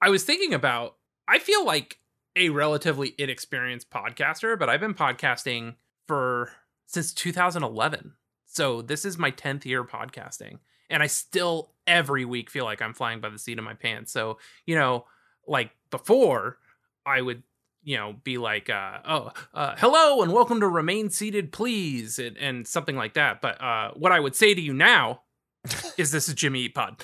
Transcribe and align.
I 0.00 0.10
was 0.10 0.24
thinking 0.24 0.54
about. 0.54 0.96
I 1.26 1.38
feel 1.38 1.64
like 1.64 1.98
a 2.36 2.48
relatively 2.48 3.14
inexperienced 3.18 3.90
podcaster, 3.90 4.58
but 4.58 4.70
I've 4.70 4.80
been 4.80 4.94
podcasting 4.94 5.74
for 6.06 6.50
since 6.86 7.12
2011. 7.12 8.14
So 8.46 8.80
this 8.80 9.04
is 9.04 9.18
my 9.18 9.30
10th 9.30 9.64
year 9.64 9.84
podcasting, 9.84 10.58
and 10.88 11.02
I 11.02 11.06
still 11.06 11.72
every 11.86 12.24
week 12.24 12.50
feel 12.50 12.64
like 12.64 12.80
I'm 12.80 12.94
flying 12.94 13.20
by 13.20 13.28
the 13.28 13.38
seat 13.38 13.58
of 13.58 13.64
my 13.64 13.74
pants. 13.74 14.12
So 14.12 14.38
you 14.66 14.74
know, 14.74 15.04
like 15.46 15.70
before, 15.90 16.58
I 17.04 17.20
would 17.20 17.42
you 17.82 17.96
know 17.96 18.14
be 18.24 18.38
like 18.38 18.70
uh, 18.70 18.98
oh 19.06 19.32
uh, 19.54 19.74
hello 19.78 20.22
and 20.22 20.32
welcome 20.32 20.60
to 20.60 20.68
remain 20.68 21.10
seated 21.10 21.52
please 21.52 22.18
and, 22.18 22.36
and 22.36 22.66
something 22.66 22.96
like 22.96 23.14
that 23.14 23.40
but 23.40 23.60
uh, 23.62 23.92
what 23.94 24.12
i 24.12 24.18
would 24.20 24.34
say 24.34 24.52
to 24.52 24.60
you 24.60 24.74
now 24.74 25.22
is 25.96 26.10
this 26.10 26.28
is 26.28 26.34
jimmy 26.34 26.62
eat 26.62 26.74
pod 26.74 27.02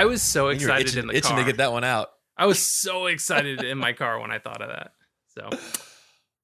i 0.00 0.04
was 0.04 0.22
so 0.22 0.48
And 0.48 0.60
you 0.60 0.66
were 0.66 0.72
excited 0.72 0.88
itching, 0.88 1.00
in 1.02 1.06
the 1.08 1.16
itching 1.16 1.30
car 1.30 1.38
to 1.40 1.44
get 1.44 1.56
that 1.58 1.72
one 1.72 1.84
out. 1.84 2.08
i 2.36 2.46
was 2.46 2.58
so 2.58 3.06
excited 3.06 3.62
in 3.62 3.78
my 3.78 3.92
car 3.92 4.18
when 4.20 4.30
i 4.30 4.38
thought 4.38 4.62
of 4.62 4.68
that 4.68 4.92
so 5.26 5.50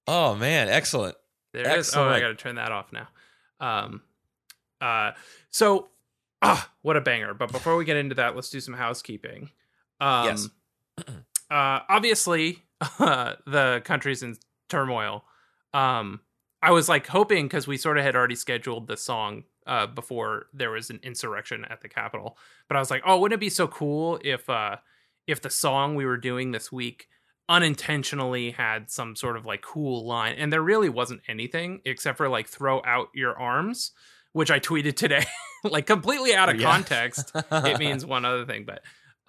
Oh 0.06 0.34
man, 0.34 0.68
excellent. 0.68 1.16
There 1.52 1.66
it 1.66 1.78
is. 1.78 1.94
Oh, 1.96 2.04
I 2.06 2.20
got 2.20 2.28
to 2.28 2.34
turn 2.34 2.56
that 2.56 2.72
off 2.72 2.92
now. 2.92 3.08
Um, 3.58 4.02
uh, 4.80 5.12
so, 5.50 5.88
ah, 6.42 6.70
what 6.82 6.96
a 6.96 7.00
banger! 7.00 7.32
But 7.32 7.50
before 7.50 7.76
we 7.76 7.84
get 7.84 7.96
into 7.96 8.14
that, 8.16 8.34
let's 8.34 8.50
do 8.50 8.60
some 8.60 8.74
housekeeping. 8.74 9.50
Um, 10.00 10.26
Yes. 10.26 10.48
uh, 11.50 11.80
obviously, 11.88 12.62
uh, 12.98 13.36
the 13.46 13.80
country's 13.84 14.22
in 14.22 14.36
turmoil. 14.68 15.24
Um, 15.72 16.20
I 16.60 16.72
was 16.72 16.88
like 16.88 17.06
hoping 17.06 17.46
because 17.46 17.66
we 17.66 17.76
sort 17.76 17.96
of 17.96 18.04
had 18.04 18.14
already 18.14 18.34
scheduled 18.36 18.86
the 18.86 18.96
song 18.98 19.44
uh, 19.66 19.86
before 19.86 20.46
there 20.52 20.70
was 20.70 20.90
an 20.90 21.00
insurrection 21.02 21.64
at 21.70 21.80
the 21.80 21.88
Capitol, 21.88 22.36
but 22.68 22.76
I 22.76 22.80
was 22.80 22.90
like, 22.90 23.02
oh, 23.06 23.18
wouldn't 23.18 23.36
it 23.38 23.40
be 23.40 23.50
so 23.50 23.66
cool 23.68 24.18
if 24.24 24.48
uh, 24.50 24.76
if 25.26 25.40
the 25.42 25.50
song 25.50 25.94
we 25.94 26.04
were 26.04 26.16
doing 26.18 26.52
this 26.52 26.70
week 26.70 27.06
unintentionally 27.48 28.50
had 28.50 28.90
some 28.90 29.16
sort 29.16 29.36
of 29.36 29.46
like 29.46 29.62
cool 29.62 30.06
line? 30.06 30.34
And 30.36 30.52
there 30.52 30.62
really 30.62 30.88
wasn't 30.88 31.22
anything 31.28 31.80
except 31.84 32.18
for 32.18 32.28
like 32.28 32.48
throw 32.48 32.82
out 32.84 33.08
your 33.14 33.38
arms 33.38 33.92
which 34.32 34.50
i 34.50 34.58
tweeted 34.58 34.96
today. 34.96 35.24
Like 35.64 35.86
completely 35.86 36.34
out 36.34 36.50
of 36.50 36.60
Yeah. 36.60 36.70
context. 36.70 37.32
It 37.50 37.78
means 37.78 38.04
one 38.16 38.26
other 38.26 38.44
thing 38.44 38.66
but 38.66 38.82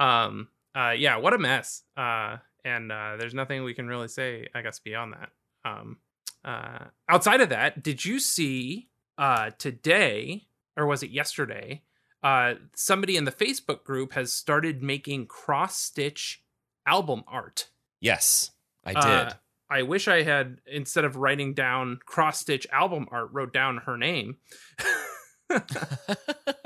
um 0.06 0.50
uh 0.76 0.90
yeah 0.98 1.16
what 1.18 1.34
a 1.34 1.38
mess. 1.38 1.84
Uh 1.96 2.38
and 2.66 2.92
uh 2.92 3.16
there's 3.18 3.34
nothing 3.34 3.64
we 3.64 3.74
can 3.74 3.88
really 3.88 4.10
say 4.10 4.48
i 4.54 4.62
guess 4.62 4.80
beyond 4.80 5.14
that. 5.14 5.30
Um 5.64 5.98
uh 6.44 6.86
outside 7.08 7.40
of 7.40 7.50
that 7.50 7.82
did 7.84 8.04
you 8.04 8.20
see 8.20 8.90
uh 9.18 9.52
today 9.58 10.48
or 10.78 10.86
was 10.86 11.04
it 11.04 11.10
yesterday 11.10 11.82
uh 12.24 12.54
somebody 12.76 13.16
in 13.18 13.24
the 13.26 13.32
facebook 13.32 13.84
group 13.84 14.14
has 14.14 14.34
started 14.34 14.82
making 14.84 15.26
cross 15.28 15.78
stitch 15.78 16.44
album 16.86 17.24
art 17.28 17.70
Yes, 18.02 18.52
I 18.84 18.94
did. 18.94 19.04
uh, 19.04 19.34
I 19.68 19.82
wish 19.82 20.08
I 20.08 20.22
had 20.22 20.60
instead 20.68 21.06
of 21.06 21.16
writing 21.16 21.54
down 21.56 22.00
cross 22.06 22.40
stitch 22.40 22.68
album 22.72 23.08
art, 23.10 23.30
wrote 23.32 23.52
down 23.52 23.78
her 23.88 23.98
name. 23.98 24.38
uh, 25.50 25.60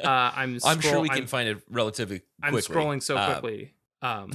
I'm. 0.04 0.60
I'm 0.66 0.80
sure 0.82 1.00
we 1.00 1.10
can 1.10 1.20
I'm, 1.20 1.28
find 1.28 1.48
it 1.50 1.62
relatively 1.70 2.22
I'm 2.42 2.54
scrolling 2.56 3.02
so 3.02 3.16
Uh, 3.18 3.32
quickly. 3.40 3.74
Um, 4.02 4.32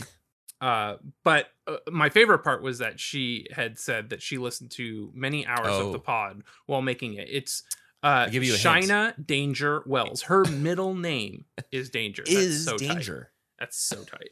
uh, 0.61 0.97
but 1.25 1.49
uh, 1.67 1.77
my 1.91 2.09
favorite 2.09 2.39
part 2.39 2.63
was 2.63 2.79
that 2.79 3.01
she 3.01 3.47
had 3.53 3.79
said 3.79 4.11
that 4.11 4.23
she 4.23 4.39
listened 4.39 4.71
to 4.73 5.11
many 5.15 5.47
hours 5.47 5.67
Oh. 5.71 5.87
of 5.89 5.93
the 5.93 5.99
pod 5.99 6.43
while 6.67 6.83
making 6.83 7.15
it. 7.15 7.29
It's 7.31 7.63
uh, 8.05 8.07
I'll 8.27 8.31
give 8.31 8.45
you 8.45 8.55
a 8.55 8.59
hint. 8.59 9.27
Danger 9.27 9.83
Wells. 9.87 10.23
Her 10.23 10.45
middle 10.45 10.95
name 10.95 11.47
is 11.73 11.91
Danger. 11.91 12.23
That's 12.27 12.37
is 12.37 12.65
so 12.65 12.77
tight. 12.77 12.89
danger. 12.89 13.31
That's 13.59 13.79
so 13.79 14.05
tight. 14.05 14.31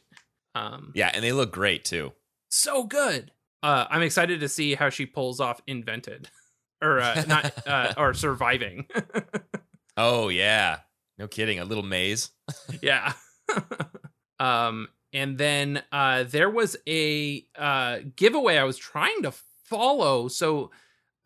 Um, 0.55 0.91
Yeah, 0.95 1.09
and 1.13 1.23
they 1.23 1.31
look 1.33 1.51
great 1.51 1.83
too. 1.83 2.13
so 2.49 2.83
good. 2.83 3.31
Uh, 3.63 3.87
I'm 3.89 4.01
excited 4.03 4.41
to 4.41 4.49
see 4.49 4.75
how 4.75 4.89
she 4.89 5.05
pulls 5.05 5.39
off 5.39 5.61
invented, 5.67 6.29
or 6.81 6.99
uh, 6.99 7.23
not, 7.27 7.67
uh, 7.67 7.93
or 7.97 8.13
surviving. 8.13 8.87
Oh 9.95 10.29
yeah, 10.29 10.79
no 11.19 11.27
kidding. 11.27 11.59
A 11.59 11.65
little 11.65 11.83
maze. 11.83 12.31
yeah. 12.81 13.13
um, 14.39 14.87
and 15.13 15.37
then 15.37 15.83
uh, 15.91 16.23
there 16.23 16.49
was 16.49 16.75
a 16.87 17.45
uh, 17.55 17.99
giveaway 18.15 18.57
I 18.57 18.63
was 18.63 18.77
trying 18.77 19.21
to 19.21 19.31
follow. 19.65 20.27
So, 20.29 20.71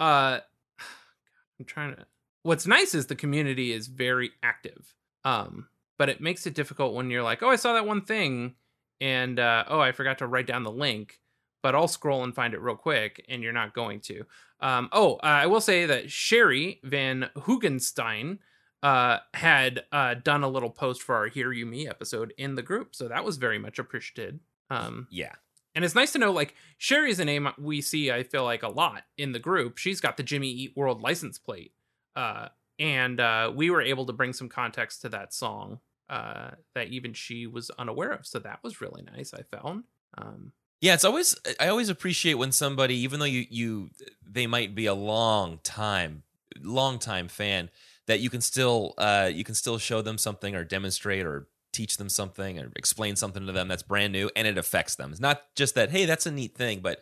uh, 0.01 0.39
I'm 1.59 1.65
trying 1.65 1.95
to. 1.95 2.05
What's 2.47 2.65
nice 2.65 2.95
is 2.95 3.07
the 3.07 3.15
community 3.15 3.73
is 3.73 3.87
very 3.87 4.31
active. 4.41 4.95
Um, 5.25 5.67
but 5.97 6.07
it 6.07 6.21
makes 6.21 6.47
it 6.47 6.53
difficult 6.53 6.93
when 6.93 7.09
you're 7.09 7.21
like, 7.21 7.43
oh, 7.43 7.49
I 7.49 7.57
saw 7.57 7.73
that 7.73 7.85
one 7.85 8.01
thing, 8.01 8.55
and 9.01 9.37
uh, 9.37 9.65
oh, 9.67 9.81
I 9.81 9.91
forgot 9.91 10.19
to 10.19 10.27
write 10.27 10.47
down 10.47 10.63
the 10.63 10.71
link. 10.71 11.19
But 11.61 11.75
I'll 11.75 11.89
scroll 11.89 12.23
and 12.23 12.33
find 12.33 12.53
it 12.53 12.61
real 12.61 12.77
quick, 12.77 13.25
and 13.27 13.43
you're 13.43 13.51
not 13.51 13.73
going 13.73 13.99
to. 14.01 14.23
Um, 14.61 14.87
oh, 14.93 15.15
uh, 15.15 15.25
I 15.25 15.47
will 15.47 15.59
say 15.59 15.87
that 15.87 16.09
Sherry 16.09 16.79
Van 16.83 17.29
Hugenstein 17.35 18.37
uh, 18.81 19.17
had 19.33 19.83
uh, 19.91 20.13
done 20.13 20.43
a 20.43 20.47
little 20.47 20.69
post 20.69 21.01
for 21.01 21.15
our 21.15 21.27
Hear 21.27 21.51
You 21.51 21.65
Me 21.65 21.85
episode 21.85 22.33
in 22.37 22.55
the 22.55 22.61
group, 22.61 22.95
so 22.95 23.09
that 23.09 23.25
was 23.25 23.35
very 23.35 23.59
much 23.59 23.77
appreciated. 23.77 24.39
Um, 24.69 25.07
Yeah, 25.11 25.33
and 25.75 25.83
it's 25.83 25.95
nice 25.95 26.13
to 26.13 26.19
know, 26.19 26.31
like 26.31 26.55
Sherry's 26.77 27.19
a 27.19 27.25
name 27.25 27.49
we 27.57 27.81
see, 27.81 28.09
I 28.09 28.23
feel 28.23 28.45
like 28.45 28.63
a 28.63 28.69
lot 28.69 29.03
in 29.17 29.33
the 29.33 29.39
group. 29.39 29.77
She's 29.77 29.99
got 29.99 30.15
the 30.15 30.23
Jimmy 30.23 30.49
Eat 30.49 30.77
World 30.77 31.01
license 31.01 31.37
plate, 31.37 31.73
uh, 32.17 32.49
and 32.79 33.19
uh, 33.19 33.51
we 33.55 33.69
were 33.69 33.81
able 33.81 34.07
to 34.07 34.13
bring 34.13 34.33
some 34.33 34.49
context 34.49 35.01
to 35.01 35.09
that 35.09 35.33
song 35.33 35.79
uh, 36.09 36.51
that 36.73 36.87
even 36.87 37.13
she 37.13 37.45
was 37.45 37.69
unaware 37.77 38.11
of. 38.11 38.25
So 38.25 38.39
that 38.39 38.59
was 38.63 38.81
really 38.81 39.03
nice. 39.15 39.33
I 39.33 39.43
found. 39.43 39.83
Um, 40.17 40.51
yeah. 40.81 40.95
It's 40.95 41.05
always 41.05 41.35
I 41.59 41.67
always 41.67 41.89
appreciate 41.89 42.35
when 42.35 42.51
somebody, 42.51 42.95
even 42.95 43.19
though 43.19 43.25
you 43.25 43.45
you 43.49 43.89
they 44.25 44.47
might 44.47 44.73
be 44.75 44.87
a 44.87 44.93
long 44.93 45.59
time 45.63 46.23
long 46.61 46.97
time 46.97 47.27
fan, 47.27 47.69
that 48.07 48.19
you 48.19 48.29
can 48.29 48.41
still 48.41 48.95
uh 48.97 49.29
you 49.31 49.43
can 49.43 49.55
still 49.55 49.77
show 49.77 50.01
them 50.01 50.17
something 50.17 50.55
or 50.55 50.63
demonstrate 50.63 51.25
or 51.25 51.47
teach 51.71 51.97
them 51.97 52.09
something 52.09 52.57
or 52.57 52.71
explain 52.75 53.15
something 53.15 53.45
to 53.45 53.51
them 53.51 53.67
that's 53.67 53.83
brand 53.83 54.11
new 54.11 54.31
and 54.35 54.47
it 54.47 54.57
affects 54.57 54.95
them. 54.95 55.11
It's 55.11 55.19
not 55.19 55.43
just 55.55 55.75
that 55.75 55.91
hey 55.91 56.05
that's 56.05 56.25
a 56.25 56.31
neat 56.31 56.55
thing, 56.55 56.79
but 56.79 57.01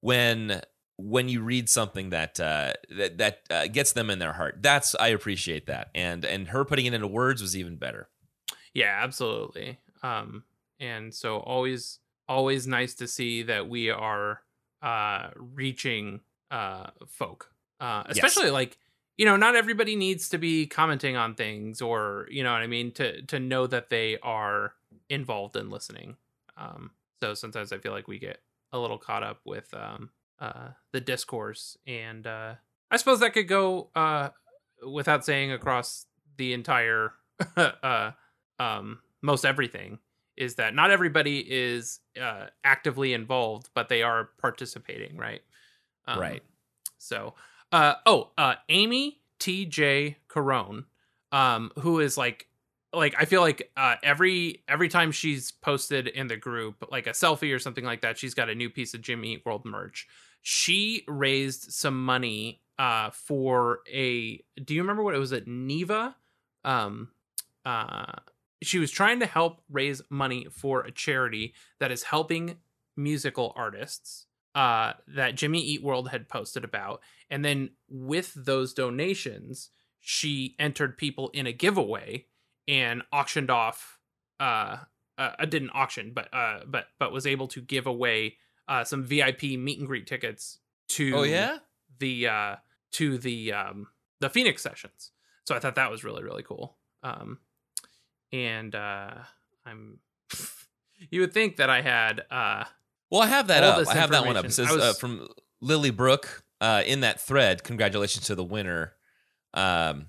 when 0.00 0.62
when 0.98 1.28
you 1.28 1.42
read 1.42 1.68
something 1.68 2.10
that 2.10 2.40
uh, 2.40 2.72
that 2.90 3.18
that 3.18 3.40
uh, 3.50 3.66
gets 3.66 3.92
them 3.92 4.10
in 4.10 4.18
their 4.18 4.32
heart, 4.32 4.58
that's 4.60 4.94
I 4.94 5.08
appreciate 5.08 5.66
that. 5.66 5.90
And 5.94 6.24
and 6.24 6.48
her 6.48 6.64
putting 6.64 6.86
it 6.86 6.94
into 6.94 7.06
words 7.06 7.42
was 7.42 7.56
even 7.56 7.76
better. 7.76 8.08
Yeah, 8.74 8.98
absolutely. 9.02 9.78
Um, 10.02 10.44
and 10.78 11.14
so 11.14 11.38
always, 11.38 11.98
always 12.28 12.66
nice 12.66 12.94
to 12.96 13.08
see 13.08 13.42
that 13.44 13.68
we 13.68 13.88
are 13.90 14.42
uh, 14.82 15.30
reaching 15.36 16.20
uh, 16.50 16.88
folk, 17.06 17.50
uh, 17.80 18.04
Yes. 18.08 18.18
especially 18.18 18.50
like 18.50 18.78
you 19.16 19.24
know, 19.24 19.36
not 19.36 19.56
everybody 19.56 19.96
needs 19.96 20.28
to 20.28 20.36
be 20.38 20.66
commenting 20.66 21.16
on 21.16 21.34
things, 21.34 21.80
or 21.80 22.26
you 22.30 22.42
know 22.44 22.52
what 22.52 22.60
I 22.62 22.66
mean, 22.66 22.92
to 22.92 23.22
to 23.22 23.40
know 23.40 23.66
that 23.66 23.88
they 23.88 24.18
are 24.22 24.74
involved 25.08 25.56
in 25.56 25.70
listening. 25.70 26.16
Um, 26.58 26.90
so 27.20 27.32
sometimes 27.34 27.72
I 27.72 27.78
feel 27.78 27.92
like 27.92 28.08
we 28.08 28.18
get 28.18 28.40
a 28.72 28.78
little 28.78 28.98
caught 28.98 29.22
up 29.22 29.40
with 29.46 29.72
um, 29.72 30.10
uh, 30.40 30.68
the 30.92 31.00
discourse, 31.00 31.76
and 31.86 32.26
uh, 32.26 32.54
I 32.90 32.96
suppose 32.96 33.20
that 33.20 33.34
could 33.34 33.48
go 33.48 33.90
uh, 33.94 34.30
without 34.86 35.24
saying 35.24 35.52
across 35.52 36.06
the 36.36 36.52
entire 36.52 37.12
uh, 37.56 38.12
um, 38.58 39.00
most 39.22 39.44
everything 39.44 39.98
is 40.36 40.56
that 40.56 40.74
not 40.74 40.90
everybody 40.90 41.38
is 41.38 42.00
uh, 42.20 42.46
actively 42.62 43.12
involved, 43.12 43.70
but 43.74 43.88
they 43.88 44.02
are 44.02 44.30
participating, 44.38 45.16
right? 45.16 45.42
Um, 46.06 46.20
Right. 46.20 46.42
So, 46.98 47.34
uh, 47.72 47.94
oh, 48.04 48.30
uh, 48.36 48.54
Amy 48.68 49.20
T.J. 49.38 50.16
Carone, 50.28 50.84
um, 51.32 51.70
who 51.78 52.00
is 52.00 52.16
like, 52.18 52.48
like 52.92 53.14
I 53.18 53.24
feel 53.24 53.40
like 53.40 53.70
uh, 53.76 53.96
every 54.02 54.62
every 54.68 54.88
time 54.88 55.12
she's 55.12 55.50
posted 55.50 56.06
in 56.06 56.28
the 56.28 56.36
group 56.36 56.86
like 56.90 57.06
a 57.06 57.10
selfie 57.10 57.54
or 57.54 57.58
something 57.58 57.84
like 57.84 58.02
that, 58.02 58.18
she's 58.18 58.34
got 58.34 58.48
a 58.48 58.54
new 58.54 58.70
piece 58.70 58.94
of 58.94 59.02
Jimmy 59.02 59.34
Eat 59.34 59.44
World 59.44 59.64
merch. 59.64 60.06
She 60.48 61.02
raised 61.08 61.72
some 61.72 62.04
money 62.04 62.60
uh, 62.78 63.10
for 63.10 63.80
a. 63.92 64.44
Do 64.64 64.74
you 64.74 64.82
remember 64.82 65.02
what 65.02 65.16
it 65.16 65.18
was 65.18 65.32
at 65.32 65.48
Neva? 65.48 66.14
Um, 66.64 67.08
uh, 67.64 68.12
she 68.62 68.78
was 68.78 68.92
trying 68.92 69.18
to 69.18 69.26
help 69.26 69.60
raise 69.68 70.02
money 70.08 70.46
for 70.48 70.82
a 70.82 70.92
charity 70.92 71.52
that 71.80 71.90
is 71.90 72.04
helping 72.04 72.58
musical 72.96 73.54
artists 73.56 74.26
uh, 74.54 74.92
that 75.08 75.34
Jimmy 75.34 75.60
Eat 75.62 75.82
World 75.82 76.10
had 76.10 76.28
posted 76.28 76.62
about. 76.62 77.00
And 77.28 77.44
then 77.44 77.70
with 77.90 78.32
those 78.36 78.72
donations, 78.72 79.70
she 79.98 80.54
entered 80.60 80.96
people 80.96 81.28
in 81.30 81.48
a 81.48 81.52
giveaway 81.52 82.26
and 82.68 83.02
auctioned 83.12 83.50
off. 83.50 83.98
Uh, 84.38 84.76
uh, 85.18 85.44
didn't 85.46 85.70
auction, 85.74 86.12
but 86.14 86.32
uh, 86.32 86.60
but 86.68 86.86
but 87.00 87.10
was 87.10 87.26
able 87.26 87.48
to 87.48 87.60
give 87.60 87.88
away 87.88 88.36
uh, 88.68 88.84
some 88.84 89.04
VIP 89.04 89.42
meet 89.58 89.78
and 89.78 89.86
greet 89.86 90.06
tickets 90.06 90.58
to 90.88 91.12
Oh 91.16 91.22
yeah. 91.22 91.58
the 91.98 92.28
uh 92.28 92.56
to 92.92 93.18
the 93.18 93.52
um 93.52 93.88
the 94.20 94.30
Phoenix 94.30 94.62
sessions. 94.62 95.10
so 95.44 95.54
I 95.54 95.58
thought 95.58 95.74
that 95.76 95.90
was 95.90 96.04
really 96.04 96.22
really 96.22 96.42
cool. 96.42 96.76
Um, 97.02 97.38
and 98.32 98.74
uh, 98.74 99.10
I'm 99.64 99.98
you 101.10 101.20
would 101.20 101.32
think 101.32 101.56
that 101.56 101.70
I 101.70 101.82
had 101.82 102.22
uh, 102.30 102.64
Well, 103.10 103.22
I 103.22 103.26
have 103.26 103.46
that 103.48 103.62
up. 103.62 103.86
I 103.86 103.94
have 103.94 104.10
that 104.10 104.26
one 104.26 104.36
up. 104.36 104.44
It 104.44 104.52
says 104.52 104.68
I 104.70 104.76
uh, 104.76 104.92
from 104.94 105.28
Lily 105.60 105.90
Brooke 105.90 106.42
uh, 106.60 106.82
in 106.86 107.00
that 107.00 107.20
thread. 107.20 107.62
Congratulations 107.64 108.26
to 108.26 108.34
the 108.34 108.44
winner, 108.44 108.94
um, 109.54 110.06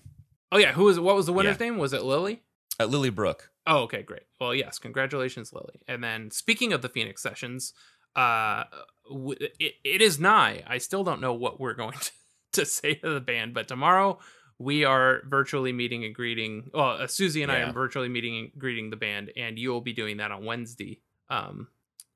oh 0.51 0.57
yeah, 0.57 0.71
who 0.74 0.86
was 0.86 1.00
what 1.00 1.15
was 1.15 1.25
the 1.25 1.33
winner's 1.33 1.57
Yeah. 1.59 1.68
name? 1.68 1.77
Was 1.77 1.94
it 1.94 2.04
Lily? 2.04 2.42
uh, 2.80 2.86
Lily 2.86 3.09
Brooke. 3.09 3.51
Oh, 3.65 3.80
okay, 3.80 4.01
great. 4.01 4.24
Well, 4.39 4.56
yes, 4.56 4.80
congratulations, 4.80 5.51
Lily. 5.51 5.81
And 5.89 6.01
then 6.04 6.31
speaking 6.31 6.71
of 6.71 6.81
the 6.81 6.88
Phoenix 6.89 7.21
sessions, 7.21 7.74
uh, 8.18 8.64
w- 9.10 9.38
it, 9.60 9.75
it 9.84 10.02
is 10.02 10.19
nigh. 10.19 10.64
I 10.68 10.80
still 10.80 11.04
don't 11.04 11.22
know 11.22 11.34
what 11.34 11.60
we're 11.60 11.75
going 11.75 11.98
to, 12.02 12.12
to 12.54 12.66
say 12.66 12.96
to 12.96 13.14
the 13.14 13.22
band, 13.22 13.54
but 13.54 13.68
tomorrow 13.68 14.19
we 14.60 14.84
are 14.84 15.22
virtually 15.28 15.72
meeting 15.72 16.04
and 16.04 16.14
greeting. 16.16 16.72
Well, 16.74 17.02
uh, 17.02 17.08
Susie 17.08 17.44
and 17.44 17.52
I 17.52 17.62
are 17.62 17.72
virtually 17.72 18.10
meeting 18.10 18.38
and 18.38 18.52
greeting 18.58 18.90
the 18.90 18.96
band, 18.96 19.31
and 19.38 19.58
you 19.60 19.69
will 19.69 19.81
be 19.81 19.94
doing 19.94 20.18
that 20.18 20.31
on 20.31 20.44
Wednesday. 20.44 21.00
Um, 21.30 21.68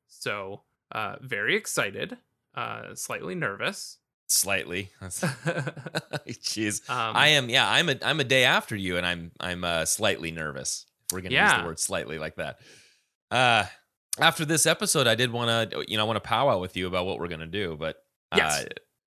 so 0.07 0.61
uh, 0.91 1.17
very 1.21 1.55
excited, 1.55 2.17
uh, 2.55 2.95
slightly 2.95 3.35
nervous. 3.35 3.97
Slightly. 4.27 4.89
Jeez. 5.01 6.89
Um, 6.89 7.15
I 7.17 7.27
am. 7.29 7.49
Yeah, 7.49 7.69
I'm 7.69 7.89
a. 7.89 7.95
I'm 8.01 8.21
a 8.21 8.23
day 8.23 8.45
after 8.45 8.77
you, 8.77 8.95
and 8.97 9.05
I'm. 9.05 9.31
I'm 9.41 9.63
uh, 9.65 9.83
slightly 9.85 10.31
nervous. 10.31 10.85
If 11.05 11.13
we're 11.13 11.21
gonna 11.21 11.35
use 11.35 11.61
the 11.61 11.65
word 11.65 11.79
slightly 11.79 12.17
like 12.17 12.37
that. 12.37 12.59
Uh, 13.29 13.65
after 14.19 14.45
this 14.45 14.65
episode, 14.65 15.07
I 15.07 15.15
did 15.15 15.31
want 15.31 15.71
to. 15.71 15.85
You 15.87 15.97
know, 15.97 16.03
I 16.03 16.07
want 16.07 16.17
to 16.17 16.27
powwow 16.27 16.59
with 16.59 16.75
you 16.77 16.87
about 16.87 17.05
what 17.05 17.19
we're 17.19 17.27
gonna 17.27 17.45
do, 17.45 17.75
but 17.79 18.03
uh, 18.31 18.63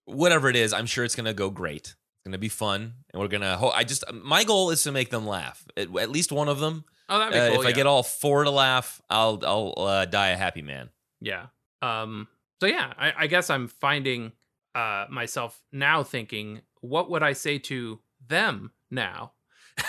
whatever 0.06 0.48
it 0.48 0.56
is, 0.56 0.72
I'm 0.72 0.86
sure 0.86 1.04
it's 1.04 1.16
gonna 1.16 1.34
go 1.34 1.50
great. 1.50 1.88
It's 1.88 1.96
gonna 2.26 2.38
be 2.38 2.48
fun, 2.48 2.94
and 3.12 3.20
we're 3.20 3.28
gonna. 3.28 3.56
Ho- 3.56 3.70
I 3.70 3.84
just. 3.84 4.04
My 4.12 4.44
goal 4.44 4.70
is 4.70 4.82
to 4.84 4.92
make 4.92 5.10
them 5.10 5.26
laugh. 5.26 5.64
At, 5.76 5.94
at 5.96 6.10
least 6.10 6.32
one 6.32 6.48
of 6.48 6.58
them. 6.60 6.84
oh, 7.08 7.18
that'd 7.18 7.32
be 7.34 7.38
Uh, 7.38 7.50
cool. 7.50 7.60
if 7.60 7.66
I 7.66 7.72
get 7.72 7.86
all 7.86 8.02
four 8.02 8.44
to 8.44 8.50
laugh, 8.50 9.00
I'll. 9.10 9.40
I'll 9.44 9.74
uh, 9.86 10.04
die 10.06 10.28
a 10.30 10.36
happy 10.36 10.62
man. 10.62 10.90
Yeah. 11.20 11.46
Um 11.82 12.28
so 12.60 12.66
yeah, 12.66 12.92
I, 12.98 13.12
I 13.18 13.26
guess 13.26 13.50
I'm 13.50 13.68
finding 13.68 14.32
uh 14.74 15.04
myself 15.10 15.60
now 15.70 16.02
thinking, 16.02 16.62
what 16.80 17.10
would 17.10 17.22
I 17.22 17.34
say 17.34 17.58
to 17.58 17.98
them 18.26 18.72
now? 18.90 19.32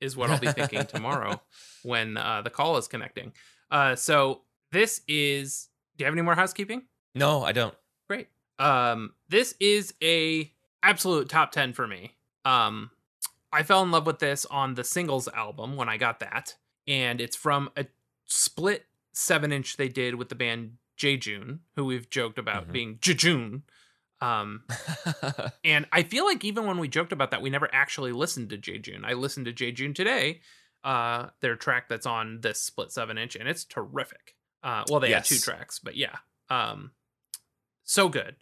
is 0.00 0.16
what 0.16 0.30
I'll 0.30 0.38
be 0.40 0.48
thinking 0.50 0.84
tomorrow 0.86 1.40
when 1.84 2.16
uh 2.16 2.42
the 2.42 2.50
call 2.50 2.76
is 2.76 2.88
connecting. 2.88 3.32
Uh 3.72 3.96
so 3.96 4.42
this 4.70 5.00
is 5.08 5.68
do 5.96 6.02
you 6.02 6.06
have 6.06 6.14
any 6.14 6.22
more 6.22 6.34
housekeeping? 6.36 6.82
No, 7.14 7.42
I 7.42 7.52
don't. 7.52 7.74
Great. 8.08 8.28
Um 8.58 9.14
this 9.28 9.54
is 9.58 9.94
a 10.02 10.52
absolute 10.82 11.28
top 11.28 11.50
10 11.52 11.72
for 11.72 11.88
me. 11.88 12.12
Um 12.44 12.90
I 13.52 13.62
fell 13.64 13.82
in 13.82 13.90
love 13.90 14.06
with 14.06 14.18
this 14.18 14.44
on 14.46 14.74
the 14.74 14.84
singles 14.84 15.26
album 15.28 15.76
when 15.76 15.88
I 15.88 15.96
got 15.96 16.20
that 16.20 16.54
and 16.86 17.20
it's 17.20 17.36
from 17.36 17.70
a 17.76 17.86
split 18.26 18.86
7-inch 19.14 19.76
they 19.76 19.88
did 19.88 20.14
with 20.16 20.28
the 20.28 20.34
band 20.34 20.76
J 20.96 21.16
June, 21.16 21.60
who 21.76 21.84
we've 21.84 22.08
joked 22.10 22.38
about 22.38 22.68
Mhm. 22.68 22.72
being 22.72 22.98
Jejune. 23.00 23.62
Um 24.20 24.64
and 25.64 25.86
I 25.92 26.02
feel 26.02 26.24
like 26.24 26.44
even 26.44 26.66
when 26.66 26.78
we 26.78 26.88
joked 26.88 27.12
about 27.12 27.30
that 27.30 27.42
we 27.42 27.50
never 27.50 27.68
actually 27.72 28.12
listened 28.12 28.50
to 28.50 28.58
J 28.58 28.78
June. 28.78 29.04
I 29.04 29.14
listened 29.14 29.46
to 29.46 29.52
J 29.52 29.72
June 29.72 29.94
today, 29.94 30.40
uh 30.84 31.28
their 31.40 31.56
track 31.56 31.88
that's 31.88 32.06
on 32.06 32.40
this 32.40 32.60
split 32.60 32.88
7-inch 32.88 33.36
and 33.36 33.48
it's 33.48 33.64
terrific. 33.64 34.34
Uh 34.62 34.84
well 34.88 35.00
they 35.00 35.12
have 35.12 35.24
two 35.24 35.38
tracks, 35.38 35.78
but 35.78 35.96
yeah. 35.96 36.16
Um 36.50 36.90
so 37.84 38.08
good. 38.08 38.36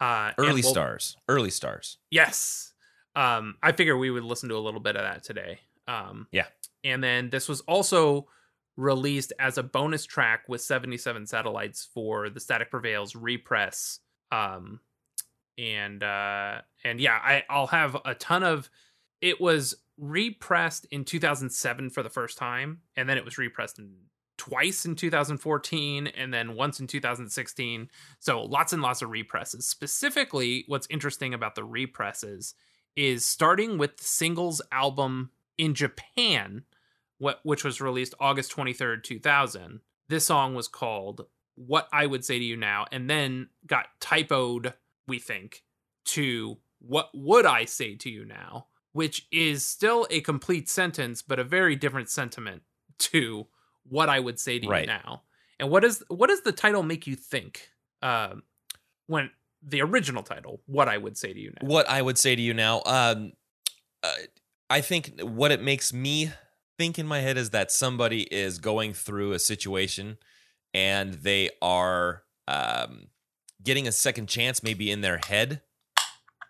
Uh 0.00 0.32
early 0.38 0.62
we'll- 0.62 0.72
stars. 0.72 1.16
Early 1.28 1.50
stars. 1.50 1.98
Yes. 2.10 2.72
Um, 3.16 3.56
I 3.60 3.72
figure 3.72 3.96
we 3.98 4.10
would 4.10 4.22
listen 4.22 4.48
to 4.50 4.56
a 4.56 4.60
little 4.60 4.78
bit 4.80 4.94
of 4.94 5.02
that 5.02 5.24
today. 5.24 5.60
Um, 5.88 6.28
Yeah. 6.30 6.46
And 6.84 7.02
then 7.02 7.28
this 7.28 7.48
was 7.48 7.60
also 7.62 8.28
released 8.76 9.32
as 9.40 9.58
a 9.58 9.62
bonus 9.64 10.06
track 10.06 10.48
with 10.48 10.60
77 10.60 11.26
satellites 11.26 11.88
for 11.92 12.30
the 12.30 12.38
Static 12.38 12.70
Prevails 12.70 13.16
repress. 13.16 13.98
Um, 14.30 14.78
and 15.58 16.02
uh, 16.04 16.60
and 16.84 17.00
yeah, 17.00 17.18
I, 17.22 17.42
I'll 17.50 17.66
have 17.66 17.96
a 18.04 18.14
ton 18.14 18.44
of. 18.44 18.70
It 19.20 19.40
was 19.40 19.76
repressed 19.98 20.86
in 20.90 21.04
2007 21.04 21.90
for 21.90 22.02
the 22.02 22.10
first 22.10 22.38
time, 22.38 22.80
and 22.96 23.08
then 23.08 23.18
it 23.18 23.24
was 23.24 23.38
repressed 23.38 23.78
in 23.78 23.92
twice 24.38 24.86
in 24.86 24.96
2014, 24.96 26.06
and 26.06 26.32
then 26.32 26.54
once 26.54 26.80
in 26.80 26.86
2016. 26.86 27.90
So 28.20 28.42
lots 28.42 28.72
and 28.72 28.80
lots 28.80 29.02
of 29.02 29.10
represses. 29.10 29.68
Specifically, 29.68 30.64
what's 30.66 30.86
interesting 30.88 31.34
about 31.34 31.54
the 31.54 31.64
represses 31.64 32.54
is 32.96 33.24
starting 33.24 33.76
with 33.76 33.98
the 33.98 34.04
singles 34.04 34.62
album 34.72 35.30
in 35.58 35.74
Japan, 35.74 36.64
which 37.42 37.64
was 37.64 37.82
released 37.82 38.14
August 38.18 38.56
23rd, 38.56 39.04
2000. 39.04 39.80
This 40.08 40.24
song 40.24 40.54
was 40.54 40.68
called 40.68 41.26
What 41.56 41.86
I 41.92 42.06
Would 42.06 42.24
Say 42.24 42.38
to 42.38 42.44
You 42.44 42.56
Now, 42.56 42.86
and 42.90 43.10
then 43.10 43.50
got 43.66 43.88
typoed, 44.00 44.72
we 45.06 45.18
think, 45.18 45.62
to 46.06 46.56
What 46.78 47.10
Would 47.12 47.44
I 47.44 47.66
Say 47.66 47.94
to 47.96 48.10
You 48.10 48.24
Now, 48.24 48.68
which 48.92 49.26
is 49.30 49.64
still 49.66 50.06
a 50.10 50.20
complete 50.20 50.68
sentence, 50.68 51.22
but 51.22 51.38
a 51.38 51.44
very 51.44 51.76
different 51.76 52.08
sentiment 52.08 52.62
to 52.98 53.46
what 53.84 54.08
I 54.08 54.20
would 54.20 54.38
say 54.38 54.58
to 54.58 54.68
Right. 54.68 54.82
you 54.82 54.86
now. 54.86 55.22
And 55.58 55.70
what 55.70 55.84
is 55.84 56.02
what 56.08 56.28
does 56.28 56.42
the 56.42 56.52
title 56.52 56.82
make 56.82 57.06
you 57.06 57.16
think? 57.16 57.68
Um, 58.02 58.42
when 59.06 59.30
the 59.62 59.82
original 59.82 60.22
title, 60.22 60.62
what 60.66 60.88
I 60.88 60.96
would 60.96 61.18
say 61.18 61.32
to 61.32 61.38
you 61.38 61.52
now. 61.60 61.68
what 61.68 61.88
I 61.88 62.00
would 62.00 62.16
say 62.16 62.34
to 62.34 62.40
you 62.40 62.54
now, 62.54 62.82
um, 62.86 63.32
uh, 64.02 64.12
I 64.70 64.80
think 64.80 65.20
what 65.20 65.52
it 65.52 65.60
makes 65.62 65.92
me 65.92 66.30
think 66.78 66.98
in 66.98 67.06
my 67.06 67.20
head 67.20 67.36
is 67.36 67.50
that 67.50 67.70
somebody 67.70 68.22
is 68.22 68.58
going 68.58 68.94
through 68.94 69.32
a 69.32 69.38
situation 69.38 70.16
and 70.72 71.14
they 71.14 71.50
are 71.60 72.22
um, 72.48 73.08
getting 73.62 73.86
a 73.86 73.92
second 73.92 74.28
chance, 74.28 74.62
maybe 74.62 74.90
in 74.90 75.02
their 75.02 75.18
head. 75.18 75.60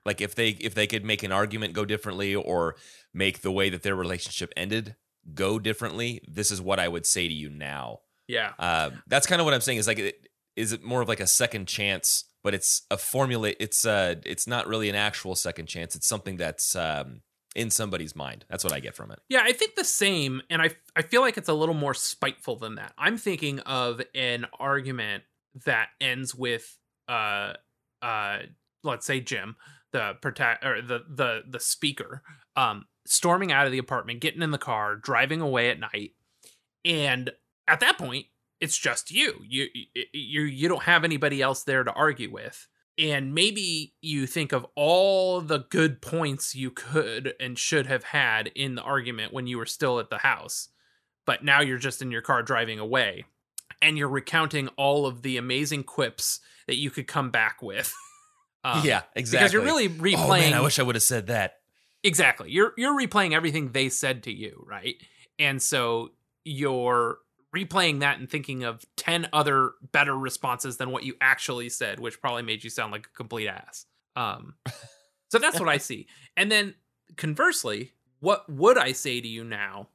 Like 0.04 0.20
if 0.20 0.34
they 0.34 0.50
if 0.50 0.74
they 0.74 0.86
could 0.86 1.04
make 1.04 1.22
an 1.22 1.32
argument 1.32 1.74
go 1.74 1.84
differently 1.84 2.34
or 2.34 2.76
make 3.12 3.42
the 3.42 3.52
way 3.52 3.70
that 3.70 3.82
their 3.82 3.94
relationship 3.96 4.52
ended 4.56 4.96
go 5.34 5.58
differently, 5.58 6.22
this 6.26 6.50
is 6.50 6.60
what 6.60 6.78
I 6.78 6.88
would 6.88 7.06
say 7.06 7.28
to 7.28 7.34
you 7.34 7.50
now. 7.50 8.00
Yeah. 8.26 8.52
Uh, 8.58 8.90
that's 9.06 9.26
kind 9.26 9.40
of 9.40 9.44
what 9.44 9.54
I'm 9.54 9.60
saying. 9.60 9.78
Is 9.78 9.86
like, 9.86 9.98
it, 9.98 10.28
is 10.56 10.72
it 10.72 10.82
more 10.82 11.02
of 11.02 11.08
like 11.08 11.20
a 11.20 11.26
second 11.26 11.66
chance? 11.66 12.24
But 12.42 12.54
it's 12.54 12.82
a 12.90 12.96
formula. 12.96 13.52
It's 13.60 13.84
uh, 13.84 14.14
it's 14.24 14.46
not 14.46 14.66
really 14.66 14.88
an 14.88 14.94
actual 14.94 15.34
second 15.34 15.66
chance. 15.66 15.94
It's 15.94 16.06
something 16.06 16.38
that's 16.38 16.74
um, 16.74 17.20
in 17.54 17.70
somebody's 17.70 18.16
mind. 18.16 18.46
That's 18.48 18.64
what 18.64 18.72
I 18.72 18.80
get 18.80 18.94
from 18.94 19.10
it. 19.10 19.20
Yeah, 19.28 19.42
I 19.42 19.52
think 19.52 19.74
the 19.74 19.84
same, 19.84 20.40
and 20.48 20.62
I 20.62 20.70
I 20.96 21.02
feel 21.02 21.20
like 21.20 21.36
it's 21.36 21.50
a 21.50 21.54
little 21.54 21.74
more 21.74 21.92
spiteful 21.92 22.56
than 22.56 22.76
that. 22.76 22.94
I'm 22.96 23.18
thinking 23.18 23.58
of 23.60 24.00
an 24.14 24.46
argument 24.58 25.24
that 25.66 25.88
ends 26.00 26.34
with 26.34 26.78
uh 27.08 27.54
uh 28.00 28.38
let's 28.84 29.04
say 29.04 29.20
Jim, 29.20 29.56
the 29.92 30.14
protect 30.20 30.64
or 30.64 30.82
the 30.82 31.00
the 31.08 31.42
the 31.48 31.60
speaker, 31.60 32.22
um 32.56 32.86
storming 33.06 33.52
out 33.52 33.66
of 33.66 33.72
the 33.72 33.78
apartment, 33.78 34.20
getting 34.20 34.42
in 34.42 34.50
the 34.50 34.58
car, 34.58 34.96
driving 34.96 35.40
away 35.40 35.70
at 35.70 35.80
night, 35.80 36.12
and 36.84 37.30
at 37.68 37.80
that 37.80 37.98
point, 37.98 38.26
it's 38.60 38.76
just 38.76 39.10
you. 39.10 39.40
You 39.46 39.68
you 40.12 40.42
you 40.42 40.68
don't 40.68 40.82
have 40.82 41.04
anybody 41.04 41.40
else 41.40 41.64
there 41.64 41.84
to 41.84 41.92
argue 41.92 42.30
with. 42.30 42.66
And 42.98 43.34
maybe 43.34 43.94
you 44.02 44.26
think 44.26 44.52
of 44.52 44.66
all 44.74 45.40
the 45.40 45.64
good 45.70 46.02
points 46.02 46.54
you 46.54 46.70
could 46.70 47.32
and 47.40 47.58
should 47.58 47.86
have 47.86 48.04
had 48.04 48.48
in 48.48 48.74
the 48.74 48.82
argument 48.82 49.32
when 49.32 49.46
you 49.46 49.56
were 49.56 49.64
still 49.64 49.98
at 50.00 50.10
the 50.10 50.18
house. 50.18 50.68
But 51.24 51.42
now 51.42 51.62
you're 51.62 51.78
just 51.78 52.02
in 52.02 52.10
your 52.10 52.20
car 52.20 52.42
driving 52.42 52.78
away 52.78 53.24
and 53.80 53.96
you're 53.96 54.08
recounting 54.08 54.68
all 54.76 55.06
of 55.06 55.22
the 55.22 55.38
amazing 55.38 55.84
quips 55.84 56.40
that 56.66 56.76
you 56.76 56.90
could 56.90 57.06
come 57.06 57.30
back 57.30 57.62
with. 57.62 57.94
Um, 58.62 58.84
yeah, 58.84 59.02
exactly. 59.14 59.38
Because 59.44 59.52
you're 59.52 59.62
really 59.62 59.88
replaying 59.88 60.24
Oh 60.24 60.28
man, 60.28 60.54
I 60.54 60.60
wish 60.60 60.78
I 60.78 60.82
would 60.82 60.94
have 60.94 61.02
said 61.02 61.28
that. 61.28 61.60
Exactly. 62.02 62.50
You're 62.50 62.72
you're 62.76 62.98
replaying 62.98 63.32
everything 63.32 63.72
they 63.72 63.88
said 63.88 64.22
to 64.24 64.32
you, 64.32 64.64
right? 64.66 64.96
And 65.38 65.60
so 65.60 66.10
you're 66.44 67.18
replaying 67.54 68.00
that 68.00 68.18
and 68.18 68.30
thinking 68.30 68.62
of 68.62 68.84
10 68.96 69.28
other 69.32 69.72
better 69.92 70.16
responses 70.16 70.76
than 70.76 70.90
what 70.90 71.04
you 71.04 71.14
actually 71.20 71.68
said, 71.68 71.98
which 71.98 72.20
probably 72.20 72.42
made 72.42 72.62
you 72.62 72.70
sound 72.70 72.92
like 72.92 73.06
a 73.06 73.16
complete 73.16 73.48
ass. 73.48 73.86
Um 74.16 74.54
so 75.28 75.38
that's 75.38 75.58
what 75.58 75.68
I 75.68 75.78
see. 75.78 76.06
And 76.36 76.50
then 76.50 76.74
conversely, 77.16 77.92
what 78.20 78.48
would 78.50 78.78
I 78.78 78.92
say 78.92 79.20
to 79.20 79.28
you 79.28 79.44
now 79.44 79.88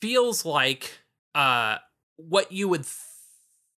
feels 0.00 0.44
like 0.44 0.98
uh 1.34 1.76
what 2.16 2.52
you 2.52 2.68
would 2.68 2.82
th- 2.82 2.96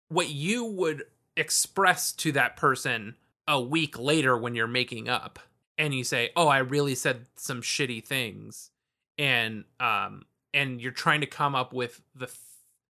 what 0.08 0.28
you 0.28 0.64
would 0.64 1.04
express 1.36 2.12
to 2.12 2.32
that 2.32 2.56
person 2.56 3.14
a 3.48 3.60
week 3.60 3.98
later 3.98 4.36
when 4.38 4.54
you're 4.54 4.66
making 4.66 5.08
up 5.08 5.38
and 5.78 5.94
you 5.94 6.04
say, 6.04 6.30
"Oh, 6.36 6.48
I 6.48 6.58
really 6.58 6.94
said 6.94 7.26
some 7.36 7.62
shitty 7.62 8.04
things," 8.04 8.70
and 9.18 9.64
um, 9.78 10.24
and 10.54 10.80
you're 10.80 10.92
trying 10.92 11.20
to 11.20 11.26
come 11.26 11.54
up 11.54 11.72
with 11.72 12.00
the 12.14 12.26
th- 12.26 12.38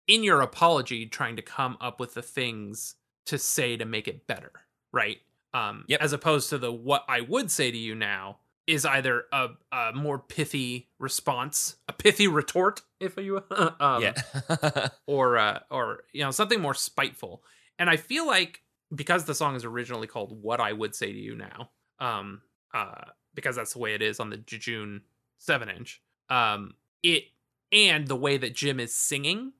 in 0.07 0.23
your 0.23 0.41
apology, 0.41 1.05
trying 1.07 1.35
to 1.37 1.41
come 1.41 1.77
up 1.81 1.99
with 1.99 2.13
the 2.13 2.21
things 2.21 2.95
to 3.25 3.37
say 3.39 3.75
to 3.75 3.85
make 3.85 4.07
it 4.07 4.27
better, 4.27 4.51
right? 4.93 5.17
Um, 5.53 5.85
Yep. 5.87 6.01
as 6.01 6.13
opposed 6.13 6.49
to 6.49 6.57
the 6.57 6.71
what 6.71 7.05
I 7.07 7.21
would 7.21 7.49
say 7.49 7.71
to 7.71 7.77
you 7.77 7.95
now, 7.95 8.37
is 8.67 8.85
either 8.85 9.23
a, 9.31 9.49
a 9.71 9.93
more 9.93 10.19
pithy 10.19 10.89
response, 10.99 11.77
a 11.87 11.93
pithy 11.93 12.27
retort, 12.27 12.81
if 12.99 13.17
you 13.17 13.43
um, 13.79 14.01
yeah. 14.03 14.87
or 15.07 15.37
uh, 15.37 15.59
or 15.71 16.03
you 16.13 16.23
know 16.23 16.31
something 16.31 16.61
more 16.61 16.73
spiteful. 16.75 17.43
And 17.79 17.89
I 17.89 17.97
feel 17.97 18.27
like 18.27 18.61
because 18.93 19.25
the 19.25 19.35
song 19.35 19.55
is 19.55 19.65
originally 19.65 20.07
called 20.07 20.41
"What 20.41 20.59
I 20.59 20.73
Would 20.73 20.95
Say 20.95 21.11
to 21.11 21.17
You 21.17 21.35
Now," 21.35 21.69
um, 21.99 22.41
uh, 22.73 23.05
because 23.33 23.55
that's 23.55 23.73
the 23.73 23.79
way 23.79 23.93
it 23.93 24.01
is 24.01 24.19
on 24.19 24.29
the 24.29 24.37
Jejune 24.37 25.01
seven 25.37 25.69
inch, 25.69 26.01
um, 26.29 26.75
it 27.03 27.23
and 27.71 28.07
the 28.07 28.15
way 28.15 28.37
that 28.37 28.55
Jim 28.55 28.79
is 28.79 28.95
singing, 28.95 29.53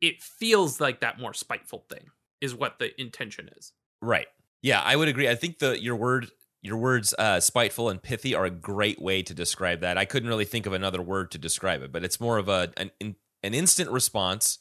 it 0.00 0.22
feels 0.22 0.80
like 0.80 1.00
that 1.00 1.18
more 1.18 1.34
spiteful 1.34 1.84
thing 1.88 2.10
is 2.40 2.54
what 2.54 2.78
the 2.78 2.98
intention 3.00 3.50
is. 3.56 3.72
right. 4.02 4.26
Yeah, 4.62 4.80
I 4.80 4.96
would 4.96 5.06
agree. 5.06 5.28
I 5.28 5.36
think 5.36 5.60
the 5.60 5.80
your 5.80 5.94
word 5.94 6.30
your 6.62 6.76
words 6.76 7.14
uh, 7.18 7.38
spiteful 7.40 7.88
and 7.88 8.02
pithy 8.02 8.34
are 8.34 8.44
a 8.44 8.50
great 8.50 9.00
way 9.00 9.22
to 9.22 9.32
describe 9.32 9.80
that. 9.80 9.96
I 9.96 10.04
couldn't 10.04 10.28
really 10.28 10.44
think 10.44 10.66
of 10.66 10.72
another 10.72 11.00
word 11.00 11.30
to 11.32 11.38
describe 11.38 11.82
it, 11.82 11.92
but 11.92 12.04
it's 12.04 12.20
more 12.20 12.38
of 12.38 12.48
a 12.48 12.72
an 12.76 12.90
an 13.00 13.54
instant 13.54 13.90
response 13.90 14.58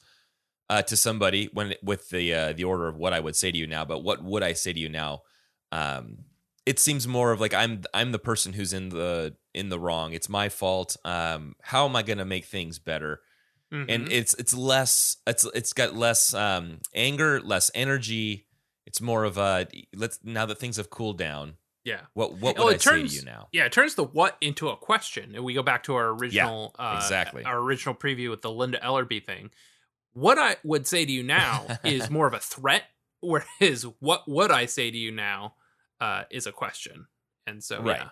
uh, 0.70 0.82
to 0.84 0.98
somebody 0.98 1.50
when 1.54 1.76
with 1.84 2.10
the 2.10 2.34
uh, 2.34 2.54
the 2.54 2.64
order 2.64 2.88
of 2.88 2.98
what 2.98 3.14
I 3.14 3.20
would 3.20 3.36
say 3.36 3.52
to 3.52 3.58
you 3.58 3.68
now. 3.68 3.86
But 3.86 4.00
what 4.04 4.24
would 4.24 4.44
I 4.44 4.54
say 4.54 4.74
to 4.74 4.80
you 4.80 4.90
now? 4.90 5.22
Um, 5.72 6.20
it 6.66 6.80
seems 6.80 7.08
more 7.08 7.32
of 7.32 7.40
like 7.40 7.54
I'm 7.54 7.84
I'm 7.94 8.12
the 8.12 8.20
person 8.20 8.54
who's 8.54 8.74
in 8.74 8.90
the 8.90 9.36
in 9.54 9.70
the 9.70 9.80
wrong. 9.80 10.14
It's 10.14 10.30
my 10.30 10.50
fault. 10.50 10.98
Um, 11.06 11.56
how 11.62 11.86
am 11.86 11.96
I 11.96 12.02
going 12.04 12.18
to 12.18 12.26
make 12.26 12.46
things 12.46 12.80
better? 12.80 13.22
And 13.72 13.90
Mhm. 14.08 14.12
it's 14.12 14.34
it's 14.36 14.54
less 14.54 15.18
it's 15.28 15.44
it's 15.54 15.74
got 15.74 15.96
less 15.96 16.34
um, 16.34 16.80
anger, 16.94 17.42
less 17.42 17.70
energy. 17.76 18.48
It's 18.86 19.02
more 19.02 19.26
of 19.26 19.38
a 19.38 19.68
let's 19.94 20.20
now 20.24 20.46
that 20.46 20.60
things 20.60 20.78
have 20.78 20.90
cooled 20.90 21.18
down. 21.18 21.58
yeah. 21.84 22.02
What 22.14 22.36
what 22.36 22.58
Oh, 22.58 22.66
would 22.66 22.76
I 22.76 22.78
say 22.78 22.92
to 22.92 22.98
turns- 23.02 23.16
you 23.16 23.24
now? 23.24 23.50
Yeah, 23.52 23.66
it 23.66 23.72
turns 23.74 23.96
the 23.96 24.04
what 24.06 24.38
into 24.40 24.70
a 24.70 24.78
question, 24.78 25.36
and 25.36 25.44
we 25.44 25.54
go 25.54 25.62
back 25.64 25.84
to 25.84 25.96
our 25.96 26.10
original, 26.10 26.74
uh, 26.80 26.94
exactly. 27.04 27.44
our 27.44 27.58
original 27.60 27.96
preview 27.96 28.30
with 28.30 28.42
the 28.44 28.52
Linda 28.52 28.80
Ellerbee 28.80 29.26
thing. 29.26 29.50
What 30.16 30.40
I 30.40 30.56
would 30.64 30.88
say 30.88 31.06
to 31.06 31.12
you 31.12 31.22
now 31.24 31.68
is 31.84 32.10
more 32.10 32.26
of 32.26 32.34
a 32.34 32.40
threat, 32.40 32.84
whereas 33.22 33.86
what 34.00 34.28
would 34.28 34.50
I 34.50 34.66
say 34.66 34.90
to 34.90 34.98
you 34.98 35.12
now 35.12 35.56
uh, 36.02 36.24
is 36.32 36.48
a 36.48 36.52
question. 36.52 37.06
And 37.46 37.64
so, 37.64 37.82
Right. 37.82 37.98
yeah, 38.00 38.10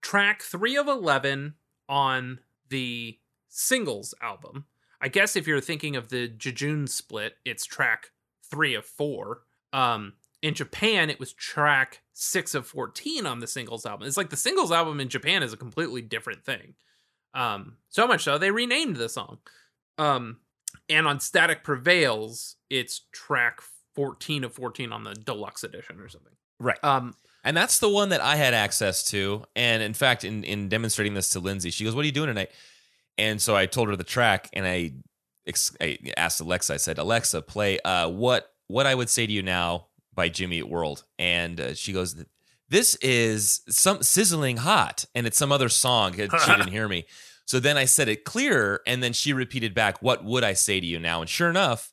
track 0.00 0.42
three 0.42 0.76
of 0.76 0.88
eleven 0.88 1.54
on 1.88 2.40
the 2.68 3.18
singles 3.48 4.14
album. 4.22 4.64
I 5.00 5.08
guess 5.08 5.34
if 5.36 5.46
you're 5.46 5.60
thinking 5.60 5.96
of 5.96 6.08
the 6.08 6.28
Jejune 6.28 6.86
split, 6.86 7.34
it's 7.44 7.64
track 7.66 8.10
three 8.50 8.74
of 8.74 8.84
four. 8.86 9.42
Um, 9.72 10.14
in 10.42 10.54
Japan, 10.54 11.10
it 11.10 11.18
was 11.20 11.32
track 11.32 12.00
six 12.12 12.54
of 12.54 12.66
14 12.66 13.26
on 13.26 13.40
the 13.40 13.46
singles 13.46 13.84
album. 13.84 14.06
It's 14.06 14.16
like 14.16 14.30
the 14.30 14.36
singles 14.36 14.70
album 14.72 15.00
in 15.00 15.08
Japan 15.08 15.42
is 15.42 15.52
a 15.52 15.56
completely 15.56 16.00
different 16.02 16.44
thing. 16.44 16.74
Um, 17.34 17.76
so 17.88 18.06
much 18.06 18.24
so 18.24 18.38
they 18.38 18.50
renamed 18.50 18.96
the 18.96 19.08
song. 19.08 19.38
Um, 19.98 20.38
and 20.88 21.06
on 21.06 21.20
Static 21.20 21.62
Prevails, 21.64 22.56
it's 22.68 23.02
track 23.12 23.60
14 23.94 24.44
of 24.44 24.52
14 24.52 24.92
on 24.92 25.04
the 25.04 25.14
deluxe 25.14 25.64
edition 25.64 26.00
or 26.00 26.08
something. 26.08 26.32
Right. 26.58 26.82
Um, 26.84 27.14
And 27.44 27.56
that's 27.56 27.78
the 27.78 27.88
one 27.88 28.10
that 28.10 28.20
I 28.20 28.36
had 28.36 28.54
access 28.54 29.02
to. 29.10 29.44
And 29.56 29.82
in 29.82 29.94
fact, 29.94 30.24
in, 30.24 30.44
in 30.44 30.68
demonstrating 30.68 31.14
this 31.14 31.30
to 31.30 31.40
Lindsay, 31.40 31.70
she 31.70 31.84
goes, 31.84 31.94
What 31.94 32.02
are 32.02 32.06
you 32.06 32.12
doing 32.12 32.28
tonight? 32.28 32.50
And 33.18 33.40
so 33.40 33.54
I 33.56 33.66
told 33.66 33.88
her 33.88 33.96
the 33.96 34.04
track 34.04 34.48
and 34.52 34.66
I, 34.66 34.92
ex- 35.46 35.76
I 35.80 35.98
asked 36.16 36.40
Alexa, 36.40 36.74
I 36.74 36.76
said, 36.78 36.98
Alexa, 36.98 37.42
play 37.42 37.78
uh, 37.80 38.08
what 38.08 38.52
what 38.68 38.86
I 38.86 38.94
would 38.94 39.08
say 39.10 39.26
to 39.26 39.32
you 39.32 39.42
now 39.42 39.86
by 40.14 40.28
Jimmy 40.28 40.58
Eat 40.58 40.68
World. 40.68 41.04
And 41.18 41.60
uh, 41.60 41.74
she 41.74 41.92
goes, 41.92 42.14
This 42.68 42.94
is 42.96 43.62
some 43.68 44.02
sizzling 44.02 44.58
hot. 44.58 45.04
And 45.14 45.26
it's 45.26 45.38
some 45.38 45.50
other 45.52 45.68
song. 45.68 46.12
She 46.18 46.26
didn't 46.28 46.70
hear 46.70 46.88
me. 46.88 47.06
So 47.50 47.58
then 47.58 47.76
I 47.76 47.84
said 47.84 48.08
it 48.08 48.24
clearer. 48.24 48.80
And 48.86 49.02
then 49.02 49.12
she 49.12 49.32
repeated 49.32 49.74
back, 49.74 50.00
What 50.00 50.24
would 50.24 50.44
I 50.44 50.52
say 50.52 50.78
to 50.78 50.86
you 50.86 51.00
now? 51.00 51.20
And 51.20 51.28
sure 51.28 51.50
enough, 51.50 51.92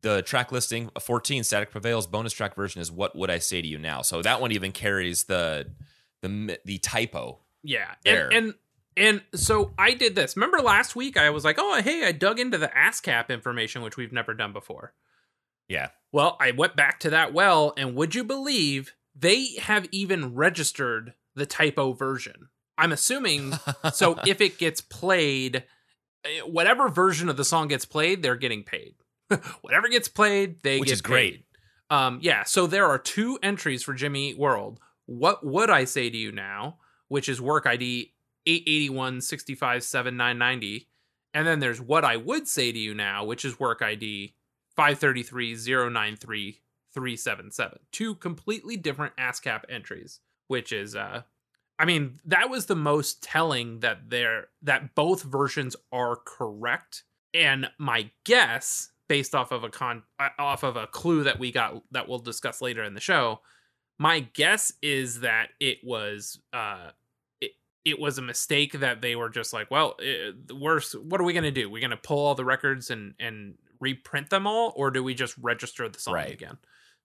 the 0.00 0.22
track 0.22 0.50
listing 0.50 0.90
14 0.98 1.44
static 1.44 1.70
prevails 1.70 2.06
bonus 2.06 2.32
track 2.32 2.54
version 2.54 2.80
is 2.82 2.92
what 2.92 3.16
would 3.16 3.30
i 3.30 3.38
say 3.38 3.62
to 3.62 3.66
you 3.66 3.78
now 3.78 4.02
so 4.02 4.20
that 4.20 4.38
one 4.38 4.52
even 4.52 4.70
carries 4.70 5.24
the 5.24 5.66
the 6.20 6.58
the 6.66 6.76
typo 6.76 7.38
yeah. 7.64 7.94
There. 8.04 8.28
And, 8.28 8.34
and 8.36 8.54
and 8.96 9.22
so 9.34 9.72
I 9.76 9.94
did 9.94 10.14
this. 10.14 10.36
Remember 10.36 10.58
last 10.58 10.94
week 10.94 11.16
I 11.16 11.30
was 11.30 11.44
like, 11.44 11.56
"Oh, 11.58 11.80
hey, 11.82 12.04
I 12.04 12.12
dug 12.12 12.38
into 12.38 12.58
the 12.58 12.68
ASCAP 12.68 13.30
information 13.30 13.82
which 13.82 13.96
we've 13.96 14.12
never 14.12 14.34
done 14.34 14.52
before." 14.52 14.92
yeah 15.68 15.88
Well, 16.12 16.36
I 16.38 16.52
went 16.52 16.76
back 16.76 17.00
to 17.00 17.10
that 17.10 17.32
well, 17.32 17.72
and 17.76 17.96
would 17.96 18.14
you 18.14 18.22
believe 18.22 18.94
they 19.16 19.56
have 19.62 19.88
even 19.90 20.34
registered 20.34 21.14
the 21.34 21.46
typo 21.46 21.92
version? 21.92 22.50
I'm 22.76 22.92
assuming 22.92 23.54
so. 23.92 24.18
If 24.26 24.40
it 24.40 24.58
gets 24.58 24.80
played, 24.80 25.64
eh, 26.24 26.40
whatever 26.40 26.88
version 26.88 27.28
of 27.28 27.36
the 27.36 27.44
song 27.44 27.68
gets 27.68 27.84
played, 27.84 28.22
they're 28.22 28.36
getting 28.36 28.62
paid. 28.62 28.94
whatever 29.62 29.88
gets 29.88 30.08
played, 30.08 30.62
they 30.62 30.78
Which 30.78 30.88
get 30.88 30.94
is 30.94 31.02
great. 31.02 31.44
Um, 31.90 32.18
yeah. 32.22 32.44
So 32.44 32.66
there 32.66 32.86
are 32.86 32.98
two 32.98 33.38
entries 33.42 33.82
for 33.82 33.94
Jimmy 33.94 34.30
Eat 34.30 34.38
World. 34.38 34.80
What 35.06 35.44
would 35.44 35.70
I 35.70 35.84
say 35.84 36.10
to 36.10 36.16
you 36.16 36.32
now? 36.32 36.78
Which 37.08 37.28
is 37.28 37.40
work 37.40 37.66
ID 37.66 38.12
eight 38.46 38.62
eighty 38.66 38.90
one 38.90 39.20
sixty 39.20 39.54
five 39.54 39.84
seven 39.84 40.16
nine 40.16 40.38
ninety, 40.38 40.88
and 41.32 41.46
then 41.46 41.60
there's 41.60 41.80
what 41.80 42.04
I 42.04 42.16
would 42.16 42.48
say 42.48 42.72
to 42.72 42.78
you 42.78 42.94
now, 42.94 43.24
which 43.24 43.44
is 43.44 43.60
work 43.60 43.82
ID 43.82 44.34
533-093-377. 44.78 47.76
Two 47.92 48.14
completely 48.16 48.76
different 48.76 49.16
ASCAP 49.16 49.62
entries, 49.68 50.18
which 50.48 50.72
is 50.72 50.96
uh 50.96 51.22
I 51.78 51.84
mean, 51.84 52.20
that 52.26 52.50
was 52.50 52.66
the 52.66 52.76
most 52.76 53.22
telling 53.22 53.80
that 53.80 54.08
they're 54.08 54.48
that 54.62 54.94
both 54.94 55.22
versions 55.22 55.74
are 55.92 56.16
correct. 56.16 57.04
And 57.32 57.68
my 57.78 58.10
guess, 58.24 58.90
based 59.08 59.34
off 59.34 59.50
of 59.50 59.64
a 59.64 59.68
con 59.68 60.04
uh, 60.20 60.28
off 60.38 60.62
of 60.62 60.76
a 60.76 60.86
clue 60.86 61.24
that 61.24 61.38
we 61.38 61.50
got 61.50 61.82
that 61.90 62.08
we'll 62.08 62.20
discuss 62.20 62.62
later 62.62 62.84
in 62.84 62.94
the 62.94 63.00
show, 63.00 63.40
my 63.98 64.20
guess 64.20 64.72
is 64.82 65.20
that 65.20 65.48
it 65.60 65.78
was 65.82 66.38
uh 66.52 66.90
it, 67.40 67.52
it 67.84 67.98
was 67.98 68.18
a 68.18 68.22
mistake 68.22 68.72
that 68.80 69.00
they 69.00 69.16
were 69.16 69.28
just 69.28 69.52
like, 69.52 69.70
well, 69.70 69.96
it, 69.98 70.36
we're 70.52 70.80
what 71.02 71.20
are 71.20 71.24
we 71.24 71.32
gonna 71.32 71.50
do? 71.50 71.68
We're 71.68 71.82
gonna 71.82 71.96
pull 71.96 72.24
all 72.24 72.34
the 72.36 72.44
records 72.44 72.90
and 72.90 73.14
and 73.18 73.54
reprint 73.80 74.30
them 74.30 74.46
all, 74.46 74.72
or 74.76 74.92
do 74.92 75.02
we 75.02 75.14
just 75.14 75.36
register 75.38 75.88
the 75.88 75.98
song 75.98 76.14
Right. 76.14 76.32
again? 76.32 76.56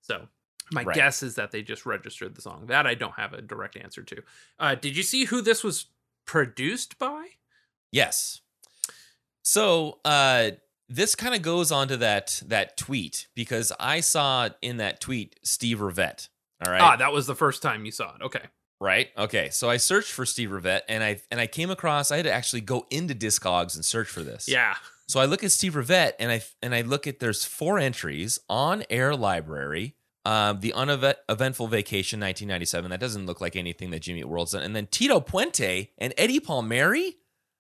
So 0.02 0.28
my 0.72 0.84
Right. 0.84 0.96
guess 0.96 1.24
is 1.24 1.36
that 1.36 1.52
they 1.52 1.62
just 1.62 1.86
registered 1.86 2.36
the 2.36 2.42
song. 2.42 2.66
That 2.68 2.86
I 2.88 2.94
don't 2.96 3.16
have 3.16 3.34
a 3.34 3.42
direct 3.42 3.76
answer 3.78 4.04
to. 4.04 4.22
Uh, 4.60 4.76
did 4.76 4.96
you 4.98 5.04
see 5.04 5.26
who 5.26 5.42
this 5.42 5.64
was 5.64 5.86
produced 6.26 7.00
by? 7.00 7.28
yes 7.92 8.42
so 9.42 10.00
uh 10.06 10.52
this 10.88 11.16
kind 11.16 11.34
of 11.34 11.42
goes 11.42 11.72
onto 11.72 11.96
that 11.96 12.42
that 12.46 12.78
tweet 12.78 13.28
because 13.36 13.72
i 13.80 14.00
saw 14.00 14.50
in 14.62 14.78
that 14.78 15.00
tweet 15.02 15.40
steve 15.44 15.80
revette 15.80 16.28
all 16.66 16.72
right 16.72 16.82
Ah, 16.82 16.96
that 16.98 17.12
was 17.12 17.26
the 17.26 17.36
first 17.36 17.62
time 17.64 17.86
you 17.86 17.92
saw 17.92 18.14
it. 18.16 18.22
Okay. 18.22 18.42
right 18.80 19.08
okay 19.18 19.50
so 19.50 19.70
i 19.70 19.78
searched 19.78 20.12
for 20.12 20.26
steve 20.26 20.50
revette 20.50 20.82
and 20.88 21.04
i 21.04 21.20
and 21.32 21.40
i 21.40 21.48
came 21.48 21.72
across 21.72 22.12
i 22.12 22.18
had 22.18 22.26
to 22.26 22.32
actually 22.32 22.62
go 22.62 22.86
into 22.92 23.16
discogs 23.16 23.76
and 23.76 23.84
search 23.84 24.08
for 24.08 24.22
this 24.24 24.48
Yeah. 24.48 24.76
So 25.08 25.20
I 25.20 25.26
look 25.26 25.44
at 25.44 25.52
Steve 25.52 25.74
Revette 25.74 26.12
and 26.20 26.32
I 26.32 26.44
and 26.62 26.76
I 26.76 26.82
look 26.82 27.08
at 27.08 27.20
there's 27.20 27.44
four 27.44 27.80
entries 27.80 28.38
on 28.48 28.84
Air 28.92 29.16
Library. 29.16 29.96
Um, 30.30 30.60
the 30.60 30.74
uneventful 30.74 31.66
vacation 31.70 32.20
1997 32.20 32.92
that 32.92 33.00
doesn't 33.00 33.26
look 33.26 33.42
like 33.42 33.56
anything 33.56 33.90
that 33.90 34.04
Jimmy 34.04 34.24
World's 34.24 34.52
done, 34.52 34.62
and 34.62 34.76
then 34.76 34.86
Tito 34.86 35.20
Puente 35.20 35.90
and 35.98 36.14
Eddie 36.20 36.40
Palmieri. 36.40 37.16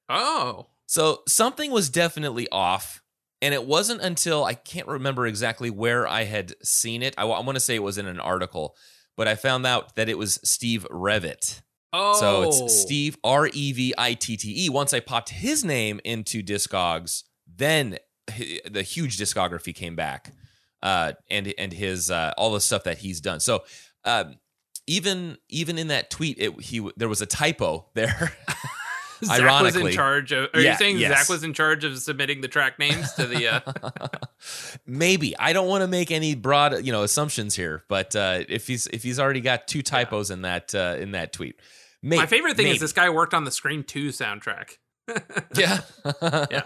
Oh. 0.07 0.67
So 0.85 1.23
something 1.27 1.71
was 1.71 1.89
definitely 1.89 2.47
off, 2.51 3.01
and 3.41 3.55
it 3.55 3.65
wasn't 3.65 4.01
until 4.01 4.45
I 4.45 4.53
can't 4.53 4.85
remember 4.85 5.25
exactly 5.25 5.71
where 5.71 6.07
I 6.07 6.25
had 6.25 6.53
seen 6.61 7.01
it. 7.01 7.15
I, 7.17 7.23
want 7.23 7.55
to 7.55 7.59
say 7.59 7.73
it 7.73 7.81
was 7.81 7.97
in 7.97 8.05
an 8.05 8.19
article, 8.19 8.75
but 9.17 9.27
I 9.27 9.33
found 9.33 9.65
out 9.65 9.95
that 9.95 10.07
it 10.07 10.19
was 10.19 10.39
Steve 10.43 10.85
Revitte. 10.91 11.63
Oh. 11.91 12.19
So 12.19 12.43
it's 12.43 12.79
Steve 12.79 13.17
R 13.23 13.49
E 13.51 13.71
V 13.71 13.95
I 13.97 14.13
T 14.13 14.37
T 14.37 14.65
E. 14.65 14.69
Once 14.69 14.93
I 14.93 14.99
popped 14.99 15.29
his 15.29 15.65
name 15.65 15.99
into 16.03 16.43
Discogs, 16.43 17.23
then 17.47 17.97
the 18.69 18.83
huge 18.83 19.17
discography 19.17 19.73
came 19.73 19.95
back, 19.95 20.33
uh, 20.81 21.13
and 21.29 21.53
and 21.57 21.73
his 21.73 22.09
uh, 22.11 22.33
all 22.37 22.51
the 22.53 22.61
stuff 22.61 22.83
that 22.85 22.99
he's 22.99 23.21
done. 23.21 23.39
So 23.39 23.63
um, 24.05 24.35
even 24.87 25.37
even 25.49 25.77
in 25.77 25.87
that 25.89 26.09
tweet, 26.09 26.37
it 26.39 26.59
he 26.61 26.87
there 26.97 27.09
was 27.09 27.21
a 27.21 27.25
typo 27.25 27.87
there. 27.93 28.33
Zach 29.21 29.61
was 29.61 29.75
in 29.75 29.91
charge 29.91 30.31
of. 30.31 30.47
Are 30.53 30.61
Yeah, 30.61 30.71
you 30.71 30.77
saying 30.77 30.97
yes. 30.97 31.11
Zach 31.19 31.27
was 31.29 31.43
in 31.43 31.53
charge 31.53 31.83
of 31.83 31.97
submitting 31.99 32.39
the 32.39 32.47
track 32.47 32.79
names 32.79 33.11
to 33.15 33.25
the? 33.27 33.47
Uh, 33.55 34.07
Maybe 34.85 35.37
I 35.37 35.51
don't 35.51 35.67
want 35.67 35.81
to 35.81 35.87
make 35.87 36.09
any 36.09 36.35
broad 36.35 36.85
you 36.85 36.91
know 36.93 37.03
assumptions 37.03 37.53
here, 37.55 37.83
but 37.89 38.15
uh, 38.15 38.43
if 38.47 38.67
he's 38.67 38.87
if 38.87 39.03
he's 39.03 39.19
already 39.19 39.41
got 39.41 39.67
two 39.67 39.81
typos 39.81 40.31
in 40.31 40.43
that 40.43 40.73
uh, 40.73 40.95
in 40.97 41.11
that 41.11 41.33
tweet, 41.33 41.59
may- 42.01 42.15
my 42.15 42.25
favorite 42.27 42.55
thing 42.55 42.67
is 42.67 42.79
this 42.79 42.93
guy 42.93 43.09
worked 43.09 43.33
on 43.33 43.43
the 43.43 43.51
Scream 43.51 43.83
Two 43.83 44.09
soundtrack. 44.09 44.77
Yeah, 45.55 45.81
Yeah. 46.23 46.61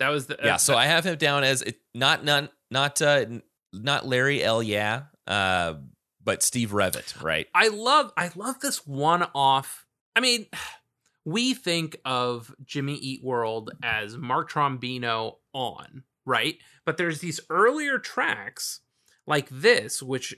That 0.00 0.08
was 0.08 0.26
the. 0.26 0.38
yeah. 0.42 0.56
So 0.56 0.76
I 0.76 0.86
have 0.86 1.04
him 1.04 1.16
down 1.16 1.44
as 1.44 1.62
it, 1.62 1.76
not 1.94 2.24
not 2.24 2.50
not 2.70 3.00
uh, 3.02 3.26
not 3.72 4.06
Larry 4.06 4.42
L. 4.42 4.62
Yeah, 4.62 5.04
uh, 5.26 5.74
but 6.22 6.42
Steve 6.42 6.72
Revitte, 6.72 7.20
right? 7.22 7.46
I 7.54 7.68
love 7.68 8.12
I 8.16 8.30
love 8.34 8.60
this 8.60 8.86
one 8.86 9.26
off 9.34 9.86
I 10.16 10.20
mean, 10.20 10.46
we 11.24 11.54
think 11.54 12.00
of 12.04 12.54
Jimmy 12.64 12.94
Eat 12.94 13.22
World 13.22 13.70
as 13.82 14.16
Mark 14.16 14.50
Trombino 14.50 15.36
on, 15.52 16.02
right? 16.24 16.56
But 16.84 16.96
there's 16.96 17.20
these 17.20 17.40
earlier 17.50 17.98
tracks 17.98 18.80
like 19.26 19.48
this, 19.50 20.02
which 20.02 20.34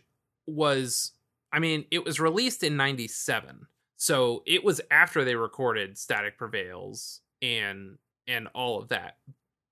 was, 0.46 1.12
I 1.52 1.58
mean, 1.58 1.84
it 1.90 2.04
was 2.04 2.18
released 2.18 2.62
in 2.62 2.76
97. 2.76 3.66
So 3.96 4.42
it 4.46 4.64
was 4.64 4.80
after 4.90 5.24
they 5.24 5.34
recorded 5.34 5.98
Static 5.98 6.36
Prevails 6.36 7.20
and 7.40 7.98
and 8.26 8.48
all 8.54 8.78
of 8.78 8.88
that. 8.88 9.16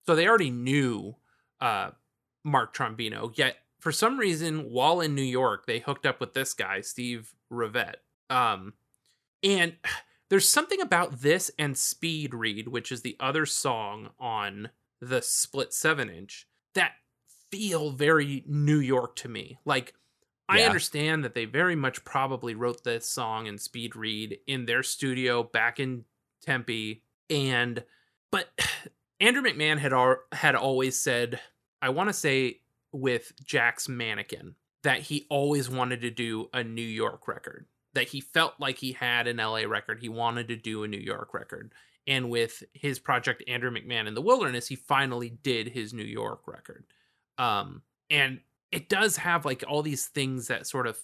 So 0.07 0.15
they 0.15 0.29
already 0.29 0.51
knew 0.51 1.17
uh 1.61 1.91
Mark 2.47 2.75
Trombino, 2.75 3.37
yet 3.37 3.57
for 3.81 3.93
some 3.93 4.19
reason, 4.19 4.71
while 4.71 5.00
in 5.00 5.15
New 5.15 5.23
York, 5.23 5.67
they 5.67 5.81
hooked 5.81 6.07
up 6.07 6.21
with 6.21 6.33
this 6.33 6.55
guy, 6.55 6.81
Steve 6.81 7.35
Revitte. 7.50 8.00
Um, 8.31 8.75
and 9.43 9.75
there's 10.31 10.49
something 10.49 10.81
about 10.81 11.21
this 11.21 11.50
and 11.59 11.76
Speed 11.76 12.35
Read, 12.35 12.69
which 12.69 12.91
is 12.91 13.03
the 13.03 13.17
other 13.21 13.45
song 13.47 14.11
on 14.19 14.71
the 15.00 15.21
split 15.21 15.75
seven 15.75 16.09
inch, 16.09 16.47
that 16.75 16.93
feel 17.50 17.91
very 17.91 18.45
New 18.47 18.79
York 18.79 19.17
to 19.17 19.29
me. 19.29 19.59
Like, 19.65 19.95
I 20.49 20.62
understand 20.62 21.25
that 21.25 21.35
they 21.35 21.45
very 21.45 21.75
much 21.75 22.05
probably 22.05 22.55
wrote 22.55 22.85
this 22.85 23.05
song 23.05 23.49
and 23.49 23.61
Speed 23.61 23.97
Read 23.97 24.38
in 24.47 24.67
their 24.67 24.85
studio 24.85 25.43
back 25.43 25.81
in 25.81 26.05
Tempe, 26.41 27.03
and 27.29 27.83
but 28.31 28.49
Andrew 29.21 29.43
McMahon 29.43 29.79
had 29.79 29.93
al- 29.93 30.23
had 30.33 30.55
always 30.55 30.99
said, 30.99 31.41
I 31.83 31.90
want 31.90 32.09
to 32.09 32.12
say 32.12 32.61
with 32.92 33.33
Jack's 33.45 33.88
Mannequin 33.88 34.54
that 34.83 35.00
he 35.00 35.26
always 35.28 35.68
wanted 35.68 36.00
to 36.02 36.11
do 36.11 36.49
a 36.52 36.62
New 36.62 36.83
York 36.83 37.28
record. 37.28 37.66
That 37.95 38.09
he 38.09 38.21
felt 38.21 38.54
like 38.59 38.78
he 38.78 38.92
had 38.92 39.26
an 39.26 39.38
LA 39.38 39.62
record, 39.62 40.00
he 40.00 40.09
wanted 40.09 40.49
to 40.49 40.56
do 40.56 40.85
a 40.85 40.88
New 40.88 40.99
York 40.99 41.33
record. 41.33 41.73
And 42.06 42.30
with 42.30 42.62
his 42.73 42.99
project 42.99 43.42
Andrew 43.49 43.71
McMahon 43.71 44.06
in 44.06 44.14
the 44.14 44.23
Wilderness, 44.23 44.68
he 44.68 44.76
finally 44.76 45.30
did 45.30 45.68
his 45.68 45.92
New 45.92 46.04
York 46.04 46.42
record. 46.47 46.85
Um, 47.38 47.83
and 48.11 48.40
it 48.71 48.88
does 48.88 49.16
have 49.16 49.45
like 49.45 49.64
all 49.66 49.83
these 49.83 50.06
things 50.06 50.49
that 50.49 50.66
sort 50.66 50.87
of 50.87 50.99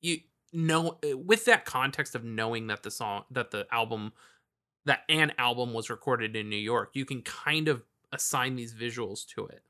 you 0.00 0.18
know 0.52 0.98
with 1.14 1.44
that 1.46 1.64
context 1.64 2.14
of 2.14 2.24
knowing 2.24 2.68
that 2.68 2.82
the 2.82 2.90
song 2.90 3.24
that 3.30 3.50
the 3.50 3.66
album 3.72 4.12
that 4.84 5.00
an 5.08 5.32
album 5.38 5.72
was 5.72 5.90
recorded 5.90 6.36
in 6.36 6.48
New 6.48 6.56
York, 6.56 6.90
you 6.92 7.04
can 7.04 7.22
kind 7.22 7.68
of 7.68 7.82
assign 8.12 8.54
these 8.54 8.74
visuals 8.74 9.26
to 9.26 9.46
it. 9.46 9.62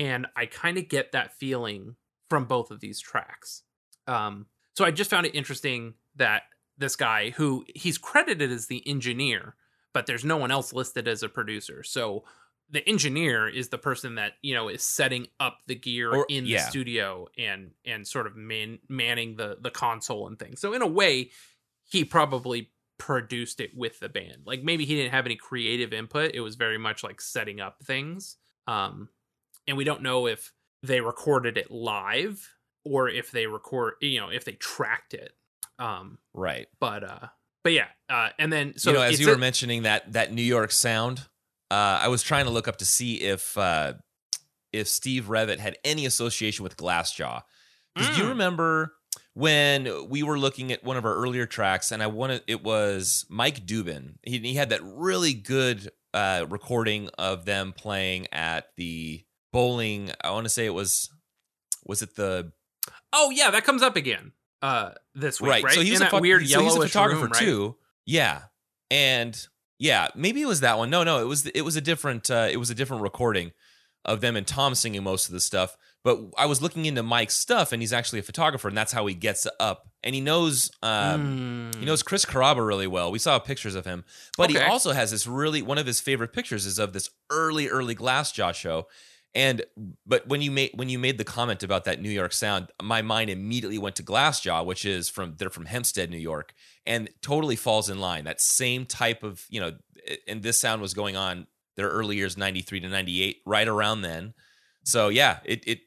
And 0.00 0.26
I 0.34 0.46
kind 0.46 0.78
of 0.78 0.88
get 0.88 1.12
that 1.12 1.34
feeling 1.34 1.96
from 2.30 2.46
both 2.46 2.70
of 2.70 2.80
these 2.80 2.98
tracks. 3.00 3.62
Um, 4.06 4.46
so 4.74 4.84
I 4.86 4.92
just 4.92 5.10
found 5.10 5.26
it 5.26 5.34
interesting 5.34 5.94
that 6.16 6.44
this 6.78 6.96
guy, 6.96 7.30
who 7.30 7.66
he's 7.74 7.98
credited 7.98 8.50
as 8.50 8.66
the 8.66 8.82
engineer, 8.88 9.56
but 9.92 10.06
there's 10.06 10.24
no 10.24 10.38
one 10.38 10.50
else 10.50 10.72
listed 10.72 11.06
as 11.06 11.22
a 11.22 11.28
producer. 11.28 11.82
So 11.82 12.24
the 12.70 12.88
engineer 12.88 13.46
is 13.46 13.68
the 13.68 13.76
person 13.76 14.14
that 14.14 14.34
you 14.40 14.54
know 14.54 14.68
is 14.68 14.82
setting 14.82 15.26
up 15.38 15.58
the 15.66 15.74
gear 15.74 16.14
Or- 16.14 16.26
in 16.30 16.44
the 16.44 16.58
studio 16.60 17.26
and 17.36 17.72
and 17.84 18.06
sort 18.06 18.26
of 18.26 18.36
man, 18.36 18.78
manning 18.88 19.36
the 19.36 19.58
the 19.60 19.70
console 19.70 20.26
and 20.28 20.38
things. 20.38 20.60
So 20.60 20.72
in 20.72 20.80
a 20.80 20.86
way, 20.86 21.30
he 21.84 22.04
probably 22.04 22.70
produced 22.96 23.60
it 23.60 23.76
with 23.76 24.00
the 24.00 24.08
band. 24.08 24.42
Like 24.46 24.62
maybe 24.62 24.86
he 24.86 24.94
didn't 24.94 25.12
have 25.12 25.26
any 25.26 25.36
creative 25.36 25.92
input. 25.92 26.30
It 26.32 26.40
was 26.40 26.54
very 26.54 26.78
much 26.78 27.04
like 27.04 27.20
setting 27.20 27.60
up 27.60 27.82
things. 27.82 28.36
Um, 28.66 29.08
and 29.66 29.76
we 29.76 29.84
don't 29.84 30.02
know 30.02 30.26
if 30.26 30.52
they 30.82 31.00
recorded 31.00 31.56
it 31.58 31.70
live 31.70 32.48
or 32.84 33.08
if 33.08 33.30
they 33.30 33.46
record, 33.46 33.94
you 34.00 34.18
know, 34.20 34.30
if 34.30 34.44
they 34.44 34.52
tracked 34.52 35.14
it. 35.14 35.32
Um, 35.78 36.18
Right. 36.34 36.66
but 36.80 37.04
uh, 37.04 37.28
but 37.64 37.72
yeah. 37.72 37.88
Uh, 38.08 38.30
and 38.38 38.52
then 38.52 38.76
so 38.78 38.90
you 38.90 38.96
know, 38.96 39.02
as 39.02 39.20
you 39.20 39.28
were 39.28 39.34
a- 39.34 39.38
mentioning 39.38 39.82
that 39.82 40.12
that 40.12 40.32
New 40.32 40.42
York 40.42 40.72
sound, 40.72 41.20
uh, 41.70 42.00
I 42.02 42.08
was 42.08 42.22
trying 42.22 42.44
to 42.46 42.50
look 42.50 42.68
up 42.68 42.76
to 42.78 42.84
see 42.86 43.16
if 43.16 43.56
uh, 43.58 43.94
if 44.72 44.88
Steve 44.88 45.28
Revitte 45.28 45.60
had 45.60 45.76
any 45.84 46.06
association 46.06 46.62
with 46.62 46.76
Glassjaw. 46.76 47.42
Because 47.94 48.10
do 48.16 48.22
you 48.22 48.26
Mm. 48.26 48.30
remember 48.30 48.94
when 49.34 50.08
we 50.08 50.22
were 50.22 50.38
looking 50.38 50.70
at 50.72 50.84
one 50.84 50.96
of 50.96 51.04
our 51.04 51.14
earlier 51.14 51.46
tracks, 51.46 51.90
and 51.92 52.02
I 52.02 52.06
wanted 52.06 52.42
it 52.46 52.62
was 52.62 53.26
Mike 53.28 53.66
Dubin. 53.66 54.14
He, 54.22 54.38
he 54.38 54.54
had 54.54 54.70
that 54.70 54.80
really 54.84 55.34
good 55.34 55.90
uh, 56.14 56.46
recording 56.48 57.08
of 57.18 57.44
them 57.44 57.72
playing 57.72 58.26
at 58.32 58.66
the 58.76 59.24
bowling. 59.52 60.10
I 60.22 60.30
want 60.30 60.44
to 60.44 60.50
say 60.50 60.66
it 60.66 60.74
was 60.74 61.10
was 61.86 62.02
it 62.02 62.16
the 62.16 62.52
oh 63.12 63.30
yeah, 63.30 63.50
that 63.50 63.64
comes 63.64 63.82
up 63.82 63.96
again. 63.96 64.32
Uh, 64.62 64.90
this 65.14 65.40
week, 65.40 65.64
right? 65.64 65.72
So 65.72 65.80
he's 65.80 66.00
In 66.02 66.06
a 66.12 66.20
weird 66.20 66.46
so 66.46 66.60
he's 66.62 66.74
a 66.76 66.80
photographer 66.82 67.22
room, 67.22 67.32
right? 67.32 67.40
too. 67.40 67.76
Yeah, 68.04 68.42
and 68.90 69.46
yeah, 69.78 70.08
maybe 70.14 70.42
it 70.42 70.46
was 70.46 70.60
that 70.60 70.76
one. 70.76 70.90
No, 70.90 71.02
no, 71.02 71.20
it 71.20 71.24
was 71.26 71.46
it 71.46 71.62
was 71.62 71.76
a 71.76 71.80
different 71.80 72.30
uh, 72.30 72.48
it 72.50 72.58
was 72.58 72.68
a 72.70 72.74
different 72.74 73.02
recording 73.02 73.52
of 74.04 74.20
them 74.20 74.36
and 74.36 74.46
Tom 74.46 74.74
singing 74.74 75.02
most 75.02 75.28
of 75.28 75.32
the 75.32 75.40
stuff. 75.40 75.76
But 76.02 76.18
I 76.38 76.46
was 76.46 76.62
looking 76.62 76.86
into 76.86 77.02
Mike's 77.02 77.36
stuff, 77.36 77.72
and 77.72 77.82
he's 77.82 77.92
actually 77.92 78.20
a 78.20 78.22
photographer, 78.22 78.68
and 78.68 78.76
that's 78.76 78.92
how 78.92 79.04
he 79.06 79.14
gets 79.14 79.46
up. 79.58 79.90
And 80.02 80.14
he 80.14 80.20
knows 80.22 80.70
um, 80.82 81.70
Mm. 81.74 81.78
he 81.80 81.84
knows 81.86 82.02
Chris 82.02 82.24
Carrabba 82.24 82.66
really 82.66 82.86
well. 82.86 83.10
We 83.10 83.18
saw 83.18 83.38
pictures 83.38 83.74
of 83.74 83.84
him, 83.86 84.04
but 84.38 84.50
he 84.50 84.58
also 84.58 84.92
has 84.92 85.10
this 85.10 85.26
really 85.26 85.60
one 85.62 85.78
of 85.78 85.86
his 85.86 86.00
favorite 86.00 86.32
pictures 86.32 86.64
is 86.66 86.78
of 86.78 86.92
this 86.94 87.08
early, 87.30 87.68
early 87.68 87.94
Glassjaw 87.94 88.54
show. 88.54 88.88
And 89.34 89.62
but 90.04 90.26
when 90.26 90.42
you 90.42 90.50
made 90.50 90.72
when 90.74 90.88
you 90.88 90.98
made 90.98 91.16
the 91.18 91.24
comment 91.24 91.62
about 91.62 91.84
that 91.84 92.02
New 92.02 92.10
York 92.10 92.32
sound, 92.32 92.68
my 92.82 93.00
mind 93.00 93.30
immediately 93.30 93.78
went 93.78 93.94
to 93.96 94.02
Glassjaw, 94.02 94.64
which 94.64 94.84
is 94.84 95.08
from 95.08 95.36
they're 95.38 95.50
from 95.50 95.66
Hempstead, 95.66 96.10
New 96.10 96.18
York, 96.18 96.52
and 96.84 97.08
totally 97.22 97.54
falls 97.56 97.88
in 97.88 98.00
line. 98.00 98.24
That 98.24 98.40
same 98.40 98.86
type 98.86 99.22
of 99.22 99.44
you 99.48 99.60
know, 99.60 99.72
and 100.26 100.42
this 100.42 100.58
sound 100.58 100.82
was 100.82 100.94
going 100.94 101.16
on 101.16 101.46
their 101.76 101.88
early 101.88 102.16
years, 102.16 102.36
ninety 102.36 102.60
three 102.60 102.80
to 102.80 102.88
ninety 102.88 103.22
eight, 103.22 103.36
right 103.46 103.68
around 103.68 104.02
then. 104.02 104.34
So 104.84 105.08
yeah, 105.08 105.38
it 105.44 105.62
it 105.64 105.78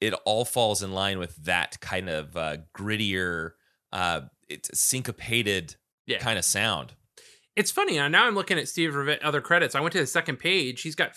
it 0.00 0.14
all 0.24 0.44
falls 0.44 0.82
in 0.82 0.92
line 0.92 1.18
with 1.18 1.34
that 1.44 1.80
kind 1.80 2.08
of 2.08 2.36
uh, 2.36 2.58
grittier, 2.76 3.52
uh, 3.92 4.22
it's 4.48 4.70
syncopated 4.88 5.76
Yeah. 6.06 6.18
kind 6.18 6.38
of 6.38 6.44
sound. 6.44 6.94
It's 7.56 7.70
funny 7.70 7.98
uh, 7.98 8.08
now. 8.08 8.26
I'm 8.26 8.34
looking 8.34 8.58
at 8.58 8.68
Steve 8.68 8.94
Revitte 8.94 9.22
other 9.22 9.40
credits. 9.40 9.74
I 9.74 9.80
went 9.80 9.92
to 9.92 10.00
the 10.00 10.06
second 10.06 10.36
page. 10.38 10.82
He's 10.82 10.94
got 10.94 11.16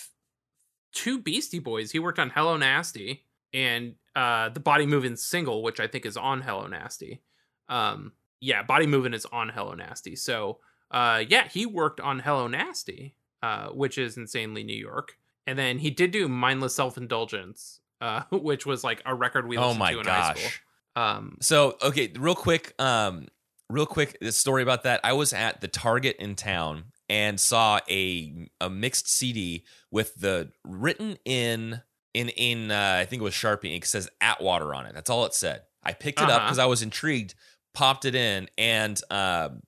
two 0.95 1.19
Beastie 1.19 1.59
Boys. 1.59 1.91
He 1.91 1.99
worked 1.99 2.17
on 2.17 2.31
Hello 2.31 2.57
Nasty 2.57 3.23
and 3.53 3.93
uh, 4.15 4.49
the 4.49 4.59
Body 4.59 4.87
Moving 4.87 5.15
single, 5.15 5.61
which 5.61 5.79
I 5.79 5.85
think 5.85 6.05
is 6.05 6.17
on 6.17 6.41
Hello 6.41 6.65
Nasty. 6.65 7.21
Um, 7.69 8.13
yeah, 8.39 8.63
Body 8.63 8.87
Moving 8.87 9.13
is 9.13 9.25
on 9.27 9.49
Hello 9.49 9.73
Nasty. 9.73 10.15
So 10.15 10.59
uh, 10.89 11.23
yeah, 11.27 11.47
he 11.47 11.65
worked 11.65 11.99
on 11.99 12.19
Hello 12.19 12.47
Nasty, 12.47 13.15
uh, 13.43 13.67
which 13.67 13.97
is 13.97 14.17
insanely 14.17 14.63
New 14.63 14.77
York. 14.77 15.17
And 15.45 15.59
then 15.59 15.77
he 15.77 15.91
did 15.91 16.11
do 16.11 16.27
Mindless 16.27 16.75
Self 16.75 16.97
Indulgence, 16.97 17.81
uh, 18.01 18.23
which 18.31 18.65
was 18.65 18.83
like 18.83 19.01
a 19.05 19.13
record 19.13 19.47
we 19.47 19.57
oh 19.57 19.67
listened 19.67 19.79
my 19.79 19.91
to 19.91 19.99
in 19.99 20.05
high 20.05 20.33
school. 20.33 20.51
Um, 20.95 21.37
So 21.41 21.77
okay, 21.83 22.11
real 22.17 22.35
quick, 22.35 22.73
um, 22.79 23.27
real 23.69 23.85
quick 23.85 24.17
the 24.21 24.31
story 24.31 24.63
about 24.63 24.83
that. 24.83 25.01
I 25.03 25.13
was 25.13 25.33
at 25.33 25.61
the 25.61 25.67
Target 25.67 26.15
in 26.19 26.35
town 26.35 26.85
and 27.09 27.39
saw 27.39 27.79
a 27.89 28.49
a 28.59 28.69
mixed 28.69 29.07
CD 29.09 29.63
with 29.91 30.15
the 30.15 30.51
written 30.63 31.17
in 31.25 31.81
in 32.13 32.29
in 32.29 32.71
uh, 32.71 32.97
I 32.99 33.05
think 33.05 33.21
it 33.21 33.23
was 33.23 33.33
Sharpie 33.33 33.73
ink 33.73 33.85
says 33.85 34.09
Atwater 34.21 34.73
on 34.73 34.85
it. 34.85 34.93
That's 34.95 35.09
all 35.09 35.25
it 35.25 35.33
said. 35.33 35.61
I 35.83 35.93
picked 35.93 36.19
it 36.19 36.23
up 36.23 36.29
Uh-huh. 36.37 36.45
because 36.47 36.59
I 36.59 36.65
was 36.65 36.81
intrigued, 36.81 37.35
popped 37.73 38.05
it 38.05 38.15
in, 38.15 38.49
and 38.57 38.99
um, 39.11 39.61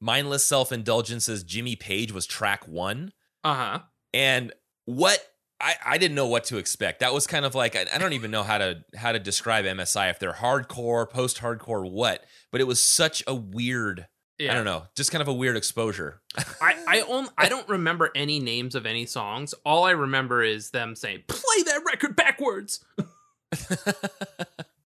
mindless 0.00 0.44
self 0.44 0.72
indulgences. 0.72 1.42
Jimmy 1.42 1.76
Page 1.76 2.12
was 2.12 2.26
track 2.26 2.66
one. 2.68 3.12
uh 3.44 3.54
huh. 3.54 3.78
and 4.12 4.52
what 4.86 5.18
I, 5.60 5.76
I 5.86 5.98
didn't 5.98 6.16
know 6.16 6.26
what 6.26 6.44
to 6.44 6.58
expect. 6.58 7.00
That 7.00 7.14
was 7.14 7.26
kind 7.26 7.46
of 7.46 7.54
like 7.54 7.74
I, 7.76 7.86
I 7.94 7.98
don't 7.98 8.12
even 8.12 8.30
know 8.30 8.42
how 8.42 8.58
to 8.58 8.84
how 8.94 9.12
to 9.12 9.18
describe 9.18 9.64
MSI 9.64 10.10
if 10.10 10.18
they're 10.18 10.32
hardcore, 10.34 11.08
post 11.08 11.40
hardcore, 11.40 11.88
what. 11.90 12.24
But 12.52 12.60
it 12.60 12.64
was 12.64 12.82
such 12.82 13.22
a 13.26 13.34
weird. 13.34 14.06
Yeah. 14.38 14.52
I 14.52 14.54
don't 14.54 14.64
know, 14.64 14.84
just 14.96 15.12
kind 15.12 15.22
of 15.22 15.28
a 15.28 15.32
weird 15.32 15.56
exposure. 15.56 16.20
I 16.60 16.74
I, 16.88 17.00
on, 17.02 17.28
I 17.38 17.48
don't 17.48 17.68
remember 17.68 18.10
any 18.16 18.40
names 18.40 18.74
of 18.74 18.84
any 18.84 19.06
songs. 19.06 19.54
All 19.64 19.84
I 19.84 19.92
remember 19.92 20.42
is 20.42 20.70
them 20.70 20.96
saying 20.96 21.24
"play 21.28 21.62
that 21.66 21.82
record 21.86 22.16
backwards." 22.16 22.84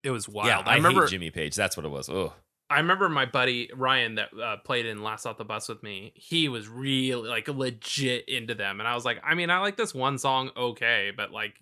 It 0.02 0.12
was 0.12 0.30
wild. 0.30 0.48
yeah, 0.48 0.60
I, 0.60 0.76
remember. 0.76 1.02
hate 1.02 1.10
Jimmy 1.10 1.30
Page. 1.30 1.56
That's 1.56 1.76
what 1.76 1.86
it 1.86 1.90
was. 1.90 2.10
Oh, 2.10 2.34
I 2.70 2.78
remember 2.78 3.10
my 3.10 3.26
buddy 3.26 3.70
Ryan 3.76 4.16
that 4.16 4.30
uh, 4.42 4.58
played 4.58 4.86
in 4.86 5.04
Last 5.04 5.26
Off 5.26 5.38
the 5.38 5.44
Bus 5.44 5.68
with 5.68 5.84
me. 5.84 6.14
He 6.16 6.48
was 6.48 6.68
really 6.70 7.28
like 7.28 7.48
legit 7.48 8.30
into 8.30 8.56
them, 8.56 8.80
and 8.80 8.88
I 8.88 8.96
was 8.96 9.04
like, 9.04 9.20
I 9.26 9.36
mean, 9.36 9.50
I 9.50 9.60
like 9.60 9.76
this 9.76 9.94
one 9.94 10.18
song, 10.18 10.52
okay, 10.56 11.12
but 11.16 11.32
like, 11.32 11.56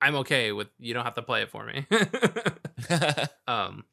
I'm 0.00 0.14
okay 0.16 0.52
with 0.52 0.68
you 0.78 0.94
don't 0.94 1.04
have 1.04 1.16
to 1.16 1.22
play 1.22 1.42
it 1.42 1.50
for 1.50 1.66
me. 1.66 1.86
Um, 3.46 3.84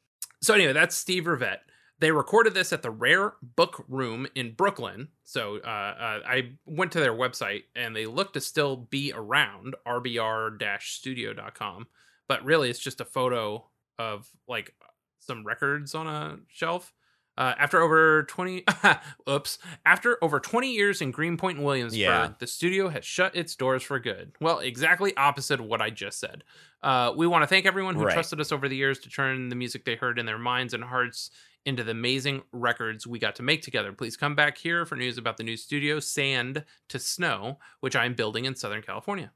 so 0.42 0.54
anyway, 0.54 0.72
that's 0.72 0.96
Steve 0.96 1.26
Revitte. 1.26 1.60
They 2.00 2.10
recorded 2.12 2.54
this 2.54 2.72
at 2.72 2.82
the 2.82 2.90
Rare 2.90 3.34
Book 3.42 3.84
Room 3.88 4.26
in 4.34 4.54
Brooklyn. 4.54 5.08
So 5.24 5.58
uh, 5.58 5.68
uh, 5.68 6.20
I 6.26 6.52
went 6.66 6.92
to 6.92 7.00
their 7.00 7.12
website 7.14 7.64
and 7.76 7.94
they 7.94 8.06
look 8.06 8.32
to 8.32 8.40
still 8.40 8.76
be 8.76 9.12
around, 9.14 9.76
rbr-studio.com. 9.86 11.86
But 12.28 12.44
really, 12.44 12.70
it's 12.70 12.78
just 12.78 13.00
a 13.00 13.04
photo 13.04 13.66
of 13.98 14.28
like 14.48 14.74
some 15.18 15.44
records 15.44 15.94
on 15.94 16.06
a 16.06 16.38
shelf. 16.48 16.92
Uh, 17.38 17.54
after 17.58 17.80
over 17.80 18.24
20 18.24 18.64
oops 19.30 19.58
after 19.86 20.18
over 20.22 20.40
20 20.40 20.72
years 20.72 21.00
in 21.00 21.10
greenpoint 21.10 21.56
and 21.56 21.64
williamsburg 21.64 21.98
Yeah. 21.98 22.32
the 22.38 22.46
studio 22.46 22.88
has 22.88 23.02
shut 23.04 23.34
its 23.34 23.54
doors 23.56 23.82
for 23.82 23.98
good 23.98 24.32
well 24.42 24.58
exactly 24.58 25.16
opposite 25.16 25.58
of 25.60 25.64
what 25.64 25.80
i 25.80 25.88
just 25.88 26.18
said 26.20 26.44
uh, 26.82 27.12
we 27.16 27.26
want 27.26 27.42
to 27.42 27.46
thank 27.46 27.64
everyone 27.66 27.94
who 27.94 28.04
Right. 28.04 28.12
trusted 28.12 28.40
us 28.40 28.52
over 28.52 28.68
the 28.68 28.76
years 28.76 28.98
to 29.00 29.08
turn 29.08 29.48
the 29.48 29.54
music 29.56 29.84
they 29.86 29.94
heard 29.94 30.18
in 30.18 30.26
their 30.26 30.38
minds 30.40 30.74
and 30.74 30.84
hearts 30.84 31.30
into 31.66 31.84
the 31.84 31.90
amazing 31.90 32.42
records 32.52 33.06
we 33.06 33.18
got 33.18 33.36
to 33.36 33.42
make 33.42 33.62
together 33.62 33.92
please 33.92 34.16
come 34.16 34.34
back 34.34 34.58
here 34.58 34.86
for 34.86 34.96
news 34.96 35.18
about 35.18 35.36
the 35.36 35.44
new 35.44 35.56
studio 35.56 36.00
sand 36.00 36.64
to 36.88 36.98
snow 36.98 37.58
which 37.80 37.94
i'm 37.94 38.14
building 38.14 38.44
in 38.44 38.54
southern 38.54 38.82
california 38.82 39.30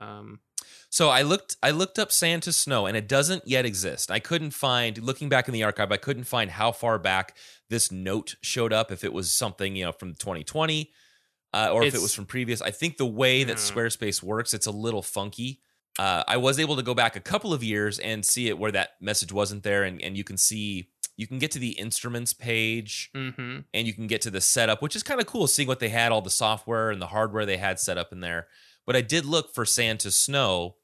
um, 0.00 0.40
So 0.88 1.08
I 1.08 1.22
looked 1.22 1.56
I 1.62 1.70
looked 1.70 1.98
up 1.98 2.10
Sand 2.10 2.42
to 2.44 2.52
Snow 2.52 2.86
and 2.86 2.96
it 2.96 3.08
doesn't 3.08 3.46
yet 3.46 3.64
exist. 3.64 4.10
I 4.10 4.18
couldn't 4.18 4.52
find 4.52 4.98
looking 4.98 5.28
back 5.28 5.46
in 5.46 5.54
the 5.54 5.62
archive, 5.62 5.92
I 5.92 5.96
couldn't 5.98 6.24
find 6.24 6.50
how 6.50 6.72
far 6.72 6.98
back 6.98 7.36
this 7.68 7.92
note 7.92 8.36
showed 8.40 8.72
up 8.72 8.90
if 8.90 9.04
it 9.04 9.12
was 9.12 9.30
something, 9.30 9.76
you 9.76 9.84
know, 9.84 9.92
from 9.92 10.14
2020 10.14 10.90
uh, 11.52 11.70
or 11.72 11.84
if 11.84 11.94
it 11.94 12.02
was 12.02 12.14
from 12.14 12.26
previous. 12.26 12.60
I 12.60 12.70
think 12.70 12.96
the 12.96 13.06
way 13.06 13.44
that 13.44 13.56
Squarespace 13.56 14.22
works, 14.22 14.54
it's 14.54 14.66
a 14.66 14.72
little 14.72 15.02
funky. 15.02 15.60
Uh, 15.98 16.24
I 16.26 16.36
was 16.36 16.58
able 16.58 16.76
to 16.76 16.82
go 16.82 16.94
back 16.94 17.16
a 17.16 17.20
couple 17.20 17.52
of 17.52 17.62
years 17.62 17.98
and 17.98 18.24
see 18.24 18.48
it 18.48 18.58
where 18.58 18.72
that 18.72 18.90
message 19.00 19.32
wasn't 19.32 19.64
there 19.64 19.84
and, 19.84 20.00
and 20.02 20.16
you 20.16 20.24
can 20.24 20.36
see 20.36 20.88
you 21.20 21.26
can 21.26 21.38
get 21.38 21.50
to 21.50 21.58
the 21.58 21.72
instruments 21.72 22.32
page 22.32 23.10
mhm. 23.14 23.64
and 23.74 23.86
you 23.86 23.92
can 23.92 24.06
get 24.06 24.22
to 24.22 24.30
the 24.30 24.40
setup, 24.40 24.80
which 24.80 24.96
is 24.96 25.02
kind 25.02 25.20
of 25.20 25.26
cool 25.26 25.46
seeing 25.46 25.68
what 25.68 25.78
they 25.78 25.90
had, 25.90 26.12
all 26.12 26.22
the 26.22 26.30
software 26.30 26.90
and 26.90 27.02
the 27.02 27.08
hardware 27.08 27.44
they 27.44 27.58
had 27.58 27.78
set 27.78 27.98
up 27.98 28.10
in 28.10 28.20
there. 28.20 28.46
But 28.86 28.96
I 28.96 29.02
did 29.02 29.26
look 29.26 29.54
for 29.54 29.66
Sand 29.66 30.00
to 30.00 30.10
Snow, 30.10 30.76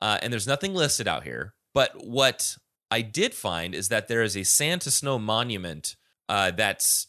uh, 0.00 0.18
and 0.22 0.32
there's 0.32 0.46
nothing 0.46 0.74
listed 0.74 1.08
out 1.08 1.24
here. 1.24 1.54
But 1.74 2.06
what 2.06 2.56
I 2.88 3.02
did 3.02 3.34
find 3.34 3.74
is 3.74 3.88
that 3.88 4.06
there 4.06 4.22
is 4.22 4.36
a 4.36 4.44
Sand 4.44 4.82
to 4.82 4.92
Snow 4.92 5.18
monument 5.18 5.96
uh, 6.28 6.52
that's, 6.52 7.08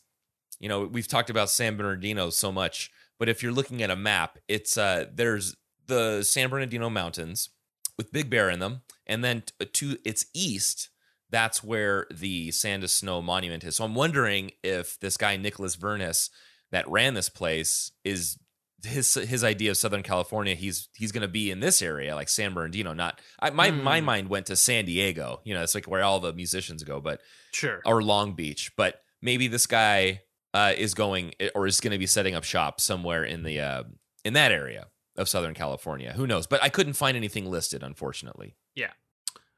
you 0.59 0.67
know, 0.67 0.85
we've 0.85 1.07
talked 1.07 1.29
about 1.29 1.51
San 1.51 1.77
Bernardino 1.77 2.31
so 2.31 2.51
much, 2.51 2.89
but 3.19 3.29
if 3.29 3.43
you're 3.43 3.51
looking 3.51 3.83
at 3.83 3.91
a 3.91 3.95
map, 3.95 4.39
it's 4.47 4.75
uh, 4.75 5.05
there's 5.13 5.55
the 5.87 6.23
San 6.23 6.49
Bernardino 6.49 6.89
Mountains 6.89 7.49
with 7.97 8.11
Big 8.11 8.29
Bear 8.29 8.49
in 8.49 8.59
them, 8.59 8.81
and 9.05 9.23
then 9.23 9.43
to 9.73 9.97
its 10.05 10.25
east, 10.33 10.89
that's 11.29 11.63
where 11.63 12.07
the 12.11 12.51
Sand 12.51 12.89
Snow 12.89 13.21
monument 13.21 13.63
is. 13.63 13.75
So 13.77 13.85
I'm 13.85 13.95
wondering 13.95 14.51
if 14.63 14.99
this 14.99 15.17
guy 15.17 15.37
Nicholas 15.37 15.75
Vernhes 15.75 16.29
that 16.71 16.89
ran 16.89 17.13
this 17.13 17.29
place 17.29 17.91
is 18.03 18.37
his 18.83 19.13
his 19.13 19.43
idea 19.43 19.71
of 19.71 19.77
Southern 19.77 20.01
California. 20.03 20.55
He's 20.55 20.89
he's 20.95 21.11
going 21.11 21.21
to 21.21 21.27
be 21.27 21.51
in 21.51 21.59
this 21.59 21.81
area, 21.81 22.15
like 22.15 22.29
San 22.29 22.53
Bernardino. 22.53 22.93
Not 22.93 23.21
I, 23.39 23.49
my 23.51 23.69
my 23.71 23.99
Hmm. 23.99 24.05
mind 24.05 24.29
went 24.29 24.47
to 24.47 24.55
San 24.55 24.85
Diego. 24.85 25.41
You 25.43 25.53
know, 25.53 25.61
it's 25.61 25.75
like 25.75 25.85
where 25.87 26.03
all 26.03 26.19
the 26.19 26.33
musicians 26.33 26.83
go, 26.83 26.99
but 26.99 27.21
sure 27.51 27.81
or 27.85 28.01
Long 28.01 28.33
Beach. 28.33 28.71
But 28.75 29.01
maybe 29.21 29.47
this 29.47 29.67
guy 29.67 30.23
uh, 30.53 30.73
is 30.75 30.93
going 30.95 31.33
or 31.53 31.67
is 31.67 31.79
going 31.79 31.91
to 31.91 31.99
be 31.99 32.07
setting 32.07 32.33
up 32.33 32.43
shop 32.43 32.81
somewhere 32.81 33.23
in 33.23 33.43
the 33.43 33.59
uh, 33.59 33.83
in 34.25 34.33
that 34.33 34.51
area 34.51 34.87
of 35.21 35.29
Southern 35.29 35.53
California. 35.53 36.13
Who 36.13 36.27
knows? 36.27 36.47
But 36.47 36.61
I 36.61 36.69
couldn't 36.69 36.93
find 36.93 37.15
anything 37.15 37.49
listed, 37.49 37.83
unfortunately. 37.83 38.55
Yeah. 38.75 38.91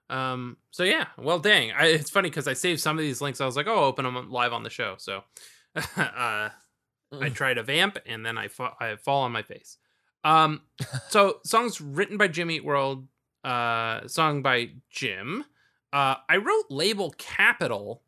Um. 0.10 0.58
So 0.71 0.84
yeah. 0.84 1.08
Well, 1.17 1.39
dang. 1.39 1.71
I, 1.71 1.88
it's 1.88 2.10
funny 2.10 2.30
because 2.30 2.47
I 2.47 2.54
saved 2.54 2.82
some 2.82 2.97
of 2.97 3.02
these 3.02 3.21
links. 3.21 3.41
I 3.41 3.45
was 3.45 3.56
like, 3.56 3.67
oh, 3.67 3.76
I'll 3.76 3.84
open 3.86 4.06
them 4.06 4.30
live 4.32 4.54
on 4.54 4.63
the 4.63 4.69
show. 4.69 4.95
So, 4.97 5.23
uh, 5.76 6.49
I 7.21 7.30
tried 7.34 7.56
to 7.56 7.63
vamp 7.63 7.97
and 8.06 8.26
then 8.26 8.38
I 8.38 8.49
fa- 8.49 8.76
I 8.80 8.95
fall 8.97 9.23
on 9.23 9.32
my 9.32 9.41
face. 9.41 9.78
Um. 10.23 10.62
So 11.10 11.39
songs 11.43 11.80
written 11.80 12.17
by 12.17 12.28
Jimmy 12.28 12.56
Eat 12.56 12.65
World. 12.65 13.08
Uh, 13.43 14.08
song 14.08 14.41
by 14.41 14.69
Jim. 14.89 15.43
Uh, 15.91 16.15
I 16.28 16.38
wrote 16.38 16.65
label 16.69 17.13
Capitol, 17.17 18.02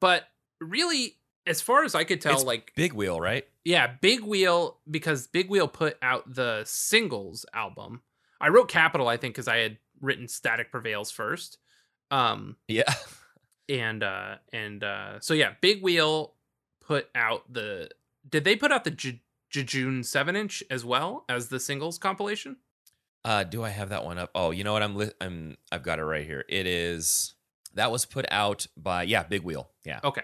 but 0.00 0.24
really, 0.60 1.16
as 1.46 1.60
far 1.60 1.84
as 1.84 1.94
I 1.94 2.04
could 2.04 2.20
tell, 2.20 2.34
It's 2.34 2.44
like 2.44 2.72
Big 2.76 2.92
Wheel, 2.92 3.20
right? 3.20 3.46
yeah, 3.64 3.86
Big 4.00 4.22
Wheel 4.22 4.78
because 4.90 5.26
Big 5.26 5.48
Wheel 5.48 5.68
put 5.68 5.96
out 6.02 6.32
the 6.34 6.62
singles 6.64 7.44
album. 7.54 8.02
I 8.40 8.48
wrote 8.48 8.68
Capitol, 8.68 9.08
I 9.08 9.16
think, 9.16 9.34
because 9.34 9.48
I 9.48 9.58
had 9.58 9.78
written 10.00 10.28
Static 10.28 10.70
Prevails 10.70 11.10
first. 11.10 11.58
Um, 12.10 12.56
Yeah. 12.68 12.92
and 13.68 14.02
uh, 14.02 14.36
and 14.52 14.84
uh, 14.84 15.20
so 15.20 15.34
yeah, 15.34 15.54
Big 15.60 15.82
Wheel 15.82 16.34
put 16.80 17.08
out 17.14 17.52
the. 17.52 17.88
Did 18.28 18.44
they 18.44 18.56
put 18.56 18.72
out 18.72 18.84
the 18.84 18.90
J- 18.90 19.22
Jejune 19.50 20.02
seven 20.04 20.36
inch 20.36 20.62
as 20.70 20.84
well 20.84 21.24
as 21.28 21.48
the 21.48 21.58
singles 21.60 21.98
compilation? 21.98 22.56
Uh, 23.24 23.42
do 23.42 23.64
I 23.64 23.70
have 23.70 23.88
that 23.88 24.04
one 24.04 24.18
up? 24.18 24.30
Oh, 24.34 24.50
you 24.52 24.62
know 24.64 24.72
what? 24.72 24.82
I'm 24.82 24.94
li- 24.96 25.12
I'm 25.20 25.56
I've 25.72 25.82
got 25.82 25.98
it 25.98 26.04
right 26.04 26.24
here. 26.24 26.44
It 26.48 26.66
is 26.66 27.34
that 27.74 27.90
was 27.90 28.04
put 28.06 28.24
out 28.30 28.66
by 28.76 29.02
yeah, 29.04 29.22
Big 29.24 29.42
Wheel. 29.42 29.70
Yeah. 29.84 30.00
Okay. 30.04 30.22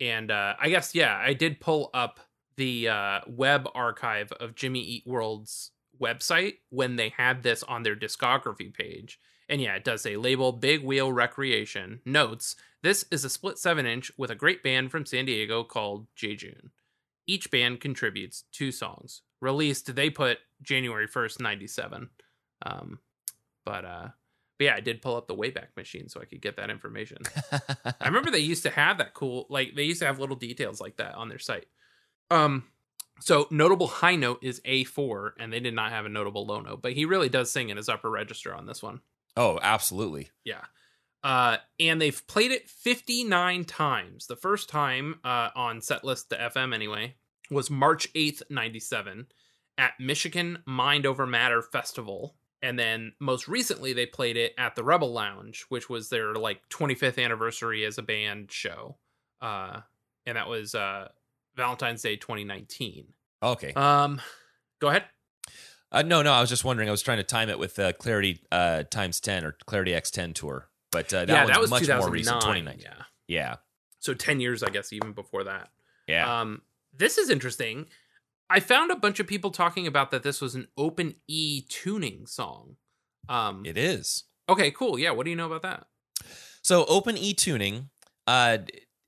And 0.00 0.30
uh, 0.30 0.54
I 0.60 0.68
guess 0.68 0.94
yeah, 0.94 1.16
I 1.16 1.34
did 1.34 1.60
pull 1.60 1.90
up 1.94 2.20
the 2.56 2.88
uh, 2.88 3.20
web 3.26 3.68
archive 3.74 4.32
of 4.32 4.54
Jimmy 4.54 4.80
Eat 4.80 5.04
World's 5.06 5.72
website 6.00 6.54
when 6.70 6.96
they 6.96 7.10
had 7.10 7.42
this 7.42 7.62
on 7.62 7.82
their 7.82 7.96
discography 7.96 8.72
page. 8.72 9.18
And 9.48 9.60
yeah, 9.60 9.74
it 9.74 9.84
does 9.84 10.02
say 10.02 10.16
label 10.16 10.52
Big 10.52 10.82
Wheel 10.82 11.12
Recreation. 11.12 12.00
Notes 12.04 12.56
This 12.82 13.04
is 13.10 13.24
a 13.24 13.30
split 13.30 13.58
7 13.58 13.86
inch 13.86 14.10
with 14.16 14.30
a 14.30 14.36
great 14.36 14.62
band 14.62 14.90
from 14.90 15.06
San 15.06 15.26
Diego 15.26 15.64
called 15.64 16.06
J 16.14 16.36
June. 16.36 16.70
Each 17.26 17.50
band 17.50 17.80
contributes 17.80 18.44
two 18.52 18.72
songs. 18.72 19.22
Released, 19.40 19.94
they 19.94 20.10
put 20.10 20.38
January 20.62 21.06
1st, 21.06 21.40
97. 21.40 22.10
Um, 22.64 22.98
but, 23.64 23.84
uh, 23.84 24.08
but 24.58 24.64
yeah, 24.64 24.74
I 24.74 24.80
did 24.80 25.02
pull 25.02 25.16
up 25.16 25.26
the 25.26 25.34
Wayback 25.34 25.76
Machine 25.76 26.08
so 26.08 26.20
I 26.20 26.24
could 26.24 26.40
get 26.40 26.56
that 26.56 26.70
information. 26.70 27.18
I 27.52 28.06
remember 28.06 28.30
they 28.30 28.38
used 28.38 28.62
to 28.64 28.70
have 28.70 28.98
that 28.98 29.14
cool, 29.14 29.46
like 29.50 29.74
they 29.74 29.84
used 29.84 30.00
to 30.00 30.06
have 30.06 30.20
little 30.20 30.36
details 30.36 30.80
like 30.80 30.96
that 30.96 31.14
on 31.14 31.28
their 31.28 31.38
site. 31.38 31.66
Um, 32.30 32.64
so 33.20 33.46
notable 33.50 33.86
high 33.86 34.16
note 34.16 34.40
is 34.42 34.60
A4, 34.60 35.32
and 35.38 35.52
they 35.52 35.60
did 35.60 35.74
not 35.74 35.92
have 35.92 36.06
a 36.06 36.08
notable 36.08 36.46
low 36.46 36.60
note, 36.60 36.82
but 36.82 36.92
he 36.92 37.04
really 37.04 37.28
does 37.28 37.50
sing 37.50 37.68
in 37.68 37.76
his 37.76 37.88
upper 37.88 38.10
register 38.10 38.54
on 38.54 38.66
this 38.66 38.82
one. 38.82 39.00
oh, 39.36 39.58
absolutely. 39.62 40.30
Yeah. 40.44 40.62
Uh, 41.22 41.56
and 41.80 42.00
they've 42.00 42.26
played 42.26 42.52
it 42.52 42.68
59 42.68 43.64
times. 43.64 44.26
The 44.26 44.36
first 44.36 44.68
time 44.68 45.20
uh, 45.24 45.48
on 45.56 45.80
setlist.fm 45.80 46.74
anyway 46.74 47.14
was 47.50 47.70
March 47.70 48.12
8th, 48.12 48.42
97 48.50 49.26
at 49.78 49.94
Michigan 49.98 50.58
Mind 50.66 51.06
Over 51.06 51.26
Matter 51.26 51.62
Festival. 51.62 52.36
And 52.64 52.78
then 52.78 53.12
most 53.20 53.46
recently 53.46 53.92
they 53.92 54.06
played 54.06 54.38
it 54.38 54.54
at 54.56 54.74
the 54.74 54.82
Rebel 54.82 55.12
Lounge, 55.12 55.66
which 55.68 55.90
was 55.90 56.08
their 56.08 56.32
like 56.34 56.66
25th 56.70 57.22
anniversary 57.22 57.84
as 57.84 57.98
a 57.98 58.02
band 58.02 58.50
show. 58.50 58.96
Uh, 59.42 59.80
and 60.24 60.38
that 60.38 60.48
was 60.48 60.74
uh, 60.74 61.08
Valentine's 61.56 62.00
Day 62.00 62.16
2019. 62.16 63.04
Okay. 63.42 63.74
Um, 63.74 64.18
go 64.80 64.88
ahead. 64.88 65.04
Uh, 65.92 66.00
no, 66.00 66.22
no, 66.22 66.32
I 66.32 66.40
was 66.40 66.48
just 66.48 66.64
wondering. 66.64 66.88
I 66.88 66.90
was 66.90 67.02
trying 67.02 67.18
to 67.18 67.22
time 67.22 67.50
it 67.50 67.58
with 67.58 67.78
uh, 67.78 67.92
Clarity 67.92 68.40
uh, 68.50 68.84
times 68.84 69.20
ten 69.20 69.44
or 69.44 69.56
Clarity 69.66 69.92
X10 69.92 70.32
tour, 70.32 70.70
but 70.90 71.12
uh, 71.12 71.26
that 71.26 71.28
yeah, 71.28 71.46
that 71.46 71.60
was 71.60 71.68
much 71.68 71.86
more 71.86 72.08
recent. 72.10 72.40
2019. 72.40 72.80
Yeah. 72.82 73.02
Yeah, 73.28 73.56
So 74.00 74.14
10 74.14 74.40
years, 74.40 74.62
I 74.62 74.70
guess, 74.70 74.92
even 74.92 75.12
before 75.12 75.44
that. 75.44 75.68
yeah. 76.06 76.40
Um, 76.40 76.62
this 76.96 77.18
is 77.18 77.28
interesting. 77.30 77.86
I 78.50 78.60
found 78.60 78.90
a 78.90 78.96
bunch 78.96 79.20
of 79.20 79.26
people 79.26 79.50
talking 79.50 79.86
about 79.86 80.10
that 80.10 80.22
this 80.22 80.40
was 80.40 80.54
an 80.54 80.68
open 80.76 81.16
E 81.26 81.62
tuning 81.68 82.26
song. 82.26 82.76
Um, 83.28 83.64
it 83.64 83.78
is. 83.78 84.24
okay, 84.48 84.70
cool. 84.70 84.98
Yeah, 84.98 85.12
what 85.12 85.24
do 85.24 85.30
you 85.30 85.36
know 85.36 85.50
about 85.50 85.62
that? 85.62 85.86
So 86.62 86.84
open 86.86 87.16
e 87.16 87.34
tuning. 87.34 87.90
Uh, 88.26 88.58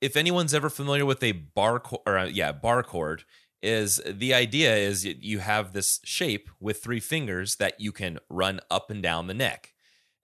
if 0.01 0.17
anyone's 0.17 0.55
ever 0.55 0.69
familiar 0.69 1.07
with 1.07 1.23
a 1.23 1.33
bar 1.33 1.81
chord, 1.81 2.03
or 2.07 2.19
uh, 2.19 2.27
yeah, 2.27 2.53
bar 2.53 2.83
chord, 2.83 3.25
is 3.63 4.01
the 4.07 4.35
idea 4.35 4.77
is 4.77 5.05
you 5.05 5.39
have 5.39 5.73
this 5.73 6.01
shape 6.05 6.51
with 6.61 6.83
three 6.83 7.01
fingers 7.01 7.57
that 7.57 7.81
you 7.81 7.93
can 7.93 8.19
run 8.29 8.61
up 8.71 8.91
and 8.91 9.03
down 9.03 9.27
the 9.27 9.35
neck, 9.35 9.73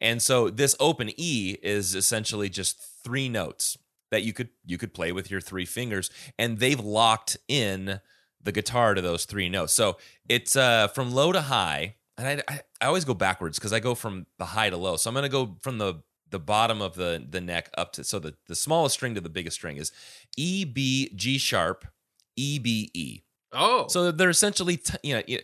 and 0.01 0.21
so 0.21 0.51
this 0.51 0.77
open 0.79 1.11
E 1.17 1.57
is 1.63 1.95
essentially 1.95 2.49
just 2.49 2.83
three 3.03 3.29
notes 3.29 3.79
that 4.11 4.23
you 4.23 4.33
could 4.33 4.51
you 4.65 4.77
could 4.79 4.95
play 4.95 5.13
with 5.13 5.31
your 5.31 5.41
three 5.41 5.65
fingers, 5.65 6.11
and 6.39 6.59
they've 6.59 6.81
locked 6.81 7.39
in 7.49 8.01
the 8.43 8.53
guitar 8.53 8.95
to 8.95 9.01
those 9.01 9.25
three 9.25 9.49
notes. 9.49 9.73
So 9.73 9.99
it's 10.29 10.57
uh, 10.57 10.89
from 10.89 11.13
low 11.13 11.33
to 11.33 11.41
high, 11.41 11.97
and 12.17 12.43
I, 12.49 12.61
I, 12.81 12.87
always 12.87 13.05
go 13.05 13.15
backwards 13.15 13.59
because 13.59 13.73
I 13.73 13.81
go 13.81 13.95
from 13.95 14.27
the 14.39 14.45
high 14.45 14.71
to 14.71 14.77
low. 14.77 14.97
So 14.97 15.09
I'm 15.09 15.15
going 15.15 15.25
to 15.25 15.29
go 15.29 15.57
from 15.63 15.79
the 15.79 16.03
the 16.31 16.39
bottom 16.39 16.81
of 16.81 16.95
the 16.95 17.25
the 17.29 17.41
neck 17.41 17.71
up 17.77 17.93
to 17.93 18.05
so 18.05 18.19
the 18.19 18.35
the 18.49 18.55
smallest 18.55 18.95
string 18.95 19.15
to 19.15 19.21
the 19.21 19.29
biggest 19.29 19.57
string 19.57 19.77
is 19.77 19.93
E 20.37 20.65
B 20.65 21.13
G 21.15 21.39
sharp 21.39 21.87
E 22.37 22.59
B 22.59 22.91
E. 22.95 23.21
Oh, 23.53 23.87
So 23.89 24.11
they're 24.11 24.31
essentially 24.31 24.79
t- 24.79 24.97
you 25.03 25.15
know. 25.17 25.39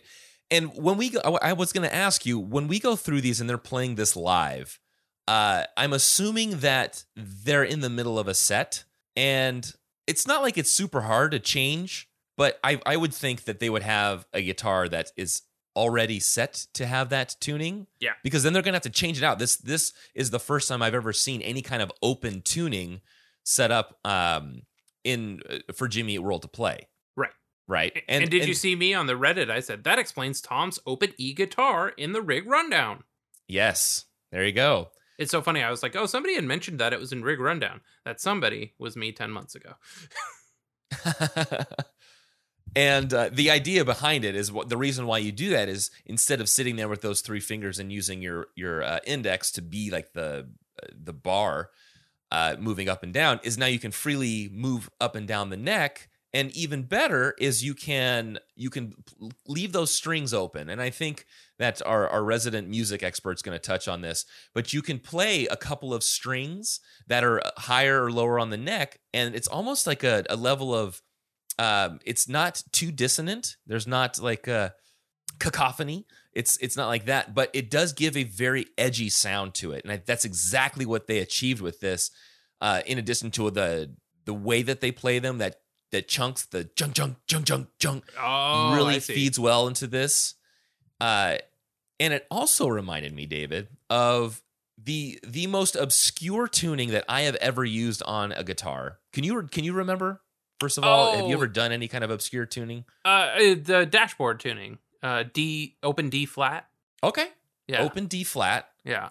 And 0.51 0.75
when 0.75 0.97
we 0.97 1.09
go, 1.09 1.21
I 1.23 1.49
I 1.49 1.53
was 1.53 1.71
going 1.71 1.87
to 1.87 1.95
ask 1.95 2.25
you 2.25 2.39
when 2.39 2.67
we 2.67 2.79
go 2.79 2.95
through 2.95 3.21
these 3.21 3.39
and 3.39 3.49
they're 3.49 3.57
playing 3.57 3.95
this 3.95 4.15
live. 4.15 4.79
Uh, 5.27 5.65
I'm 5.77 5.93
assuming 5.93 6.61
that 6.61 7.03
they're 7.15 7.63
in 7.63 7.81
the 7.81 7.89
middle 7.89 8.17
of 8.17 8.27
a 8.27 8.33
set, 8.33 8.83
and 9.15 9.71
it's 10.07 10.25
not 10.25 10.41
like 10.41 10.57
it's 10.57 10.71
super 10.71 11.01
hard 11.01 11.31
to 11.31 11.39
change. 11.39 12.08
But 12.39 12.57
I 12.63 12.79
I 12.85 12.95
would 12.95 13.13
think 13.13 13.43
that 13.43 13.59
they 13.59 13.69
would 13.69 13.83
have 13.83 14.25
a 14.33 14.41
guitar 14.41 14.87
that 14.87 15.11
is 15.17 15.41
already 15.75 16.21
set 16.21 16.67
to 16.75 16.87
have 16.87 17.09
that 17.09 17.35
tuning. 17.41 17.87
Yeah. 17.99 18.13
Because 18.23 18.43
then 18.43 18.53
they're 18.53 18.61
gonna 18.61 18.77
have 18.77 18.83
to 18.83 18.89
change 18.89 19.17
it 19.17 19.25
out. 19.25 19.39
This 19.39 19.57
this 19.57 19.91
is 20.15 20.29
the 20.29 20.39
first 20.39 20.69
time 20.69 20.81
I've 20.81 20.95
ever 20.95 21.11
seen 21.11 21.41
any 21.41 21.61
kind 21.61 21.81
of 21.81 21.91
open 22.01 22.41
tuning 22.41 23.01
set 23.43 23.71
up 23.71 23.99
um 24.05 24.61
in 25.03 25.41
uh, 25.49 25.73
for 25.73 25.89
Jimmy 25.89 26.13
Eat 26.13 26.19
World 26.19 26.43
to 26.43 26.47
play. 26.47 26.87
Right. 27.17 27.33
Right. 27.67 28.03
And, 28.07 28.29
did 28.29 28.47
you 28.47 28.53
see 28.53 28.73
me 28.73 28.93
on 28.93 29.07
the 29.07 29.15
Reddit? 29.15 29.51
I 29.51 29.59
said 29.59 29.83
that 29.83 29.99
explains 29.99 30.39
Tom's 30.39 30.79
open 30.87 31.13
E 31.17 31.33
guitar 31.33 31.89
in 31.89 32.13
the 32.13 32.21
rig 32.21 32.47
rundown. 32.47 33.03
Yes. 33.49 34.05
There 34.31 34.45
you 34.45 34.53
go. 34.53 34.91
It's 35.17 35.31
so 35.31 35.41
funny. 35.41 35.61
I 35.61 35.71
was 35.71 35.83
like, 35.83 35.97
oh, 35.97 36.05
somebody 36.05 36.35
had 36.35 36.45
mentioned 36.45 36.79
that 36.79 36.93
it 36.93 37.01
was 37.01 37.11
in 37.11 37.21
rig 37.21 37.41
rundown. 37.41 37.81
That 38.05 38.21
somebody 38.21 38.75
was 38.79 38.95
me 38.95 39.11
ten 39.11 39.29
months 39.29 39.55
ago. 39.55 39.73
and 42.75 43.13
uh, 43.13 43.29
the 43.31 43.49
idea 43.49 43.83
behind 43.83 44.23
it 44.23 44.35
is 44.35 44.51
what 44.51 44.69
the 44.69 44.77
reason 44.77 45.05
why 45.05 45.17
you 45.17 45.31
do 45.31 45.49
that 45.49 45.69
is 45.69 45.91
instead 46.05 46.39
of 46.39 46.49
sitting 46.49 46.75
there 46.75 46.87
with 46.87 47.01
those 47.01 47.21
three 47.21 47.39
fingers 47.39 47.79
and 47.79 47.91
using 47.91 48.21
your 48.21 48.47
your 48.55 48.83
uh, 48.83 48.99
index 49.05 49.51
to 49.51 49.61
be 49.61 49.89
like 49.89 50.13
the 50.13 50.47
uh, 50.81 50.87
the 51.03 51.13
bar 51.13 51.69
uh, 52.31 52.55
moving 52.59 52.87
up 52.87 53.03
and 53.03 53.13
down 53.13 53.39
is 53.43 53.57
now 53.57 53.65
you 53.65 53.79
can 53.79 53.91
freely 53.91 54.49
move 54.53 54.89
up 55.01 55.15
and 55.15 55.27
down 55.27 55.49
the 55.49 55.57
neck. 55.57 56.09
And 56.31 56.55
even 56.55 56.83
better 56.83 57.33
is 57.39 57.63
you 57.63 57.73
can 57.73 58.37
you 58.55 58.69
can 58.69 58.93
leave 59.47 59.71
those 59.71 59.91
strings 59.91 60.31
open. 60.31 60.69
And 60.69 60.79
i 60.79 60.91
think 60.91 61.25
that 61.57 61.81
our, 61.85 62.07
our 62.07 62.23
resident 62.23 62.69
music 62.69 63.01
expert's 63.01 63.41
going 63.41 63.55
to 63.55 63.59
touch 63.59 63.87
on 63.87 64.01
this 64.01 64.25
but 64.53 64.71
you 64.71 64.83
can 64.83 64.99
play 64.99 65.47
a 65.47 65.57
couple 65.57 65.91
of 65.93 66.03
strings 66.03 66.79
that 67.07 67.23
are 67.23 67.41
higher 67.57 68.03
or 68.03 68.11
lower 68.11 68.39
on 68.39 68.51
the 68.51 68.57
neck 68.57 68.99
and 69.11 69.33
it's 69.35 69.47
almost 69.47 69.87
like 69.87 70.03
a, 70.03 70.23
a 70.29 70.35
level 70.35 70.73
of 70.73 71.01
um, 71.59 71.99
it's 72.05 72.27
not 72.27 72.63
too 72.71 72.91
dissonant 72.91 73.57
there's 73.67 73.87
not 73.87 74.19
like 74.19 74.47
a 74.47 74.73
cacophony 75.39 76.05
it's 76.33 76.57
it's 76.57 76.75
not 76.75 76.87
like 76.87 77.05
that 77.05 77.35
but 77.35 77.49
it 77.53 77.69
does 77.69 77.93
give 77.93 78.17
a 78.17 78.23
very 78.23 78.65
edgy 78.77 79.09
sound 79.09 79.53
to 79.53 79.71
it 79.71 79.83
and 79.83 79.93
I, 79.93 80.01
that's 80.05 80.25
exactly 80.25 80.85
what 80.85 81.07
they 81.07 81.19
achieved 81.19 81.61
with 81.61 81.79
this 81.79 82.11
uh, 82.61 82.81
in 82.85 82.97
addition 82.97 83.31
to 83.31 83.49
the 83.51 83.95
the 84.25 84.33
way 84.33 84.61
that 84.61 84.81
they 84.81 84.91
play 84.91 85.19
them 85.19 85.37
that 85.37 85.55
that 85.91 86.07
chunks 86.07 86.45
the 86.45 86.69
junk 86.75 86.93
junk 86.93 87.17
junk 87.27 87.45
junk 87.45 87.67
junk 87.79 88.03
Oh, 88.19 88.75
really 88.75 88.99
feeds 88.99 89.39
well 89.39 89.67
into 89.67 89.87
this. 89.87 90.35
Uh, 91.01 91.37
and 91.99 92.13
it 92.13 92.27
also 92.29 92.67
reminded 92.67 93.13
me, 93.13 93.25
David, 93.25 93.69
of 93.89 94.41
the 94.77 95.19
the 95.25 95.47
most 95.47 95.75
obscure 95.75 96.47
tuning 96.47 96.89
that 96.89 97.05
I 97.09 97.21
have 97.21 97.35
ever 97.35 97.65
used 97.65 98.03
on 98.03 98.31
a 98.31 98.43
guitar. 98.43 98.99
Can 99.13 99.23
you 99.23 99.41
can 99.43 99.63
you 99.63 99.73
remember? 99.73 100.21
First 100.59 100.77
of 100.77 100.83
all, 100.83 101.11
have 101.15 101.21
you 101.27 101.31
Oh. 101.31 101.37
ever 101.37 101.47
done 101.47 101.71
any 101.71 101.87
kind 101.87 102.03
of 102.03 102.11
obscure 102.11 102.45
tuning? 102.45 102.85
Uh, 103.05 103.07
uh, 103.07 103.37
the 103.61 103.87
dashboard 103.89 104.39
tuning. 104.39 104.77
Uh, 105.01 105.23
D 105.31 105.77
open 105.83 106.09
D 106.09 106.25
flat. 106.25 106.67
Okay, 107.01 107.27
Yeah. 107.67 107.81
open 107.83 108.07
D 108.07 108.23
flat. 108.25 108.69
Yeah. 108.83 109.09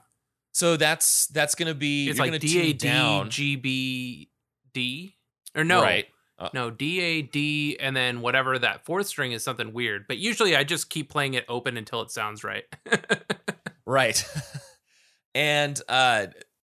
So 0.53 0.77
that's 0.77 1.27
that's 1.29 1.55
gonna 1.55 1.75
be 1.75 2.09
It's 2.11 2.19
you're 2.19 2.31
like 2.31 2.41
D 2.41 2.61
A 2.61 2.73
D 2.75 3.25
G 3.31 3.57
B 3.57 4.31
D 4.75 5.17
or 5.55 5.65
no 5.65 5.81
right. 5.83 6.07
no 6.53 6.71
D 6.71 7.01
A 7.01 7.23
D 7.23 7.79
and 7.81 7.97
then 7.97 8.21
whatever 8.21 8.59
that 8.59 8.85
fourth 8.85 9.07
string 9.07 9.33
is 9.33 9.43
something 9.43 9.73
weird. 9.73 10.07
But 10.07 10.19
usually 10.19 10.55
I 10.57 10.65
just 10.65 10.91
keep 10.91 11.09
playing 11.11 11.35
it 11.35 11.45
open 11.49 11.77
until 11.79 12.03
it 12.03 12.11
sounds 12.11 12.45
right. 12.45 12.65
Right. 13.87 14.23
and 15.35 15.81
uh 15.89 16.27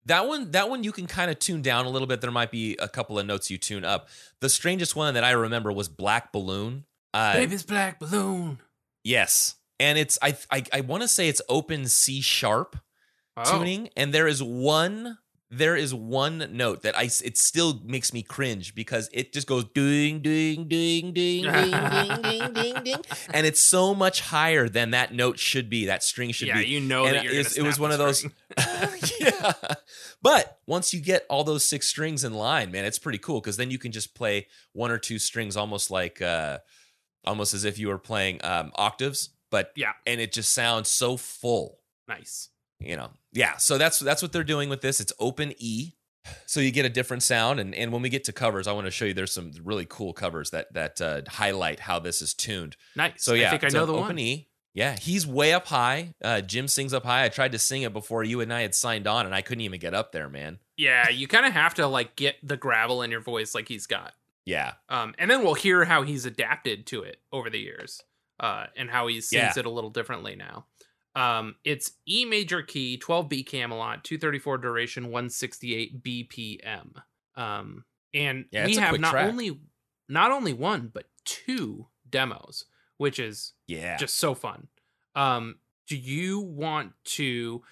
that 0.08 0.26
one 0.26 0.50
that 0.50 0.68
one 0.68 0.84
you 0.84 0.92
can 0.92 1.06
kind 1.06 1.30
of 1.30 1.38
tune 1.38 1.62
down 1.62 1.86
a 1.86 1.88
little 1.90 2.08
bit. 2.08 2.20
There 2.20 2.30
might 2.30 2.50
be 2.50 2.76
a 2.80 2.88
couple 2.88 3.18
of 3.18 3.24
notes 3.26 3.50
you 3.50 3.56
tune 3.58 3.84
up. 3.84 4.08
The 4.40 4.48
strangest 4.50 4.94
one 4.96 5.14
that 5.14 5.24
I 5.24 5.30
remember 5.30 5.72
was 5.72 5.88
Black 5.88 6.32
Balloon. 6.32 6.84
Uh 7.14 7.32
Baby's 7.34 7.62
black 7.62 7.98
balloon. 7.98 8.60
yes. 9.04 9.54
And 9.80 9.96
it's 9.96 10.18
I 10.20 10.36
I, 10.50 10.64
I 10.72 10.80
want 10.82 11.02
to 11.02 11.08
say 11.08 11.28
it's 11.28 11.40
open 11.48 11.86
C 11.86 12.20
sharp 12.20 12.76
Oh. 13.40 13.44
tuning 13.58 13.88
and 13.96 14.12
there 14.12 14.26
is 14.26 14.42
one 14.42 15.16
there 15.50 15.76
is 15.76 15.94
one 15.94 16.46
note 16.52 16.82
that 16.82 16.96
I 16.96 17.04
it 17.24 17.38
still 17.38 17.80
makes 17.84 18.12
me 18.12 18.22
cringe 18.22 18.74
because 18.74 19.08
it 19.12 19.32
just 19.32 19.46
goes 19.46 19.64
ding 19.64 20.20
ding 20.20 20.68
ding 20.68 21.12
ding 21.14 21.42
ding 21.42 21.70
ding 21.72 22.22
ding 22.22 22.52
ding 22.52 22.82
ding 22.84 22.96
and 23.32 23.46
it's 23.46 23.62
so 23.62 23.94
much 23.94 24.20
higher 24.20 24.68
than 24.68 24.90
that 24.90 25.14
note 25.14 25.38
should 25.38 25.70
be 25.70 25.86
that 25.86 26.02
string 26.02 26.32
should 26.32 26.48
yeah, 26.48 26.58
be 26.58 26.66
you 26.66 26.80
know 26.80 27.06
And 27.06 27.16
that 27.16 27.24
you're 27.24 27.32
it's- 27.32 27.56
it 27.56 27.62
was 27.62 27.78
one 27.80 27.92
of 27.92 27.98
those- 27.98 28.26
yeah. 29.20 29.52
But 30.20 30.58
once 30.66 30.92
you 30.92 31.00
get 31.00 31.24
all 31.30 31.44
those 31.44 31.64
six 31.64 31.86
strings 31.86 32.24
in 32.24 32.34
line, 32.34 32.70
man, 32.70 32.84
it's 32.84 32.98
pretty 32.98 33.18
cool 33.18 33.40
because 33.40 33.56
then 33.56 33.70
you 33.70 33.78
can 33.78 33.92
just 33.92 34.14
play 34.14 34.48
one 34.72 34.90
or 34.90 34.98
two 34.98 35.18
strings 35.18 35.56
almost 35.56 35.90
like 35.90 36.20
uh 36.20 36.58
almost 37.24 37.54
as 37.54 37.64
if 37.64 37.78
you 37.78 37.88
were 37.88 37.98
playing 37.98 38.40
um 38.44 38.70
octaves, 38.74 39.30
but 39.50 39.72
Yeah. 39.76 39.92
and 40.06 40.20
it 40.20 40.32
just 40.32 40.52
sounds 40.52 40.90
so 40.90 41.16
full, 41.16 41.80
nice. 42.06 42.50
You 42.80 42.96
know. 42.96 43.10
Yeah, 43.32 43.56
so 43.56 43.78
that's 43.78 43.98
that's 43.98 44.22
what 44.22 44.32
they're 44.32 44.44
doing 44.44 44.68
with 44.68 44.80
this. 44.80 45.00
It's 45.00 45.12
open 45.18 45.52
E. 45.58 45.92
So 46.44 46.60
you 46.60 46.70
get 46.72 46.84
a 46.84 46.90
different 46.90 47.22
sound 47.22 47.58
and 47.58 47.74
and 47.74 47.90
when 47.92 48.02
we 48.02 48.08
get 48.10 48.24
to 48.24 48.32
covers, 48.32 48.66
I 48.66 48.72
want 48.72 48.86
to 48.86 48.90
show 48.90 49.06
you 49.06 49.14
there's 49.14 49.32
some 49.32 49.52
really 49.64 49.86
cool 49.88 50.12
covers 50.12 50.50
that 50.50 50.72
that 50.74 51.00
uh, 51.00 51.22
highlight 51.28 51.80
how 51.80 51.98
this 51.98 52.20
is 52.20 52.34
tuned. 52.34 52.76
Nice. 52.96 53.22
So 53.24 53.34
yeah, 53.34 53.48
I 53.48 53.50
think 53.56 53.64
I 53.64 53.68
know 53.68 53.86
the 53.86 53.92
open 53.94 54.06
one. 54.06 54.18
E. 54.18 54.48
Yeah, 54.74 54.96
he's 54.96 55.26
way 55.26 55.54
up 55.54 55.66
high. 55.66 56.14
Uh, 56.22 56.40
Jim 56.40 56.68
sings 56.68 56.92
up 56.92 57.04
high. 57.04 57.24
I 57.24 57.30
tried 57.30 57.52
to 57.52 57.58
sing 57.58 57.82
it 57.82 57.92
before 57.92 58.22
you 58.22 58.40
and 58.40 58.52
I 58.52 58.60
had 58.60 58.74
signed 58.74 59.06
on, 59.08 59.26
and 59.26 59.34
I 59.34 59.40
couldn't 59.42 59.62
even 59.62 59.80
get 59.80 59.94
up 59.94 60.12
there, 60.12 60.28
man. 60.28 60.58
Yeah, 60.76 61.08
you 61.08 61.26
kind 61.26 61.46
of 61.46 61.52
have 61.52 61.74
to 61.74 61.86
like 61.86 62.14
get 62.14 62.36
the 62.42 62.56
gravel 62.56 63.02
in 63.02 63.10
your 63.10 63.20
voice 63.20 63.54
like 63.54 63.66
he's 63.66 63.86
got. 63.86 64.12
Yeah, 64.44 64.74
Um, 64.88 65.14
and 65.18 65.30
then 65.30 65.42
we'll 65.42 65.54
hear 65.54 65.84
how 65.84 66.02
he's 66.02 66.24
adapted 66.26 66.86
to 66.86 67.02
it 67.02 67.18
over 67.32 67.50
the 67.50 67.58
years, 67.58 68.02
uh, 68.40 68.66
and 68.76 68.88
how 68.88 69.06
he 69.08 69.20
sings 69.20 69.56
Yeah. 69.56 69.60
it 69.60 69.66
a 69.66 69.70
little 69.70 69.90
differently 69.90 70.36
now. 70.36 70.66
Um, 71.18 71.56
it's 71.64 71.92
E 72.06 72.24
major 72.24 72.62
key, 72.62 72.96
12 72.96 73.28
B 73.28 73.42
Camelot, 73.42 74.04
234 74.04 74.58
duration, 74.58 75.04
168 75.04 76.02
BPM. 76.02 77.02
Um, 77.34 77.84
and 78.14 78.44
Yeah, 78.50 78.66
we 78.66 78.76
have 78.76 78.98
not 79.00 79.10
track. 79.10 79.26
only 79.28 79.58
not 80.08 80.30
only 80.30 80.52
one 80.52 80.90
but 80.92 81.04
two 81.24 81.86
demos, 82.08 82.64
which 82.96 83.18
is 83.18 83.52
yeah. 83.66 83.96
just 83.96 84.16
so 84.16 84.34
fun. 84.34 84.68
Um, 85.14 85.56
do 85.88 85.96
you 85.96 86.40
want 86.40 86.92
to 87.04 87.62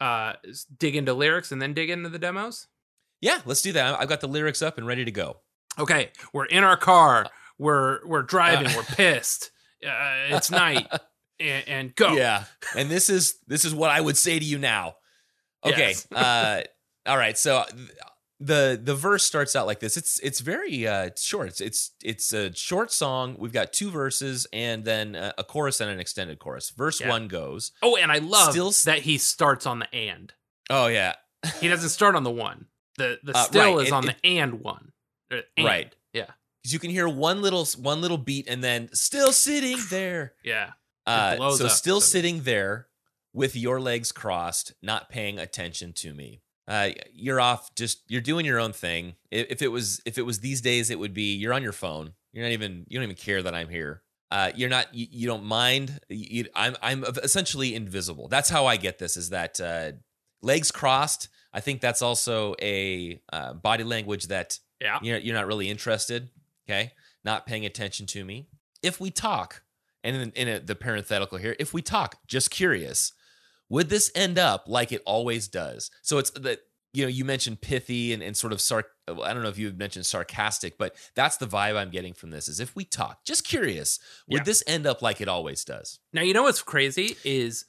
uh 0.00 0.34
dig 0.78 0.96
into 0.96 1.14
lyrics 1.14 1.50
and 1.52 1.62
then 1.62 1.74
dig 1.74 1.88
into 1.90 2.08
the 2.08 2.18
demos? 2.18 2.66
yeah, 3.20 3.40
let's 3.46 3.62
do 3.62 3.72
that. 3.72 3.98
I've 4.00 4.08
got 4.08 4.20
the 4.20 4.26
lyrics 4.28 4.60
up 4.62 4.76
and 4.78 4.86
ready 4.86 5.04
to 5.04 5.12
go. 5.12 5.38
Okay, 5.78 6.10
we're 6.32 6.44
in 6.46 6.64
our 6.64 6.76
car. 6.76 7.26
We're 7.56 8.06
we're 8.06 8.22
driving. 8.22 8.66
Uh, 8.66 8.72
we're 8.76 8.82
pissed. 8.96 9.50
Uh, 9.84 10.36
it's 10.36 10.48
night, 10.48 10.86
and, 11.42 11.68
and 11.68 11.94
go. 11.94 12.14
Yeah, 12.14 12.44
and 12.76 12.90
this 12.90 13.10
is 13.10 13.34
this 13.46 13.64
is 13.64 13.74
what 13.74 13.90
I 13.90 14.00
would 14.00 14.16
say 14.16 14.38
to 14.38 14.44
you 14.44 14.58
now. 14.58 14.94
Okay. 15.64 15.90
Yes. 15.90 16.10
uh, 16.12 16.62
all 17.06 17.16
right. 17.18 17.36
So 17.38 17.64
the 18.40 18.80
the 18.82 18.94
verse 18.94 19.22
starts 19.24 19.54
out 19.54 19.66
like 19.66 19.78
this. 19.80 19.96
It's 19.96 20.18
it's 20.20 20.40
very 20.40 20.86
uh, 20.86 21.10
short. 21.16 21.48
It's, 21.48 21.60
it's 21.60 21.90
it's 22.02 22.32
a 22.32 22.52
short 22.54 22.90
song. 22.90 23.36
We've 23.38 23.52
got 23.52 23.72
two 23.72 23.90
verses 23.90 24.46
and 24.52 24.84
then 24.84 25.14
a, 25.14 25.32
a 25.38 25.44
chorus 25.44 25.80
and 25.80 25.90
an 25.90 26.00
extended 26.00 26.38
chorus. 26.40 26.70
Verse 26.70 27.00
Yeah. 27.00 27.08
one 27.10 27.28
goes. 27.28 27.72
Oh, 27.82 27.96
and 27.96 28.10
I 28.10 28.18
love 28.18 28.50
Still 28.50 28.68
s- 28.68 28.84
that 28.84 29.00
he 29.00 29.18
starts 29.18 29.66
on 29.66 29.78
the 29.80 29.94
and. 29.94 30.32
Oh 30.70 30.86
yeah. 30.88 31.14
He 31.60 31.68
doesn't 31.68 31.90
start 31.90 32.14
on 32.16 32.24
the 32.24 32.30
one. 32.30 32.66
The 32.98 33.18
the 33.22 33.36
Uh, 33.36 33.42
still 33.44 33.76
right, 33.76 33.82
is 33.82 33.88
it- 33.88 33.94
on 33.94 34.08
it- 34.08 34.16
the 34.22 34.28
and 34.38 34.60
one. 34.60 34.92
Uh, 35.32 35.36
and. 35.56 35.66
Right. 35.66 35.94
Yeah. 36.12 36.26
because 36.62 36.72
you 36.72 36.78
can 36.80 36.90
hear 36.90 37.08
one 37.08 37.42
little 37.42 37.66
one 37.78 38.00
little 38.00 38.18
beat 38.18 38.48
and 38.48 38.62
then 38.62 38.88
still 38.92 39.32
sitting 39.32 39.78
there. 39.90 40.34
Yeah. 40.44 40.70
Uh, 41.06 41.36
so 41.56 41.66
up, 41.66 41.72
still 41.72 42.00
so 42.00 42.04
good. 42.06 42.10
sitting 42.10 42.42
there 42.42 42.86
with 43.32 43.56
your 43.56 43.80
legs 43.80 44.12
crossed, 44.12 44.74
not 44.82 45.08
paying 45.08 45.38
attention 45.38 45.92
to 45.94 46.14
me. 46.14 46.42
Uh, 46.68 46.90
you're 47.12 47.40
off. 47.40 47.74
Just 47.74 48.02
you're 48.08 48.20
doing 48.20 48.46
your 48.46 48.60
own 48.60 48.72
thing. 48.72 49.16
If, 49.30 49.46
if 49.50 49.62
it 49.62 49.68
was 49.68 50.00
if 50.06 50.16
it 50.18 50.22
was 50.22 50.40
these 50.40 50.60
days, 50.60 50.90
it 50.90 50.98
would 50.98 51.12
be 51.14 51.34
you're 51.34 51.52
on 51.52 51.62
your 51.62 51.72
phone. 51.72 52.12
You're 52.32 52.44
not 52.44 52.52
even 52.52 52.84
you 52.88 52.98
don't 52.98 53.04
even 53.04 53.16
care 53.16 53.42
that 53.42 53.54
I'm 53.54 53.68
here. 53.68 54.02
Uh, 54.30 54.50
you're 54.54 54.70
not 54.70 54.94
you, 54.94 55.06
you 55.10 55.26
don't 55.26 55.44
mind. 55.44 56.00
You, 56.08 56.46
I'm 56.54 56.76
I'm 56.80 57.04
essentially 57.22 57.74
invisible. 57.74 58.28
That's 58.28 58.48
how 58.48 58.66
I 58.66 58.76
get 58.76 58.98
this. 58.98 59.16
Is 59.16 59.30
that 59.30 59.60
uh, 59.60 59.92
legs 60.40 60.70
crossed? 60.70 61.28
I 61.52 61.60
think 61.60 61.80
that's 61.82 62.00
also 62.00 62.54
a 62.62 63.20
uh, 63.32 63.52
body 63.54 63.84
language 63.84 64.28
that 64.28 64.58
Yeah. 64.80 64.98
you're, 65.02 65.18
you're 65.18 65.34
not 65.36 65.46
really 65.46 65.68
interested 65.68 66.30
okay 66.66 66.92
not 67.24 67.44
paying 67.44 67.66
attention 67.66 68.06
to 68.06 68.24
me 68.24 68.46
if 68.82 69.00
we 69.00 69.10
talk 69.10 69.62
and 70.04 70.16
in, 70.16 70.30
in 70.32 70.48
a, 70.48 70.60
the 70.60 70.74
parenthetical 70.74 71.38
here 71.38 71.54
if 71.58 71.72
we 71.74 71.82
talk 71.82 72.16
just 72.26 72.50
curious 72.50 73.12
would 73.68 73.88
this 73.88 74.10
end 74.14 74.38
up 74.38 74.64
like 74.66 74.92
it 74.92 75.02
always 75.06 75.48
does 75.48 75.90
so 76.02 76.18
it's 76.18 76.30
that 76.32 76.60
you 76.94 77.02
know 77.04 77.08
you 77.08 77.24
mentioned 77.24 77.60
pithy 77.60 78.12
and, 78.12 78.22
and 78.22 78.36
sort 78.36 78.52
of 78.52 78.58
sarc 78.58 78.84
i 79.08 79.32
don't 79.32 79.42
know 79.42 79.48
if 79.48 79.58
you 79.58 79.72
mentioned 79.72 80.04
sarcastic 80.04 80.76
but 80.78 80.94
that's 81.14 81.36
the 81.38 81.46
vibe 81.46 81.76
i'm 81.76 81.90
getting 81.90 82.12
from 82.12 82.30
this 82.30 82.48
is 82.48 82.60
if 82.60 82.76
we 82.76 82.84
talk 82.84 83.24
just 83.24 83.46
curious 83.46 83.98
would 84.28 84.38
Yeah. 84.40 84.44
this 84.44 84.62
end 84.66 84.86
up 84.86 85.00
like 85.02 85.20
it 85.20 85.28
always 85.28 85.64
does 85.64 86.00
Now 86.12 86.22
you 86.22 86.34
know 86.34 86.42
what's 86.42 86.62
crazy 86.62 87.16
is 87.24 87.64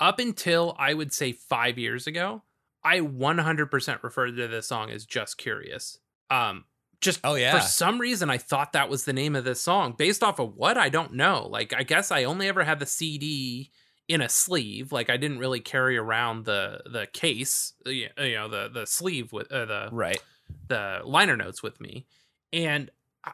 up 0.00 0.20
until 0.20 0.76
I 0.78 0.94
would 0.94 1.12
say 1.12 1.32
five 1.32 1.76
years 1.76 2.06
ago, 2.06 2.44
I 2.84 3.00
100% 3.00 4.02
referred 4.04 4.36
to 4.36 4.46
this 4.46 4.68
song 4.68 4.90
as 4.90 5.04
"Just 5.04 5.38
Curious." 5.38 5.98
Um, 6.30 6.66
just 7.00 7.20
Oh, 7.24 7.34
yeah. 7.36 7.58
for 7.58 7.66
some 7.66 8.00
reason 8.00 8.28
I 8.30 8.38
thought 8.38 8.72
that 8.72 8.88
was 8.88 9.04
the 9.04 9.12
name 9.12 9.36
of 9.36 9.44
this 9.44 9.60
song, 9.60 9.94
based 9.96 10.22
off 10.22 10.38
of 10.38 10.54
what 10.56 10.76
I 10.76 10.88
don't 10.88 11.14
know. 11.14 11.46
Like 11.50 11.72
I 11.74 11.82
guess 11.82 12.10
I 12.10 12.24
only 12.24 12.48
ever 12.48 12.64
had 12.64 12.78
the 12.80 12.86
CD 12.86 13.70
in 14.08 14.20
a 14.20 14.28
sleeve. 14.28 14.90
Like 14.92 15.10
I 15.10 15.16
didn't 15.16 15.38
really 15.38 15.60
carry 15.60 15.96
around 15.96 16.44
the 16.44 16.80
the 16.90 17.06
case, 17.12 17.74
uh, 17.86 17.90
you 17.90 18.08
know, 18.16 18.48
the 18.48 18.68
the 18.72 18.86
sleeve 18.86 19.32
with 19.32 19.50
uh, 19.52 19.64
the 19.66 19.88
right 19.92 20.20
the 20.68 21.00
liner 21.04 21.36
notes 21.36 21.62
with 21.62 21.80
me. 21.80 22.06
and 22.52 22.90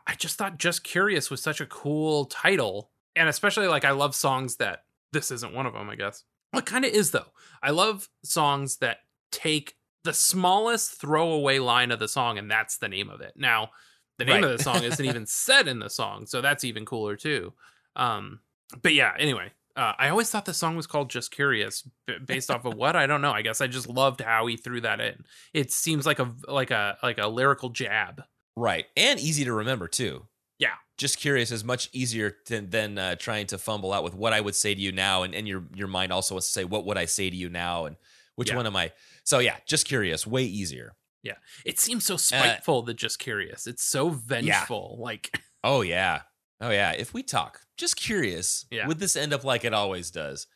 I- 0.09 0.15
just 0.17 0.37
thought 0.37 0.59
"Just 0.59 0.83
Curious" 0.83 1.31
was 1.31 1.41
such 1.43 1.61
a 1.61 1.67
cool 1.67 2.25
title, 2.25 2.91
and 3.15 3.29
especially 3.29 3.69
like 3.69 3.85
I 3.85 3.93
love 3.93 4.15
songs 4.15 4.57
that 4.57 4.85
this 5.13 5.31
isn't 5.31 5.55
one 5.55 5.67
of 5.67 5.73
them. 5.75 5.89
I 5.89 5.95
guess 5.95 6.25
well, 6.53 6.61
it 6.61 6.67
kind 6.67 6.85
of 6.85 6.91
is 6.93 7.13
though. 7.13 7.33
I 7.63 7.71
love 7.71 8.09
songs 8.25 8.79
that 8.79 8.99
take 9.31 9.77
the 10.05 10.13
smallest 10.13 11.01
throwaway 11.01 11.59
line 11.59 11.91
of 11.91 11.99
the 11.99 12.09
song, 12.09 12.39
and 12.39 12.51
that's 12.51 12.79
the 12.79 12.89
name 12.89 13.09
of 13.11 13.21
it. 13.21 13.33
Now, 13.37 13.71
the 14.19 14.25
name 14.25 14.43
Right. 14.43 14.45
of 14.45 14.57
the 14.59 14.63
song 14.63 14.83
isn't 14.85 15.05
even 15.05 15.27
said 15.27 15.67
in 15.69 15.79
the 15.81 15.91
song, 15.91 16.27
so 16.27 16.41
that's 16.41 16.65
even 16.65 16.85
cooler 16.85 17.17
too. 17.17 17.53
Um, 17.97 18.41
but 18.83 18.95
yeah, 18.95 19.13
anyway, 19.19 19.53
uh, 19.77 19.93
I 19.99 20.09
always 20.09 20.31
thought 20.31 20.45
the 20.45 20.55
song 20.55 20.77
was 20.77 20.87
called 20.87 21.11
"Just 21.11 21.31
Curious" 21.33 21.83
b- 22.07 22.19
based 22.25 22.51
off 22.51 22.65
of 22.65 22.75
what 22.75 22.95
I 22.97 23.07
don't 23.07 23.21
know. 23.23 23.33
I 23.33 23.43
guess 23.43 23.61
I 23.61 23.67
just 23.67 23.89
loved 23.89 24.21
how 24.21 24.47
he 24.47 24.57
threw 24.57 24.81
that 24.83 25.01
in. 25.01 25.25
It 25.53 25.73
seems 25.73 26.07
like 26.07 26.19
a 26.21 26.33
like 26.47 26.71
a 26.71 26.97
like 27.03 27.19
a 27.19 27.27
lyrical 27.27 27.71
jab. 27.71 28.23
Right. 28.57 28.87
And 28.97 29.19
easy 29.19 29.45
to 29.45 29.53
remember 29.53 29.89
too. 29.89 30.27
Yeah. 30.61 30.75
Just 30.97 31.19
curious 31.19 31.51
is 31.51 31.65
much 31.65 31.89
easier 31.93 32.31
to, 32.47 32.61
than 32.61 32.97
uh, 32.99 33.17
trying 33.17 33.49
to 33.49 33.59
fumble 33.59 33.93
out 33.93 34.05
with 34.05 34.15
what 34.15 34.33
I 34.33 34.41
would 34.41 34.55
say 34.55 34.73
to 34.77 34.81
you 34.81 34.93
now. 34.93 35.25
And, 35.25 35.35
and 35.35 35.49
your, 35.49 35.65
your 35.75 35.89
mind 35.89 36.13
also 36.13 36.37
wants 36.37 36.47
to 36.47 36.53
say, 36.53 36.63
what 36.65 36.87
would 36.87 36.97
I 36.97 37.07
say 37.07 37.29
to 37.29 37.35
you 37.35 37.49
now? 37.49 37.87
And 37.87 37.97
which 38.37 38.51
Yeah. 38.51 38.57
one 38.59 38.67
am 38.69 38.77
I? 38.77 38.93
So 39.25 39.39
yeah, 39.41 39.57
just 39.67 39.87
curious, 39.87 40.27
way 40.27 40.45
easier. 40.45 40.95
Yeah. 41.23 41.37
It 41.65 41.81
seems 41.81 42.05
so 42.05 42.15
Uh, 42.15 42.19
spiteful. 42.19 42.83
that 42.83 42.95
"Just 42.95 43.19
Curious." 43.19 43.67
It's 43.67 43.83
so 43.83 44.11
vengeful. 44.11 44.99
Like 45.01 45.39
Oh 45.65 45.81
yeah. 45.81 46.23
Oh 46.61 46.71
yeah. 46.71 46.93
If 46.93 47.15
we 47.15 47.23
talk, 47.23 47.61
just 47.77 47.97
curious, 47.97 48.67
Yeah. 48.71 48.87
would 48.87 48.99
this 48.99 49.17
end 49.17 49.33
up 49.33 49.43
like 49.45 49.65
it 49.65 49.73
always 49.75 50.11
does? 50.11 50.47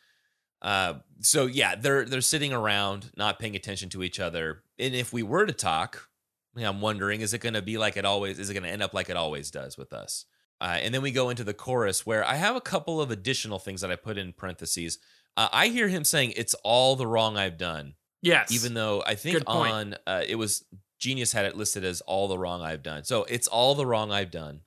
Uh, 0.61 0.95
so 1.21 1.47
yeah, 1.47 1.75
they're 1.77 2.05
they're 2.05 2.21
sitting 2.21 2.53
around, 2.53 3.11
not 3.17 3.39
paying 3.39 3.57
attention 3.57 3.89
to 3.91 4.03
each 4.03 4.21
other. 4.21 4.63
And 4.79 4.95
if 4.95 5.13
we 5.13 5.23
were 5.23 5.47
to 5.47 5.53
talk, 5.53 6.09
I'm 6.57 6.81
wondering, 6.81 7.21
is 7.21 7.33
it 7.33 7.39
going 7.41 7.55
to 7.55 7.63
be 7.63 7.79
like 7.79 7.97
it 7.97 8.05
always? 8.05 8.39
Is 8.39 8.51
it 8.51 8.55
going 8.55 8.65
to 8.65 8.69
end 8.71 8.83
up 8.83 8.93
like 8.93 9.09
it 9.09 9.17
always 9.17 9.51
does 9.51 9.79
with 9.79 9.93
us? 9.93 10.25
Uh, 10.61 10.77
and 10.83 10.93
then 10.93 11.03
we 11.03 11.13
go 11.13 11.31
into 11.31 11.45
the 11.45 11.55
chorus 11.55 12.05
where 12.05 12.25
I 12.27 12.35
have 12.35 12.57
a 12.57 12.61
couple 12.61 13.01
of 13.01 13.13
additional 13.13 13.61
things 13.61 13.81
that 13.81 13.93
I 13.93 13.97
put 13.97 14.19
in 14.19 14.33
parentheses. 14.33 14.99
Uh, 15.37 15.49
I 15.53 15.69
hear 15.69 15.87
him 15.87 16.03
saying, 16.03 16.33
"It's 16.37 16.55
all 16.65 16.97
the 16.97 17.07
wrong 17.07 17.37
I've 17.37 17.57
done," 17.59 17.95
yes, 18.23 18.51
even 18.53 18.75
though 18.75 19.03
I 19.07 19.15
think 19.15 19.43
on 19.47 19.97
uh, 20.07 20.23
it 20.27 20.37
was 20.37 20.65
Genius 20.99 21.33
had 21.33 21.45
it 21.47 21.57
listed 21.57 21.85
as 21.85 22.01
all 22.03 22.29
the 22.29 22.39
wrong 22.39 22.61
I've 22.63 22.83
done. 22.83 23.05
So 23.05 23.25
it's 23.25 23.47
all 23.47 23.75
the 23.75 23.87
wrong 23.87 24.11
I've 24.11 24.31
done, 24.31 24.61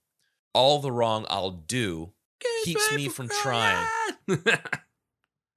all 0.53 0.79
the 0.79 0.91
wrong 0.91 1.25
I'll 1.29 1.51
do. 1.51 2.13
keeps 2.63 2.91
me 2.93 3.07
from 3.09 3.27
trying. 3.29 3.85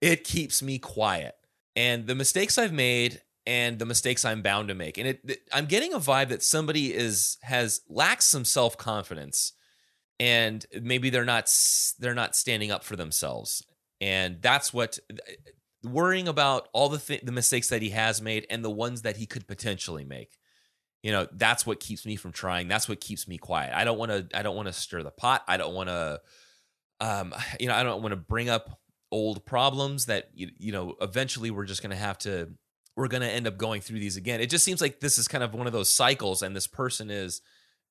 It 0.00 0.24
keeps 0.24 0.62
me 0.62 0.78
quiet, 0.78 1.34
and 1.76 2.06
the 2.06 2.14
mistakes 2.14 2.58
I've 2.58 2.72
made 2.74 3.22
and 3.46 3.78
the 3.78 3.86
mistakes 3.86 4.24
I'm 4.24 4.42
bound 4.42 4.68
to 4.68 4.74
make. 4.74 4.98
And 4.98 5.08
it, 5.08 5.20
it- 5.24 5.48
I'm 5.52 5.64
getting 5.66 5.94
a 5.94 5.98
vibe 5.98 6.28
that 6.28 6.42
somebody 6.42 6.92
is 6.92 7.38
has 7.42 7.80
lacks 7.88 8.26
some 8.26 8.44
self 8.44 8.76
confidence, 8.76 9.52
and 10.20 10.66
maybe 10.82 11.08
they're 11.08 11.24
not 11.24 11.50
they're 11.98 12.14
not 12.14 12.36
standing 12.36 12.70
up 12.70 12.84
for 12.84 12.96
themselves, 12.96 13.64
and 14.00 14.42
that's 14.42 14.74
what 14.74 14.98
worrying 15.84 16.28
about 16.28 16.68
all 16.72 16.88
the 16.88 16.98
th- 16.98 17.22
the 17.22 17.32
mistakes 17.32 17.68
that 17.68 17.82
he 17.82 17.90
has 17.90 18.20
made 18.22 18.46
and 18.50 18.64
the 18.64 18.70
ones 18.70 19.02
that 19.02 19.16
he 19.16 19.26
could 19.26 19.46
potentially 19.46 20.04
make. 20.04 20.38
You 21.02 21.12
know, 21.12 21.28
that's 21.32 21.66
what 21.66 21.80
keeps 21.80 22.06
me 22.06 22.16
from 22.16 22.32
trying. 22.32 22.66
That's 22.66 22.88
what 22.88 23.00
keeps 23.00 23.28
me 23.28 23.36
quiet. 23.36 23.74
I 23.74 23.84
don't 23.84 23.98
want 23.98 24.10
to. 24.10 24.38
I 24.38 24.42
don't 24.42 24.56
want 24.56 24.68
to 24.68 24.72
stir 24.72 25.02
the 25.02 25.10
pot. 25.10 25.44
I 25.46 25.56
don't 25.56 25.74
want 25.74 25.88
to. 25.90 26.20
Um, 27.00 27.34
you 27.60 27.68
know, 27.68 27.74
I 27.74 27.82
don't 27.82 28.02
want 28.02 28.12
to 28.12 28.16
bring 28.16 28.48
up 28.48 28.80
old 29.12 29.44
problems 29.44 30.06
that 30.06 30.28
you, 30.34 30.50
you 30.58 30.72
know 30.72 30.96
eventually 31.00 31.48
we're 31.52 31.64
just 31.66 31.82
going 31.82 31.90
to 31.90 31.96
have 31.96 32.18
to 32.18 32.48
we're 32.96 33.06
going 33.06 33.20
to 33.20 33.30
end 33.30 33.46
up 33.46 33.56
going 33.56 33.80
through 33.80 34.00
these 34.00 34.16
again 34.16 34.40
it 34.40 34.50
just 34.50 34.64
seems 34.64 34.80
like 34.80 34.98
this 34.98 35.18
is 35.18 35.28
kind 35.28 35.44
of 35.44 35.54
one 35.54 35.68
of 35.68 35.72
those 35.72 35.88
cycles 35.88 36.42
and 36.42 36.56
this 36.56 36.66
person 36.66 37.10
is 37.10 37.40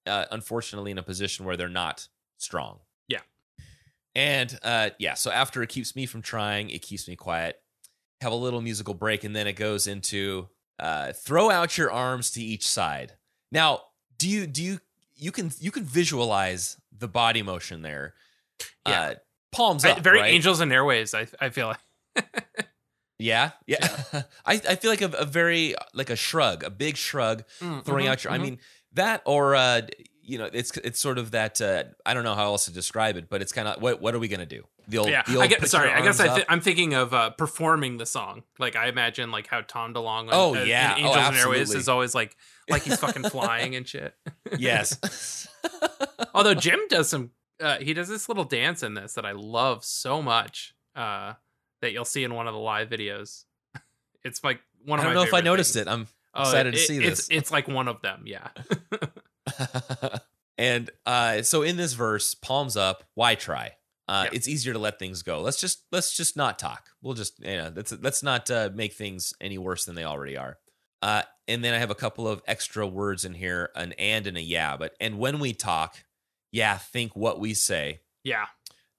uh, 0.06 0.26
unfortunately 0.32 0.92
in 0.92 0.98
a 0.98 1.04
position 1.04 1.46
where 1.46 1.56
they're 1.56 1.70
not 1.70 2.10
strong 2.40 2.80
Yeah. 3.08 3.20
and 4.16 4.60
uh 4.64 4.90
yeah 5.00 5.14
so 5.14 5.32
after 5.32 5.64
it 5.64 5.70
keeps 5.70 5.96
me 5.96 6.06
from 6.06 6.22
trying 6.22 6.70
it 6.70 6.82
keeps 6.82 7.08
me 7.08 7.16
quiet 7.16 7.62
have 8.24 8.32
a 8.32 8.36
little 8.36 8.62
musical 8.62 8.94
break 8.96 9.24
and 9.24 9.36
then 9.36 9.46
it 9.48 9.54
goes 9.54 9.86
into 9.88 10.48
uh 10.80 11.14
throw 11.14 11.52
out 11.52 11.78
your 11.78 11.92
arms 11.92 12.32
to 12.32 12.42
each 12.42 12.68
side 12.68 13.14
now 13.52 13.82
do 14.18 14.28
you 14.28 14.48
do 14.48 14.64
you 14.64 14.80
you 15.16 15.32
can 15.32 15.52
you 15.60 15.70
can 15.72 15.84
visualize 15.84 16.78
the 16.92 17.08
body 17.08 17.44
motion 17.44 17.82
there 17.84 18.16
Yeah. 18.88 19.02
uh 19.02 19.14
palms 19.52 19.86
I- 19.86 19.92
up 19.92 20.00
very 20.00 20.20
right? 20.20 20.34
Angels 20.34 20.60
and 20.62 20.72
Airwaves. 20.72 21.14
I 21.14 21.28
I 21.46 21.50
feel 21.50 21.68
like 21.68 22.26
Yeah, 23.20 23.52
yeah. 23.68 23.88
I, 24.46 24.54
I 24.68 24.76
feel 24.76 24.90
like 24.92 25.02
a, 25.02 25.10
a 25.18 25.26
very 25.26 25.76
like 25.94 26.10
a 26.10 26.16
shrug, 26.16 26.64
a 26.64 26.70
big 26.70 26.98
shrug, 26.98 27.44
Mm, 27.62 27.86
throwing 27.86 28.06
mhm, 28.06 28.10
out 28.10 28.24
your. 28.24 28.34
I 28.34 28.38
mhm. 28.38 28.42
mean 28.42 28.60
that, 28.94 29.22
or 29.26 29.56
uh, 29.56 29.82
you 30.24 30.38
know, 30.38 30.50
it's 30.52 30.76
it's 30.78 31.00
sort 31.00 31.18
of 31.18 31.32
that. 31.32 31.60
Uh, 31.62 31.84
I 32.06 32.14
don't 32.14 32.24
know 32.24 32.36
how 32.36 32.46
else 32.46 32.66
to 32.66 32.72
describe 32.74 33.18
it, 33.18 33.30
but 33.30 33.42
it's 33.42 33.52
kind 33.52 33.68
of 33.68 33.82
what 33.82 34.02
what 34.02 34.16
are 34.16 34.20
we 34.20 34.28
gonna 34.28 34.46
do? 34.46 34.64
The 34.88 34.98
old, 34.98 35.10
yeah. 35.10 35.24
the 35.26 35.36
old 35.36 35.44
I 35.44 35.48
put 35.48 35.70
sorry, 35.70 35.92
I 35.92 36.02
guess 36.02 36.20
I 36.20 36.34
th- 36.34 36.46
I'm 36.50 36.60
thinking 36.60 36.94
of 36.94 37.14
uh, 37.14 37.30
performing 37.32 37.98
the 37.98 38.06
song. 38.06 38.44
Like 38.60 38.76
I 38.76 38.88
imagine 38.88 39.32
like 39.32 39.48
how 39.48 39.62
Tom 39.62 39.94
DeLonge. 39.94 40.28
on- 40.28 40.30
Oh, 40.32 40.56
uh, 40.56 40.64
yeah. 40.64 40.94
Oh, 40.96 41.00
Angels 41.00 41.16
and 41.18 41.36
Airwaves 41.36 41.76
is 41.76 41.88
always 41.88 42.14
like 42.16 42.36
like 42.70 42.84
he's 42.84 43.00
fucking 43.00 43.24
flying 43.30 43.76
and 43.76 43.88
shit. 43.88 44.14
yes. 44.58 45.48
Although 46.34 46.54
Jim 46.56 46.80
does 46.90 47.10
some, 47.10 47.32
uh, 47.62 47.78
he 47.80 47.94
does 47.94 48.08
this 48.10 48.28
little 48.28 48.44
dance 48.44 48.84
in 48.84 48.94
this 48.94 49.14
that 49.14 49.26
I 49.26 49.32
love 49.34 49.86
so 49.86 50.22
much. 50.22 50.74
Uh, 50.96 51.34
that 51.82 51.92
you'll 51.92 52.06
see 52.06 52.24
in 52.24 52.34
one 52.34 52.48
of 52.48 52.54
the 52.54 52.60
live 52.60 52.90
videos. 52.90 53.44
It's 54.24 54.44
like 54.44 54.62
one 54.86 55.00
I 55.00 55.04
don't 55.04 55.14
know 55.16 55.24
if 55.24 55.34
I 55.34 55.42
noticed 55.42 55.74
things. 55.74 55.88
it. 55.88 55.90
I'm 55.90 56.08
Oh, 56.36 56.42
excited 56.44 56.74
to 56.74 56.80
it- 56.80 56.88
see 56.88 56.98
it's, 57.04 57.28
this. 57.28 57.38
It's 57.38 57.52
like 57.52 57.68
one 57.68 57.88
of 57.88 58.02
them. 58.02 58.24
Yeah. 58.26 58.48
and 60.58 60.90
uh, 61.06 61.42
so 61.42 61.62
in 61.62 61.78
this 61.78 61.94
verse, 61.94 62.36
palms 62.36 62.78
up. 62.78 63.04
Why 63.16 63.36
try? 63.36 63.74
Uh, 64.08 64.24
Yeah. 64.26 64.30
It's 64.34 64.48
easier 64.48 64.74
to 64.74 64.80
let 64.80 65.00
things 65.00 65.24
go. 65.24 65.42
Let's 65.42 65.60
just 65.60 65.84
let's 65.92 66.16
just 66.16 66.36
not 66.36 66.60
talk. 66.60 66.90
We'll 67.02 67.14
just 67.14 67.40
you 67.40 67.58
know 67.58 67.72
let's 67.76 67.92
let's 68.02 68.24
not 68.24 68.50
uh, 68.52 68.70
make 68.74 68.94
things 68.94 69.34
any 69.40 69.58
worse 69.58 69.86
than 69.86 69.96
they 69.96 70.04
already 70.04 70.38
are. 70.38 70.58
Uh, 71.02 71.24
and 71.48 71.64
then 71.64 71.74
I 71.74 71.80
have 71.80 71.92
a 71.92 71.96
couple 71.96 72.28
of 72.28 72.42
extra 72.48 72.88
words 72.88 73.26
in 73.26 73.34
here, 73.34 73.70
an 73.76 73.94
and 73.94 74.28
and 74.28 74.38
a 74.38 74.42
yeah. 74.42 74.78
But 74.78 74.96
and 75.00 75.20
when 75.20 75.40
we 75.40 75.54
talk, 75.54 76.04
yeah, 76.52 76.78
think 76.78 77.16
what 77.16 77.40
we 77.40 77.54
say. 77.54 78.02
yeah. 78.24 78.46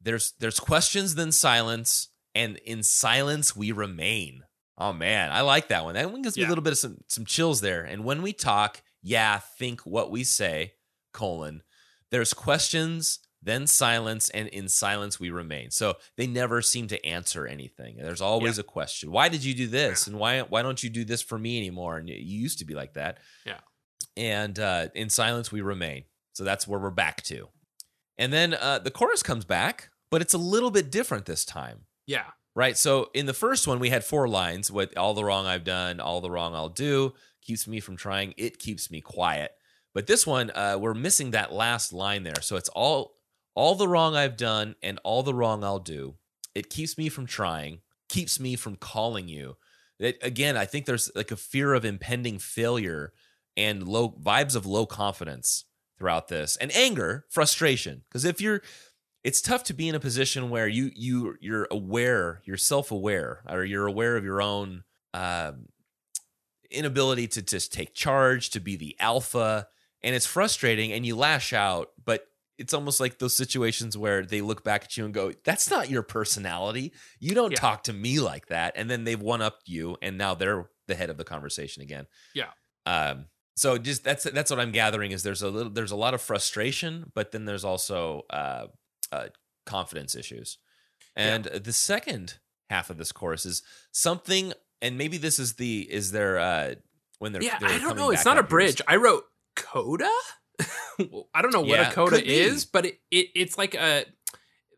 There's 0.01 0.33
there's 0.39 0.61
questions 0.61 1.15
then 1.15 1.33
silence, 1.33 2.09
and 2.35 2.59
in 2.59 2.83
silence 2.83 3.57
we 3.57 3.73
remain. 3.73 4.45
Oh 4.77 4.93
man, 4.93 5.31
I 5.33 5.41
like 5.43 5.69
that 5.69 5.85
one. 5.85 5.95
That 5.95 6.11
one 6.11 6.21
gives 6.21 6.37
me 6.37 6.43
a 6.43 6.49
little 6.51 6.65
bit 6.65 6.73
of 6.73 6.79
some 6.79 6.99
some 7.09 7.25
chills 7.25 7.63
there. 7.63 7.85
And 7.85 8.05
when 8.05 8.21
we 8.21 8.35
talk, 8.35 8.83
yeah, 9.05 9.39
think 9.39 9.83
what 9.83 10.11
we 10.11 10.25
say, 10.25 10.73
colon. 11.13 11.63
There's 12.11 12.33
questions, 12.33 13.19
then 13.43 13.67
silence, 13.67 14.31
and 14.31 14.49
in 14.49 14.69
silence 14.69 15.21
we 15.21 15.29
remain. 15.29 15.71
So 15.71 15.97
they 16.17 16.27
never 16.27 16.63
seem 16.63 16.89
to 16.89 17.07
answer 17.07 17.47
anything. 17.47 17.99
There's 17.99 18.23
always 18.23 18.59
a 18.59 18.63
question. 18.63 19.11
Why 19.11 19.29
did 19.29 19.45
you 19.45 19.55
do 19.55 19.67
this? 19.67 20.07
And 20.07 20.19
why 20.19 20.41
why 20.41 20.63
don't 20.63 20.83
you 20.83 20.89
do 20.89 21.05
this 21.05 21.21
for 21.21 21.39
me 21.39 21.59
anymore? 21.59 21.99
And 21.99 22.09
you 22.09 22.17
you 22.17 22.41
used 22.41 22.59
to 22.61 22.65
be 22.65 22.75
like 22.75 22.95
that. 22.95 23.19
Yeah. 23.45 23.61
And 24.17 24.59
uh, 24.59 24.89
in 24.95 25.11
silence 25.11 25.53
we 25.53 25.61
remain. 25.61 26.05
So 26.33 26.43
that's 26.43 26.67
where 26.67 26.81
we're 26.81 26.91
back 26.91 27.23
to. 27.25 27.49
And 28.17 28.33
then 28.33 28.55
uh, 28.55 28.79
the 28.79 28.91
chorus 28.91 29.23
comes 29.23 29.45
back, 29.45 29.91
but 30.11 30.23
it's 30.23 30.35
a 30.35 30.39
little 30.39 30.71
bit 30.71 30.91
different 30.91 31.27
this 31.27 31.45
time. 31.45 31.81
Yeah. 32.07 32.25
Right. 32.57 32.79
So 32.79 33.11
in 33.13 33.27
the 33.27 33.35
first 33.35 33.67
one, 33.67 33.81
we 33.81 33.91
had 33.91 34.05
four 34.05 34.29
lines 34.29 34.71
with 34.71 34.97
all 34.97 35.13
the 35.13 35.25
wrong 35.25 35.45
I've 35.45 35.65
done, 35.65 36.01
all 36.01 36.21
the 36.21 36.31
wrong 36.31 36.55
I'll 36.55 36.69
do, 36.69 37.13
keeps 37.45 37.67
me 37.67 37.81
from 37.81 37.97
trying, 37.97 38.35
it 38.37 38.59
keeps 38.59 38.91
me 38.91 39.01
quiet. 39.01 39.53
But 39.95 40.07
this 40.07 40.27
one, 40.27 40.51
uh, 40.51 40.77
we're 40.81 40.95
missing 40.95 41.31
that 41.31 41.53
last 41.53 41.93
line 41.93 42.25
there. 42.25 42.41
So 42.43 42.57
it's 42.57 42.69
all 42.71 43.15
all 43.55 43.77
the 43.77 43.87
wrong 43.87 44.17
I've 44.17 44.37
done 44.37 44.75
and 44.83 44.99
all 45.05 45.23
the 45.23 45.35
wrong 45.35 45.63
I'll 45.63 45.79
do. 45.79 46.17
It 46.55 46.71
keeps 46.71 46.99
me 46.99 47.09
from 47.09 47.27
trying, 47.27 47.83
keeps 48.09 48.41
me 48.41 48.57
from 48.57 48.75
calling 48.75 49.29
you. 49.29 49.57
It, 50.01 50.19
again, 50.23 50.57
I 50.57 50.65
think 50.65 50.87
there's 50.87 51.11
like 51.15 51.31
a 51.31 51.37
fear 51.37 51.73
of 51.73 51.85
impending 51.85 52.41
failure 52.41 53.13
and 53.57 53.87
low 53.87 54.11
vibes 54.11 54.57
of 54.57 54.67
low 54.67 54.87
confidence 54.87 55.67
throughout 55.97 56.27
this 56.27 56.57
and 56.57 56.75
anger, 56.75 57.27
frustration. 57.31 58.03
Because 58.09 58.25
if 58.25 58.41
you're 58.41 58.63
it's 59.23 59.41
tough 59.41 59.65
to 59.65 59.75
be 59.75 59.89
in 59.89 59.95
a 59.95 60.01
position 60.01 60.51
where 60.51 60.69
you 60.69 60.91
you 60.95 61.37
you're 61.41 61.69
aware, 61.71 62.43
you're 62.45 62.57
self-aware, 62.57 63.45
or 63.49 63.65
you're 63.65 63.87
aware 63.87 64.17
of 64.17 64.25
your 64.25 64.43
own 64.43 64.85
um, 65.15 65.67
inability 66.75 67.29
to 67.29 67.43
just 67.43 67.73
take 67.73 67.95
charge, 67.95 68.51
to 68.51 68.61
be 68.61 68.77
the 68.77 68.97
alpha, 69.01 69.69
and 70.03 70.15
it's 70.15 70.27
frustrating, 70.27 70.93
and 70.93 71.07
you 71.07 71.17
lash 71.17 71.53
out, 71.53 71.91
but 72.05 72.27
it's 72.59 72.75
almost 72.75 73.01
like 73.01 73.19
those 73.19 73.35
situations 73.35 73.97
where 73.99 74.25
they 74.25 74.41
look 74.41 74.63
back 74.63 74.85
at 74.85 74.97
you 74.97 75.05
and 75.05 75.13
go, 75.13 75.33
"That's 75.45 75.71
not 75.71 75.91
your 75.91 76.03
personality. 76.03 76.93
You 77.19 77.35
don't 77.35 77.51
Yeah. 77.53 77.59
talk 77.59 77.83
to 77.85 77.93
me 77.93 78.21
like 78.21 78.47
that." 78.47 78.75
And 78.77 78.89
then 78.91 79.05
they've 79.05 79.21
one 79.21 79.43
upped 79.43 79.69
you, 79.69 79.97
and 80.03 80.17
now 80.17 80.35
they're 80.35 80.69
the 80.87 80.95
head 80.95 81.11
of 81.11 81.17
the 81.17 81.25
conversation 81.25 81.83
again. 81.83 82.07
Yeah. 82.35 82.51
Um. 82.87 83.27
So 83.57 83.79
just 83.79 84.05
that's 84.05 84.25
that's 84.25 84.51
what 84.51 84.61
I'm 84.61 84.73
gathering 84.73 85.13
is 85.13 85.23
there's 85.23 85.43
a 85.43 85.49
little 85.49 85.73
there's 85.73 85.91
a 85.91 85.97
lot 85.97 86.15
of 86.15 86.21
frustration, 86.23 87.11
but 87.15 87.33
then 87.33 87.45
there's 87.45 87.65
also 87.65 88.23
uh, 88.31 88.67
uh 89.11 89.29
confidence 89.67 90.15
issues. 90.15 90.59
And 91.17 91.45
the 91.45 91.73
second 91.73 92.39
half 92.71 92.91
of 92.91 92.99
this 92.99 93.13
chorus 93.13 93.47
is 93.47 93.63
something, 93.93 94.53
and 94.85 94.97
maybe 94.99 95.17
this 95.17 95.39
is 95.39 95.55
the 95.55 95.81
is 95.91 96.13
there 96.13 96.39
uh 96.39 96.75
when 97.19 97.33
they're 97.33 97.43
Yeah. 97.43 97.59
they're 97.59 97.71
I 97.71 97.79
don't 97.79 97.97
know. 97.97 98.11
It's 98.11 98.25
not 98.25 98.39
a 98.39 98.43
bridge. 98.43 98.81
I 98.87 98.97
wrote 98.97 99.25
coda. 99.57 100.11
I 101.35 101.43
don't 101.43 101.53
know 101.53 101.61
what 101.61 101.69
Yeah, 101.81 101.91
a 101.91 101.93
coda 101.93 102.25
is, 102.25 102.65
but 102.65 102.87
it, 102.87 102.99
it 103.11 103.29
it's 103.35 103.59
like 103.59 103.75
a 103.75 104.05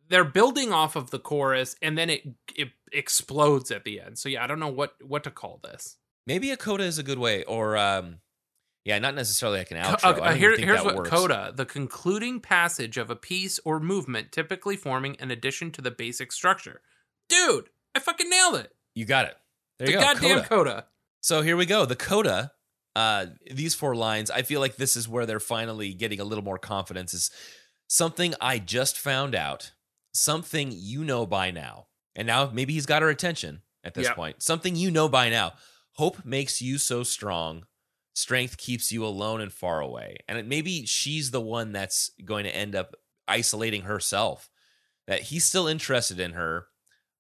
they're 0.09 0.25
building 0.25 0.73
off 0.73 0.97
of 0.97 1.11
the 1.11 1.19
chorus 1.19 1.77
and 1.83 1.99
then 1.99 2.09
it 2.11 2.23
it 2.55 2.69
explodes 2.93 3.71
at 3.71 3.85
the 3.85 4.01
end. 4.01 4.19
So 4.19 4.29
yeah, 4.29 4.43
I 4.43 4.47
don't 4.47 4.61
know 4.61 4.69
what 4.69 4.95
what 5.03 5.25
to 5.25 5.31
call 5.31 5.61
this. 5.63 5.97
Maybe 6.27 6.51
a 6.51 6.57
coda 6.57 6.85
is 6.85 6.99
a 6.99 7.03
good 7.05 7.19
way, 7.19 7.45
or 7.45 7.77
um, 7.77 8.19
yeah, 8.85 8.99
not 8.99 9.15
necessarily 9.15 9.59
like 9.59 9.71
an 9.71 9.77
outro. 9.79 10.19
uh, 10.21 10.33
here- 10.35 10.57
here's 10.57 10.83
what 10.83 10.97
works. 10.97 11.11
coda: 11.11 11.53
the 11.55 11.65
concluding 11.67 12.41
passage 12.41 12.97
of 12.97 13.11
a 13.11 13.17
piece 13.17 13.61
or 13.65 13.79
movement, 13.79 14.33
typically 14.33 14.77
forming 14.77 15.17
an 15.21 15.31
addition 15.31 15.71
to 15.73 15.81
the 15.83 15.91
basic 15.93 16.33
structure. 16.33 16.81
Dude, 17.29 17.69
I 17.95 18.01
fucking 18.01 18.29
nailed 18.29 18.57
it. 18.57 18.73
You 18.95 19.05
got 19.05 19.27
it. 19.27 19.37
There 19.79 19.87
the 19.87 19.93
you 19.93 19.99
go. 19.99 20.05
goddamn 20.05 20.31
coda. 20.39 20.49
coda. 20.49 20.87
So 21.20 21.43
here 21.43 21.57
we 21.57 21.66
go. 21.66 21.85
The 21.87 21.97
coda. 21.97 22.53
Uh, 22.95 23.27
these 23.51 23.74
four 23.74 23.95
lines. 23.95 24.31
I 24.31 24.43
feel 24.43 24.61
like 24.61 24.77
this 24.77 24.97
is 24.97 25.07
where 25.09 25.27
they're 25.27 25.39
finally 25.41 25.93
getting 25.93 26.18
a 26.20 26.24
little 26.24 26.45
more 26.45 26.59
confidence. 26.59 27.12
Is 27.12 27.31
something 27.89 28.35
I 28.41 28.59
just 28.59 28.99
found 28.99 29.35
out. 29.35 29.72
Something 30.14 30.72
you 30.74 31.05
know 31.05 31.27
by 31.27 31.51
now. 31.51 31.89
And 32.14 32.27
now 32.27 32.51
maybe 32.53 32.72
he's 32.72 32.87
got 32.87 33.03
her 33.03 33.11
attention 33.11 33.61
at 33.85 33.93
this 33.93 34.07
Yep. 34.07 34.16
point. 34.16 34.43
Something 34.43 34.77
you 34.77 34.91
know 34.91 35.09
by 35.11 35.29
now. 35.29 35.53
Hope 35.93 36.24
makes 36.24 36.62
you 36.62 36.79
so 36.79 37.03
strong. 37.03 37.66
Strength 38.14 38.57
keeps 38.57 38.91
you 38.91 39.05
alone 39.05 39.43
and 39.43 39.53
far 39.53 39.81
away. 39.81 40.16
And 40.27 40.39
it, 40.39 40.47
maybe 40.47 40.87
she's 40.87 41.31
the 41.33 41.41
one 41.41 41.72
that's 41.72 42.11
going 42.24 42.45
to 42.45 42.57
end 42.57 42.74
up 42.74 42.95
isolating 43.29 43.83
herself. 43.83 44.49
That 45.07 45.20
he's 45.22 45.45
still 45.45 45.66
interested 45.68 46.18
in 46.18 46.33
her, 46.33 46.66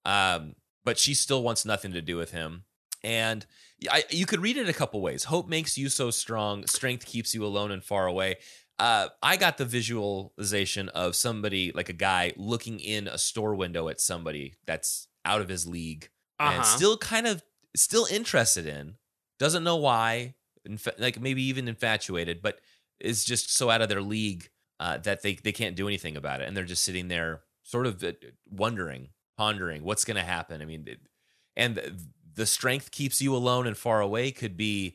um, 0.06 0.54
but 0.86 0.98
she 0.98 1.12
still 1.12 1.42
wants 1.42 1.64
nothing 1.66 1.92
to 1.92 2.00
do 2.00 2.16
with 2.16 2.30
him. 2.30 2.64
And 3.04 3.44
I, 3.90 4.04
you 4.08 4.24
could 4.24 4.40
read 4.40 4.56
it 4.56 4.68
a 4.68 4.72
couple 4.72 5.00
ways. 5.02 5.24
Hope 5.24 5.48
makes 5.48 5.76
you 5.76 5.88
so 5.90 6.10
strong. 6.10 6.66
Strength 6.66 7.04
keeps 7.04 7.34
you 7.34 7.44
alone 7.44 7.70
and 7.70 7.84
far 7.84 8.06
away. 8.06 8.36
Uh, 8.78 9.08
I 9.22 9.36
got 9.36 9.58
the 9.58 9.64
visualization 9.64 10.88
of 10.90 11.14
somebody 11.16 11.72
like 11.72 11.88
a 11.88 11.92
guy 11.94 12.32
looking 12.36 12.80
in 12.80 13.06
a 13.08 13.18
store 13.18 13.54
window 13.54 13.88
at 13.88 14.00
somebody 14.00 14.54
that's 14.66 15.08
out 15.24 15.40
of 15.40 15.48
his 15.48 15.66
league 15.66 16.08
Uh-huh. 16.38 16.52
and 16.54 16.64
still 16.64 16.96
kind 16.98 17.26
of 17.26 17.42
still 17.74 18.06
interested 18.10 18.66
in, 18.66 18.94
doesn't 19.38 19.64
know 19.64 19.76
why, 19.76 20.34
infa- 20.68 20.98
like 20.98 21.20
maybe 21.20 21.42
even 21.42 21.68
infatuated, 21.68 22.40
but 22.42 22.60
is 23.00 23.24
just 23.24 23.52
so 23.54 23.70
out 23.70 23.82
of 23.82 23.88
their 23.88 24.02
league 24.02 24.48
uh, 24.80 24.98
that 24.98 25.22
they 25.22 25.34
they 25.34 25.52
can't 25.52 25.76
do 25.76 25.86
anything 25.88 26.16
about 26.16 26.40
it, 26.40 26.46
and 26.48 26.56
they're 26.56 26.64
just 26.64 26.84
sitting 26.84 27.08
there, 27.08 27.42
sort 27.62 27.86
of 27.86 28.02
uh, 28.04 28.12
wondering, 28.50 29.08
pondering 29.36 29.82
what's 29.82 30.04
going 30.04 30.16
to 30.16 30.22
happen. 30.22 30.62
I 30.62 30.64
mean, 30.64 30.84
it, 30.86 31.00
and 31.56 31.80
the, 32.34 32.46
strength 32.46 32.90
keeps 32.90 33.22
you 33.22 33.34
alone 33.34 33.66
and 33.66 33.76
far 33.76 34.00
away 34.00 34.30
could 34.30 34.56
be 34.56 34.94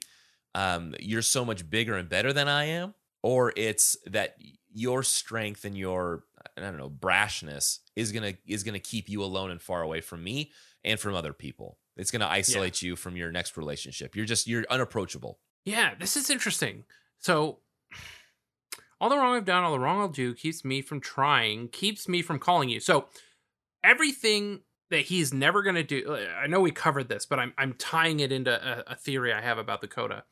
um, 0.54 0.96
you're 1.00 1.22
so 1.22 1.44
much 1.44 1.70
bigger 1.70 1.96
and 1.96 2.08
better 2.08 2.34
than 2.34 2.48
I 2.48 2.66
am, 2.66 2.94
or 3.24 3.54
it's 3.56 3.98
that 4.06 4.36
your 4.74 5.04
strength 5.04 5.66
and 5.66 5.78
your 5.78 6.24
I 6.58 6.62
don't 6.62 6.78
know 6.78 6.90
brashness 6.90 7.80
is 7.96 8.12
gonna 8.12 8.34
is 8.46 8.64
gonna 8.64 8.80
keep 8.80 9.10
you 9.10 9.24
alone 9.24 9.52
and 9.52 9.62
far 9.62 9.82
away 9.82 10.02
from 10.02 10.24
me 10.24 10.52
and 10.84 11.00
from 11.00 11.16
other 11.16 11.34
people. 11.34 11.78
It's 11.98 12.12
gonna 12.12 12.28
isolate 12.28 12.82
you 12.82 12.96
from 12.96 13.16
your 13.16 13.32
next 13.32 13.58
relationship. 13.58 14.16
You're 14.16 14.26
just 14.26 14.48
you're 14.48 14.66
unapproachable. 14.70 15.40
Yeah, 15.66 15.94
this 16.00 16.18
is 16.18 16.30
interesting. 16.30 16.86
So, 17.20 17.60
all 19.00 19.10
the 19.10 19.18
wrong 19.18 19.36
I've 19.36 19.46
done, 19.46 19.64
all 19.64 19.72
the 19.72 19.80
wrong 19.80 20.00
I'll 20.00 20.08
do 20.08 20.34
keeps 20.34 20.66
me 20.66 20.82
from 20.82 21.00
trying, 21.00 21.68
keeps 21.68 22.08
me 22.08 22.22
from 22.22 22.40
calling 22.40 22.70
you. 22.70 22.80
So, 22.80 23.08
everything 23.84 24.62
that 24.90 25.02
he's 25.02 25.34
never 25.34 25.64
going 25.64 25.76
to 25.76 25.84
do, 25.84 26.04
uh, 26.14 26.28
I 26.42 26.48
know 26.48 26.60
we 26.60 26.72
covered 26.72 27.08
this, 27.10 27.26
but 27.26 27.40
I'm, 27.40 27.54
I'm 27.58 27.74
tying 27.74 28.20
it 28.20 28.32
into 28.32 28.52
a, 28.52 28.92
a 28.94 28.96
theory 28.96 29.34
I 29.34 29.42
have 29.42 29.58
about 29.58 29.82
the 29.82 29.88
coda. 29.88 30.26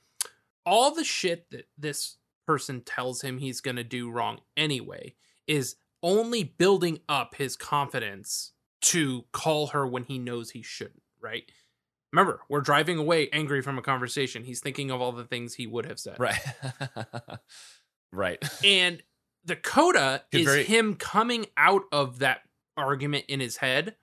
All 0.66 0.94
the 0.94 1.04
shit 1.06 1.50
that 1.52 1.68
this 1.78 2.18
person 2.46 2.82
tells 2.82 3.22
him 3.22 3.38
he's 3.38 3.62
going 3.62 3.78
to 3.78 3.84
do 3.84 4.10
wrong 4.12 4.40
anyway 4.58 5.16
is 5.48 5.76
only 6.04 6.44
building 6.44 7.00
up 7.08 7.36
his 7.36 7.56
confidence 7.56 8.52
to 8.82 9.26
call 9.32 9.68
her 9.68 9.86
when 9.88 10.04
he 10.04 10.20
knows 10.20 10.52
he 10.52 10.62
shouldn't, 10.62 11.04
right? 11.22 11.44
Remember, 12.12 12.42
we're 12.50 12.62
driving 12.62 12.98
away 12.98 13.30
angry 13.32 13.62
from 13.62 13.78
a 13.78 13.82
conversation. 13.82 14.44
He's 14.44 14.62
thinking 14.62 14.90
of 14.90 15.00
all 15.00 15.12
the 15.12 15.26
things 15.26 15.54
he 15.54 15.68
would 15.68 15.86
have 15.86 16.00
said. 16.00 16.20
Right. 16.20 16.40
right. 18.12 18.44
And 18.66 19.02
the 19.46 19.56
coda 19.56 20.24
Could 20.32 20.42
is 20.42 20.46
very- 20.48 20.64
him 20.64 20.96
coming 20.96 21.46
out 21.56 21.84
of 21.92 22.20
that 22.20 22.42
argument 22.80 23.26
in 23.28 23.40
his 23.40 23.58
head. 23.58 23.96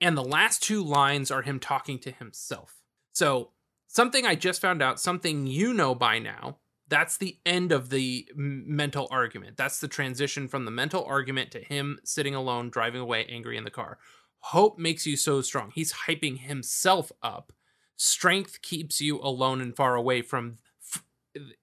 And 0.00 0.16
the 0.16 0.24
last 0.24 0.62
two 0.62 0.82
lines 0.82 1.30
are 1.30 1.42
him 1.42 1.58
talking 1.58 1.98
to 2.00 2.10
himself. 2.10 2.76
So, 3.12 3.50
something 3.88 4.26
I 4.26 4.34
just 4.34 4.60
found 4.60 4.82
out, 4.82 5.00
something 5.00 5.46
you 5.46 5.74
know 5.74 5.94
by 5.94 6.18
now, 6.18 6.58
that's 6.88 7.16
the 7.16 7.38
end 7.44 7.72
of 7.72 7.90
the 7.90 8.28
mental 8.34 9.08
argument. 9.10 9.56
That's 9.56 9.80
the 9.80 9.88
transition 9.88 10.48
from 10.48 10.64
the 10.64 10.70
mental 10.70 11.04
argument 11.04 11.50
to 11.52 11.60
him 11.60 11.98
sitting 12.04 12.34
alone, 12.34 12.70
driving 12.70 13.00
away, 13.00 13.26
angry 13.28 13.56
in 13.56 13.64
the 13.64 13.70
car. 13.70 13.98
Hope 14.40 14.78
makes 14.78 15.06
you 15.06 15.16
so 15.16 15.42
strong. 15.42 15.72
He's 15.74 15.92
hyping 15.92 16.38
himself 16.38 17.12
up. 17.22 17.52
Strength 17.96 18.62
keeps 18.62 19.00
you 19.00 19.20
alone 19.20 19.60
and 19.60 19.76
far 19.76 19.96
away 19.96 20.22
from. 20.22 20.58
F- 20.80 21.04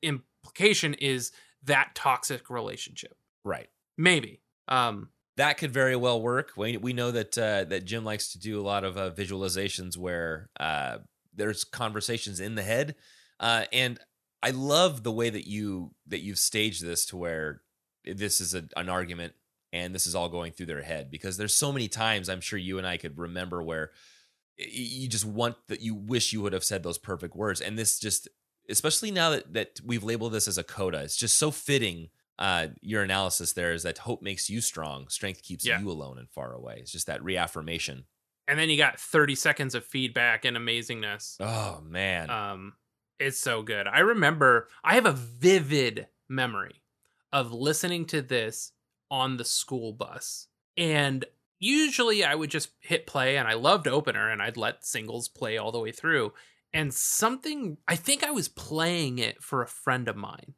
implication 0.02 0.94
is 0.96 1.32
that 1.64 1.96
toxic 1.96 2.50
relationship. 2.50 3.18
Right. 3.44 3.70
Maybe. 3.98 4.42
Um. 4.68 5.10
That 5.38 5.58
could 5.58 5.72
very 5.72 5.96
well 5.96 6.22
work. 6.22 6.54
We 6.56 6.78
we 6.78 6.94
know 6.94 7.12
that 7.12 7.38
uh, 7.38 7.66
that 7.66 7.86
Jim 7.86 8.06
likes 8.06 8.32
to 8.34 8.40
do 8.40 8.60
a 8.60 8.64
lot 8.64 8.84
of 8.84 8.98
uh, 8.98 9.12
visualizations 9.12 9.98
where 9.98 10.50
uh, 10.60 11.00
there's 11.34 11.64
conversations 11.64 12.40
in 12.40 12.56
the 12.56 12.64
head, 12.64 12.96
uh, 13.40 13.66
and 13.74 14.00
I 14.42 14.52
love 14.52 15.04
the 15.04 15.12
way 15.12 15.30
that 15.30 15.48
you 15.48 15.92
that 16.08 16.22
you've 16.22 16.40
staged 16.40 16.86
this 16.86 17.06
to 17.08 17.18
where 17.18 17.62
this 18.06 18.40
is 18.40 18.54
a, 18.54 18.66
an 18.78 18.90
argument 18.90 19.34
and 19.74 19.94
this 19.94 20.08
is 20.08 20.16
all 20.16 20.30
going 20.30 20.52
through 20.52 20.68
their 20.68 20.84
head 20.84 21.10
because 21.12 21.36
there's 21.36 21.56
so 21.56 21.72
many 21.72 21.88
times 21.88 22.30
I'm 22.30 22.42
sure 22.42 22.60
you 22.60 22.78
and 22.78 22.88
I 22.88 22.98
could 22.98 23.18
remember 23.18 23.62
where 23.62 23.92
you 24.58 25.10
just 25.10 25.26
want 25.26 25.56
that 25.68 25.82
you 25.82 25.96
wish 25.96 26.32
you 26.32 26.42
would 26.42 26.54
have 26.54 26.64
said 26.64 26.84
those 26.84 26.98
perfect 26.98 27.36
words 27.36 27.60
and 27.60 27.78
this 27.78 28.00
just 28.00 28.28
especially 28.70 29.12
now 29.12 29.32
that 29.32 29.52
that 29.54 29.80
we've 29.84 30.04
labeled 30.04 30.32
this 30.32 30.48
as 30.48 30.58
a 30.58 30.64
coda 30.64 31.00
it's 31.00 31.18
just 31.18 31.38
so 31.38 31.52
fitting 31.52 32.10
uh 32.40 32.68
your 32.82 33.02
analysis 33.04 33.54
there 33.54 33.74
is 33.74 33.84
that 33.84 34.00
hope 34.00 34.22
makes 34.22 34.50
you 34.50 34.62
strong 34.62 35.08
strength 35.10 35.42
keeps 35.44 35.66
Yeah. 35.66 35.80
you 35.80 35.90
alone 35.90 36.18
and 36.18 36.30
far 36.30 36.54
away 36.54 36.78
it's 36.82 36.92
just 36.92 37.08
that 37.08 37.24
reaffirmation 37.24 38.06
And 38.48 38.60
then 38.60 38.70
you 38.70 38.78
got 38.78 39.00
30 39.00 39.36
seconds 39.36 39.74
of 39.76 39.86
feedback 39.86 40.46
and 40.46 40.56
amazingness. 40.58 41.38
oh 41.40 41.82
man 41.82 42.30
Um, 42.30 42.74
it's 43.20 43.38
so 43.40 43.64
good. 43.64 43.88
I 43.88 44.00
remember 44.00 44.68
I 44.84 44.96
have 44.96 45.06
a 45.06 45.14
vivid 45.14 46.08
memory 46.28 46.82
of 47.32 47.54
listening 47.54 48.06
to 48.08 48.22
this 48.22 48.74
on 49.10 49.38
the 49.38 49.46
school 49.46 49.94
bus. 49.94 50.48
And 50.76 51.24
usually 51.60 52.26
I 52.26 52.36
would 52.36 52.50
just 52.52 52.72
hit 52.82 53.08
play 53.08 53.38
and 53.38 53.48
I 53.48 53.54
loved 53.54 53.88
opener 53.88 54.30
and 54.30 54.42
I'd 54.42 54.58
let 54.58 54.86
singles 54.86 55.30
play 55.30 55.58
all 55.58 55.72
the 55.72 55.80
way 55.80 55.94
through. 55.94 56.34
And 56.74 56.94
something 56.94 57.78
I 57.88 57.96
think 57.96 58.24
I 58.24 58.32
was 58.32 58.50
playing 58.50 59.20
it 59.20 59.42
for 59.42 59.62
a 59.62 59.68
friend 59.68 60.10
of 60.10 60.18
mine. 60.18 60.54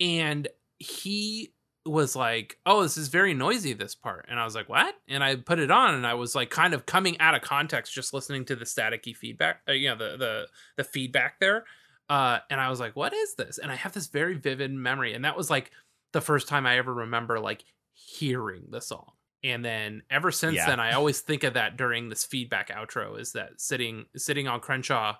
And 0.00 0.48
he 0.78 1.54
was 1.86 2.14
like, 2.14 2.58
"Oh, 2.66 2.82
this 2.82 2.96
is 2.96 3.08
very 3.08 3.34
noisy 3.34 3.72
this 3.72 3.94
part." 3.94 4.26
And 4.28 4.38
I 4.38 4.44
was 4.44 4.54
like, 4.54 4.68
"What?" 4.68 4.94
And 5.08 5.24
I 5.24 5.36
put 5.36 5.58
it 5.58 5.70
on 5.70 5.94
and 5.94 6.06
I 6.06 6.14
was 6.14 6.34
like 6.34 6.50
kind 6.50 6.74
of 6.74 6.86
coming 6.86 7.18
out 7.20 7.34
of 7.34 7.42
context 7.42 7.92
just 7.94 8.12
listening 8.12 8.44
to 8.46 8.56
the 8.56 8.64
staticky 8.64 9.16
feedback, 9.16 9.62
uh, 9.68 9.72
you 9.72 9.88
know, 9.88 9.96
the 9.96 10.16
the 10.16 10.48
the 10.76 10.84
feedback 10.84 11.40
there. 11.40 11.64
Uh 12.08 12.38
and 12.50 12.60
I 12.60 12.70
was 12.70 12.80
like, 12.80 12.96
"What 12.96 13.12
is 13.12 13.34
this?" 13.36 13.58
And 13.58 13.70
I 13.72 13.76
have 13.76 13.92
this 13.92 14.08
very 14.08 14.34
vivid 14.34 14.70
memory 14.72 15.14
and 15.14 15.24
that 15.24 15.36
was 15.36 15.50
like 15.50 15.72
the 16.12 16.20
first 16.20 16.48
time 16.48 16.66
I 16.66 16.78
ever 16.78 16.92
remember 16.92 17.38
like 17.40 17.64
hearing 17.92 18.66
the 18.70 18.80
song. 18.80 19.12
And 19.44 19.64
then 19.64 20.02
ever 20.10 20.32
since 20.32 20.56
Yeah. 20.56 20.66
then 20.66 20.80
I 20.80 20.92
always 20.94 21.20
think 21.20 21.44
of 21.44 21.54
that 21.54 21.76
during 21.76 22.08
this 22.08 22.24
feedback 22.24 22.70
outro 22.70 23.18
is 23.18 23.32
that 23.32 23.60
sitting 23.60 24.06
sitting 24.16 24.48
on 24.48 24.60
Crenshaw 24.60 25.16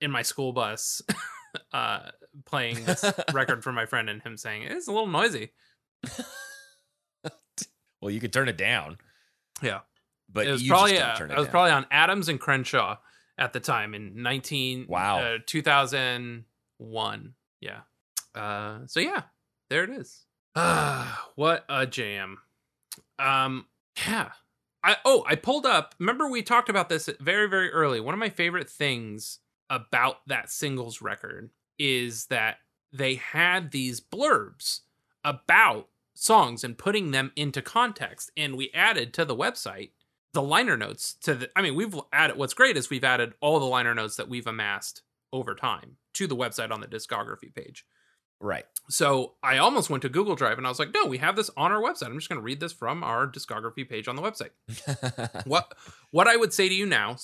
in 0.00 0.10
my 0.10 0.22
school 0.22 0.52
bus 0.52 1.02
uh 1.72 2.10
playing 2.44 2.84
this 2.84 3.04
record 3.32 3.62
for 3.64 3.72
my 3.72 3.86
friend 3.86 4.08
and 4.10 4.22
him 4.22 4.36
saying 4.36 4.62
it's 4.62 4.88
a 4.88 4.92
little 4.92 5.06
noisy. 5.08 5.50
well 8.00 8.10
you 8.10 8.20
could 8.20 8.32
turn 8.32 8.48
it 8.48 8.56
down 8.56 8.96
Yeah. 9.62 9.80
but 10.32 10.46
it 10.46 10.52
was 10.52 10.62
you 10.62 10.70
probably 10.70 10.98
uh, 10.98 11.16
turn 11.16 11.30
it 11.30 11.34
I 11.34 11.38
was 11.38 11.46
down. 11.46 11.50
probably 11.52 11.70
on 11.72 11.86
Adams 11.90 12.28
and 12.28 12.38
Crenshaw 12.40 12.98
at 13.36 13.52
the 13.52 13.60
time 13.60 13.94
in 13.94 14.22
19 14.22 14.86
Wow. 14.88 15.18
uh, 15.20 15.38
2001. 15.46 17.34
Yeah. 17.60 17.80
Uh 18.34 18.78
so 18.86 19.00
yeah, 19.00 19.22
there 19.70 19.84
it 19.84 19.90
is. 19.90 20.24
Ah, 20.54 21.28
what 21.34 21.64
a 21.68 21.86
jam. 21.86 22.38
Um 23.18 23.66
yeah. 24.06 24.30
I 24.84 24.96
oh, 25.04 25.24
I 25.26 25.34
pulled 25.34 25.66
up. 25.66 25.96
Remember 25.98 26.28
we 26.28 26.42
talked 26.42 26.68
about 26.68 26.88
this 26.88 27.08
very 27.20 27.48
very 27.48 27.70
early. 27.72 27.98
One 28.00 28.14
of 28.14 28.20
my 28.20 28.28
favorite 28.30 28.70
things 28.70 29.40
about 29.70 30.26
that 30.26 30.50
singles 30.50 31.02
record 31.02 31.50
is 31.78 32.26
that 32.26 32.56
they 32.92 33.16
had 33.16 33.70
these 33.70 34.00
blurbs 34.00 34.80
about 35.24 35.88
songs 36.14 36.64
and 36.64 36.78
putting 36.78 37.10
them 37.10 37.32
into 37.36 37.62
context 37.62 38.30
and 38.36 38.56
we 38.56 38.70
added 38.74 39.12
to 39.14 39.24
the 39.24 39.36
website 39.36 39.90
the 40.32 40.42
liner 40.42 40.76
notes 40.76 41.14
to 41.14 41.34
the 41.34 41.50
I 41.56 41.62
mean 41.62 41.74
we've 41.74 41.98
added 42.12 42.36
what's 42.36 42.54
great 42.54 42.76
is 42.76 42.90
we've 42.90 43.04
added 43.04 43.34
all 43.40 43.58
the 43.60 43.66
liner 43.66 43.94
notes 43.94 44.16
that 44.16 44.28
we've 44.28 44.46
amassed 44.46 45.02
over 45.32 45.54
time 45.54 45.96
to 46.14 46.26
the 46.26 46.36
website 46.36 46.70
on 46.70 46.80
the 46.80 46.86
discography 46.86 47.54
page. 47.54 47.84
Right. 48.40 48.64
So 48.88 49.34
I 49.42 49.58
almost 49.58 49.90
went 49.90 50.02
to 50.02 50.08
Google 50.08 50.36
Drive 50.36 50.58
and 50.58 50.66
I 50.66 50.70
was 50.70 50.78
like, 50.78 50.94
no, 50.94 51.06
we 51.06 51.18
have 51.18 51.34
this 51.34 51.50
on 51.56 51.72
our 51.72 51.80
website. 51.82 52.06
I'm 52.06 52.18
just 52.18 52.28
going 52.28 52.40
to 52.40 52.44
read 52.44 52.60
this 52.60 52.72
from 52.72 53.02
our 53.02 53.26
discography 53.26 53.88
page 53.88 54.06
on 54.06 54.16
the 54.16 54.22
website. 54.22 54.50
what 55.46 55.74
what 56.10 56.28
I 56.28 56.36
would 56.36 56.52
say 56.52 56.68
to 56.68 56.74
you 56.74 56.86
now, 56.86 57.16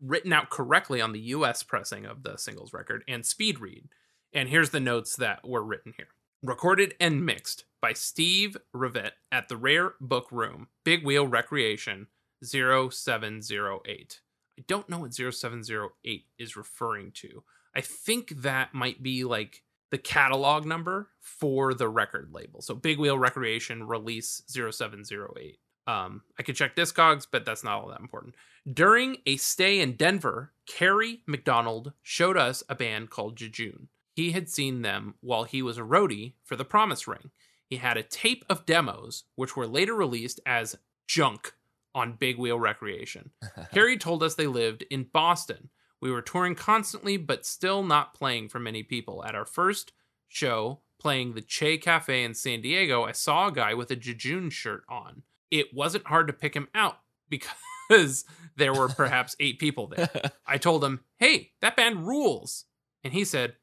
written 0.00 0.32
out 0.32 0.50
correctly 0.50 1.00
on 1.00 1.12
the 1.12 1.20
US 1.20 1.62
pressing 1.62 2.06
of 2.06 2.22
the 2.22 2.36
singles 2.36 2.72
record 2.72 3.04
and 3.06 3.24
speed 3.24 3.60
read. 3.60 3.88
And 4.32 4.48
here's 4.48 4.70
the 4.70 4.80
notes 4.80 5.16
that 5.16 5.46
were 5.46 5.62
written 5.62 5.94
here. 5.96 6.08
Recorded 6.42 6.94
and 7.00 7.24
mixed 7.24 7.64
by 7.82 7.92
Steve 7.92 8.56
Revitte 8.72 9.14
at 9.30 9.48
the 9.48 9.56
Rare 9.56 9.94
Book 10.00 10.28
Room, 10.30 10.68
Big 10.84 11.04
Wheel 11.04 11.26
Recreation 11.26 12.06
0708. 12.42 14.20
I 14.58 14.64
don't 14.66 14.88
know 14.88 15.00
what 15.00 15.14
0708 15.14 16.24
is 16.38 16.56
referring 16.56 17.12
to. 17.12 17.42
I 17.74 17.80
think 17.80 18.42
that 18.42 18.74
might 18.74 19.02
be 19.02 19.24
like 19.24 19.62
the 19.90 19.98
catalog 19.98 20.64
number 20.64 21.10
for 21.20 21.74
the 21.74 21.88
record 21.88 22.30
label. 22.32 22.62
So 22.62 22.74
Big 22.74 22.98
Wheel 22.98 23.18
Recreation 23.18 23.86
release 23.86 24.42
0708. 24.46 25.58
Um, 25.86 26.22
I 26.38 26.42
could 26.42 26.56
check 26.56 26.76
Discogs, 26.76 27.26
but 27.30 27.44
that's 27.44 27.64
not 27.64 27.80
all 27.80 27.88
that 27.88 28.00
important. 28.00 28.34
During 28.70 29.18
a 29.26 29.36
stay 29.36 29.80
in 29.80 29.96
Denver, 29.96 30.52
Kerry 30.66 31.22
McDonald 31.26 31.92
showed 32.02 32.36
us 32.36 32.62
a 32.68 32.74
band 32.74 33.10
called 33.10 33.36
Jejune. 33.36 33.88
He 34.14 34.32
had 34.32 34.48
seen 34.48 34.82
them 34.82 35.14
while 35.20 35.44
he 35.44 35.62
was 35.62 35.78
a 35.78 35.82
roadie 35.82 36.34
for 36.44 36.56
The 36.56 36.64
Promise 36.64 37.08
Ring. 37.08 37.30
He 37.66 37.76
had 37.76 37.96
a 37.96 38.02
tape 38.02 38.44
of 38.50 38.66
demos, 38.66 39.24
which 39.36 39.56
were 39.56 39.66
later 39.66 39.94
released 39.94 40.40
as 40.44 40.76
junk 41.08 41.54
on 41.94 42.16
Big 42.18 42.38
Wheel 42.38 42.58
Recreation. 42.58 43.30
Kerry 43.72 43.96
told 43.96 44.22
us 44.22 44.34
they 44.34 44.46
lived 44.46 44.84
in 44.90 45.04
Boston 45.04 45.70
we 46.00 46.10
were 46.10 46.22
touring 46.22 46.54
constantly, 46.54 47.16
but 47.16 47.46
still 47.46 47.82
not 47.82 48.14
playing 48.14 48.48
for 48.48 48.58
many 48.58 48.82
people. 48.82 49.24
At 49.24 49.34
our 49.34 49.44
first 49.44 49.92
show, 50.28 50.80
playing 50.98 51.34
the 51.34 51.42
Che 51.42 51.78
Cafe 51.78 52.24
in 52.24 52.34
San 52.34 52.62
Diego, 52.62 53.04
I 53.04 53.12
saw 53.12 53.48
a 53.48 53.52
guy 53.52 53.74
with 53.74 53.90
a 53.90 53.96
Jejune 53.96 54.50
shirt 54.50 54.84
on. 54.88 55.22
It 55.50 55.74
wasn't 55.74 56.06
hard 56.06 56.26
to 56.28 56.32
pick 56.32 56.54
him 56.54 56.68
out 56.74 56.98
because 57.28 58.24
there 58.56 58.74
were 58.74 58.88
perhaps 58.88 59.36
eight 59.40 59.58
people 59.58 59.86
there. 59.88 60.10
I 60.46 60.58
told 60.58 60.84
him, 60.84 61.00
hey, 61.18 61.52
that 61.60 61.76
band 61.76 62.06
rules. 62.06 62.64
And 63.02 63.12
he 63.12 63.24
said, 63.24 63.54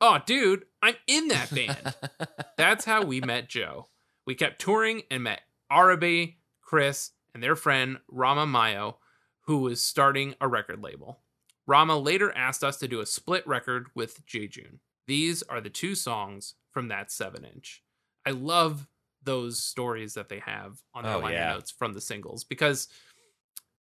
oh, 0.00 0.18
dude, 0.24 0.64
I'm 0.82 0.94
in 1.06 1.28
that 1.28 1.54
band. 1.54 1.94
That's 2.56 2.84
how 2.84 3.04
we 3.04 3.20
met 3.20 3.48
Joe. 3.48 3.88
We 4.26 4.34
kept 4.34 4.60
touring 4.60 5.02
and 5.10 5.24
met 5.24 5.42
Arabi, 5.70 6.38
Chris, 6.60 7.12
and 7.34 7.42
their 7.42 7.56
friend 7.56 7.98
Rama 8.08 8.46
Mayo, 8.46 8.98
who 9.42 9.58
was 9.58 9.82
starting 9.82 10.34
a 10.40 10.48
record 10.48 10.82
label. 10.82 11.20
Rama 11.66 11.98
later 11.98 12.32
asked 12.36 12.62
us 12.62 12.76
to 12.78 12.88
do 12.88 13.00
a 13.00 13.06
split 13.06 13.46
record 13.46 13.88
with 13.94 14.24
Jejune. 14.26 14.80
These 15.06 15.42
are 15.44 15.60
the 15.60 15.70
two 15.70 15.94
songs 15.94 16.54
from 16.70 16.88
that 16.88 17.10
7 17.10 17.44
inch. 17.44 17.82
I 18.24 18.30
love 18.30 18.88
those 19.26 19.58
stories 19.58 20.14
that 20.14 20.30
they 20.30 20.38
have 20.40 20.78
on 20.94 21.04
their 21.04 21.14
oh, 21.14 21.18
liner 21.18 21.34
yeah. 21.34 21.52
notes 21.52 21.70
from 21.70 21.92
the 21.92 22.00
singles 22.00 22.44
because, 22.44 22.88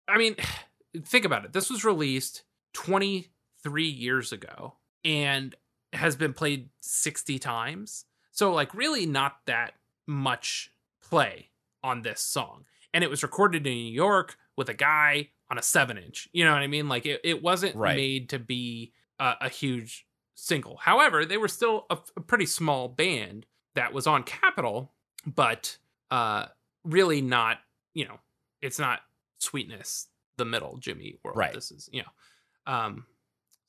I 0.09 0.17
mean, 0.17 0.37
think 1.05 1.27
about 1.27 1.45
it. 1.45 1.53
This 1.53 1.71
was 1.71 1.85
released 1.85 2.45
23 2.73 3.85
years 3.85 4.33
ago 4.33 4.75
and 5.05 5.55
has 5.93 6.17
been 6.17 6.33
played 6.33 6.71
60 6.81 7.39
times. 7.39 8.07
So, 8.31 8.53
like, 8.53 8.73
really 8.73 9.05
not 9.05 9.37
that 9.45 9.75
much 10.07 10.73
play 11.03 11.51
on 11.85 12.03
this 12.03 12.21
song. 12.21 12.65
And 12.95 13.05
it 13.05 13.11
was 13.11 13.23
recorded 13.23 13.67
in 13.67 13.75
New 13.75 13.93
York 13.93 14.37
with 14.57 14.69
a 14.69 14.75
guy 14.75 15.29
on 15.51 15.59
a 15.59 15.63
seven 15.63 15.99
inch. 15.99 16.29
You 16.33 16.45
know 16.45 16.53
what 16.53 16.63
I 16.63 16.67
mean? 16.67 16.89
Like 16.89 17.05
it, 17.07 17.21
it 17.23 17.43
wasn't 17.43 17.77
right. 17.77 17.95
made 17.95 18.31
to 18.31 18.39
be 18.39 18.93
a, 19.19 19.35
a, 19.43 19.49
huge 19.51 20.07
single. 20.35 20.79
However, 20.79 21.27
they 21.27 21.37
were 21.37 21.49
still 21.49 21.87
a, 21.91 21.99
a, 22.17 22.21
pretty 22.21 22.47
small 22.47 22.89
band 22.89 23.45
that 23.75 23.93
was 23.93 24.07
on 24.07 24.23
Capitol, 24.23 24.93
but 25.27 25.77
uh, 26.11 26.47
really 26.85 27.21
not. 27.21 27.59
You 27.95 28.07
know, 28.07 28.21
it's 28.61 28.79
not 28.79 29.01
sweetness 29.39 30.09
the 30.39 30.45
middle 30.45 30.77
Jimmy 30.79 31.17
world. 31.23 31.37
Right. 31.37 31.53
This 31.53 31.71
is 31.71 31.89
you 31.93 32.03
know, 32.03 32.73
um, 32.73 33.07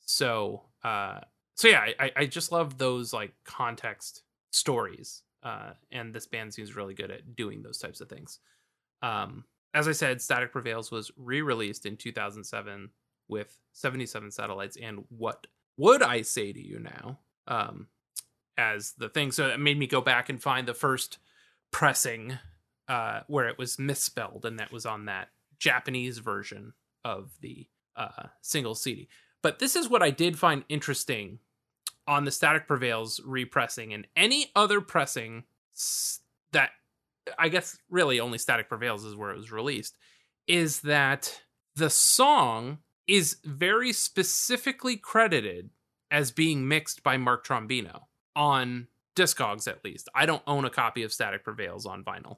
so 0.05 0.63
uh, 0.83 1.19
so 1.55 1.67
yeah, 1.67 1.87
I 1.99 2.11
I 2.15 2.25
just 2.25 2.51
love 2.51 2.77
those 2.77 3.13
like 3.13 3.33
context 3.45 4.23
stories. 4.51 5.23
Uh, 5.43 5.73
and 5.91 6.13
this 6.13 6.25
band 6.25 6.53
seems 6.53 6.73
really 6.73 6.93
good 6.93 7.11
at 7.11 7.35
doing 7.35 7.61
those 7.61 7.77
types 7.77 7.99
of 7.99 8.07
things. 8.07 8.39
Um, 9.01 9.43
as 9.73 9.89
I 9.89 9.91
said, 9.91 10.21
Static 10.21 10.53
Prevails 10.53 10.89
was 10.89 11.11
re-released 11.17 11.85
in 11.85 11.97
2007 11.97 12.89
with 13.27 13.57
77 13.73 14.31
satellites. 14.31 14.77
And 14.81 15.03
what 15.09 15.47
would 15.77 16.01
I 16.01 16.21
say 16.21 16.53
to 16.53 16.65
you 16.65 16.79
now? 16.79 17.19
Um, 17.47 17.87
as 18.57 18.93
the 18.97 19.09
thing, 19.09 19.31
so 19.31 19.47
it 19.47 19.59
made 19.59 19.79
me 19.79 19.87
go 19.87 19.99
back 19.99 20.29
and 20.29 20.41
find 20.41 20.67
the 20.67 20.73
first 20.73 21.17
pressing 21.74 22.39
uh, 22.88 23.21
where 23.28 23.49
it 23.49 23.57
was 23.57 23.78
misspelled, 23.78 24.45
and 24.45 24.57
that 24.59 24.71
was 24.71 24.86
on 24.86 25.05
that 25.05 25.28
Japanese 25.59 26.19
version 26.19 26.71
of 27.03 27.32
the 27.41 27.67
uh, 27.97 28.28
single 28.41 28.76
CD. 28.76 29.09
But 29.41 29.59
this 29.59 29.76
is 29.76 29.89
what 29.89 30.01
I 30.01 30.09
did 30.09 30.39
find 30.39 30.63
interesting 30.69 31.39
on 32.07 32.24
the 32.24 32.32
Static 32.32 32.67
Prevails 32.67 33.19
repressing 33.26 33.93
and 33.93 34.07
any 34.15 34.51
other 34.55 34.80
pressing 34.80 35.43
that 36.51 36.71
I 37.38 37.49
guess 37.49 37.78
really 37.89 38.19
only 38.19 38.38
Static 38.38 38.69
Prevails 38.69 39.03
is 39.03 39.15
where 39.15 39.32
it 39.32 39.38
was 39.38 39.51
released, 39.51 39.97
is 40.47 40.82
that 40.82 41.41
the 41.76 41.89
song 41.89 42.80
is 43.07 43.38
very 43.43 43.91
specifically 43.91 44.95
credited 44.95 45.69
as 46.11 46.32
being 46.32 46.67
mixed 46.67 47.03
by 47.03 47.17
Mark 47.17 47.45
Trombino 47.45 48.03
on 48.36 48.88
Discogs 49.16 49.68
at 49.68 49.84
least. 49.84 50.09
I 50.16 50.26
don't 50.26 50.43
own 50.47 50.66
a 50.66 50.70
copy 50.70 51.03
of 51.03 51.14
Static 51.14 51.43
Prevails 51.43 51.86
on 51.86 52.03
vinyl, 52.03 52.38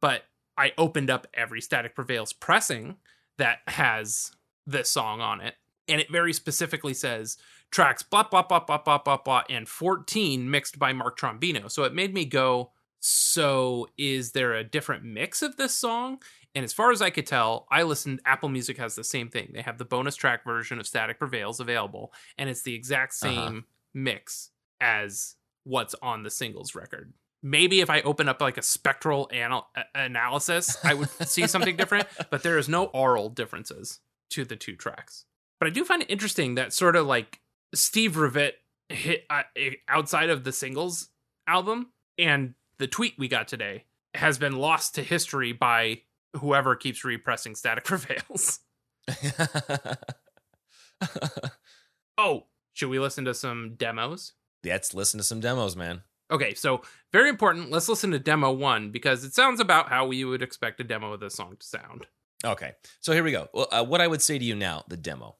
but 0.00 0.22
I 0.56 0.72
opened 0.76 1.10
up 1.10 1.26
every 1.34 1.60
Static 1.60 1.94
Prevails 1.94 2.32
pressing 2.32 2.96
that 3.36 3.58
has 3.68 4.32
this 4.66 4.90
song 4.90 5.20
on 5.20 5.40
it, 5.40 5.54
and 5.86 6.00
it 6.00 6.10
very 6.10 6.32
specifically 6.32 6.94
says 6.94 7.36
tracks 7.70 8.02
blah 8.02 8.24
blah 8.24 8.42
blah 8.42 8.60
blah 8.60 8.78
blah 8.78 8.98
blah 8.98 9.18
blah 9.18 9.42
and 9.48 9.68
14 9.68 10.50
mixed 10.50 10.78
by 10.78 10.92
Mark 10.92 11.18
Trombino. 11.18 11.70
So 11.70 11.84
it 11.84 11.94
made 11.94 12.14
me 12.14 12.24
go, 12.24 12.72
so 13.00 13.88
is 13.96 14.32
there 14.32 14.54
a 14.54 14.64
different 14.64 15.04
mix 15.04 15.42
of 15.42 15.56
this 15.56 15.74
song? 15.74 16.18
And 16.54 16.64
as 16.64 16.72
far 16.72 16.90
as 16.90 17.02
I 17.02 17.10
could 17.10 17.26
tell, 17.26 17.66
I 17.70 17.82
listened. 17.82 18.20
Apple 18.24 18.48
Music 18.48 18.78
has 18.78 18.94
the 18.94 19.04
same 19.04 19.28
thing. 19.28 19.50
They 19.54 19.62
have 19.62 19.78
the 19.78 19.84
bonus 19.84 20.16
track 20.16 20.44
version 20.44 20.80
of 20.80 20.86
Static 20.86 21.18
Prevails 21.18 21.60
available, 21.60 22.12
and 22.36 22.50
it's 22.50 22.62
the 22.62 22.74
exact 22.74 23.14
uh-huh. 23.22 23.30
same 23.30 23.38
uh-huh. 23.38 23.60
mix 23.94 24.50
as 24.80 25.36
what's 25.68 25.94
on 26.02 26.22
the 26.22 26.30
singles 26.30 26.74
record. 26.74 27.12
Maybe 27.42 27.80
if 27.80 27.90
I 27.90 28.00
open 28.00 28.28
up 28.28 28.40
like 28.40 28.58
a 28.58 28.62
spectral 28.62 29.28
anal- 29.32 29.68
analysis, 29.94 30.76
I 30.82 30.94
would 30.94 31.10
see 31.28 31.46
something 31.46 31.76
different. 31.76 32.08
But 32.30 32.42
there 32.42 32.58
is 32.58 32.68
no 32.68 32.86
aural 32.86 33.28
differences 33.28 34.00
to 34.30 34.44
the 34.44 34.56
two 34.56 34.74
tracks. 34.74 35.24
But 35.60 35.68
I 35.68 35.70
do 35.70 35.84
find 35.84 36.02
it 36.02 36.10
interesting 36.10 36.54
that 36.54 36.72
sort 36.72 36.96
of 36.96 37.06
like 37.06 37.40
Steve 37.74 38.16
Revitte 38.16 38.56
hit 38.88 39.24
uh, 39.28 39.42
outside 39.88 40.30
of 40.30 40.44
the 40.44 40.52
singles 40.52 41.10
album 41.46 41.88
and 42.16 42.54
the 42.78 42.86
tweet 42.86 43.14
we 43.18 43.28
got 43.28 43.48
today 43.48 43.84
has 44.14 44.38
been 44.38 44.56
lost 44.56 44.94
to 44.94 45.02
history 45.02 45.52
by 45.52 46.00
whoever 46.36 46.74
keeps 46.76 47.04
repressing 47.04 47.54
Static 47.54 47.84
Prevails. 47.86 48.60
oh, 52.18 52.46
should 52.72 52.88
we 52.88 52.98
listen 52.98 53.24
to 53.24 53.34
some 53.34 53.74
demos? 53.76 54.32
Let's 54.64 54.94
listen 54.94 55.18
to 55.18 55.24
some 55.24 55.40
demos, 55.40 55.76
man. 55.76 56.02
Okay, 56.30 56.54
so 56.54 56.82
very 57.12 57.30
important. 57.30 57.70
Let's 57.70 57.88
listen 57.88 58.10
to 58.10 58.18
demo 58.18 58.52
one 58.52 58.90
because 58.90 59.24
it 59.24 59.34
sounds 59.34 59.60
about 59.60 59.88
how 59.88 60.06
we 60.06 60.24
would 60.24 60.42
expect 60.42 60.80
a 60.80 60.84
demo 60.84 61.12
of 61.12 61.20
this 61.20 61.34
song 61.34 61.56
to 61.58 61.66
sound. 61.66 62.06
Okay, 62.44 62.72
so 63.00 63.12
here 63.12 63.24
we 63.24 63.32
go. 63.32 63.48
Well, 63.52 63.68
uh, 63.72 63.84
what 63.84 64.00
I 64.00 64.06
would 64.06 64.22
say 64.22 64.38
to 64.38 64.44
you 64.44 64.54
now, 64.54 64.84
the 64.88 64.96
demo. 64.96 65.36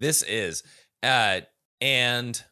This 0.00 0.22
is. 0.22 0.62
Uh, 1.02 1.40
and 1.80 2.42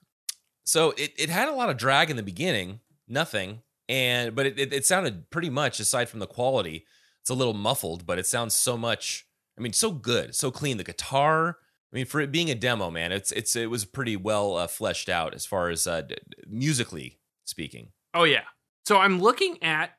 so 0.65 0.91
it, 0.93 1.13
it 1.17 1.31
had 1.31 1.49
a 1.49 1.55
lot 1.55 1.71
of 1.71 1.77
drag 1.77 2.11
in 2.11 2.17
the 2.17 2.23
beginning, 2.23 2.81
nothing. 3.09 3.63
And 3.89 4.35
but 4.35 4.47
it, 4.47 4.59
it, 4.59 4.73
it 4.73 4.87
sounded 4.87 5.31
pretty 5.31 5.51
much 5.51 5.79
aside 5.81 6.09
from 6.09 6.21
the 6.21 6.27
quality, 6.27 6.87
it's 7.21 7.31
a 7.31 7.35
little 7.35 7.55
muffled, 7.55 8.07
but 8.07 8.19
it 8.19 8.27
sounds 8.27 8.55
so 8.55 8.77
much 8.77 9.27
I 9.57 9.61
mean, 9.61 9.73
so 9.73 9.93
good, 9.93 10.35
so 10.35 10.51
clean. 10.51 10.79
The 10.79 10.85
guitar, 10.85 11.59
I 11.93 11.97
mean, 11.97 12.07
for 12.07 12.21
it 12.21 12.33
being 12.33 12.51
a 12.51 12.55
demo, 12.55 12.91
man, 12.91 13.13
it's 13.13 13.31
it's 13.33 13.55
it 13.57 13.71
was 13.71 13.85
pretty 13.85 14.17
well 14.17 14.57
uh, 14.57 14.67
fleshed 14.67 15.09
out 15.09 15.35
as 15.35 15.47
far 15.47 15.71
as 15.71 15.87
uh, 15.87 16.03
d- 16.03 16.17
musically 16.49 17.19
speaking. 17.45 17.89
Oh 18.13 18.25
yeah. 18.25 18.45
So 18.85 18.99
I'm 18.99 19.21
looking 19.21 19.63
at 19.63 19.91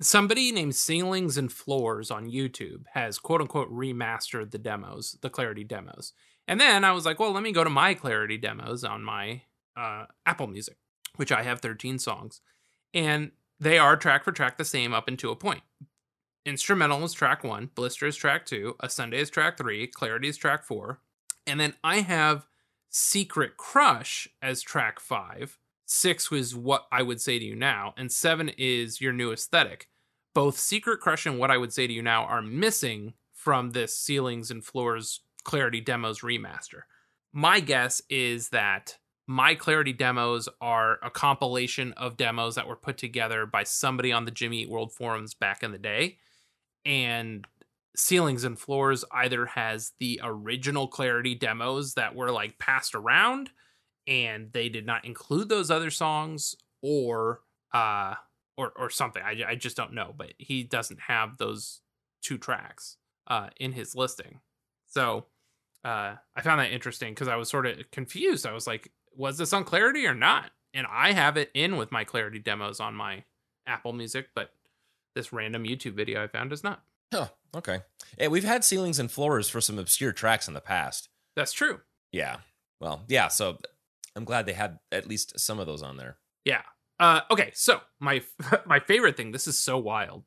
somebody 0.00 0.52
named 0.52 0.74
Ceilings 0.74 1.38
and 1.38 1.50
Floors 1.50 2.10
on 2.10 2.30
YouTube 2.30 2.84
has 2.92 3.18
quote 3.18 3.40
unquote 3.40 3.72
remastered 3.72 4.50
the 4.50 4.58
demos, 4.58 5.16
the 5.22 5.30
Clarity 5.30 5.64
demos. 5.64 6.12
And 6.48 6.58
then 6.58 6.82
I 6.82 6.92
was 6.92 7.04
like, 7.04 7.20
well, 7.20 7.32
let 7.32 7.42
me 7.42 7.52
go 7.52 7.62
to 7.62 7.70
my 7.70 7.92
Clarity 7.92 8.38
demos 8.38 8.82
on 8.82 9.04
my 9.04 9.42
uh, 9.76 10.06
Apple 10.24 10.46
Music, 10.46 10.78
which 11.16 11.30
I 11.30 11.42
have 11.42 11.60
13 11.60 11.98
songs, 11.98 12.40
and 12.94 13.32
they 13.60 13.78
are 13.78 13.96
track 13.96 14.24
for 14.24 14.32
track 14.32 14.56
the 14.56 14.64
same 14.64 14.94
up 14.94 15.08
until 15.08 15.30
a 15.30 15.36
point. 15.36 15.60
Instrumental 16.46 17.04
is 17.04 17.12
track 17.12 17.44
one, 17.44 17.68
Blister 17.74 18.06
is 18.06 18.16
track 18.16 18.46
two, 18.46 18.76
A 18.80 18.88
Sunday 18.88 19.20
is 19.20 19.28
track 19.28 19.58
three, 19.58 19.86
Clarity 19.86 20.28
is 20.28 20.38
track 20.38 20.64
four, 20.64 21.00
and 21.46 21.60
then 21.60 21.74
I 21.84 22.00
have 22.00 22.46
Secret 22.88 23.58
Crush 23.58 24.26
as 24.40 24.62
track 24.62 25.00
five. 25.00 25.58
Six 25.84 26.30
was 26.30 26.54
what 26.56 26.86
I 26.90 27.02
would 27.02 27.20
say 27.20 27.38
to 27.38 27.44
you 27.44 27.54
now, 27.54 27.92
and 27.98 28.10
seven 28.10 28.50
is 28.56 29.02
your 29.02 29.12
new 29.12 29.32
aesthetic. 29.32 29.88
Both 30.34 30.58
Secret 30.58 31.00
Crush 31.00 31.26
and 31.26 31.38
what 31.38 31.50
I 31.50 31.58
would 31.58 31.74
say 31.74 31.86
to 31.86 31.92
you 31.92 32.02
now 32.02 32.24
are 32.24 32.40
missing 32.40 33.12
from 33.34 33.72
this 33.72 33.94
Ceilings 33.94 34.50
and 34.50 34.64
Floors 34.64 35.20
Clarity 35.44 35.80
Demos 35.80 36.20
remaster. 36.20 36.82
My 37.32 37.60
guess 37.60 38.02
is 38.08 38.48
that 38.50 38.96
my 39.26 39.54
Clarity 39.54 39.92
demos 39.92 40.48
are 40.60 40.98
a 41.02 41.10
compilation 41.10 41.92
of 41.92 42.16
demos 42.16 42.54
that 42.54 42.66
were 42.66 42.76
put 42.76 42.96
together 42.96 43.44
by 43.44 43.62
somebody 43.62 44.10
on 44.10 44.24
the 44.24 44.30
Jimmy 44.30 44.62
Eat 44.62 44.70
World 44.70 44.90
forums 44.90 45.34
back 45.34 45.62
in 45.62 45.70
the 45.70 45.78
day. 45.78 46.16
And 46.86 47.46
ceilings 47.94 48.44
and 48.44 48.58
floors 48.58 49.04
either 49.12 49.44
has 49.44 49.92
the 49.98 50.20
original 50.22 50.88
clarity 50.88 51.34
demos 51.34 51.94
that 51.94 52.14
were 52.14 52.30
like 52.30 52.58
passed 52.58 52.94
around 52.94 53.50
and 54.06 54.52
they 54.52 54.68
did 54.68 54.86
not 54.86 55.04
include 55.04 55.48
those 55.48 55.70
other 55.70 55.90
songs 55.90 56.54
or 56.80 57.40
uh 57.74 58.14
or 58.56 58.72
or 58.76 58.88
something 58.88 59.22
i, 59.22 59.34
I 59.48 59.54
just 59.56 59.76
don't 59.76 59.94
know 59.94 60.14
but 60.16 60.32
he 60.38 60.62
doesn't 60.62 61.00
have 61.00 61.38
those 61.38 61.80
two 62.22 62.38
tracks 62.38 62.96
uh 63.26 63.48
in 63.58 63.72
his 63.72 63.96
listing 63.96 64.40
so 64.88 65.26
uh 65.84 66.14
i 66.34 66.40
found 66.42 66.60
that 66.60 66.72
interesting 66.72 67.12
because 67.14 67.28
i 67.28 67.36
was 67.36 67.48
sort 67.48 67.66
of 67.66 67.76
confused 67.92 68.46
i 68.46 68.52
was 68.52 68.66
like 68.66 68.90
was 69.14 69.38
this 69.38 69.52
on 69.52 69.62
clarity 69.64 70.06
or 70.06 70.14
not 70.14 70.50
and 70.74 70.86
i 70.90 71.12
have 71.12 71.36
it 71.36 71.50
in 71.54 71.76
with 71.76 71.92
my 71.92 72.02
clarity 72.04 72.38
demos 72.38 72.80
on 72.80 72.94
my 72.94 73.22
apple 73.66 73.92
music 73.92 74.28
but 74.34 74.50
this 75.14 75.32
random 75.32 75.64
youtube 75.64 75.94
video 75.94 76.22
i 76.22 76.26
found 76.26 76.50
does 76.50 76.64
not 76.64 76.82
Huh. 77.10 77.28
Okay. 77.56 77.80
Hey, 78.18 78.28
we've 78.28 78.44
had 78.44 78.64
ceilings 78.64 78.98
and 78.98 79.10
floors 79.10 79.48
for 79.48 79.62
some 79.62 79.78
obscure 79.78 80.12
tracks 80.12 80.46
in 80.46 80.52
the 80.52 80.60
past. 80.60 81.08
that's 81.34 81.54
true 81.54 81.80
Yeah. 82.12 82.36
Well, 82.80 83.02
yeah. 83.08 83.28
So 83.28 83.56
I'm 84.14 84.24
glad 84.24 84.44
they 84.44 84.52
had 84.52 84.78
at 84.92 85.06
least 85.08 85.40
some 85.40 85.58
of 85.58 85.66
those 85.66 85.80
on 85.82 85.96
there. 85.96 86.18
Yeah. 86.44 86.60
Uh, 87.00 87.22
okay, 87.30 87.50
so 87.54 87.80
my 87.98 88.20
my 88.66 88.78
favorite 88.80 89.16
thing. 89.16 89.32
This 89.32 89.46
is 89.46 89.58
so 89.58 89.78
wild. 89.78 90.24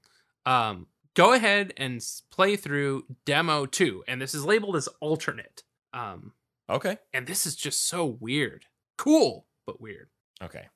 Um, 0.47 0.87
go 1.15 1.33
ahead 1.33 1.73
and 1.77 2.01
play 2.31 2.55
through 2.55 3.05
demo 3.25 3.65
two, 3.65 4.03
and 4.07 4.21
this 4.21 4.33
is 4.33 4.45
labeled 4.45 4.75
as 4.75 4.87
alternate. 4.99 5.63
Um, 5.93 6.33
Okay. 6.69 6.97
and 7.13 7.27
this 7.27 7.45
is 7.45 7.55
just 7.55 7.85
so 7.87 8.05
weird. 8.05 8.65
Cool, 8.97 9.45
but 9.65 9.81
weird. 9.81 10.09
Okay. 10.41 10.67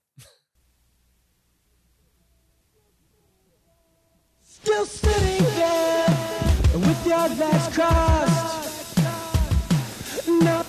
Still 4.44 4.86
sitting 4.86 5.46
there 5.56 6.08
with 6.74 7.06
your 7.06 7.28
legs 7.30 7.68
crossed, 7.76 8.98
not 10.28 10.66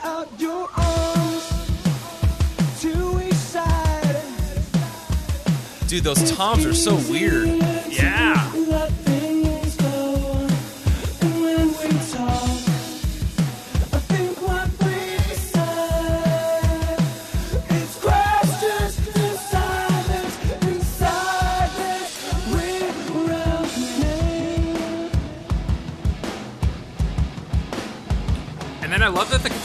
out 0.04 0.30
your 0.38 0.70
arms 0.78 1.50
to 2.82 3.26
each 3.26 3.34
side. 3.34 4.22
Dude, 5.88 6.04
those 6.04 6.32
toms 6.32 6.64
are 6.64 6.76
so 6.76 6.96
weird. 7.10 7.55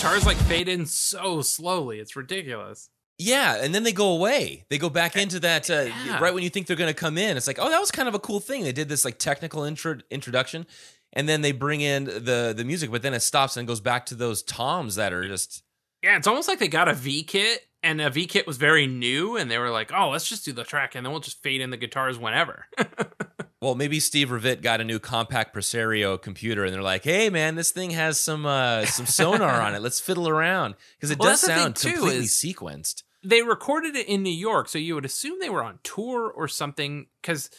Guitars 0.00 0.24
like 0.24 0.38
fade 0.38 0.66
in 0.66 0.86
so 0.86 1.42
slowly. 1.42 1.98
It's 1.98 2.16
ridiculous. 2.16 2.88
Yeah, 3.18 3.62
and 3.62 3.74
then 3.74 3.82
they 3.82 3.92
go 3.92 4.12
away. 4.14 4.64
They 4.70 4.78
go 4.78 4.88
back 4.88 5.14
into 5.14 5.38
that 5.40 5.68
uh, 5.68 5.90
Yeah. 6.06 6.18
right 6.20 6.32
when 6.32 6.42
you 6.42 6.48
think 6.48 6.66
they're 6.66 6.74
going 6.76 6.88
to 6.88 6.98
come 6.98 7.18
in. 7.18 7.36
It's 7.36 7.46
like, 7.46 7.58
oh, 7.60 7.68
that 7.68 7.78
was 7.78 7.90
kind 7.90 8.08
of 8.08 8.14
a 8.14 8.18
cool 8.18 8.40
thing. 8.40 8.64
They 8.64 8.72
did 8.72 8.88
this 8.88 9.04
like 9.04 9.18
technical 9.18 9.62
intro- 9.62 9.98
introduction, 10.10 10.64
and 11.12 11.28
then 11.28 11.42
they 11.42 11.52
bring 11.52 11.82
in 11.82 12.04
the 12.04 12.54
the 12.56 12.64
music, 12.64 12.90
but 12.90 13.02
then 13.02 13.12
it 13.12 13.20
stops 13.20 13.58
and 13.58 13.68
goes 13.68 13.80
back 13.80 14.06
to 14.06 14.14
those 14.14 14.42
toms 14.42 14.94
that 14.94 15.12
are 15.12 15.28
just 15.28 15.62
Yeah, 16.02 16.16
it's 16.16 16.26
almost 16.26 16.48
like 16.48 16.60
they 16.60 16.68
got 16.68 16.88
a 16.88 16.94
V 16.94 17.22
kit, 17.22 17.66
and 17.82 18.00
a 18.00 18.08
V 18.08 18.24
kit 18.26 18.46
was 18.46 18.56
very 18.56 18.86
new, 18.86 19.36
and 19.36 19.50
they 19.50 19.58
were 19.58 19.68
like, 19.70 19.92
"Oh, 19.94 20.08
let's 20.08 20.26
just 20.26 20.46
do 20.46 20.54
the 20.54 20.64
track, 20.64 20.94
and 20.94 21.04
then 21.04 21.10
we'll 21.12 21.20
just 21.20 21.42
fade 21.42 21.60
in 21.60 21.68
the 21.68 21.76
guitars 21.76 22.18
whenever." 22.18 22.64
Well, 23.60 23.74
maybe 23.74 24.00
Steve 24.00 24.30
Revitte 24.30 24.62
got 24.62 24.80
a 24.80 24.84
new 24.84 24.98
Compaq 24.98 25.52
Presario 25.52 26.16
computer, 26.20 26.64
and 26.64 26.72
they're 26.72 26.80
like, 26.82 27.04
"Hey, 27.04 27.28
man, 27.28 27.56
this 27.56 27.70
thing 27.72 27.90
has 27.90 28.18
some 28.18 28.46
uh, 28.46 28.86
some 28.86 29.04
sonar 29.06 29.60
on 29.60 29.74
it. 29.74 29.82
Let's 29.82 30.00
fiddle 30.00 30.28
around 30.28 30.76
because 30.96 31.10
it 31.10 31.18
Well, 31.18 31.30
does 31.30 31.40
sound 31.42 31.76
too, 31.76 31.92
completely 31.92 32.24
sequenced." 32.26 33.02
they 33.22 33.42
recorded 33.42 33.96
it 33.96 34.08
in 34.08 34.22
New 34.22 34.32
York, 34.32 34.66
so 34.66 34.78
you 34.78 34.94
would 34.94 35.04
assume 35.04 35.38
they 35.40 35.50
were 35.50 35.62
on 35.62 35.78
tour 35.82 36.30
or 36.30 36.48
something. 36.48 37.06
Because 37.20 37.50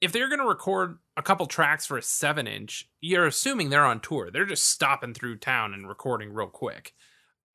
if 0.00 0.12
they're 0.12 0.28
going 0.28 0.38
to 0.40 0.46
record 0.46 0.98
a 1.16 1.22
couple 1.22 1.46
tracks 1.46 1.86
for 1.86 1.98
a 1.98 2.02
seven 2.02 2.46
inch, 2.46 2.88
you're 3.00 3.26
assuming 3.26 3.70
they're 3.70 3.84
on 3.84 3.98
tour. 3.98 4.30
They're 4.30 4.44
just 4.46 4.70
stopping 4.70 5.12
through 5.12 5.38
town 5.38 5.74
and 5.74 5.88
recording 5.88 6.32
real 6.32 6.46
quick. 6.46 6.94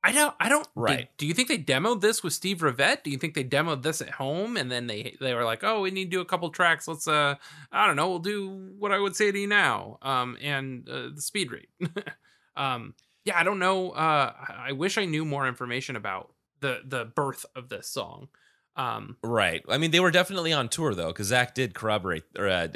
I 0.04 0.12
don't. 0.12 0.34
I 0.38 0.50
don't. 0.50 0.68
Right. 0.74 1.08
Do, 1.16 1.24
do 1.24 1.26
you 1.26 1.32
think 1.32 1.48
they 1.48 1.56
demoed 1.56 2.02
this 2.02 2.22
with 2.22 2.34
Steve 2.34 2.58
Revitte? 2.58 3.04
Do 3.04 3.10
you 3.10 3.16
think 3.16 3.32
they 3.32 3.42
demoed 3.42 3.82
this 3.82 4.02
at 4.02 4.10
home 4.10 4.58
and 4.58 4.70
then 4.70 4.86
they 4.86 5.16
they 5.18 5.32
were 5.32 5.44
like, 5.44 5.64
oh, 5.64 5.80
we 5.80 5.90
need 5.90 6.04
to 6.04 6.10
do 6.10 6.20
a 6.20 6.26
couple 6.26 6.50
tracks. 6.50 6.86
Let's 6.86 7.08
uh, 7.08 7.36
I 7.72 7.86
don't 7.86 7.96
know. 7.96 8.10
We'll 8.10 8.18
do 8.18 8.50
what 8.78 8.92
I 8.92 8.98
would 8.98 9.16
say 9.16 9.32
to 9.32 9.38
you 9.38 9.46
now. 9.46 9.98
Um, 10.02 10.36
and 10.42 10.86
uh, 10.88 11.08
the 11.14 11.22
speed 11.22 11.50
rate. 11.50 11.70
um, 12.56 12.94
yeah, 13.24 13.38
I 13.38 13.44
don't 13.44 13.58
know. 13.58 13.92
Uh, 13.92 14.32
I 14.50 14.72
wish 14.72 14.98
I 14.98 15.06
knew 15.06 15.24
more 15.24 15.48
information 15.48 15.96
about 15.96 16.34
the 16.60 16.82
the 16.84 17.06
birth 17.06 17.46
of 17.56 17.70
this 17.70 17.88
song. 17.88 18.28
Um, 18.76 19.16
Right. 19.22 19.64
I 19.70 19.78
mean, 19.78 19.90
they 19.90 20.00
were 20.00 20.10
definitely 20.10 20.52
on 20.52 20.68
tour 20.68 20.94
though, 20.94 21.08
because 21.08 21.28
Zach 21.28 21.54
did 21.54 21.74
corroborate 21.74 22.24
or 22.36 22.48
uh, 22.48 22.68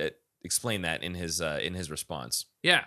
explain 0.43 0.81
that 0.83 1.03
in 1.03 1.15
his 1.15 1.43
uh, 1.43 1.59
in 1.63 1.75
his 1.75 1.91
response. 1.91 2.47
yeah. 2.63 2.85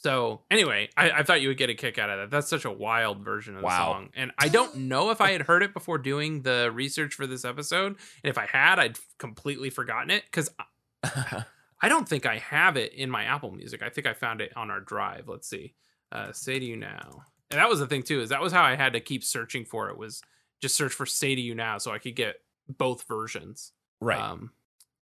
So 0.00 0.42
anyway, 0.48 0.88
I, 0.96 1.10
I 1.10 1.22
thought 1.24 1.40
you 1.40 1.48
would 1.48 1.56
get 1.56 1.70
a 1.70 1.74
kick 1.74 1.98
out 1.98 2.08
of 2.08 2.18
that. 2.18 2.30
That's 2.30 2.48
such 2.48 2.64
a 2.64 2.70
wild 2.70 3.24
version 3.24 3.54
of 3.56 3.62
the 3.62 3.66
Wow. 3.66 3.92
song, 3.94 4.10
and 4.14 4.30
I 4.38 4.48
don't 4.48 4.74
know 4.76 5.10
if 5.10 5.20
I 5.20 5.32
had 5.32 5.42
heard 5.42 5.62
it 5.64 5.74
before 5.74 5.98
doing 5.98 6.42
the 6.42 6.70
research 6.72 7.14
for 7.14 7.26
this 7.26 7.44
episode. 7.44 7.96
And 8.22 8.30
if 8.30 8.38
I 8.38 8.46
had, 8.46 8.78
I'd 8.78 8.96
completely 9.18 9.70
forgotten 9.70 10.10
it 10.10 10.22
because 10.26 10.50
I 11.04 11.88
don't 11.88 12.08
think 12.08 12.26
I 12.26 12.38
have 12.38 12.76
it 12.76 12.92
in 12.92 13.10
my 13.10 13.24
Apple 13.24 13.50
Music. 13.52 13.82
I 13.82 13.88
think 13.88 14.06
I 14.06 14.12
found 14.12 14.40
it 14.40 14.52
on 14.56 14.70
our 14.70 14.80
drive. 14.80 15.28
Let's 15.28 15.48
see. 15.48 15.74
Uh, 16.12 16.32
say 16.32 16.58
to 16.58 16.64
you 16.64 16.76
now, 16.76 17.22
and 17.50 17.58
that 17.60 17.68
was 17.68 17.80
the 17.80 17.86
thing 17.86 18.02
too. 18.02 18.20
Is 18.20 18.30
that 18.30 18.40
was 18.40 18.52
how 18.52 18.62
I 18.62 18.76
had 18.76 18.92
to 18.94 19.00
keep 19.00 19.22
searching 19.24 19.64
for 19.64 19.90
it. 19.90 19.98
Was 19.98 20.22
just 20.62 20.74
search 20.76 20.92
for 20.92 21.06
"Say 21.06 21.34
to 21.34 21.40
You 21.40 21.54
Now" 21.54 21.78
so 21.78 21.90
I 21.92 21.98
could 21.98 22.14
get 22.16 22.36
both 22.68 23.02
versions. 23.08 23.72
Right. 24.00 24.18
Um, 24.20 24.52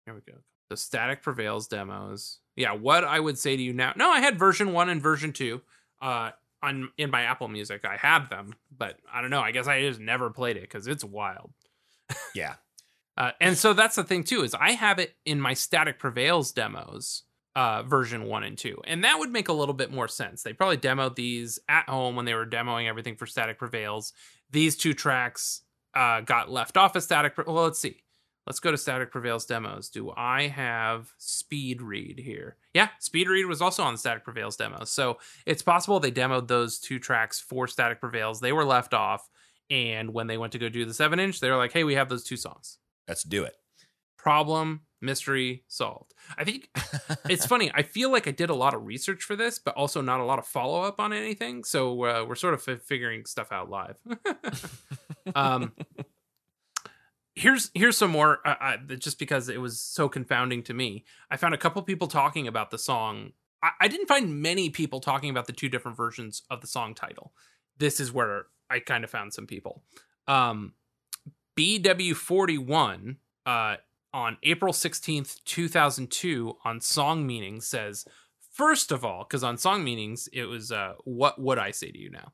here 0.04 0.14
we 0.14 0.20
go. 0.20 0.38
The 0.68 0.76
Static 0.76 1.22
Prevails 1.22 1.68
demos. 1.68 2.38
Yeah, 2.60 2.72
what 2.72 3.04
I 3.04 3.18
would 3.18 3.38
say 3.38 3.56
to 3.56 3.62
you 3.62 3.72
now. 3.72 3.94
No, 3.96 4.10
I 4.10 4.20
had 4.20 4.38
version 4.38 4.72
one 4.72 4.90
and 4.90 5.00
version 5.00 5.32
two. 5.32 5.62
Uh, 6.00 6.30
on 6.62 6.90
in 6.98 7.10
my 7.10 7.22
Apple 7.22 7.48
Music, 7.48 7.86
I 7.86 7.96
had 7.96 8.28
them, 8.28 8.54
but 8.76 8.98
I 9.10 9.22
don't 9.22 9.30
know. 9.30 9.40
I 9.40 9.50
guess 9.50 9.66
I 9.66 9.80
just 9.80 9.98
never 9.98 10.28
played 10.28 10.58
it 10.58 10.62
because 10.62 10.86
it's 10.86 11.02
wild. 11.02 11.52
yeah. 12.34 12.56
Uh, 13.16 13.32
and 13.40 13.56
so 13.56 13.72
that's 13.72 13.96
the 13.96 14.04
thing 14.04 14.24
too 14.24 14.42
is 14.42 14.54
I 14.54 14.72
have 14.72 14.98
it 14.98 15.14
in 15.24 15.40
my 15.40 15.54
Static 15.54 15.98
Prevails 15.98 16.52
demos, 16.52 17.22
uh, 17.56 17.82
version 17.82 18.24
one 18.24 18.44
and 18.44 18.58
two, 18.58 18.80
and 18.86 19.04
that 19.04 19.18
would 19.18 19.30
make 19.30 19.48
a 19.48 19.54
little 19.54 19.74
bit 19.74 19.90
more 19.90 20.08
sense. 20.08 20.42
They 20.42 20.52
probably 20.52 20.76
demoed 20.76 21.16
these 21.16 21.58
at 21.66 21.88
home 21.88 22.14
when 22.14 22.26
they 22.26 22.34
were 22.34 22.46
demoing 22.46 22.88
everything 22.88 23.16
for 23.16 23.26
Static 23.26 23.58
Prevails. 23.58 24.12
These 24.50 24.76
two 24.76 24.92
tracks 24.92 25.62
uh, 25.94 26.20
got 26.20 26.50
left 26.50 26.76
off 26.76 26.94
of 26.94 27.02
Static. 27.02 27.34
Pre- 27.34 27.44
well, 27.46 27.64
let's 27.64 27.78
see. 27.78 28.02
Let's 28.46 28.60
go 28.60 28.70
to 28.70 28.78
Static 28.78 29.10
Prevails 29.10 29.44
demos. 29.44 29.90
Do 29.90 30.12
I 30.16 30.48
have 30.48 31.12
Speed 31.18 31.82
Read 31.82 32.18
here? 32.18 32.56
Yeah, 32.74 32.88
Speed 32.98 33.28
Read 33.28 33.46
was 33.46 33.60
also 33.60 33.82
on 33.82 33.94
the 33.94 33.98
Static 33.98 34.24
Prevails 34.24 34.56
demos. 34.56 34.90
So 34.90 35.18
it's 35.46 35.62
possible 35.62 36.00
they 36.00 36.10
demoed 36.10 36.48
those 36.48 36.78
two 36.78 36.98
tracks 36.98 37.38
for 37.38 37.66
Static 37.66 38.00
Prevails. 38.00 38.40
They 38.40 38.52
were 38.52 38.64
left 38.64 38.94
off. 38.94 39.28
And 39.68 40.12
when 40.12 40.26
they 40.26 40.36
went 40.38 40.52
to 40.52 40.58
go 40.58 40.68
do 40.68 40.84
the 40.84 40.94
seven 40.94 41.20
inch, 41.20 41.38
they 41.40 41.50
were 41.50 41.56
like, 41.56 41.72
hey, 41.72 41.84
we 41.84 41.94
have 41.94 42.08
those 42.08 42.24
two 42.24 42.36
songs. 42.36 42.78
Let's 43.06 43.22
do 43.22 43.44
it. 43.44 43.54
Problem, 44.16 44.80
mystery 45.00 45.64
solved. 45.68 46.12
I 46.36 46.44
think 46.44 46.68
it's 47.28 47.46
funny. 47.46 47.70
I 47.72 47.82
feel 47.82 48.10
like 48.10 48.26
I 48.26 48.32
did 48.32 48.50
a 48.50 48.54
lot 48.54 48.74
of 48.74 48.84
research 48.84 49.22
for 49.22 49.36
this, 49.36 49.58
but 49.58 49.74
also 49.76 50.00
not 50.00 50.20
a 50.20 50.24
lot 50.24 50.38
of 50.38 50.46
follow 50.46 50.82
up 50.82 50.98
on 50.98 51.12
anything. 51.12 51.64
So 51.64 52.04
uh, 52.04 52.24
we're 52.28 52.34
sort 52.34 52.54
of 52.54 52.68
f- 52.68 52.82
figuring 52.82 53.26
stuff 53.26 53.52
out 53.52 53.70
live. 53.70 53.98
um, 55.34 55.72
here's 57.40 57.70
here's 57.74 57.96
some 57.96 58.10
more. 58.10 58.38
Uh, 58.46 58.54
uh, 58.60 58.76
just 58.98 59.18
because 59.18 59.48
it 59.48 59.60
was 59.60 59.80
so 59.80 60.08
confounding 60.08 60.62
to 60.64 60.74
me, 60.74 61.04
I 61.30 61.36
found 61.36 61.54
a 61.54 61.58
couple 61.58 61.82
people 61.82 62.06
talking 62.06 62.46
about 62.46 62.70
the 62.70 62.78
song. 62.78 63.32
I, 63.62 63.70
I 63.80 63.88
didn't 63.88 64.06
find 64.06 64.42
many 64.42 64.70
people 64.70 65.00
talking 65.00 65.30
about 65.30 65.46
the 65.46 65.52
two 65.52 65.68
different 65.68 65.96
versions 65.96 66.42
of 66.50 66.60
the 66.60 66.66
song 66.66 66.94
title. 66.94 67.32
This 67.78 67.98
is 67.98 68.12
where 68.12 68.46
I 68.68 68.78
kind 68.80 69.04
of 69.04 69.10
found 69.10 69.32
some 69.32 69.46
people. 69.46 69.82
Um, 70.28 70.74
BW41 71.58 73.16
uh, 73.46 73.76
on 74.12 74.36
April 74.42 74.72
16th, 74.72 75.42
2002, 75.44 76.56
on 76.64 76.80
Song 76.80 77.26
Meanings 77.26 77.66
says, 77.66 78.06
first 78.52 78.92
of 78.92 79.04
all, 79.04 79.24
because 79.24 79.42
on 79.42 79.58
Song 79.58 79.82
Meanings, 79.82 80.28
it 80.32 80.44
was, 80.44 80.70
uh, 80.70 80.94
what 81.04 81.40
would 81.40 81.58
I 81.58 81.70
say 81.70 81.90
to 81.90 81.98
you 81.98 82.10
now? 82.10 82.32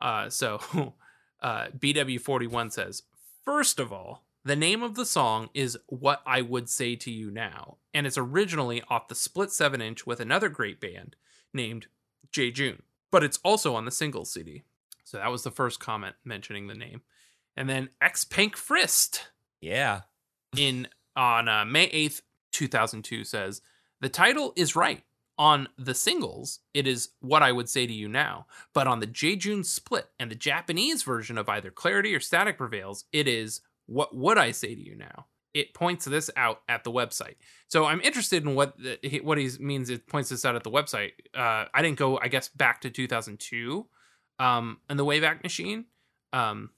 Uh, 0.00 0.30
so 0.30 0.60
uh, 1.42 1.66
BW41 1.78 2.72
says, 2.72 3.02
first 3.44 3.78
of 3.78 3.92
all, 3.92 4.25
the 4.46 4.56
name 4.56 4.80
of 4.82 4.94
the 4.94 5.04
song 5.04 5.50
is 5.54 5.76
What 5.88 6.22
I 6.24 6.40
Would 6.40 6.70
Say 6.70 6.94
to 6.96 7.10
You 7.10 7.32
Now, 7.32 7.78
and 7.92 8.06
it's 8.06 8.16
originally 8.16 8.80
off 8.88 9.08
the 9.08 9.16
split 9.16 9.50
7 9.50 9.80
inch 9.80 10.06
with 10.06 10.20
another 10.20 10.48
great 10.48 10.80
band 10.80 11.16
named 11.52 11.88
Jejune, 12.30 12.82
but 13.10 13.24
it's 13.24 13.40
also 13.44 13.74
on 13.74 13.84
the 13.86 13.90
single 13.90 14.24
CD. 14.24 14.62
So 15.02 15.16
that 15.16 15.32
was 15.32 15.42
the 15.42 15.50
first 15.50 15.80
comment 15.80 16.14
mentioning 16.24 16.68
the 16.68 16.74
name. 16.74 17.02
And 17.56 17.68
then 17.68 17.88
X 18.00 18.24
Pank 18.24 18.54
Frist 18.56 19.20
Yeah. 19.60 20.02
in 20.56 20.86
on 21.16 21.48
uh, 21.48 21.64
May 21.64 21.88
8th, 21.88 22.20
2002 22.52 23.24
says 23.24 23.62
the 24.00 24.08
title 24.08 24.52
is 24.56 24.76
right. 24.76 25.02
On 25.38 25.68
the 25.76 25.94
singles, 25.94 26.60
it 26.72 26.86
is 26.86 27.10
what 27.20 27.42
I 27.42 27.52
would 27.52 27.68
say 27.68 27.86
to 27.86 27.92
you 27.92 28.08
now, 28.08 28.46
but 28.72 28.86
on 28.86 29.00
the 29.00 29.06
Jejune 29.06 29.64
split 29.64 30.06
and 30.18 30.30
the 30.30 30.34
Japanese 30.34 31.02
version 31.02 31.36
of 31.36 31.48
either 31.48 31.70
Clarity 31.70 32.14
or 32.14 32.20
Static 32.20 32.56
Prevails, 32.56 33.04
it 33.12 33.28
is 33.28 33.60
what 33.86 34.14
would 34.16 34.38
I 34.38 34.50
say 34.50 34.74
to 34.74 34.80
you 34.80 34.94
now. 34.94 35.26
It 35.54 35.72
points 35.72 36.04
this 36.04 36.28
out 36.36 36.60
at 36.68 36.84
the 36.84 36.92
website, 36.92 37.36
so 37.66 37.86
I'm 37.86 38.02
interested 38.02 38.44
in 38.44 38.54
what 38.54 38.76
the, 38.76 39.20
what 39.24 39.38
he 39.38 39.50
means. 39.58 39.88
It 39.88 40.06
points 40.06 40.28
this 40.28 40.44
out 40.44 40.54
at 40.54 40.64
the 40.64 40.70
website. 40.70 41.12
Uh, 41.34 41.64
I 41.72 41.80
didn't 41.80 41.98
go, 41.98 42.18
I 42.18 42.28
guess, 42.28 42.48
back 42.48 42.82
to 42.82 42.90
2002, 42.90 43.86
um, 44.38 44.78
in 44.90 44.98
the 44.98 45.04
Wayback 45.04 45.42
Machine. 45.42 45.86
Um, 46.34 46.70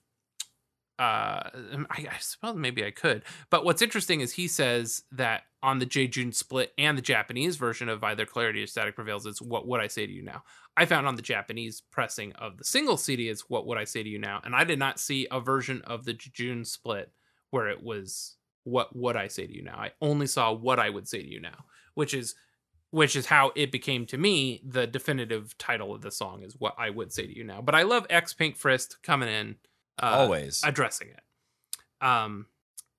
uh 0.98 1.50
I, 1.90 2.06
I 2.10 2.18
suppose 2.20 2.56
maybe 2.56 2.84
I 2.84 2.90
could. 2.90 3.24
But 3.50 3.64
what's 3.64 3.82
interesting 3.82 4.20
is 4.20 4.32
he 4.32 4.48
says 4.48 5.02
that 5.12 5.42
on 5.62 5.78
the 5.78 5.86
Jejune 5.86 6.32
split 6.32 6.72
and 6.78 6.96
the 6.96 7.02
Japanese 7.02 7.56
version 7.56 7.88
of 7.88 8.04
either 8.04 8.24
Clarity 8.26 8.62
or 8.62 8.66
Static 8.66 8.94
Prevails, 8.94 9.26
it's 9.26 9.42
what 9.42 9.66
would 9.66 9.80
I 9.80 9.88
say 9.88 10.06
to 10.06 10.12
you 10.12 10.22
now? 10.22 10.42
I 10.76 10.86
found 10.86 11.06
on 11.06 11.16
the 11.16 11.22
Japanese 11.22 11.82
pressing 11.90 12.32
of 12.34 12.56
the 12.56 12.64
single 12.64 12.96
CD 12.96 13.28
is 13.28 13.42
what 13.48 13.66
would 13.66 13.78
I 13.78 13.84
say 13.84 14.02
to 14.02 14.08
you 14.08 14.18
now? 14.18 14.40
And 14.44 14.54
I 14.54 14.64
did 14.64 14.78
not 14.78 15.00
see 15.00 15.26
a 15.30 15.40
version 15.40 15.82
of 15.82 16.04
the 16.04 16.12
June 16.14 16.64
split 16.64 17.10
where 17.50 17.68
it 17.68 17.82
was 17.82 18.36
what 18.64 18.94
would 18.94 19.16
I 19.16 19.28
say 19.28 19.46
to 19.46 19.54
you 19.54 19.62
now? 19.62 19.76
I 19.76 19.92
only 20.00 20.26
saw 20.26 20.52
what 20.52 20.78
I 20.78 20.90
would 20.90 21.08
say 21.08 21.22
to 21.22 21.28
you 21.28 21.40
now, 21.40 21.64
which 21.94 22.14
is 22.14 22.34
which 22.90 23.16
is 23.16 23.26
how 23.26 23.52
it 23.54 23.70
became 23.70 24.06
to 24.06 24.16
me 24.16 24.62
the 24.66 24.86
definitive 24.86 25.56
title 25.58 25.94
of 25.94 26.00
the 26.00 26.10
song 26.10 26.42
is 26.42 26.56
what 26.58 26.74
I 26.78 26.88
would 26.88 27.12
say 27.12 27.26
to 27.26 27.36
you 27.36 27.44
now. 27.44 27.60
But 27.60 27.74
I 27.74 27.82
love 27.82 28.06
X 28.08 28.32
Pink 28.32 28.58
Frist 28.58 28.96
coming 29.02 29.28
in 29.28 29.56
uh, 30.02 30.06
Always. 30.06 30.62
addressing 30.64 31.08
it. 31.08 32.06
Um, 32.06 32.46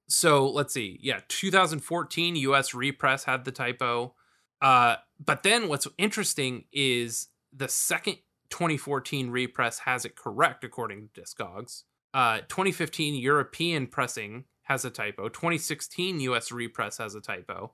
so 0.08 0.50
let's 0.50 0.74
see. 0.74 1.00
Yeah, 1.02 1.20
2014 1.28 2.36
US 2.36 2.74
repress 2.74 3.24
had 3.24 3.46
the 3.46 3.52
typo. 3.52 4.16
Uh, 4.62 4.96
but 5.24 5.44
then 5.44 5.68
what's 5.70 5.88
interesting 5.98 6.66
is 6.74 7.28
the 7.54 7.68
second 7.68 8.18
2014 8.50 9.30
repress 9.30 9.80
has 9.80 10.06
it 10.06 10.16
correct 10.16 10.64
according 10.64 11.10
to 11.14 11.22
Discogs. 11.22 11.84
Uh, 12.14 12.40
2015 12.48 13.16
European 13.16 13.88
pressing 13.88 14.46
has 14.64 14.84
a 14.84 14.90
typo. 14.90 15.30
2016 15.30 16.20
US 16.22 16.52
repress 16.52 16.98
has 16.98 17.16
a 17.16 17.22
typo. 17.22 17.74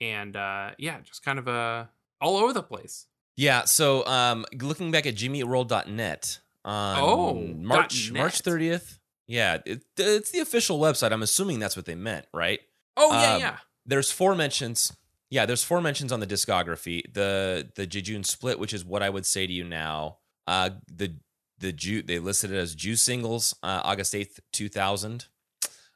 And 0.00 0.36
uh, 0.36 0.70
yeah, 0.78 1.00
just 1.00 1.24
kind 1.24 1.38
of 1.38 1.48
uh, 1.48 1.86
all 2.20 2.36
over 2.36 2.52
the 2.52 2.62
place. 2.62 3.06
Yeah, 3.36 3.64
so 3.64 4.06
um 4.06 4.46
looking 4.60 4.92
back 4.92 5.06
at 5.06 5.16
jimmyworld.net 5.16 6.38
on 6.64 6.98
Oh, 7.00 7.34
March. 7.34 8.10
March 8.12 8.42
30th. 8.42 8.98
Yeah, 9.26 9.58
it, 9.64 9.82
it's 9.96 10.30
the 10.30 10.40
official 10.40 10.78
website. 10.78 11.12
I'm 11.12 11.22
assuming 11.22 11.58
that's 11.58 11.76
what 11.76 11.86
they 11.86 11.94
meant, 11.94 12.26
right? 12.34 12.60
Oh 12.96 13.10
yeah, 13.12 13.34
Um, 13.34 13.40
yeah. 13.40 13.56
There's 13.86 14.10
four 14.10 14.34
mentions. 14.34 14.92
Yeah, 15.30 15.46
there's 15.46 15.64
four 15.64 15.80
mentions 15.80 16.12
on 16.12 16.20
the 16.20 16.26
discography. 16.26 17.02
The 17.12 17.70
the 17.74 17.86
Jejune 17.86 18.22
split, 18.24 18.58
which 18.58 18.72
is 18.74 18.84
what 18.84 19.02
I 19.02 19.10
would 19.10 19.26
say 19.26 19.46
to 19.46 19.52
you 19.52 19.64
now. 19.64 20.18
Uh 20.46 20.70
the 20.92 21.16
the 21.58 21.72
Jew 21.72 22.02
they 22.02 22.18
listed 22.18 22.50
it 22.52 22.56
as 22.58 22.74
Jew 22.74 22.96
singles, 22.96 23.54
uh, 23.62 23.80
August 23.84 24.12
8th, 24.12 24.40
2000. 24.52 25.26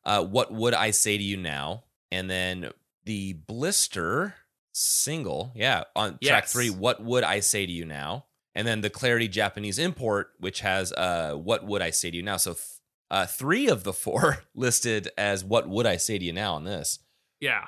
Uh 0.04 0.24
what 0.24 0.52
would 0.52 0.72
I 0.74 0.90
say 0.90 1.18
to 1.18 1.22
you 1.22 1.36
now? 1.36 1.84
And 2.10 2.30
then 2.30 2.70
the 3.04 3.34
blister 3.34 4.34
single, 4.72 5.52
yeah, 5.54 5.84
on 5.94 6.18
track 6.22 6.46
3, 6.46 6.70
what 6.70 7.02
would 7.04 7.24
I 7.24 7.40
say 7.40 7.66
to 7.66 7.72
you 7.72 7.84
now? 7.84 8.24
And 8.55 8.66
then 8.66 8.80
the 8.80 8.90
Clarity 8.90 9.28
Japanese 9.28 9.78
import, 9.78 10.30
which 10.38 10.61
has 10.61 10.92
uh 10.92 11.34
what 11.34 11.64
would 11.64 11.82
I 11.82 11.90
say 11.90 12.11
to 12.11 12.16
you 12.16 12.22
now? 12.22 12.36
So 12.36 12.55
th- 12.55 12.64
uh 13.11 13.26
3 13.26 13.68
of 13.68 13.84
the 13.84 13.92
4 13.92 14.44
listed 14.55 15.09
as 15.16 15.44
what 15.44 15.68
would 15.68 15.86
I 15.86 15.96
say 15.96 16.18
to 16.18 16.24
you 16.24 16.32
now 16.32 16.55
on 16.55 16.64
this. 16.64 16.99
Yeah. 17.40 17.66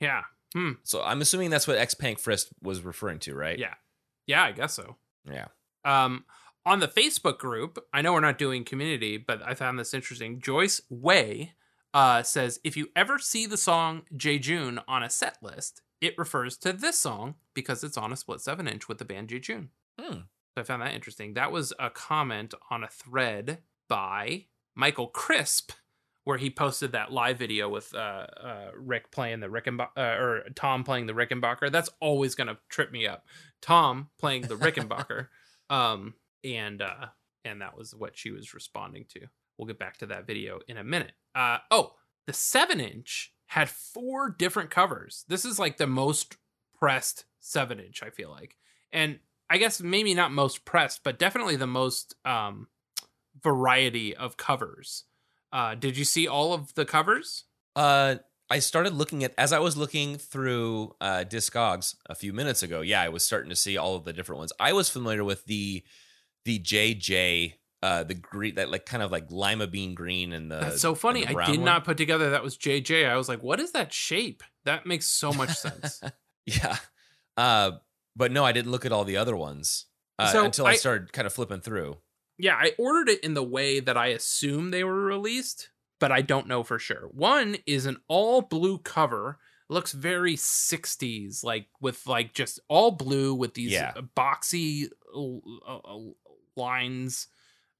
Yeah. 0.00 0.22
Hmm. 0.54 0.72
So 0.84 1.02
I'm 1.02 1.20
assuming 1.20 1.50
that's 1.50 1.66
what 1.66 1.78
X 1.78 1.94
Pank 1.94 2.18
Frist 2.20 2.48
was 2.62 2.82
referring 2.82 3.18
to, 3.20 3.34
right? 3.34 3.58
Yeah. 3.58 3.74
Yeah, 4.26 4.42
I 4.42 4.52
guess 4.52 4.74
so. 4.74 4.96
Yeah. 5.24 5.46
Um, 5.84 6.24
on 6.64 6.80
the 6.80 6.88
Facebook 6.88 7.38
group, 7.38 7.78
I 7.92 8.02
know 8.02 8.12
we're 8.12 8.20
not 8.20 8.38
doing 8.38 8.64
community, 8.64 9.18
but 9.18 9.40
I 9.46 9.54
found 9.54 9.78
this 9.78 9.94
interesting. 9.94 10.40
Joyce 10.40 10.82
Way 10.90 11.52
uh, 11.94 12.22
says 12.22 12.58
if 12.64 12.76
you 12.76 12.88
ever 12.96 13.18
see 13.18 13.46
the 13.46 13.56
song 13.56 14.02
Jejune 14.16 14.80
on 14.88 15.02
a 15.02 15.10
set 15.10 15.38
list, 15.40 15.82
it 16.00 16.18
refers 16.18 16.56
to 16.58 16.72
this 16.72 16.98
song 16.98 17.36
because 17.54 17.84
it's 17.84 17.96
on 17.96 18.12
a 18.12 18.16
split 18.16 18.40
seven 18.40 18.66
inch 18.66 18.88
with 18.88 18.98
the 18.98 19.04
band 19.04 19.28
Jejune. 19.28 19.70
Hmm. 19.98 20.20
So 20.54 20.60
I 20.60 20.62
found 20.62 20.82
that 20.82 20.94
interesting. 20.94 21.34
That 21.34 21.52
was 21.52 21.72
a 21.78 21.90
comment 21.90 22.54
on 22.70 22.82
a 22.82 22.88
thread 22.88 23.58
by 23.88 24.46
Michael 24.74 25.08
Crisp, 25.08 25.72
where 26.24 26.38
he 26.38 26.50
posted 26.50 26.92
that 26.92 27.12
live 27.12 27.38
video 27.38 27.68
with 27.68 27.94
uh, 27.94 28.26
uh, 28.42 28.70
Rick 28.74 29.10
playing 29.10 29.40
the 29.40 29.48
Rickenbacker, 29.48 29.88
uh, 29.96 30.22
or 30.22 30.42
Tom 30.54 30.82
playing 30.82 31.06
the 31.06 31.12
Rickenbacker. 31.12 31.70
That's 31.70 31.90
always 32.00 32.34
gonna 32.34 32.58
trip 32.68 32.90
me 32.90 33.06
up. 33.06 33.26
Tom 33.60 34.08
playing 34.18 34.42
the 34.42 34.56
Rickenbacker, 34.56 35.28
um, 35.70 36.14
and 36.42 36.82
uh, 36.82 37.06
and 37.44 37.60
that 37.60 37.76
was 37.76 37.94
what 37.94 38.16
she 38.16 38.30
was 38.30 38.54
responding 38.54 39.04
to. 39.10 39.26
We'll 39.58 39.68
get 39.68 39.78
back 39.78 39.98
to 39.98 40.06
that 40.06 40.26
video 40.26 40.60
in 40.68 40.76
a 40.76 40.84
minute. 40.84 41.12
Uh, 41.34 41.58
oh, 41.70 41.94
the 42.26 42.32
seven 42.32 42.80
inch 42.80 43.32
had 43.48 43.68
four 43.68 44.30
different 44.30 44.70
covers. 44.70 45.24
This 45.28 45.44
is 45.44 45.58
like 45.58 45.76
the 45.76 45.86
most 45.86 46.36
pressed 46.78 47.24
seven 47.40 47.78
inch. 47.78 48.02
I 48.02 48.10
feel 48.10 48.30
like, 48.30 48.56
and 48.92 49.20
I 49.48 49.58
guess 49.58 49.80
maybe 49.80 50.14
not 50.14 50.32
most 50.32 50.64
pressed, 50.64 51.02
but 51.04 51.18
definitely 51.18 51.56
the 51.56 51.66
most 51.66 52.14
um, 52.24 52.68
variety 53.42 54.14
of 54.14 54.36
covers. 54.36 55.04
Uh, 55.52 55.74
did 55.74 55.96
you 55.96 56.04
see 56.04 56.26
all 56.26 56.52
of 56.52 56.74
the 56.74 56.84
covers? 56.84 57.44
Uh, 57.74 58.16
I 58.50 58.58
started 58.58 58.92
looking 58.94 59.24
at 59.24 59.34
as 59.38 59.52
I 59.52 59.58
was 59.58 59.76
looking 59.76 60.16
through 60.18 60.94
uh, 61.00 61.24
Discogs 61.28 61.94
a 62.08 62.14
few 62.14 62.32
minutes 62.32 62.62
ago. 62.62 62.80
Yeah, 62.80 63.00
I 63.02 63.08
was 63.08 63.24
starting 63.24 63.50
to 63.50 63.56
see 63.56 63.76
all 63.76 63.96
of 63.96 64.04
the 64.04 64.12
different 64.12 64.38
ones. 64.38 64.52
I 64.58 64.72
was 64.72 64.88
familiar 64.88 65.24
with 65.24 65.44
the 65.46 65.82
the 66.44 66.58
JJ 66.60 67.54
uh 67.82 68.04
the 68.04 68.14
green 68.14 68.54
that 68.54 68.70
like 68.70 68.86
kind 68.86 69.02
of 69.02 69.10
like 69.12 69.30
lima 69.30 69.66
bean 69.66 69.94
green 69.94 70.32
and 70.32 70.50
the 70.50 70.56
That's 70.60 70.80
so 70.80 70.94
funny. 70.94 71.26
I 71.26 71.46
did 71.46 71.56
one. 71.58 71.64
not 71.64 71.84
put 71.84 71.96
together 71.96 72.30
that 72.30 72.42
was 72.42 72.56
JJ. 72.56 73.08
I 73.08 73.16
was 73.16 73.28
like, 73.28 73.42
what 73.42 73.60
is 73.60 73.72
that 73.72 73.92
shape? 73.92 74.42
That 74.64 74.86
makes 74.86 75.06
so 75.06 75.32
much 75.32 75.50
sense. 75.56 76.00
yeah. 76.46 76.76
Uh 77.36 77.72
but 78.16 78.32
no, 78.32 78.44
I 78.44 78.52
didn't 78.52 78.70
look 78.70 78.86
at 78.86 78.92
all 78.92 79.04
the 79.04 79.16
other 79.18 79.36
ones 79.36 79.86
uh, 80.18 80.32
So 80.32 80.44
until 80.44 80.66
I, 80.66 80.70
I- 80.70 80.76
started 80.76 81.12
kind 81.12 81.26
of 81.26 81.32
flipping 81.32 81.60
through. 81.60 81.98
yeah, 82.38 82.56
I 82.56 82.72
ordered 82.78 83.08
it 83.10 83.20
in 83.22 83.34
the 83.34 83.42
way 83.44 83.78
that 83.80 83.96
I 83.96 84.06
assume 84.08 84.70
they 84.70 84.82
were 84.84 85.02
released, 85.02 85.70
but 86.00 86.10
I 86.10 86.22
don't 86.22 86.46
know 86.48 86.62
for 86.62 86.78
sure. 86.78 87.08
One 87.12 87.56
is 87.66 87.86
an 87.86 87.98
all 88.08 88.42
blue 88.42 88.78
cover. 88.78 89.38
Looks 89.68 89.90
very 89.92 90.36
60s, 90.36 91.42
like 91.42 91.66
with 91.80 92.06
like 92.06 92.32
just 92.34 92.60
all 92.68 92.92
blue 92.92 93.34
with 93.34 93.54
these 93.54 93.72
Yeah. 93.72 93.94
boxy 94.16 94.88
uh, 95.14 95.76
uh, 95.76 95.98
lines. 96.56 97.28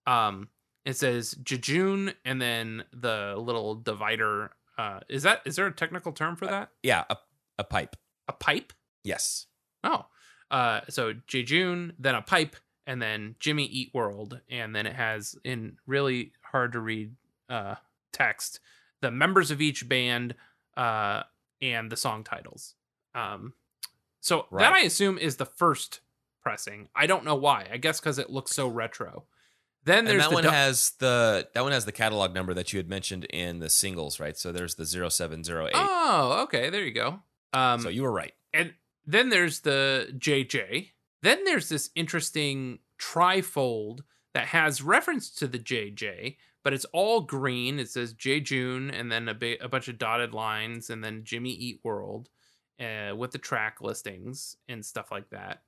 Um, 0.07 0.49
it 0.85 0.97
says 0.97 1.33
Jejune 1.43 2.13
and 2.25 2.41
then 2.41 2.85
the 2.93 3.35
little 3.39 3.75
divider. 3.77 4.53
Uh, 4.79 5.01
is 5.09 5.23
that 5.25 5.43
is 5.45 5.57
there 5.57 5.67
a 5.67 5.73
technical 5.73 6.13
term 6.13 6.37
for 6.37 6.47
that? 6.47 6.71
Yeah, 6.83 7.05
a, 7.11 7.17
a 7.59 7.65
pipe. 7.65 7.97
A 8.29 8.33
pipe? 8.33 8.73
Yes. 9.05 9.47
Oh, 9.85 10.07
uh, 10.51 10.81
so 10.89 11.15
Jejune, 11.27 11.95
then 11.99 12.15
a 12.15 12.23
pipe, 12.23 12.57
and 12.87 13.03
then 13.03 13.35
Jimmy 13.41 13.65
Eat 13.65 13.91
World, 13.93 14.41
and 14.49 14.75
then 14.75 14.87
it 14.87 14.95
has 14.95 15.37
in 15.45 15.77
really 15.87 16.33
hard 16.43 16.73
to 16.73 16.81
read 16.81 17.15
uh, 17.49 17.77
text 18.13 18.61
the 19.01 19.11
members 19.11 19.51
of 19.51 19.61
each 19.61 19.89
band 19.89 20.35
uh, 20.77 21.23
and 21.61 21.91
the 21.91 21.97
song 21.97 22.25
titles. 22.25 22.75
Um, 23.15 23.55
so 24.21 24.47
that 24.53 24.73
I 24.73 24.81
assume 24.81 25.19
is 25.19 25.37
the 25.37 25.47
first 25.47 26.01
pressing. 26.43 26.89
I 26.95 27.07
don't 27.07 27.25
know 27.25 27.35
why. 27.35 27.67
I 27.73 27.77
guess 27.77 28.01
because 28.01 28.19
it 28.19 28.31
looks 28.31 28.53
so 28.53 28.69
retro. 28.69 29.25
Then 29.85 29.99
And 29.99 30.09
there's 30.09 30.23
that 30.23 30.31
the 30.31 30.35
one 30.35 30.45
du- 30.45 30.51
has 30.51 30.93
the 30.99 31.49
that 31.55 31.63
one 31.63 31.73
has 31.73 31.85
the 31.85 31.93
catalog 31.93 32.35
number 32.35 32.53
that 32.55 32.73
you 32.73 32.79
had 32.79 32.89
mentioned 32.89 33.25
in 33.27 33.61
the 33.61 33.71
singles, 33.71 34.19
right? 34.19 34.37
So 34.37 34.51
there's 34.51 34.75
the 34.75 34.85
0708. 34.85 35.73
oh, 35.75 36.43
okay, 36.45 36.71
there 36.71 36.85
you 36.85 36.93
go. 36.93 37.21
Um, 37.53 37.81
so 37.81 37.89
you 37.89 38.03
were 38.03 38.13
right. 38.13 38.33
and 38.53 38.75
then 39.07 39.29
there's 39.29 39.61
the 39.61 40.13
JJ. 40.19 40.91
Then 41.23 41.45
there's 41.45 41.69
this 41.69 41.91
interesting 41.95 42.81
trifold 42.99 44.01
that 44.35 44.49
has 44.49 44.83
reference 44.83 45.31
to 45.31 45.47
the 45.47 45.59
JJ, 45.59 46.37
but 46.63 46.73
it's 46.73 46.85
all 46.87 47.23
green. 47.23 47.79
It 47.79 47.89
says 47.89 48.13
Jejune 48.13 48.91
and 48.91 49.11
then 49.11 49.29
a, 49.29 49.35
ba- 49.35 49.63
a 49.65 49.69
bunch 49.69 49.89
of 49.89 49.99
dotted 49.99 50.35
lines 50.35 50.91
and 50.91 51.03
then 51.03 51.25
Jimmy 51.25 51.51
Eat 51.51 51.81
World 51.83 52.29
uh, 52.81 53.15
with 53.17 53.31
the 53.31 53.39
track 53.39 53.81
listings 53.81 54.57
and 54.69 54.85
stuff 54.85 55.11
like 55.11 55.31
that. 55.31 55.63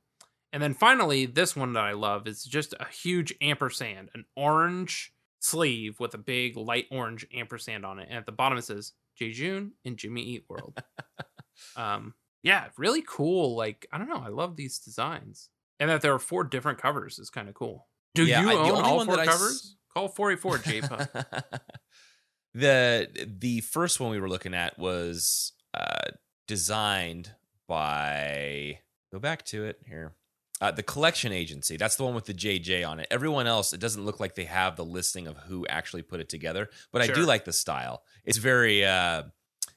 And 0.53 0.63
then 0.63 0.75
finally, 0.75 1.27
this 1.27 1.55
one 1.55 1.75
that 1.75 1.85
I 1.85 1.93
love 1.93 2.27
is 2.27 2.45
just 2.45 2.75
a 2.79 2.87
huge 2.87 3.35
ampersand, 3.41 4.11
an 4.15 4.25
orange 4.37 5.13
sleeve 5.41 6.01
with 6.01 6.15
a 6.15 6.19
big 6.19 6.57
light 6.57 6.87
orange 6.91 7.27
ampersand 7.35 7.85
on 7.85 7.99
it. 7.99 8.09
And 8.09 8.19
at 8.19 8.27
the 8.27 8.33
bottom 8.33 8.59
it 8.59 8.65
says 8.65 8.93
Jejune 9.17 9.73
and 9.85 9.97
Jimmy 9.97 10.23
Eat 10.23 10.45
World. 10.49 10.83
um, 11.77 12.15
yeah, 12.43 12.67
really 12.77 13.03
cool. 13.07 13.57
Like, 13.57 13.87
I 13.93 13.99
don't 13.99 14.09
know. 14.09 14.23
I 14.25 14.29
love 14.29 14.57
these 14.57 14.79
designs. 14.79 15.49
And 15.81 15.89
that 15.91 16.01
there 16.03 16.13
are 16.15 16.19
four 16.19 16.43
different 16.45 16.79
covers 16.81 17.19
is 17.19 17.31
kind 17.31 17.49
of 17.49 17.55
cool. 17.55 17.87
Do 18.15 18.25
Yeah, 18.25 18.41
you 18.43 18.51
I- 18.51 18.55
own 18.55 18.83
all 18.85 19.05
four 19.05 19.19
I 19.19 19.23
s- 19.23 19.29
covers? 19.29 19.77
Call 19.95 20.09
484 20.09 20.59
JPA. 20.59 21.43
the 22.55 23.09
the 23.39 23.61
first 23.61 24.01
one 24.01 24.11
we 24.11 24.19
were 24.21 24.29
looking 24.29 24.55
at 24.55 24.79
was 24.79 25.53
uh 25.75 26.11
designed 26.47 27.33
by 27.69 28.81
go 29.13 29.19
back 29.19 29.45
to 29.47 29.65
it 29.65 29.79
here. 29.87 30.15
Uh, 30.61 30.73
the 30.73 30.83
collection 30.83 31.31
agency. 31.31 31.77
That's 31.77 31.95
the 31.95 32.03
one 32.05 32.15
with 32.17 32.25
the 32.25 32.35
JJ 32.35 32.85
on 32.89 32.99
it. 32.99 33.07
Everyone 33.13 33.47
else, 33.47 33.73
it 33.73 33.79
doesn't 33.79 34.05
look 34.05 34.19
like 34.19 34.35
they 34.35 34.45
have 34.47 34.75
the 34.75 34.85
listing 34.85 35.29
of 35.29 35.37
who 35.37 35.65
actually 35.69 36.03
put 36.03 36.19
it 36.19 36.29
together. 36.29 36.69
But 36.91 37.01
I 37.03 37.07
do 37.07 37.25
like 37.25 37.45
the 37.45 37.53
style. 37.53 38.03
It's 38.25 38.39
very, 38.39 38.85
uh, 38.85 39.23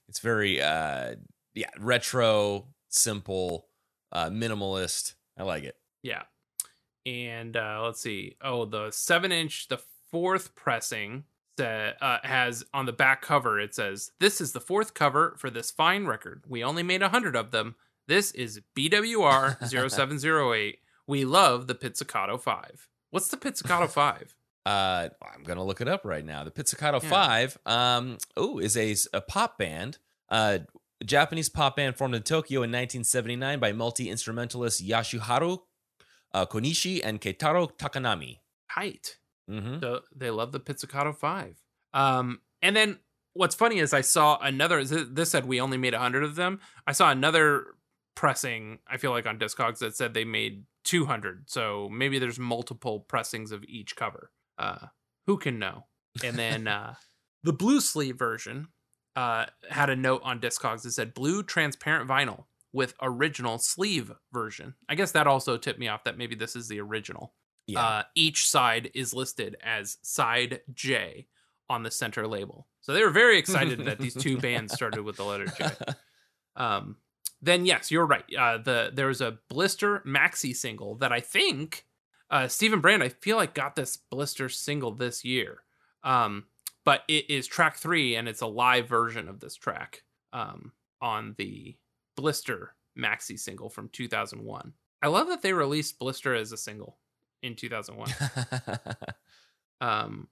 it's 0.07 0.17
very, 0.21 0.59
uh, 0.59 1.17
yeah, 1.53 1.69
retro, 1.79 2.67
simple, 2.89 3.67
uh, 4.11 4.29
minimalist. 4.29 5.15
I 5.37 5.43
like 5.43 5.63
it. 5.63 5.75
Yeah. 6.03 6.23
And 7.05 7.57
uh, 7.57 7.81
let's 7.83 8.01
see. 8.01 8.35
Oh, 8.41 8.65
the 8.65 8.91
seven 8.91 9.31
inch, 9.31 9.67
the 9.67 9.81
fourth 10.11 10.55
pressing 10.55 11.23
that 11.57 12.01
uh, 12.01 12.19
has 12.23 12.63
on 12.73 12.85
the 12.85 12.93
back 12.93 13.21
cover, 13.21 13.59
it 13.59 13.73
says, 13.73 14.11
This 14.19 14.39
is 14.41 14.51
the 14.51 14.59
fourth 14.59 14.93
cover 14.93 15.35
for 15.37 15.49
this 15.49 15.71
fine 15.71 16.05
record. 16.05 16.43
We 16.47 16.63
only 16.63 16.83
made 16.83 17.01
a 17.01 17.05
100 17.05 17.35
of 17.35 17.51
them. 17.51 17.75
This 18.07 18.31
is 18.31 18.61
BWR 18.75 19.67
0708. 19.89 20.79
We 21.07 21.25
love 21.25 21.67
the 21.67 21.75
Pizzicato 21.75 22.37
5. 22.37 22.87
What's 23.09 23.27
the 23.29 23.37
Pizzicato 23.37 23.87
5? 23.89 24.35
Uh, 24.65 25.09
I'm 25.23 25.43
gonna 25.43 25.63
look 25.63 25.81
it 25.81 25.87
up 25.87 26.05
right 26.05 26.23
now. 26.23 26.43
The 26.43 26.51
Pizzicato 26.51 26.99
Yeah. 27.01 27.09
Five, 27.09 27.57
um, 27.65 28.17
oh, 28.37 28.59
is 28.59 28.77
a, 28.77 28.95
a 29.11 29.21
pop 29.21 29.57
band, 29.57 29.97
uh, 30.29 30.59
a 31.01 31.03
Japanese 31.03 31.49
pop 31.49 31.75
band 31.75 31.97
formed 31.97 32.15
in 32.15 32.21
Tokyo 32.21 32.59
in 32.59 32.69
1979 32.69 33.59
by 33.59 33.73
multi 33.73 34.09
instrumentalist 34.09 34.85
Yashuharu 34.85 35.59
uh, 36.33 36.45
Konishi 36.45 37.01
and 37.03 37.19
Keitaro 37.19 37.71
Takanami. 37.77 38.37
Height. 38.69 39.17
hmm 39.49 39.79
So 39.81 40.01
they 40.15 40.29
love 40.29 40.51
the 40.51 40.59
Pizzicato 40.59 41.11
5. 41.11 41.61
Um, 41.93 42.41
and 42.61 42.75
then 42.75 42.99
what's 43.33 43.55
funny 43.55 43.79
is 43.79 43.93
I 43.93 44.01
saw 44.01 44.37
another, 44.39 44.83
this 44.85 45.31
said 45.31 45.45
we 45.45 45.59
only 45.59 45.77
made 45.77 45.93
100 45.93 46.23
of 46.23 46.35
them. 46.35 46.59
I 46.85 46.91
saw 46.93 47.11
another 47.11 47.65
pressing, 48.15 48.79
I 48.87 48.97
feel 48.97 49.11
like 49.11 49.25
on 49.25 49.39
Discogs, 49.39 49.79
that 49.79 49.95
said 49.95 50.13
they 50.13 50.23
made 50.23 50.63
200. 50.85 51.49
So 51.49 51.89
maybe 51.91 52.19
there's 52.19 52.39
multiple 52.39 53.01
pressings 53.01 53.51
of 53.51 53.63
each 53.65 53.95
cover. 53.95 54.31
Uh, 54.57 54.87
who 55.25 55.37
can 55.37 55.59
know? 55.59 55.85
And 56.23 56.37
then 56.37 56.67
uh, 56.67 56.93
the 57.43 57.53
blue 57.53 57.81
sleeve 57.81 58.17
version 58.17 58.67
uh, 59.15 59.45
had 59.69 59.89
a 59.89 59.95
note 59.95 60.21
on 60.23 60.39
Discogs 60.39 60.83
that 60.83 60.91
said 60.91 61.13
blue 61.13 61.43
transparent 61.43 62.09
vinyl 62.09 62.45
with 62.73 62.93
original 63.01 63.57
sleeve 63.59 64.11
version. 64.31 64.75
I 64.87 64.95
guess 64.95 65.11
that 65.11 65.27
also 65.27 65.57
tipped 65.57 65.79
me 65.79 65.87
off 65.89 66.05
that 66.05 66.17
maybe 66.17 66.35
this 66.35 66.55
is 66.55 66.67
the 66.69 66.79
original 66.79 67.33
Yeah. 67.67 67.81
uh, 67.85 68.03
each 68.15 68.47
side 68.47 68.89
is 68.93 69.13
listed 69.13 69.57
as 69.61 69.97
side 70.01 70.61
J 70.73 71.27
on 71.69 71.83
the 71.83 71.91
center 71.91 72.27
label. 72.27 72.67
So 72.81 72.93
they 72.93 73.03
were 73.03 73.09
very 73.11 73.37
excited 73.37 73.83
that 73.85 73.99
these 73.99 74.13
two 74.15 74.37
bands 74.45 74.73
started 74.73 75.01
with 75.03 75.17
the 75.17 75.23
letter 75.25 75.45
J. 75.47 75.69
Um, 76.55 76.97
then 77.41 77.65
yes, 77.65 77.91
you're 77.91 78.05
right. 78.05 78.23
Uh, 78.37 78.57
the 78.59 78.91
there 78.93 79.07
was 79.07 79.21
a 79.21 79.39
Blister 79.49 79.99
maxi 80.05 80.55
single 80.55 80.95
that 80.95 81.11
I 81.11 81.19
think 81.19 81.85
uh, 82.29 82.47
Stephen 82.47 82.79
Brand 82.81 83.03
I 83.03 83.09
feel 83.09 83.35
like 83.37 83.53
got 83.53 83.75
this 83.75 83.97
Blister 83.97 84.47
single 84.47 84.91
this 84.91 85.25
year. 85.25 85.59
Um, 86.03 86.45
but 86.85 87.03
it 87.07 87.29
is 87.29 87.47
track 87.47 87.77
three 87.77 88.15
and 88.15 88.27
it's 88.27 88.41
a 88.41 88.47
live 88.47 88.87
version 88.87 89.27
of 89.27 89.39
this 89.39 89.55
track 89.55 90.03
um, 90.33 90.71
on 91.01 91.35
the 91.37 91.75
Blister 92.15 92.75
maxi 92.97 93.39
single 93.39 93.69
from 93.69 93.89
2001. 93.89 94.73
I 95.01 95.07
love 95.07 95.27
that 95.27 95.41
they 95.41 95.53
released 95.53 95.99
Blister 95.99 96.35
as 96.35 96.51
a 96.51 96.57
single 96.57 96.97
in 97.41 97.55
2001. 97.55 98.11
Um, 99.81 100.27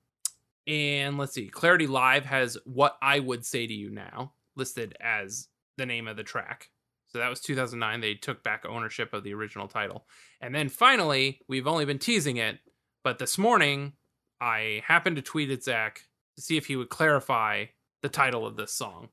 and 0.68 1.18
let's 1.18 1.34
see, 1.34 1.48
Clarity 1.48 1.88
Live 1.88 2.26
has 2.26 2.58
"What 2.64 2.98
I 3.02 3.20
Would 3.20 3.46
Say 3.46 3.66
to 3.66 3.74
You 3.74 3.90
Now" 3.90 4.34
listed 4.56 4.96
as 5.02 5.48
the 5.78 5.86
name 5.86 6.08
of 6.08 6.16
the 6.16 6.24
track. 6.24 6.70
So 7.08 7.18
that 7.18 7.30
was 7.30 7.42
2009. 7.42 8.02
They 8.02 8.14
took 8.14 8.44
back 8.44 8.66
ownership 8.68 9.14
of 9.14 9.24
the 9.24 9.34
original 9.34 9.68
title, 9.68 10.06
and 10.40 10.54
then 10.54 10.70
finally, 10.70 11.42
we've 11.48 11.68
only 11.68 11.86
been 11.86 11.98
teasing 11.98 12.38
it, 12.38 12.60
but 13.04 13.18
this 13.18 13.38
morning 13.38 13.94
I 14.40 14.84
happened 14.86 15.16
to 15.16 15.22
tweet 15.24 15.50
at 15.50 15.64
Zach 15.64 16.06
to 16.40 16.46
see 16.46 16.58
if 16.58 16.68
he 16.68 16.78
would 16.78 16.90
clarify 16.90 17.66
the 18.02 18.10
title 18.10 18.46
of 18.46 18.56
this 18.56 18.72
song. 18.72 19.10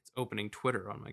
It's 0.00 0.10
opening 0.16 0.50
Twitter 0.50 0.90
on 0.90 1.00
my. 1.00 1.12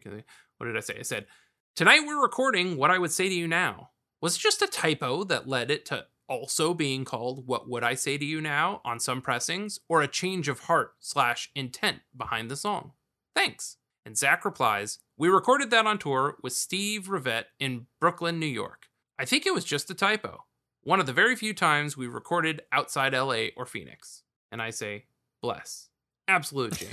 What 0.57 0.65
did 0.65 0.75
I 0.75 0.79
say? 0.79 0.97
I 0.99 1.03
said, 1.03 1.27
"Tonight 1.75 2.01
we're 2.05 2.21
recording 2.21 2.77
what 2.77 2.89
I 2.89 2.97
would 2.97 3.11
say 3.11 3.29
to 3.29 3.35
you 3.35 3.47
now." 3.47 3.91
Was 4.21 4.37
it 4.37 4.39
just 4.39 4.61
a 4.61 4.67
typo 4.67 5.23
that 5.25 5.47
led 5.47 5.69
it 5.69 5.85
to 5.85 6.07
also 6.27 6.73
being 6.73 7.05
called 7.05 7.45
What 7.45 7.69
Would 7.69 7.83
I 7.83 7.93
Say 7.93 8.17
to 8.17 8.25
You 8.25 8.41
Now 8.41 8.81
on 8.83 8.99
some 8.99 9.21
pressings, 9.21 9.79
or 9.87 10.01
a 10.01 10.07
change 10.07 10.47
of 10.47 10.61
heart 10.61 10.95
slash 10.99 11.51
intent 11.53 11.99
behind 12.17 12.49
the 12.49 12.55
song? 12.55 12.93
Thanks. 13.35 13.77
And 14.03 14.17
Zach 14.17 14.43
replies, 14.43 14.97
We 15.17 15.29
recorded 15.29 15.69
that 15.69 15.85
on 15.85 15.99
tour 15.99 16.37
with 16.41 16.53
Steve 16.53 17.07
Revitte 17.07 17.47
in 17.59 17.85
Brooklyn, 17.99 18.39
New 18.39 18.47
York. 18.47 18.87
I 19.19 19.25
think 19.25 19.45
it 19.45 19.53
was 19.53 19.65
just 19.65 19.91
a 19.91 19.93
typo. 19.93 20.45
One 20.81 20.99
of 20.99 21.05
the 21.05 21.13
very 21.13 21.35
few 21.35 21.53
times 21.53 21.97
we 21.97 22.07
recorded 22.07 22.63
outside 22.71 23.13
LA 23.13 23.47
or 23.55 23.65
Phoenix. 23.65 24.23
And 24.51 24.61
I 24.61 24.69
say, 24.69 25.05
bless. 25.45 25.89
Absolute 26.27 26.73
jam. 26.73 26.89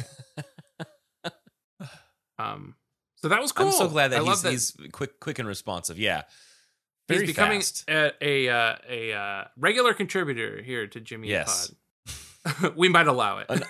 um, 2.38 2.74
so 3.16 3.28
that 3.28 3.40
was 3.40 3.52
cool. 3.52 3.66
I'm 3.66 3.72
so 3.72 3.88
glad 3.88 4.08
that 4.12 4.22
he's, 4.22 4.44
love 4.44 4.52
he's 4.52 4.76
quick, 4.92 5.20
quick 5.20 5.38
and 5.38 5.48
responsive. 5.48 5.98
Yeah, 5.98 6.22
He's 7.08 7.22
becoming 7.22 7.60
fast. 7.60 7.84
a 7.88 8.12
a, 8.20 8.48
uh, 8.48 8.76
a 8.88 9.12
uh, 9.12 9.44
regular 9.56 9.94
contributor 9.94 10.62
here 10.62 10.86
to 10.86 11.00
Jimmy 11.00 11.28
Yes. 11.28 11.72
Pod. 12.44 12.74
we 12.76 12.88
might 12.88 13.06
allow 13.06 13.38
it. 13.38 13.46
An- 13.48 13.62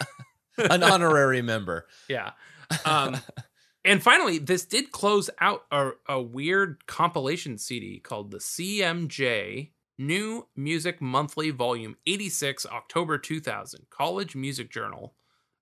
an 0.71 0.83
honorary 0.83 1.43
member. 1.43 1.87
yeah. 2.09 2.33
Um, 2.85 3.19
and 3.85 4.03
finally, 4.03 4.39
this 4.39 4.65
did 4.65 4.93
close 4.93 5.29
out 5.41 5.65
a, 5.71 5.91
a 6.09 6.21
weird 6.23 6.87
compilation 6.87 7.59
CD 7.59 7.99
called 7.99 8.31
the 8.31 8.39
CMJ 8.39 9.71
New 10.07 10.49
Music 10.57 11.01
Monthly, 11.01 11.51
Volume 11.51 11.97
86, 12.07 12.67
October 12.67 13.19
2000. 13.19 13.87
College 13.91 14.35
Music 14.35 14.71
Journal. 14.71 15.15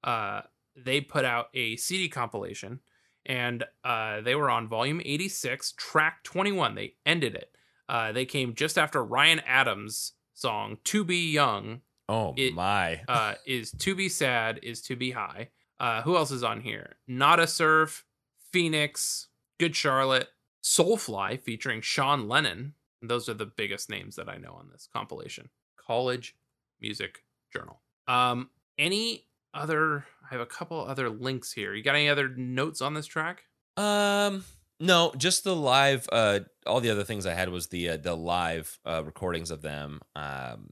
Uh, 0.03 0.43
they 0.77 1.01
put 1.01 1.25
out 1.25 1.49
a 1.55 1.77
CD 1.77 2.09
compilation, 2.09 2.81
and 3.27 3.65
uh, 3.85 4.21
they 4.23 4.35
were 4.35 4.49
on 4.51 4.67
Volume 4.69 5.01
86, 5.05 5.73
Track 5.77 6.23
21. 6.25 6.75
They 6.75 6.95
ended 7.05 7.35
it. 7.35 7.51
Uh, 7.89 8.13
they 8.13 8.25
came 8.25 8.55
just 8.55 8.79
after 8.79 9.05
Ryan 9.05 9.41
Adams' 9.47 10.13
song 10.35 10.79
"To 10.85 11.05
Be 11.05 11.31
Young." 11.33 11.81
Oh 12.09 12.35
It- 12.37 12.55
my. 12.55 13.03
Uh, 13.09 13.35
is 13.47 13.73
"To 13.73 13.95
Be 13.95 14.09
Sad" 14.09 14.61
is 14.63 14.81
"To 14.83 14.97
Be 14.97 15.11
High." 15.11 15.51
Uh, 15.79 16.03
who 16.03 16.17
else 16.17 16.31
is 16.31 16.45
on 16.45 16.61
here? 16.61 16.97
Nada 17.09 17.47
Surf, 17.47 18.05
Phoenix, 18.53 19.29
Good 19.59 19.75
Charlotte, 19.75 20.29
Soulfly 20.63 21.41
featuring 21.41 21.81
Sean 21.81 22.29
Lennon. 22.29 22.75
Those 23.03 23.29
are 23.29 23.35
the 23.35 23.47
biggest 23.47 23.89
names 23.91 24.17
that 24.17 24.29
I 24.29 24.37
know 24.37 24.53
on 24.53 24.69
this 24.71 24.89
compilation. 24.93 25.49
College 25.77 26.37
Music 26.81 27.25
Journal. 27.53 27.81
Um, 28.09 28.51
any 28.79 29.27
other? 29.55 30.05
I 30.25 30.35
have 30.35 30.41
a 30.41 30.47
couple 30.47 30.81
other 30.85 31.09
links 31.09 31.53
here. 31.53 31.75
You 31.75 31.83
got 31.83 31.95
any 31.95 32.09
other 32.09 32.29
notes 32.29 32.81
on 32.81 32.95
this 32.95 33.07
track? 33.07 33.45
Um, 33.77 34.45
no, 34.79 35.13
just 35.17 35.45
the 35.45 35.57
live. 35.57 36.07
Uh, 36.13 36.41
all 36.67 36.81
the 36.81 36.91
other 36.91 37.05
things 37.05 37.27
I 37.27 37.35
had 37.35 37.49
was 37.49 37.69
the 37.69 37.91
uh, 37.91 37.97
the 37.97 38.15
live 38.15 38.79
uh, 38.85 39.03
recordings 39.05 39.51
of 39.51 39.63
them. 39.63 40.01
Um, 40.15 40.71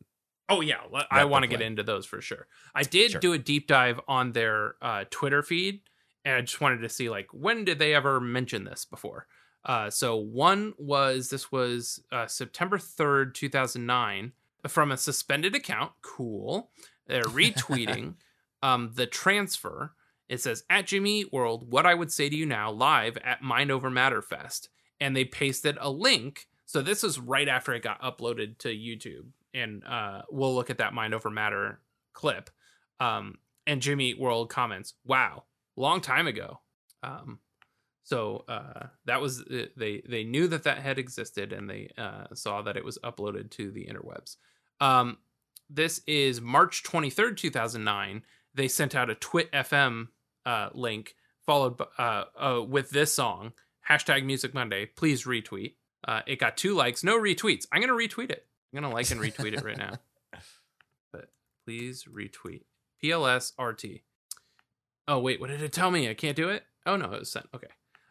Oh 0.51 0.63
yeah, 0.63 0.79
I 1.11 1.27
want 1.27 1.43
to 1.43 1.47
get 1.49 1.61
into 1.61 1.83
those 1.83 2.07
for 2.07 2.23
sure. 2.23 2.47
I 2.75 2.83
did 2.83 3.11
Sure. 3.11 3.21
do 3.21 3.33
a 3.35 3.39
deep 3.39 3.67
dive 3.69 4.01
on 4.09 4.33
their 4.33 4.77
uh, 4.81 5.05
Twitter 5.11 5.43
feed, 5.43 5.83
and 6.25 6.37
I 6.37 6.41
just 6.41 6.59
wanted 6.59 6.79
to 6.79 6.89
see 6.89 7.11
like 7.11 7.27
when 7.33 7.67
did 7.67 7.79
they 7.79 7.95
ever 7.95 8.19
mention 8.19 8.65
this 8.65 8.87
before. 8.87 9.27
Uh, 9.69 9.91
so 9.91 10.17
one 10.17 10.73
was 10.79 11.29
this 11.29 11.53
was 11.53 12.03
uh, 12.11 12.27
September 12.27 12.79
third, 12.79 13.35
two 13.35 13.51
thousand 13.51 13.85
nine, 13.85 14.33
from 14.67 14.91
a 14.91 14.97
suspended 14.97 15.55
account. 15.55 15.93
Cool. 16.01 16.71
They're 17.07 17.23
retweeting 17.25 18.15
um, 18.63 18.93
the 18.95 19.07
transfer. 19.07 19.93
It 20.29 20.41
says 20.41 20.65
at 20.69 20.87
Jimmy 20.87 21.21
Eat 21.21 21.33
World, 21.33 21.71
what 21.71 21.87
I 21.87 21.95
would 21.95 22.11
say 22.11 22.29
to 22.29 22.37
you 22.37 22.47
now, 22.47 22.71
live 22.71 23.19
at 23.19 23.43
Mind 23.43 23.71
Over 23.71 23.91
Matter 23.91 24.23
Fest, 24.23 24.71
and 25.01 25.15
they 25.15 25.25
pasted 25.25 25.77
a 25.81 25.91
link. 25.91 26.49
So 26.65 26.83
this 26.83 27.05
is 27.05 27.19
right 27.19 27.49
after 27.49 27.73
it 27.75 27.83
got 27.83 28.01
uploaded 28.03 28.59
to 28.59 28.69
YouTube, 28.69 29.29
and 29.55 29.85
uh, 29.85 30.23
we'll 30.31 30.55
look 30.55 30.71
at 30.71 30.79
that 30.79 30.95
Mind 30.95 31.15
Over 31.15 31.31
Matter 31.31 31.81
clip. 32.15 32.51
Um, 33.01 33.39
and 33.67 33.83
Jimmy 33.83 34.11
Eat 34.11 34.19
World 34.19 34.49
comments, 34.49 34.95
"Wow, 35.05 35.45
long 35.77 36.01
time 36.01 36.27
ago." 36.27 36.61
Um, 37.03 37.39
so 38.09 38.47
uh, 38.49 38.87
that 39.05 39.21
was 39.21 39.45
they 39.45 40.03
they 40.09 40.25
knew 40.25 40.49
that 40.49 40.63
that 40.63 40.79
had 40.79 40.99
existed, 40.99 41.53
and 41.53 41.69
they 41.69 41.91
uh, 41.99 42.29
saw 42.33 42.63
that 42.63 42.75
it 42.75 42.85
was 42.85 42.97
uploaded 43.05 43.51
to 43.51 43.71
the 43.71 43.85
interwebs. 43.85 44.37
Um, 44.81 45.19
this 45.69 46.01
is 46.07 46.41
March 46.41 46.83
twenty 46.83 47.11
third, 47.11 47.37
two 47.37 47.51
thousand 47.51 47.85
nine. 47.85 48.23
They 48.55 48.67
sent 48.67 48.95
out 48.95 49.11
a 49.11 49.15
Twit 49.15 49.53
FM 49.53 50.09
uh, 50.47 50.71
link 50.73 51.17
followed 51.45 51.77
by, 51.77 51.85
uh, 51.99 52.25
uh, 52.41 52.63
with 52.63 52.89
this 52.89 53.13
song 53.13 53.53
hashtag 53.91 54.25
Music 54.25 54.55
Monday. 54.55 54.87
Please 54.87 55.25
retweet. 55.25 55.75
Uh, 56.03 56.23
it 56.27 56.39
got 56.39 56.57
two 56.57 56.75
likes, 56.75 57.05
no 57.05 57.21
retweets. 57.21 57.67
I'm 57.71 57.83
gonna 57.83 57.93
retweet 57.93 58.31
it. 58.31 58.47
I'm 58.73 58.81
gonna 58.81 58.95
like 58.95 59.11
and 59.11 59.21
retweet 59.21 59.53
it 59.53 59.63
right 59.63 59.77
now. 59.77 59.99
But 61.13 61.29
please 61.67 62.05
retweet. 62.05 62.63
PLS 63.05 63.53
RT. 63.59 64.01
Oh 65.07 65.19
wait, 65.19 65.41
what 65.41 65.51
did 65.51 65.61
it 65.61 65.75
tell 65.75 65.91
me? 65.91 66.09
I 66.09 66.15
can't 66.15 66.37
do 66.37 66.49
it. 66.49 66.65
Oh 66.87 66.97
no, 66.97 67.13
it 67.13 67.21
was 67.21 67.31
sent. 67.31 67.47
Okay. 67.55 67.69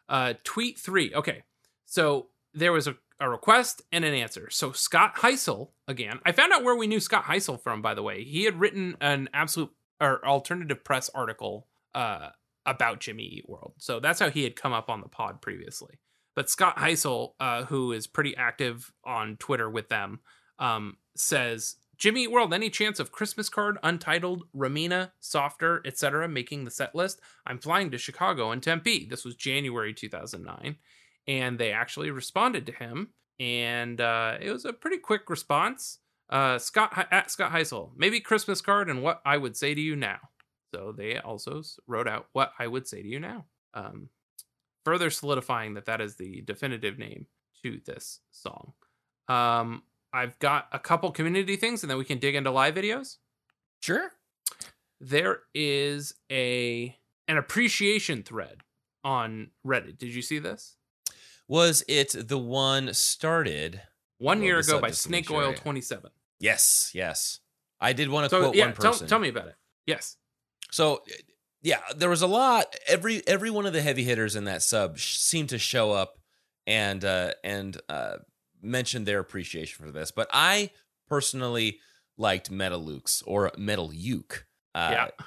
Uh, 0.10 0.34
tweet 0.44 0.78
three. 0.80 1.14
Okay, 1.14 1.44
so 1.86 2.28
there 2.54 2.72
was 2.72 2.88
a, 2.88 2.96
a 3.20 3.30
request 3.30 3.82
and 3.92 4.06
an 4.06 4.14
answer. 4.14 4.50
So 4.50 4.72
Scott 4.72 5.16
Heisel 5.18 5.70
again. 5.88 6.20
I 6.26 6.32
found 6.32 6.54
out 6.54 6.64
where 6.64 6.76
we 6.76 6.88
knew 6.88 7.00
Scott 7.00 7.26
Heisel 7.26 7.62
from. 7.62 7.82
By 7.82 7.94
the 7.94 8.04
way, 8.04 8.24
he 8.24 8.44
had 8.46 8.60
written 8.60 8.96
an 9.02 9.30
absolute 9.34 9.72
or 10.00 10.26
alternative 10.26 10.84
press 10.84 11.10
article 11.14 11.68
uh, 11.96 12.30
about 12.66 13.00
Jimmy 13.00 13.24
Eat 13.24 13.50
World. 13.50 13.74
So 13.78 14.00
that's 14.00 14.20
how 14.20 14.30
he 14.30 14.44
had 14.44 14.56
come 14.56 14.74
up 14.74 14.90
on 14.90 15.02
the 15.02 15.08
pod 15.08 15.42
previously. 15.42 16.00
But 16.36 16.50
Scott 16.50 16.78
Heisel, 16.78 17.32
uh, 17.40 17.64
who 17.66 17.92
is 17.92 18.06
pretty 18.06 18.38
active 18.38 18.94
on 19.04 19.38
Twitter 19.38 19.70
with 19.70 19.90
them, 19.90 20.20
um, 20.60 20.98
says 21.16 21.78
Jimmy 21.98 22.24
Eat 22.24 22.32
World, 22.32 22.54
any 22.54 22.70
chance 22.70 23.00
of 23.00 23.12
Christmas 23.12 23.50
card, 23.50 23.80
Untitled, 23.82 24.44
Ramina, 24.56 25.12
Softer, 25.20 25.82
etc., 25.84 26.28
making 26.28 26.64
the 26.64 26.72
set 26.72 26.94
list? 26.94 27.20
I'm 27.46 27.58
flying 27.58 27.90
to 27.92 27.98
Chicago 27.98 28.52
and 28.52 28.62
Tempe. 28.62 29.08
This 29.10 29.26
was 29.26 29.36
January 29.36 29.94
2009. 29.94 30.76
And 31.28 31.58
they 31.58 31.72
actually 31.72 32.12
responded 32.12 32.66
to 32.68 32.72
him. 32.72 33.10
And 33.40 34.00
uh, 34.00 34.38
it 34.40 34.52
was 34.52 34.66
a 34.66 34.74
pretty 34.74 35.00
quick 35.00 35.30
response. 35.30 36.00
Uh, 36.30 36.60
Scott 36.60 37.08
at 37.12 37.32
Scott 37.32 37.52
Heisel, 37.52 37.92
maybe 37.96 38.20
Christmas 38.20 38.62
card 38.62 38.90
and 38.90 39.02
what 39.02 39.22
I 39.26 39.38
would 39.38 39.56
say 39.56 39.74
to 39.74 39.82
you 39.82 39.96
now. 39.96 40.20
So 40.74 40.94
they 40.96 41.18
also 41.18 41.62
wrote 41.88 42.08
out 42.08 42.28
what 42.34 42.52
I 42.60 42.68
would 42.68 42.88
say 42.88 43.02
to 43.02 43.08
you 43.08 43.20
now. 43.20 43.46
Um, 43.74 44.10
further 44.84 45.10
solidifying 45.10 45.74
that 45.76 45.86
that 45.86 46.02
is 46.02 46.16
the 46.16 46.42
definitive 46.42 47.00
name 47.00 47.28
to 47.64 47.80
this 47.86 48.20
song. 48.32 48.74
Um, 49.28 49.84
I've 50.18 50.40
got 50.40 50.68
a 50.72 50.80
couple 50.80 51.12
community 51.12 51.56
things, 51.56 51.84
and 51.84 51.90
then 51.90 51.98
we 51.98 52.06
can 52.06 52.18
dig 52.20 52.36
into 52.36 52.52
live 52.52 52.76
videos. 52.76 53.18
sure. 53.82 54.12
There 55.00 55.42
is 55.54 56.16
a 56.32 56.98
an 57.28 57.38
appreciation 57.38 58.24
thread 58.24 58.62
on 59.04 59.52
Reddit. 59.66 60.00
Did 60.00 60.16
you 60.16 60.24
see 60.24 60.40
this? 60.40 60.76
Was 61.48 61.84
it 61.88 62.28
the 62.28 62.38
one 62.40 62.94
started? 62.96 63.82
One 64.18 64.42
year 64.42 64.58
ago 64.58 64.82
by 64.82 64.90
Snake 64.92 65.30
Oil 65.30 65.54
twenty 65.54 65.82
seven? 65.82 66.10
Yes, 66.40 66.90
yes. 66.96 67.40
I 67.80 67.94
did 67.94 68.10
want 68.10 68.26
to 68.26 68.30
So 68.32 68.42
quote 68.42 68.56
yeah, 68.56 68.66
one 68.66 68.74
tell, 68.76 68.92
person. 68.94 69.08
tell 69.08 69.20
me 69.20 69.30
about 69.30 69.48
it. 69.50 69.56
Yes. 69.86 70.18
So, 70.72 71.04
yeah, 71.62 71.82
there 71.96 72.10
was 72.10 72.24
a 72.24 72.28
lot. 72.28 72.76
Every 72.88 73.22
every 73.28 73.52
one 73.52 73.68
of 73.68 73.74
the 73.74 73.82
heavy 73.84 74.04
hitters 74.04 74.36
in 74.36 74.46
that 74.46 74.64
sub 74.64 74.98
sh- 74.98 75.18
seemed 75.18 75.50
to 75.50 75.60
show 75.60 75.92
up 75.92 76.18
and 76.66 77.06
uh, 77.06 77.34
and 77.44 77.80
uh, 77.88 78.18
mention 78.62 79.06
their 79.06 79.20
appreciation 79.20 79.86
for 79.86 79.92
this. 79.92 80.12
But 80.12 80.30
I 80.34 80.72
personally 81.08 81.80
liked 82.18 82.52
Metal 82.52 82.80
Luke's 82.80 83.22
or 83.26 83.52
Metal 83.58 83.94
Uke. 83.94 84.46
Uh, 84.74 84.90
yeah. 84.92 85.26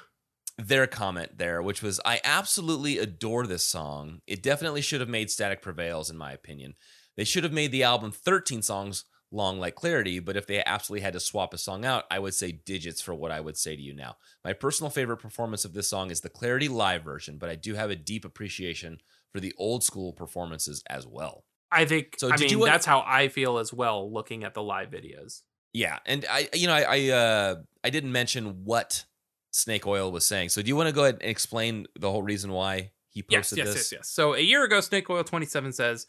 Their 0.57 0.85
comment 0.85 1.37
there, 1.37 1.61
which 1.61 1.81
was, 1.81 1.99
I 2.05 2.19
absolutely 2.23 2.99
adore 2.99 3.47
this 3.47 3.65
song. 3.65 4.21
It 4.27 4.43
definitely 4.43 4.81
should 4.81 4.99
have 4.99 5.09
made 5.09 5.31
Static 5.31 5.61
Prevails, 5.61 6.09
in 6.09 6.17
my 6.17 6.33
opinion. 6.33 6.75
They 7.17 7.23
should 7.23 7.43
have 7.43 7.53
made 7.53 7.71
the 7.71 7.83
album 7.83 8.11
13 8.11 8.61
songs 8.61 9.05
long 9.31 9.59
like 9.59 9.75
Clarity, 9.75 10.19
but 10.19 10.35
if 10.35 10.45
they 10.45 10.63
absolutely 10.63 11.03
had 11.03 11.13
to 11.13 11.19
swap 11.19 11.53
a 11.53 11.57
song 11.57 11.85
out, 11.85 12.03
I 12.11 12.19
would 12.19 12.33
say 12.33 12.51
Digits 12.51 13.01
for 13.01 13.15
what 13.15 13.31
I 13.31 13.39
would 13.39 13.57
say 13.57 13.75
to 13.75 13.81
you 13.81 13.93
now. 13.93 14.17
My 14.43 14.53
personal 14.53 14.89
favorite 14.89 15.17
performance 15.17 15.63
of 15.65 15.73
this 15.73 15.89
song 15.89 16.11
is 16.11 16.21
the 16.21 16.29
Clarity 16.29 16.67
live 16.67 17.03
version, 17.03 17.37
but 17.37 17.49
I 17.49 17.55
do 17.55 17.73
have 17.75 17.89
a 17.89 17.95
deep 17.95 18.25
appreciation 18.25 18.99
for 19.31 19.39
the 19.39 19.53
old 19.57 19.83
school 19.83 20.13
performances 20.13 20.83
as 20.89 21.07
well. 21.07 21.45
I 21.71 21.85
think. 21.85 22.15
So 22.17 22.31
I 22.31 22.37
mean, 22.37 22.59
that's 22.59 22.85
how 22.85 23.03
I 23.05 23.27
feel 23.27 23.57
as 23.57 23.73
well. 23.73 24.11
Looking 24.11 24.43
at 24.43 24.53
the 24.53 24.63
live 24.63 24.89
videos. 24.89 25.41
Yeah, 25.73 25.99
and 26.05 26.25
I, 26.29 26.49
you 26.53 26.67
know, 26.67 26.73
I, 26.73 26.81
I, 26.81 27.09
uh, 27.09 27.55
I 27.83 27.89
didn't 27.89 28.11
mention 28.11 28.65
what 28.65 29.05
Snake 29.51 29.87
Oil 29.87 30.11
was 30.11 30.27
saying. 30.27 30.49
So 30.49 30.61
do 30.61 30.67
you 30.67 30.75
want 30.75 30.89
to 30.89 30.93
go 30.93 31.03
ahead 31.03 31.19
and 31.21 31.29
explain 31.29 31.87
the 31.97 32.11
whole 32.11 32.23
reason 32.23 32.51
why 32.51 32.91
he 33.07 33.23
Yes, 33.29 33.49
posted 33.49 33.57
yes, 33.59 33.67
this? 33.67 33.75
yes, 33.75 33.91
yes. 33.91 33.99
Yes. 33.99 34.09
So 34.09 34.33
a 34.33 34.39
year 34.39 34.63
ago, 34.65 34.81
Snake 34.81 35.09
Oil 35.09 35.23
27 35.23 35.71
says, 35.71 36.07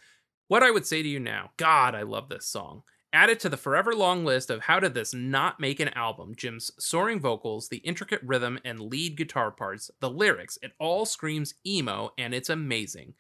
What 0.48 0.64
I 0.64 0.70
would 0.72 0.84
say 0.84 1.02
to 1.02 1.08
you 1.08 1.20
now, 1.20 1.50
God, 1.58 1.94
I 1.94 2.02
love 2.02 2.28
this 2.28 2.46
song. 2.46 2.82
Add 3.12 3.28
it 3.30 3.40
to 3.40 3.48
the 3.48 3.56
forever 3.58 3.94
long 3.94 4.24
list 4.24 4.48
of 4.50 4.62
how 4.62 4.80
did 4.80 4.94
this 4.94 5.12
not 5.12 5.60
make 5.60 5.80
an 5.80 5.90
album? 5.90 6.32
Jim's 6.34 6.70
soaring 6.78 7.20
vocals, 7.20 7.68
the 7.68 7.76
intricate 7.78 8.22
rhythm 8.24 8.58
and 8.64 8.80
lead 8.80 9.16
guitar 9.16 9.50
parts, 9.50 9.90
the 10.00 10.08
lyrics, 10.08 10.58
it 10.62 10.72
all 10.80 11.04
screams 11.04 11.54
emo 11.66 12.10
and 12.16 12.32
it's 12.34 12.48
amazing. 12.48 13.14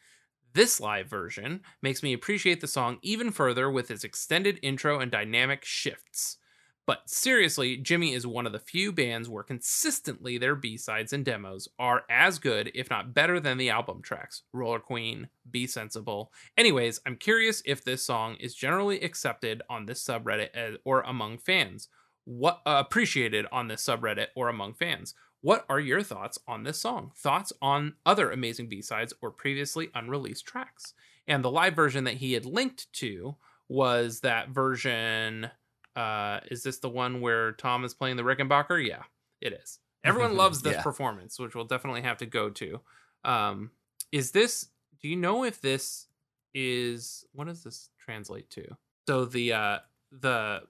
This 0.54 0.80
live 0.80 1.08
version 1.08 1.62
makes 1.80 2.02
me 2.02 2.12
appreciate 2.12 2.60
the 2.60 2.66
song 2.66 2.98
even 3.02 3.30
further 3.30 3.70
with 3.70 3.90
its 3.90 4.04
extended 4.04 4.58
intro 4.62 5.00
and 5.00 5.10
dynamic 5.10 5.64
shifts. 5.64 6.36
But 6.84 7.08
seriously, 7.08 7.76
Jimmy 7.76 8.12
is 8.12 8.26
one 8.26 8.44
of 8.44 8.52
the 8.52 8.58
few 8.58 8.90
bands 8.90 9.28
where 9.28 9.44
consistently 9.44 10.36
their 10.36 10.56
B-sides 10.56 11.12
and 11.12 11.24
demos 11.24 11.68
are 11.78 12.02
as 12.10 12.40
good, 12.40 12.72
if 12.74 12.90
not 12.90 13.14
better, 13.14 13.38
than 13.38 13.56
the 13.56 13.70
album 13.70 14.02
tracks. 14.02 14.42
Roller 14.52 14.80
Queen, 14.80 15.28
Be 15.48 15.66
Sensible. 15.68 16.32
Anyways, 16.58 17.00
I'm 17.06 17.16
curious 17.16 17.62
if 17.64 17.84
this 17.84 18.02
song 18.02 18.36
is 18.40 18.54
generally 18.54 19.00
accepted 19.00 19.62
on 19.70 19.86
this 19.86 20.04
subreddit 20.04 20.78
or 20.84 21.02
among 21.02 21.38
fans. 21.38 21.88
What 22.24 22.60
uh, 22.66 22.82
appreciated 22.84 23.46
on 23.52 23.68
this 23.68 23.84
subreddit 23.86 24.28
or 24.34 24.48
among 24.48 24.74
fans? 24.74 25.14
What 25.42 25.64
are 25.68 25.80
your 25.80 26.02
thoughts 26.02 26.38
on 26.48 26.62
this 26.62 26.78
song? 26.78 27.10
Thoughts 27.16 27.52
on 27.60 27.94
other 28.06 28.30
amazing 28.30 28.68
B-sides 28.68 29.12
or 29.20 29.30
previously 29.30 29.90
unreleased 29.94 30.46
tracks? 30.46 30.94
And 31.26 31.44
the 31.44 31.50
live 31.50 31.74
version 31.74 32.04
that 32.04 32.14
he 32.14 32.32
had 32.32 32.46
linked 32.46 32.90
to 32.94 33.36
was 33.68 34.20
that 34.20 34.48
version 34.50 35.50
uh 35.94 36.40
is 36.50 36.62
this 36.62 36.78
the 36.78 36.88
one 36.88 37.20
where 37.20 37.52
Tom 37.52 37.84
is 37.84 37.92
playing 37.92 38.16
the 38.16 38.22
Rickenbacker? 38.22 38.84
Yeah, 38.86 39.02
it 39.40 39.52
is. 39.52 39.78
Everyone 40.04 40.36
loves 40.36 40.62
this 40.62 40.74
Yeah. 40.76 40.82
performance, 40.82 41.38
which 41.38 41.54
we'll 41.54 41.64
definitely 41.64 42.02
have 42.02 42.18
to 42.18 42.26
go 42.26 42.48
to. 42.50 42.80
Um 43.24 43.70
is 44.10 44.30
this 44.30 44.68
do 45.00 45.08
you 45.08 45.16
know 45.16 45.44
if 45.44 45.60
this 45.60 46.06
is 46.54 47.24
what 47.32 47.46
does 47.46 47.62
this 47.64 47.90
translate 47.98 48.48
to? 48.50 48.76
So 49.08 49.24
the 49.24 49.52
uh 49.52 49.78
the 50.12 50.62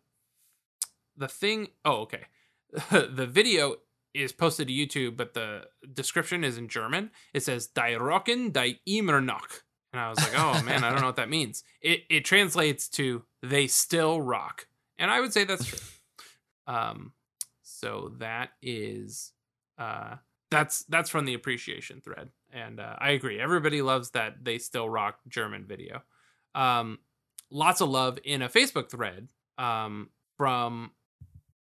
the 1.16 1.28
thing. 1.28 1.68
Oh, 1.84 2.02
okay. 2.02 2.24
the 2.90 3.26
video 3.30 3.76
is 4.14 4.32
posted 4.32 4.68
to 4.68 4.74
YouTube, 4.74 5.16
but 5.16 5.34
the 5.34 5.62
description 5.92 6.44
is 6.44 6.58
in 6.58 6.68
German. 6.68 7.10
It 7.32 7.42
says 7.42 7.66
"Die 7.66 7.94
rocken, 7.94 8.52
die 8.52 8.80
immer 8.86 9.20
noch," 9.20 9.62
and 9.92 10.00
I 10.00 10.08
was 10.08 10.18
like, 10.18 10.34
"Oh 10.36 10.62
man, 10.62 10.84
I 10.84 10.90
don't 10.90 11.00
know 11.00 11.06
what 11.06 11.16
that 11.16 11.28
means." 11.30 11.64
It 11.80 12.04
it 12.08 12.24
translates 12.24 12.88
to 12.90 13.24
"They 13.42 13.66
still 13.66 14.20
rock," 14.20 14.66
and 14.98 15.10
I 15.10 15.20
would 15.20 15.32
say 15.32 15.44
that's 15.44 15.64
true. 15.64 15.78
Um, 16.66 17.12
so 17.62 18.12
that 18.18 18.50
is 18.62 19.32
uh 19.78 20.16
that's 20.50 20.84
that's 20.84 21.10
from 21.10 21.24
the 21.24 21.34
appreciation 21.34 22.00
thread, 22.00 22.28
and 22.52 22.78
uh, 22.78 22.96
I 22.98 23.10
agree. 23.10 23.40
Everybody 23.40 23.82
loves 23.82 24.10
that 24.10 24.44
"They 24.44 24.58
still 24.58 24.88
rock" 24.88 25.18
German 25.28 25.64
video. 25.66 26.02
Um, 26.54 26.98
lots 27.50 27.80
of 27.80 27.88
love 27.88 28.18
in 28.24 28.42
a 28.42 28.48
Facebook 28.48 28.90
thread 28.90 29.28
um 29.58 30.10
from 30.36 30.92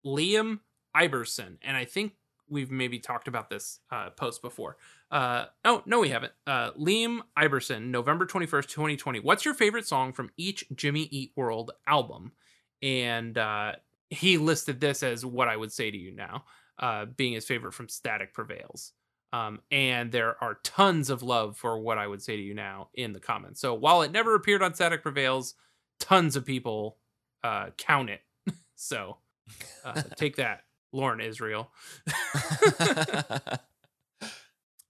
Liam 0.06 0.60
Iberson, 0.96 1.58
and 1.62 1.78
I 1.78 1.86
think 1.86 2.14
we've 2.50 2.72
maybe 2.72 3.00
talked 3.00 3.28
about 3.28 3.50
this 3.50 3.80
uh, 3.92 4.10
post 4.12 4.42
before. 4.42 4.78
Uh, 5.12 5.46
oh 5.66 5.84
no, 5.86 6.00
we 6.00 6.10
haven't. 6.10 6.34
Uh, 6.46 6.72
Liam 6.72 7.20
Iberson, 7.38 7.92
November 7.92 8.26
twenty 8.26 8.46
first, 8.46 8.70
twenty 8.70 8.98
twenty. 8.98 9.20
What's 9.20 9.46
your 9.46 9.54
favorite 9.54 9.88
song 9.88 10.14
from 10.14 10.30
each 10.38 10.66
Jimmy 10.76 11.04
Eat 11.12 11.32
World 11.36 11.72
album? 11.88 12.34
And 12.82 13.38
uh, 13.38 13.74
he 14.10 14.38
listed 14.38 14.80
this 14.80 15.04
as 15.04 15.26
what 15.26 15.48
I 15.48 15.58
would 15.58 15.72
say 15.72 15.92
to 15.92 15.98
you 15.98 16.12
now, 16.12 16.46
uh, 16.80 17.06
being 17.06 17.34
his 17.34 17.46
favorite 17.46 17.74
from 17.74 17.90
Static 17.90 18.34
Prevails. 18.34 18.94
Um, 19.32 19.60
and 19.70 20.12
there 20.12 20.42
are 20.44 20.60
tons 20.64 21.10
of 21.10 21.22
love 21.22 21.56
for 21.56 21.80
what 21.80 21.98
I 22.00 22.08
would 22.08 22.22
say 22.22 22.36
to 22.36 22.42
you 22.42 22.56
now 22.56 22.90
in 22.96 23.14
the 23.14 23.20
comments. 23.20 23.62
So 23.62 23.76
while 23.76 24.02
it 24.02 24.12
never 24.12 24.34
appeared 24.34 24.64
on 24.64 24.74
Static 24.74 25.04
Prevails, 25.04 25.54
tons 26.00 26.36
of 26.36 26.46
people 26.46 26.98
uh, 27.44 27.68
count 27.78 28.10
it. 28.10 28.22
so 28.76 29.18
uh, 29.86 30.02
take 30.16 30.38
that, 30.38 30.64
Lauren 30.92 31.22
Israel. 31.22 31.72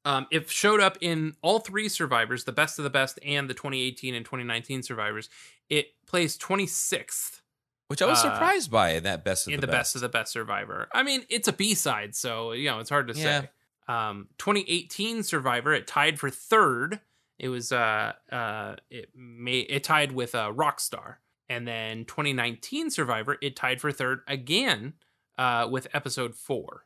um, 0.06 0.28
it 0.32 0.50
showed 0.50 0.80
up 0.80 0.98
in 1.02 1.36
all 1.42 1.60
three 1.60 1.90
survivors, 1.90 2.44
the 2.46 2.52
best 2.52 2.80
of 2.80 2.84
the 2.84 2.90
best, 2.90 3.20
and 3.26 3.50
the 3.50 3.54
2018 3.54 4.16
and 4.16 4.26
2019 4.26 4.84
survivors. 4.84 5.30
It 5.70 5.88
placed 6.08 6.42
26th 6.42 7.42
Which 7.88 8.02
I 8.02 8.06
was 8.08 8.20
Uh, 8.20 8.34
surprised 8.34 8.72
by 8.72 9.00
that 9.00 9.24
best 9.24 9.48
of 9.48 9.54
in 9.54 9.60
the, 9.62 9.68
the, 9.68 9.72
best. 9.72 9.96
of 9.96 10.02
the 10.02 10.10
best 10.10 10.32
survivor. 10.32 10.88
I 10.94 11.04
mean, 11.04 11.26
it's 11.30 11.48
a 11.48 11.54
B 11.54 11.74
side, 11.76 12.16
so 12.16 12.54
you 12.54 12.70
know 12.70 12.80
it's 12.80 12.90
hard 12.90 13.08
to 13.08 13.14
Yeah. 13.14 13.42
say. 13.42 13.50
Um, 13.88 14.28
2018 14.38 15.24
Survivor, 15.24 15.74
it 15.74 15.88
tied 15.88 16.20
for 16.20 16.30
third. 16.30 17.00
It 17.40 17.50
was 17.50 17.72
uh 17.72 18.14
uh 18.32 18.76
it 18.92 19.10
made 19.16 19.66
it 19.70 19.84
tied 19.84 20.12
with 20.12 20.36
uh, 20.36 20.52
Rockstar, 20.54 21.16
and 21.48 21.68
then 21.68 22.06
2019 22.06 22.92
Survivor, 22.92 23.38
it 23.42 23.56
tied 23.56 23.82
for 23.82 23.92
third 23.92 24.22
again 24.28 24.94
uh 25.40 25.68
with 25.72 25.88
episode 25.94 26.36
four. 26.36 26.86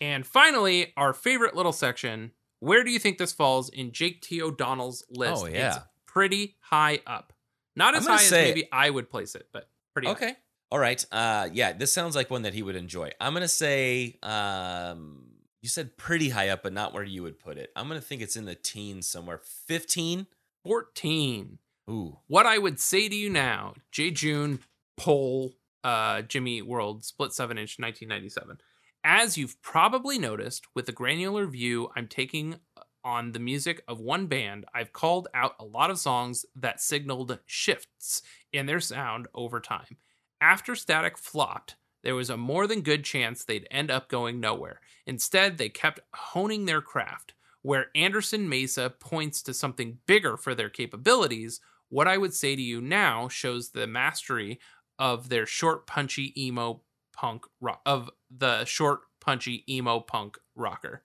And 0.00 0.26
finally, 0.26 0.92
our 0.98 1.14
favorite 1.14 1.56
little 1.56 1.72
section. 1.72 2.32
Where 2.60 2.84
do 2.84 2.90
you 2.90 2.98
think 2.98 3.16
this 3.16 3.32
falls 3.32 3.70
in 3.70 3.92
Jake 3.92 4.20
T. 4.20 4.42
O'Donnell's 4.42 5.02
list? 5.08 5.42
Oh, 5.44 5.46
yeah. 5.46 5.68
It's 5.68 5.78
pretty 6.06 6.56
high 6.60 7.00
up. 7.06 7.32
Not 7.76 7.94
as 7.94 8.06
high 8.06 8.18
say- 8.18 8.42
as 8.42 8.48
maybe 8.54 8.68
I 8.70 8.90
would 8.90 9.08
place 9.08 9.34
it, 9.34 9.48
but 9.52 9.70
pretty 9.94 10.08
high. 10.08 10.12
okay. 10.12 10.34
All 10.70 10.78
right. 10.78 11.02
Uh 11.12 11.48
yeah, 11.52 11.72
this 11.72 11.92
sounds 11.94 12.14
like 12.16 12.28
one 12.30 12.42
that 12.42 12.52
he 12.52 12.62
would 12.62 12.76
enjoy. 12.76 13.10
I'm 13.20 13.32
gonna 13.32 13.48
say 13.48 14.18
um 14.22 15.28
you 15.62 15.68
said 15.70 15.96
pretty 15.96 16.28
high 16.28 16.48
up, 16.50 16.62
but 16.62 16.72
not 16.74 16.92
where 16.92 17.02
you 17.04 17.22
would 17.22 17.38
put 17.38 17.56
it. 17.56 17.70
I'm 17.76 17.88
gonna 17.88 18.00
think 18.00 18.20
it's 18.20 18.36
in 18.36 18.44
the 18.44 18.54
teens 18.54 19.06
somewhere. 19.08 19.40
Fifteen? 19.66 20.26
14. 20.64 21.58
Ooh. 21.88 22.18
What 22.26 22.44
I 22.46 22.58
would 22.58 22.80
say 22.80 23.08
to 23.08 23.14
you 23.14 23.30
now, 23.30 23.74
Jejune, 23.92 24.58
poll, 24.96 25.54
uh, 25.84 26.22
Jimmy 26.22 26.62
World, 26.62 27.04
split 27.04 27.32
7 27.32 27.58
inch, 27.58 27.78
1997. 27.78 28.58
As 29.04 29.38
you've 29.38 29.60
probably 29.62 30.18
noticed, 30.18 30.66
with 30.74 30.86
the 30.86 30.92
granular 30.92 31.46
view 31.46 31.90
I'm 31.94 32.08
taking 32.08 32.56
on 33.04 33.30
the 33.30 33.38
music 33.38 33.82
of 33.86 34.00
one 34.00 34.26
band, 34.26 34.66
I've 34.74 34.92
called 34.92 35.28
out 35.32 35.54
a 35.60 35.64
lot 35.64 35.90
of 35.90 35.98
songs 35.98 36.44
that 36.56 36.80
signaled 36.80 37.38
shifts 37.46 38.22
in 38.52 38.66
their 38.66 38.80
sound 38.80 39.28
over 39.32 39.60
time. 39.60 39.96
After 40.40 40.74
Static 40.74 41.16
flopped, 41.16 41.76
there 42.02 42.16
was 42.16 42.30
a 42.30 42.36
more 42.36 42.66
than 42.66 42.82
good 42.82 43.04
chance 43.04 43.44
they'd 43.44 43.68
end 43.70 43.90
up 43.90 44.08
going 44.08 44.40
nowhere. 44.40 44.80
Instead, 45.06 45.56
they 45.56 45.68
kept 45.68 46.00
honing 46.12 46.64
their 46.64 46.82
craft. 46.82 47.34
Where 47.62 47.86
Anderson 47.94 48.48
Mesa 48.48 48.90
points 48.90 49.42
to 49.42 49.54
something 49.54 49.98
bigger 50.06 50.36
for 50.36 50.54
their 50.54 50.68
capabilities, 50.68 51.60
what 51.88 52.08
I 52.08 52.18
would 52.18 52.34
say 52.34 52.54
to 52.54 52.62
you 52.62 52.80
now 52.80 53.28
shows 53.28 53.70
the 53.70 53.86
mastery 53.86 54.60
of 54.98 55.28
their 55.28 55.46
short, 55.46 55.86
punchy 55.86 56.32
emo 56.36 56.82
punk 57.12 57.44
rock 57.60 57.80
of 57.86 58.10
the 58.30 58.64
short, 58.64 59.00
punchy 59.20 59.64
emo 59.68 60.00
punk 60.00 60.38
rocker. 60.54 61.02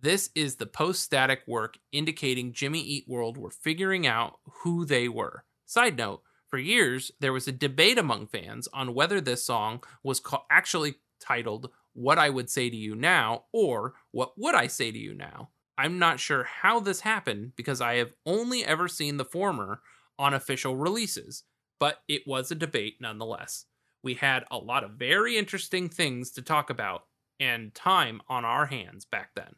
This 0.00 0.30
is 0.34 0.56
the 0.56 0.66
post 0.66 1.02
static 1.02 1.42
work 1.46 1.78
indicating 1.90 2.52
Jimmy 2.52 2.80
Eat 2.80 3.04
World 3.08 3.38
were 3.38 3.50
figuring 3.50 4.06
out 4.06 4.34
who 4.62 4.84
they 4.84 5.08
were. 5.08 5.44
Side 5.64 5.96
note, 5.96 6.22
for 6.46 6.58
years, 6.58 7.10
there 7.20 7.32
was 7.32 7.48
a 7.48 7.52
debate 7.52 7.98
among 7.98 8.26
fans 8.26 8.68
on 8.72 8.94
whether 8.94 9.20
this 9.20 9.44
song 9.44 9.82
was 10.02 10.20
ca- 10.20 10.44
actually 10.50 10.96
titled 11.20 11.70
What 11.94 12.18
I 12.18 12.30
Would 12.30 12.50
Say 12.50 12.68
to 12.68 12.76
You 12.76 12.94
Now 12.94 13.44
or 13.52 13.94
What 14.10 14.34
Would 14.36 14.54
I 14.54 14.66
Say 14.66 14.92
to 14.92 14.98
You 14.98 15.14
Now. 15.14 15.48
I'm 15.76 15.98
not 15.98 16.20
sure 16.20 16.44
how 16.44 16.80
this 16.80 17.00
happened 17.00 17.52
because 17.56 17.80
I 17.80 17.94
have 17.94 18.12
only 18.26 18.64
ever 18.64 18.86
seen 18.88 19.16
the 19.16 19.24
former 19.24 19.80
on 20.18 20.34
official 20.34 20.76
releases, 20.76 21.44
but 21.84 22.00
it 22.08 22.26
was 22.26 22.50
a 22.50 22.54
debate 22.54 22.96
nonetheless. 22.98 23.66
We 24.02 24.14
had 24.14 24.44
a 24.50 24.56
lot 24.56 24.84
of 24.84 24.92
very 24.92 25.36
interesting 25.36 25.90
things 25.90 26.30
to 26.30 26.40
talk 26.40 26.70
about 26.70 27.04
and 27.38 27.74
time 27.74 28.22
on 28.26 28.42
our 28.42 28.64
hands 28.64 29.04
back 29.04 29.32
then. 29.36 29.56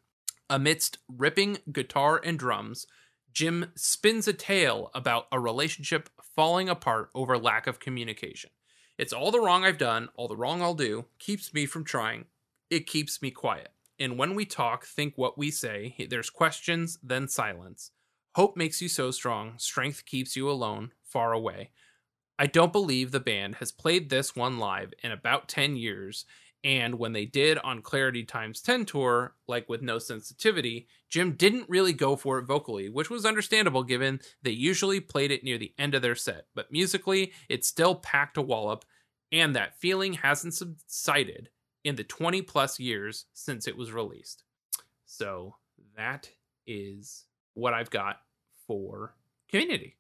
Amidst 0.51 0.99
ripping 1.07 1.59
guitar 1.71 2.21
and 2.25 2.37
drums, 2.37 2.85
Jim 3.33 3.67
spins 3.77 4.27
a 4.27 4.33
tale 4.33 4.91
about 4.93 5.29
a 5.31 5.39
relationship 5.39 6.11
falling 6.35 6.69
apart 6.69 7.11
over 7.15 7.39
lack 7.39 7.69
of 7.69 7.79
communication. 7.79 8.51
It's 8.99 9.13
all 9.13 9.31
the 9.31 9.39
wrong 9.39 9.65
I've 9.65 9.79
done, 9.79 10.09
all 10.17 10.27
the 10.27 10.37
wrong 10.37 10.63
I'll 10.63 10.75
do, 10.75 11.05
keeps 11.21 11.55
me 11.55 11.65
from 11.65 11.85
trying. 11.85 12.25
It 12.71 12.89
keeps 12.89 13.23
me 13.23 13.31
quiet. 13.31 13.69
And 14.01 14.19
when 14.19 14.35
we 14.35 14.47
talk, 14.47 14.85
think 14.85 15.13
what 15.15 15.39
we 15.39 15.53
say. 15.53 15.95
There's 16.11 16.29
questions, 16.29 16.99
then 17.05 17.29
silence. 17.29 17.93
Hope 18.35 18.57
makes 18.57 18.83
you 18.83 18.89
so 18.89 19.13
strong, 19.13 19.53
strength 19.59 20.05
keeps 20.07 20.35
you 20.35 20.51
alone, 20.51 20.91
far 21.05 21.33
away. 21.33 21.71
I 22.39 22.47
don't 22.47 22.73
believe 22.73 23.11
the 23.11 23.21
band 23.21 23.57
has 23.57 23.73
played 23.73 24.11
this 24.11 24.37
one 24.37 24.59
live 24.59 24.93
in 25.03 25.11
about 25.11 25.49
10 25.49 25.77
years, 25.77 26.27
and 26.63 26.97
when 26.97 27.13
they 27.13 27.25
did 27.25 27.59
on 27.59 27.81
Clarity 27.81 28.25
Times 28.25 28.61
10 28.61 28.85
tour, 28.85 29.35
like 29.47 29.69
with 29.69 29.83
No 29.83 29.99
Sensitivity, 29.99 30.87
Jim 31.09 31.33
didn't 31.33 31.69
really 31.69 31.93
go 31.93 32.17
for 32.17 32.39
it 32.39 32.45
vocally, 32.47 32.89
which 32.89 33.09
was 33.09 33.25
understandable 33.25 33.85
given 33.85 34.21
they 34.43 34.51
usually 34.51 35.01
played 35.01 35.31
it 35.31 35.45
near 35.45 35.59
the 35.59 35.73
end 35.79 35.95
of 35.95 36.03
their 36.03 36.15
set. 36.15 36.47
But 36.55 36.71
musically, 36.71 37.33
it 37.49 37.65
still 37.65 37.95
packed 37.95 38.37
a 38.37 38.43
wallop, 38.43 38.85
and 39.33 39.57
that 39.57 39.79
feeling 39.79 40.15
hasn't 40.15 40.55
subsided 40.55 41.49
in 41.85 41.97
the 41.97 42.05
20 42.05 42.43
plus 42.43 42.79
years 42.81 43.27
since 43.33 43.67
it 43.67 43.77
was 43.77 43.93
released. 43.93 44.43
So 45.07 45.55
that 45.97 46.29
is 46.67 47.25
what 47.55 47.73
I've 47.73 47.91
got 47.91 48.21
for 48.67 49.15
community. 49.49 49.97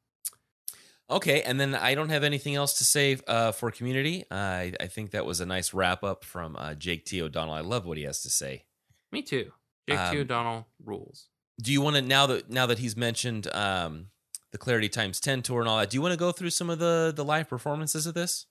Okay, 1.08 1.42
and 1.42 1.60
then 1.60 1.74
I 1.74 1.94
don't 1.94 2.08
have 2.08 2.24
anything 2.24 2.56
else 2.56 2.74
to 2.78 2.84
say 2.84 3.18
uh, 3.28 3.52
for 3.52 3.70
community. 3.70 4.24
I 4.30 4.72
I 4.80 4.86
think 4.88 5.12
that 5.12 5.24
was 5.24 5.40
a 5.40 5.46
nice 5.46 5.72
wrap 5.72 6.02
up 6.02 6.24
from 6.24 6.56
uh, 6.56 6.74
Jake 6.74 7.04
T. 7.04 7.22
O'Donnell. 7.22 7.54
I 7.54 7.60
love 7.60 7.86
what 7.86 7.96
he 7.96 8.04
has 8.04 8.22
to 8.22 8.30
say. 8.30 8.64
Me 9.12 9.22
too. 9.22 9.52
Jake 9.88 9.98
T. 9.98 10.16
Um, 10.16 10.18
O'Donnell 10.18 10.66
rules. 10.84 11.28
Do 11.62 11.72
you 11.72 11.80
want 11.80 11.96
to 11.96 12.02
now 12.02 12.26
that 12.26 12.50
now 12.50 12.66
that 12.66 12.80
he's 12.80 12.96
mentioned 12.96 13.46
um, 13.54 14.06
the 14.50 14.58
Clarity 14.58 14.88
Times 14.88 15.20
Ten 15.20 15.42
tour 15.42 15.60
and 15.60 15.68
all 15.68 15.78
that? 15.78 15.90
Do 15.90 15.96
you 15.96 16.02
want 16.02 16.12
to 16.12 16.18
go 16.18 16.32
through 16.32 16.50
some 16.50 16.70
of 16.70 16.80
the 16.80 17.12
the 17.14 17.24
live 17.24 17.48
performances 17.48 18.06
of 18.06 18.14
this? 18.14 18.46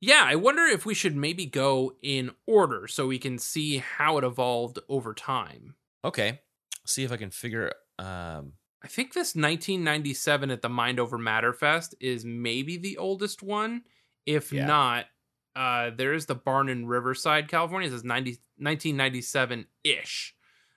Yeah, 0.00 0.22
I 0.24 0.36
wonder 0.36 0.62
if 0.62 0.86
we 0.86 0.94
should 0.94 1.14
maybe 1.14 1.44
go 1.44 1.96
in 2.02 2.30
order 2.46 2.86
so 2.86 3.06
we 3.06 3.18
can 3.18 3.38
see 3.38 3.78
how 3.78 4.16
it 4.16 4.24
evolved 4.24 4.78
over 4.88 5.12
time. 5.12 5.74
Okay, 6.04 6.40
see 6.86 7.02
if 7.04 7.12
I 7.12 7.16
can 7.16 7.30
figure. 7.30 7.72
Um, 7.98 8.54
I 8.82 8.88
think 8.88 9.12
this 9.12 9.34
1997 9.34 10.50
at 10.50 10.62
the 10.62 10.68
Mind 10.68 10.98
Over 10.98 11.18
Matter 11.18 11.52
Fest 11.52 11.94
is 12.00 12.24
maybe 12.24 12.76
the 12.76 12.96
oldest 12.96 13.42
one. 13.42 13.82
If 14.26 14.52
Yeah. 14.52 14.66
not, 14.66 15.06
uh, 15.54 15.90
there 15.90 16.14
is 16.14 16.26
the 16.26 16.34
Barn 16.34 16.68
in 16.68 16.86
Riverside, 16.86 17.48
California. 17.48 17.88
It 17.88 17.92
says 17.92 18.04
90, 18.04 18.38
1997 18.58 19.66
ish. 19.84 20.34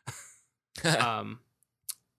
um, 0.99 1.39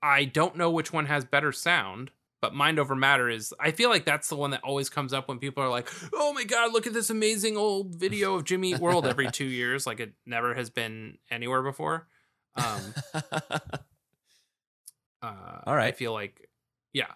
I 0.02 0.24
don't 0.24 0.56
know 0.56 0.70
which 0.70 0.92
one 0.92 1.06
has 1.06 1.24
better 1.24 1.50
sound, 1.52 2.10
but 2.40 2.54
Mind 2.54 2.78
Over 2.78 2.94
Matter 2.94 3.28
is. 3.28 3.52
I 3.58 3.70
feel 3.72 3.90
like 3.90 4.04
that's 4.04 4.28
the 4.28 4.36
one 4.36 4.50
that 4.50 4.62
always 4.62 4.88
comes 4.88 5.12
up 5.12 5.28
when 5.28 5.38
people 5.38 5.62
are 5.62 5.68
like, 5.70 5.88
"Oh 6.12 6.32
my 6.32 6.44
god, 6.44 6.72
look 6.72 6.86
at 6.86 6.92
this 6.92 7.10
amazing 7.10 7.56
old 7.56 7.94
video 7.94 8.34
of 8.34 8.44
Jimmy 8.44 8.72
Eat 8.72 8.80
World 8.80 9.06
every 9.06 9.30
two 9.30 9.44
years." 9.46 9.86
Like 9.86 9.98
it 10.00 10.12
never 10.26 10.54
has 10.54 10.68
been 10.70 11.18
anywhere 11.30 11.62
before. 11.62 12.06
Um, 12.56 12.94
uh, 15.24 15.60
All 15.66 15.74
right. 15.74 15.88
I 15.88 15.92
feel 15.92 16.12
like, 16.12 16.48
yeah. 16.92 17.12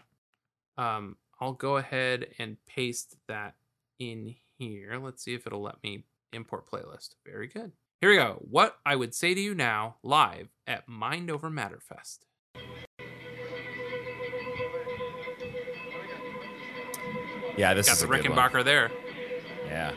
Um, 0.77 1.17
I'll 1.41 1.53
go 1.53 1.77
ahead 1.77 2.29
and 2.39 2.57
paste 2.67 3.17
that 3.29 3.55
in 3.99 4.35
here. 4.59 4.99
Let's 5.03 5.23
see 5.23 5.35
if 5.35 5.47
it'll 5.47 5.63
let 5.63 5.83
me 5.83 6.05
import 6.33 6.71
playlist. 6.71 7.15
Very 7.27 7.47
good. 7.49 7.73
Here 8.01 8.11
we 8.11 8.17
go. 8.17 8.39
What 8.49 8.79
I 8.87 8.95
would 8.97 9.15
say 9.15 9.35
to 9.35 9.41
you 9.41 9.55
now, 9.55 9.97
live 10.03 10.49
at 10.67 10.89
Mind 10.89 11.31
Over 11.31 11.51
Matter 11.51 11.81
Fest. 11.81 12.27
Yeah, 17.57 17.75
this 17.75 17.87
Got 17.87 17.93
is 17.95 17.99
the 18.01 18.07
a 18.13 18.23
good 18.23 18.31
one. 18.31 18.39
Rickenbacker 18.39 18.65
there. 18.65 18.91
Yeah. 19.67 19.93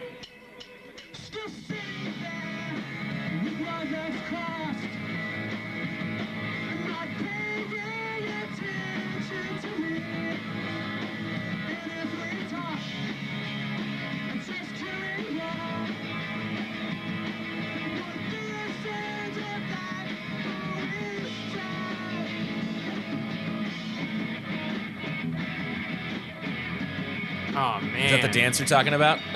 Man. 27.82 28.06
Is 28.06 28.12
that 28.12 28.22
the 28.22 28.40
dance 28.40 28.60
you're 28.60 28.68
talking 28.68 28.94
about? 28.94 29.20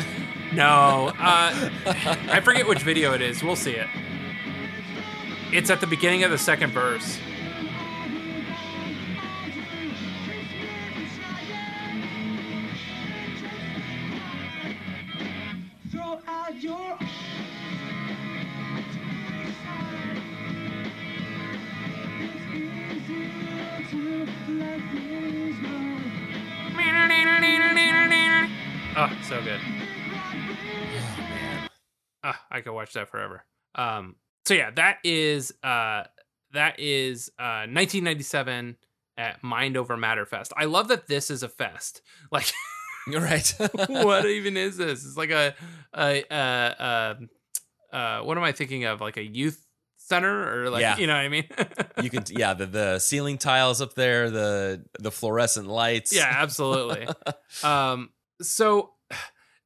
No, 0.54 1.12
uh, 1.20 1.70
I 2.30 2.40
forget 2.42 2.66
which 2.66 2.80
video 2.80 3.12
it 3.12 3.22
is. 3.22 3.44
We'll 3.44 3.58
see 3.58 3.74
it. 3.74 3.88
It's 5.52 5.70
at 5.70 5.82
the 5.82 5.88
beginning 5.88 6.24
of 6.24 6.32
the 6.32 6.38
second 6.38 6.72
verse. 6.72 7.20
I 32.56 32.62
could 32.62 32.74
watch 32.74 32.94
that 32.94 33.10
forever. 33.10 33.44
Um, 33.76 34.16
so 34.46 34.54
yeah, 34.54 34.72
that 34.72 35.00
is 35.04 35.54
uh, 35.62 36.04
that 36.54 36.80
is 36.80 37.30
uh, 37.38 37.68
1997 37.68 38.78
at 39.18 39.44
Mind 39.44 39.76
Over 39.76 39.98
Matter 39.98 40.26
Fest. 40.26 40.54
I 40.56 40.66
love 40.66 40.88
that 40.88 41.08
this 41.08 41.30
is 41.30 41.44
a 41.44 41.50
fest. 41.50 42.02
Like, 42.32 42.52
You're 43.08 43.22
right. 43.22 43.54
what 43.88 44.26
even 44.26 44.58
is 44.58 44.78
this? 44.78 45.06
It's 45.06 45.16
like 45.18 45.30
a 45.30 45.54
a 45.94 46.24
a, 46.32 46.34
uh, 46.34 47.16
uh, 47.96 48.22
what 48.22 48.38
am 48.38 48.44
I 48.44 48.52
thinking 48.52 48.86
of? 48.86 49.00
Like 49.00 49.18
a 49.18 49.24
youth 49.24 49.64
center 49.98 50.64
or 50.64 50.70
like 50.72 50.82
Yeah. 50.82 50.98
you 50.98 51.06
know 51.08 51.14
what 51.14 51.20
I 51.20 51.30
mean? 51.30 51.48
you 52.02 52.10
can 52.10 52.24
yeah 52.30 52.54
the 52.56 52.66
the 52.66 53.00
ceiling 53.00 53.38
tiles 53.38 53.82
up 53.82 53.94
there 53.94 54.32
the 54.32 54.86
the 55.00 55.12
fluorescent 55.12 55.68
lights 55.68 56.16
yeah, 56.16 56.34
absolutely. 56.38 57.08
um, 57.64 58.10
so 58.42 58.95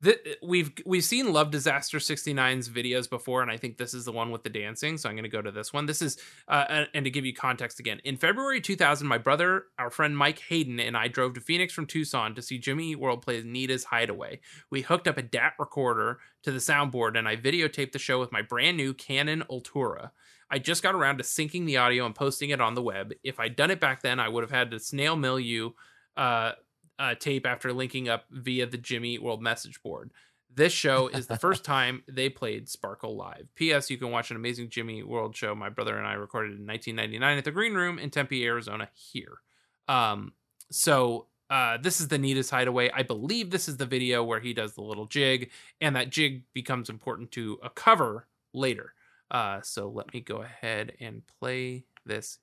th- 0.03 0.37
we've 0.43 0.71
we've 0.85 1.03
seen 1.03 1.33
Love 1.33 1.51
Disaster 1.51 1.97
69's 1.97 2.69
videos 2.69 3.09
before, 3.09 3.41
and 3.41 3.51
I 3.51 3.57
think 3.57 3.77
this 3.77 3.93
is 3.93 4.05
the 4.05 4.11
one 4.11 4.31
with 4.31 4.43
the 4.43 4.49
dancing. 4.49 4.97
So 4.97 5.09
I'm 5.09 5.15
going 5.15 5.23
to 5.23 5.29
go 5.29 5.41
to 5.41 5.51
this 5.51 5.73
one. 5.73 5.85
This 5.85 6.01
is 6.01 6.17
uh, 6.47 6.65
and- 6.69 6.89
and 6.93 7.05
to 7.05 7.11
give 7.11 7.25
you 7.25 7.33
context 7.33 7.79
again, 7.79 7.99
in 8.03 8.17
February 8.17 8.61
2000, 8.61 9.07
my 9.07 9.17
brother, 9.17 9.65
our 9.77 9.89
friend 9.89 10.17
Mike 10.17 10.39
Hayden, 10.49 10.79
and 10.79 10.95
I 10.97 11.07
drove 11.07 11.33
to 11.35 11.41
Phoenix 11.41 11.73
from 11.73 11.85
Tucson 11.85 12.35
to 12.35 12.41
see 12.41 12.57
Jimmy 12.57 12.91
Eat 12.91 12.99
World 12.99 13.21
play 13.21 13.41
Nita's 13.43 13.85
Hideaway. 13.85 14.39
We 14.69 14.81
hooked 14.81 15.07
up 15.07 15.17
a 15.17 15.21
DAT 15.21 15.53
recorder 15.59 16.19
to 16.43 16.51
the 16.51 16.59
soundboard, 16.59 17.17
and 17.17 17.27
I 17.27 17.35
videotaped 17.35 17.91
the 17.91 17.99
show 17.99 18.19
with 18.19 18.31
my 18.31 18.41
brand 18.41 18.77
new 18.77 18.93
Canon 18.93 19.43
Ultura. 19.49 20.11
I 20.51 20.57
just 20.57 20.81
got 20.81 20.95
around 20.95 21.17
to 21.17 21.23
syncing 21.23 21.65
the 21.65 21.77
audio 21.77 22.05
and 22.05 22.15
posting 22.15 22.49
it 22.49 22.59
on 22.59 22.73
the 22.73 22.81
web. 22.81 23.11
If 23.23 23.39
I'd 23.39 23.55
done 23.55 23.69
it 23.69 23.79
back 23.79 24.01
then, 24.01 24.19
I 24.19 24.29
would 24.29 24.43
have 24.43 24.51
had 24.51 24.71
to 24.71 24.79
snail 24.79 25.15
mail 25.15 25.39
you 25.39 25.75
uh, 26.17 26.53
uh, 26.99 27.15
tape 27.15 27.45
after 27.45 27.73
linking 27.73 28.09
up 28.09 28.25
via 28.29 28.65
the 28.65 28.77
Jimmy 28.77 29.15
Eat 29.15 29.23
World 29.23 29.41
message 29.41 29.81
board. 29.81 30.11
This 30.53 30.73
show 30.73 31.07
is 31.07 31.27
the 31.27 31.37
first 31.37 31.63
time 31.65 32.03
they 32.07 32.29
played 32.29 32.67
Sparkle 32.69 33.15
live. 33.15 33.47
P.S. 33.55 33.89
You 33.89 33.97
can 33.97 34.11
watch 34.11 34.29
an 34.29 34.35
amazing 34.35 34.69
Jimmy 34.69 34.99
Eat 34.99 35.07
World 35.07 35.35
show 35.35 35.55
my 35.55 35.69
brother 35.69 35.97
and 35.97 36.05
I 36.05 36.13
recorded 36.13 36.59
in 36.59 36.67
1999 36.67 37.37
at 37.37 37.45
the 37.45 37.51
Green 37.51 37.73
Room 37.73 37.97
in 37.97 38.09
Tempe, 38.09 38.45
Arizona. 38.45 38.89
Here, 38.93 39.39
um, 39.87 40.33
so 40.71 41.27
uh, 41.49 41.77
this 41.81 41.99
is 41.99 42.09
the 42.09 42.17
Nita's 42.17 42.49
Hideaway. 42.49 42.91
I 42.93 43.03
believe 43.03 43.49
this 43.49 43.67
is 43.67 43.77
the 43.77 43.85
video 43.85 44.23
where 44.23 44.39
he 44.39 44.53
does 44.53 44.73
the 44.73 44.81
little 44.81 45.05
jig, 45.05 45.49
and 45.81 45.95
that 45.95 46.11
jig 46.11 46.43
becomes 46.53 46.89
important 46.89 47.31
to 47.31 47.59
a 47.63 47.69
cover 47.69 48.27
later. 48.53 48.93
Uh, 49.31 49.61
so 49.61 49.89
let 49.89 50.13
me 50.13 50.19
go 50.19 50.41
ahead 50.41 50.93
and 50.99 51.23
play 51.39 51.85
this. 52.05 52.39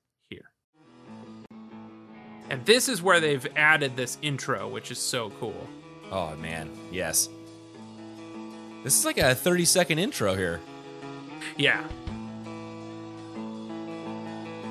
And 2.49 2.65
this 2.65 2.87
is 2.87 3.01
where 3.01 3.19
they've 3.19 3.45
added 3.55 3.95
this 3.97 4.17
intro, 4.21 4.67
which 4.69 4.91
is 4.91 4.99
so 4.99 5.29
cool. 5.39 5.67
oh 6.11 6.33
man 6.37 6.69
yes 6.91 7.27
this 8.83 8.97
is 8.97 9.03
like 9.03 9.17
a 9.17 9.35
30 9.35 9.65
second 9.65 9.99
intro 9.99 10.35
here 10.35 10.61
Yeah. 11.57 11.83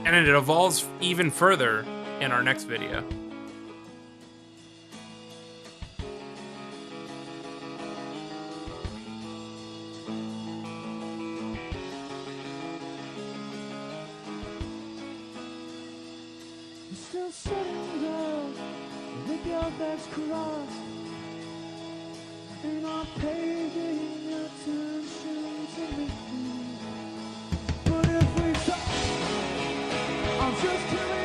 And 0.07 0.15
it 0.15 0.29
evolves 0.29 0.87
even 1.01 1.31
further 1.31 1.85
in 2.21 2.31
our 2.33 2.43
next 2.43 2.65
video. 2.65 3.03
Legs 19.87 20.07
crossed. 20.11 20.81
And 22.65 22.83
not 22.83 23.07
paying 23.21 24.33
attention 24.45 25.53
to 25.75 25.85
me. 25.97 26.09
But 27.85 28.09
if 28.09 28.29
we 28.41 28.53
talk, 28.67 28.87
I'm 30.43 30.55
just 30.63 31.16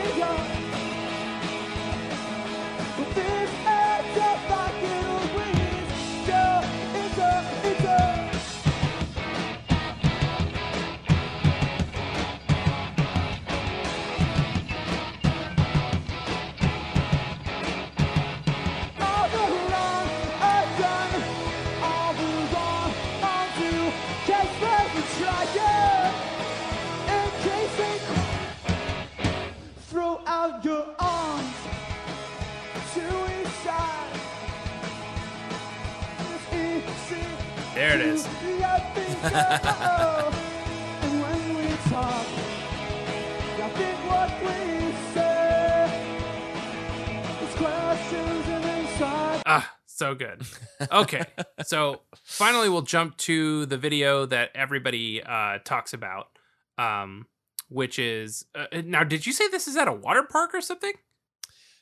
out 30.41 30.65
your 30.65 30.85
arms 30.97 31.55
to 32.95 33.01
each 33.39 33.47
side. 33.63 34.19
It's 36.19 36.47
easy 36.51 37.23
There 37.75 37.95
it 37.95 38.01
is. 38.01 38.23
to 38.23 38.29
let 38.59 38.95
things 38.95 39.15
go. 39.21 40.31
and 41.03 41.13
when 41.21 41.41
we 41.57 41.67
talk, 41.91 42.25
I 43.65 43.69
think 43.77 43.97
what 44.09 44.31
we 44.41 44.57
say 45.13 45.37
is 47.43 47.55
questions 47.55 48.45
and 48.47 48.65
inside. 48.65 49.43
Ah, 49.45 49.75
so 49.85 50.15
good. 50.15 50.41
Okay, 50.91 51.23
so 51.63 52.01
finally 52.23 52.67
we'll 52.67 52.81
jump 52.81 53.15
to 53.17 53.67
the 53.67 53.77
video 53.77 54.25
that 54.25 54.49
everybody 54.55 55.21
uh, 55.23 55.59
talks 55.63 55.93
about, 55.93 56.29
um, 56.79 57.27
which 57.71 57.97
is 57.97 58.45
uh, 58.53 58.65
now. 58.83 59.03
Did 59.03 59.25
you 59.25 59.33
say 59.33 59.47
this 59.47 59.67
is 59.67 59.75
at 59.77 59.87
a 59.87 59.93
water 59.93 60.23
park 60.23 60.53
or 60.53 60.61
something? 60.61 60.93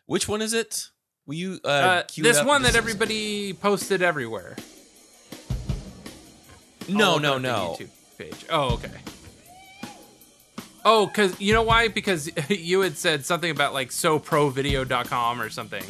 which 0.06 0.28
one 0.28 0.42
is 0.42 0.54
it 0.54 0.90
will 1.28 1.36
you 1.36 1.60
uh, 1.64 1.68
Uh, 1.68 2.04
this 2.18 2.44
one 2.44 2.64
that 2.64 2.76
everybody 2.84 3.54
posted 3.54 4.02
everywhere. 4.02 4.56
no 6.88 7.18
no 7.18 7.38
no 7.38 7.76
YouTube 7.78 7.90
page. 8.18 8.46
Oh, 8.50 8.74
okay. 8.74 8.92
Oh, 10.86 11.06
because 11.08 11.40
you 11.40 11.54
know 11.54 11.62
why? 11.64 11.90
Because 11.90 12.30
you 12.50 12.82
had 12.82 12.98
said 12.98 13.26
something 13.26 13.52
about 13.52 13.74
like 13.74 13.90
soprovideo.com 13.90 15.42
or 15.42 15.50
something. 15.50 15.84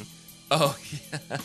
oh 0.51 0.75
yeah. 1.11 1.37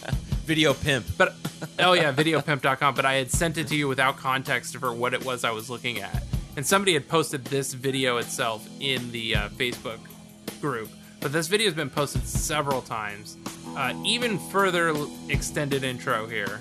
video 0.47 0.73
pimp 0.75 1.07
But 1.19 1.35
oh 1.79 1.93
yeah, 1.93 2.13
videopimp.com. 2.13 2.95
But 2.95 3.05
I 3.05 3.15
had 3.15 3.31
sent 3.31 3.59
it 3.59 3.69
to 3.69 3.77
you 3.77 3.87
without 3.87 4.17
context 4.17 4.77
for 4.79 4.93
what 4.93 5.15
it 5.15 5.25
was 5.25 5.45
I 5.45 5.51
was 5.53 5.69
looking 5.71 6.01
at, 6.01 6.23
and 6.57 6.67
somebody 6.67 6.95
had 6.95 7.09
posted 7.09 7.45
this 7.47 7.73
video 7.73 8.19
itself 8.19 8.69
in 8.81 9.11
the 9.11 9.35
uh, 9.35 9.49
Facebook 9.51 9.99
group. 10.61 10.91
But 11.21 11.33
this 11.33 11.49
video 11.49 11.67
has 11.67 11.75
been 11.75 11.91
posted 11.91 12.27
several 12.27 12.83
times. 12.83 13.37
Uh, 13.77 13.95
even 14.05 14.39
further 14.39 14.95
extended 15.29 15.83
intro 15.83 16.27
here. 16.27 16.61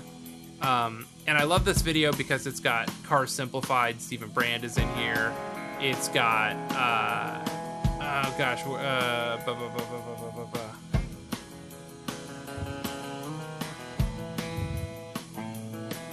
Um, 0.62 1.06
and 1.26 1.36
I 1.38 1.44
love 1.44 1.64
this 1.64 1.82
video 1.82 2.12
because 2.12 2.46
it's 2.46 2.60
got 2.60 2.90
Car 3.04 3.26
Simplified, 3.26 4.00
Stephen 4.00 4.30
Brand 4.30 4.64
is 4.64 4.78
in 4.78 4.88
here. 4.94 5.32
It's 5.80 6.08
got, 6.08 6.56
uh, 6.72 7.44
oh 7.46 8.34
gosh, 8.38 8.62
uh, 8.64 9.44
buh, 9.44 9.54
buh, 9.54 9.68
buh, 9.68 10.60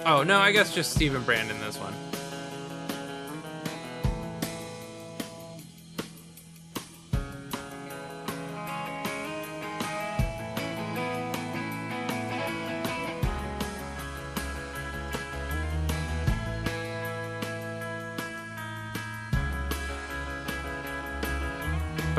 Oh, 0.03 0.23
no, 0.23 0.39
I 0.39 0.51
guess 0.51 0.73
just 0.73 0.93
Stephen 0.93 1.21
Brand 1.23 1.51
in 1.51 1.59
this 1.59 1.77
one. 1.77 1.93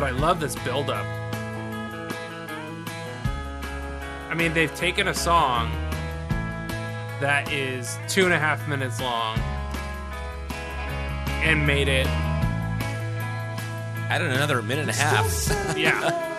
But 0.03 0.15
I 0.15 0.19
love 0.19 0.41
this 0.41 0.57
build-up. 0.65 1.07
I 4.29 4.35
mean, 4.37 4.53
they've 4.53 4.74
taken 4.74 5.07
a 5.07 5.15
song 5.15 5.70
that 7.20 7.53
is 7.53 8.01
two 8.09 8.24
and 8.24 8.35
a 8.35 8.39
half 8.41 8.66
minutes 8.66 9.01
long 9.01 9.39
and 11.45 11.65
made 11.65 11.87
it, 11.87 12.09
Added 14.11 14.33
another 14.33 14.61
minute 14.61 14.89
and 14.89 14.91
a 14.91 14.93
half. 14.93 15.77
yeah. 15.79 16.31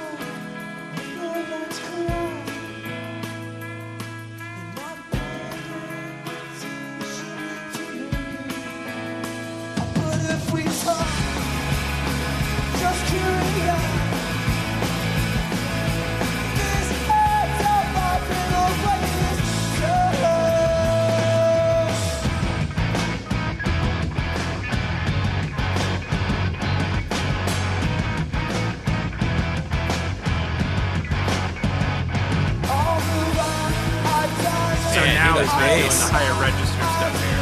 register 36.14 36.84
stuff 36.84 37.24
here. 37.24 37.34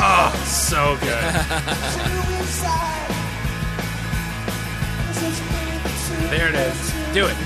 Oh, 0.00 0.30
so 0.46 0.96
good. 1.00 1.08
there 6.30 6.48
it 6.48 6.54
is. 6.54 6.92
Do 7.12 7.26
it. 7.26 7.36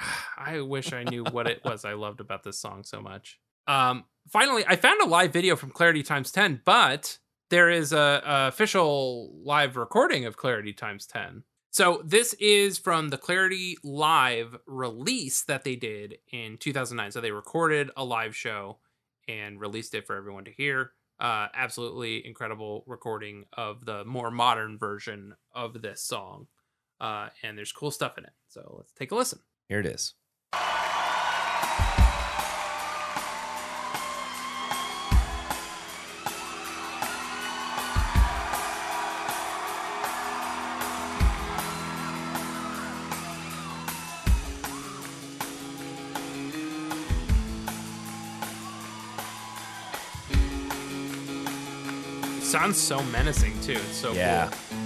I 0.38 0.60
wish 0.60 0.92
I 0.92 1.04
knew 1.04 1.22
what 1.24 1.46
it 1.46 1.64
was 1.64 1.84
I 1.84 1.92
loved 1.92 2.20
about 2.20 2.42
this 2.42 2.58
song 2.58 2.82
so 2.84 3.00
much. 3.00 3.38
Um, 3.66 4.04
finally, 4.28 4.64
I 4.66 4.76
found 4.76 5.00
a 5.00 5.06
live 5.06 5.32
video 5.32 5.56
from 5.56 5.70
Clarity 5.70 6.02
Times 6.02 6.30
10, 6.30 6.62
but 6.64 7.18
there 7.50 7.70
is 7.70 7.92
a, 7.92 8.22
a 8.24 8.48
official 8.48 9.32
live 9.44 9.76
recording 9.76 10.24
of 10.24 10.36
Clarity 10.36 10.72
Times 10.72 11.06
10. 11.06 11.44
So 11.70 12.00
this 12.04 12.34
is 12.40 12.78
from 12.78 13.10
the 13.10 13.18
Clarity 13.18 13.76
Live 13.84 14.56
release 14.66 15.42
that 15.42 15.62
they 15.62 15.76
did 15.76 16.16
in 16.32 16.56
2009. 16.56 17.12
So 17.12 17.20
they 17.20 17.32
recorded 17.32 17.90
a 17.96 18.04
live 18.04 18.34
show 18.34 18.78
and 19.28 19.60
released 19.60 19.94
it 19.94 20.06
for 20.06 20.16
everyone 20.16 20.44
to 20.46 20.50
hear. 20.50 20.92
Uh, 21.20 21.48
absolutely 21.54 22.26
incredible 22.26 22.82
recording 22.86 23.44
of 23.52 23.84
the 23.84 24.04
more 24.06 24.30
modern 24.30 24.78
version 24.78 25.34
of 25.54 25.82
this 25.82 26.00
song. 26.02 26.46
Uh, 26.98 27.28
and 27.42 27.58
there's 27.58 27.72
cool 27.72 27.90
stuff 27.90 28.16
in 28.16 28.24
it. 28.24 28.32
So 28.48 28.74
let's 28.78 28.92
take 28.92 29.12
a 29.12 29.14
listen. 29.14 29.40
Here 29.68 29.80
it 29.80 29.86
is. 29.86 30.14
Sounds 52.56 52.78
so 52.78 53.02
menacing 53.12 53.52
too. 53.60 53.72
It's 53.72 53.98
so 53.98 54.14
Yeah. 54.14 54.48
cool. 54.48 54.78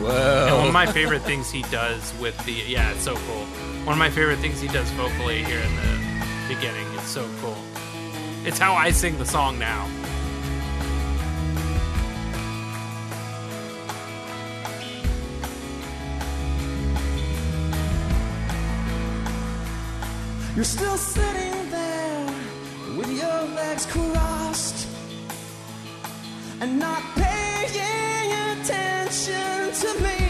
And 0.00 0.56
one 0.56 0.66
of 0.66 0.72
my 0.72 0.86
favorite 0.86 1.22
things 1.22 1.50
he 1.50 1.62
does 1.62 2.14
with 2.20 2.36
the 2.44 2.52
yeah, 2.52 2.90
it's 2.92 3.04
so 3.04 3.14
cool. 3.14 3.44
One 3.84 3.92
of 3.92 3.98
my 3.98 4.10
favorite 4.10 4.38
things 4.38 4.60
he 4.60 4.68
does 4.68 4.90
vocally 4.92 5.44
here 5.44 5.60
in 5.60 5.76
the 5.76 6.54
beginning. 6.54 6.86
It's 6.94 7.08
so 7.08 7.28
cool. 7.40 7.56
It's 8.44 8.58
how 8.58 8.74
I 8.74 8.90
sing 8.90 9.18
the 9.18 9.26
song 9.26 9.58
now. 9.58 9.88
You're 20.58 20.64
still 20.64 20.96
sitting 20.96 21.70
there 21.70 22.26
with 22.96 23.08
your 23.16 23.42
legs 23.54 23.86
crossed 23.86 24.88
and 26.60 26.80
not 26.80 27.00
paying 27.14 28.32
attention 28.32 29.72
to 29.72 30.02
me. 30.02 30.27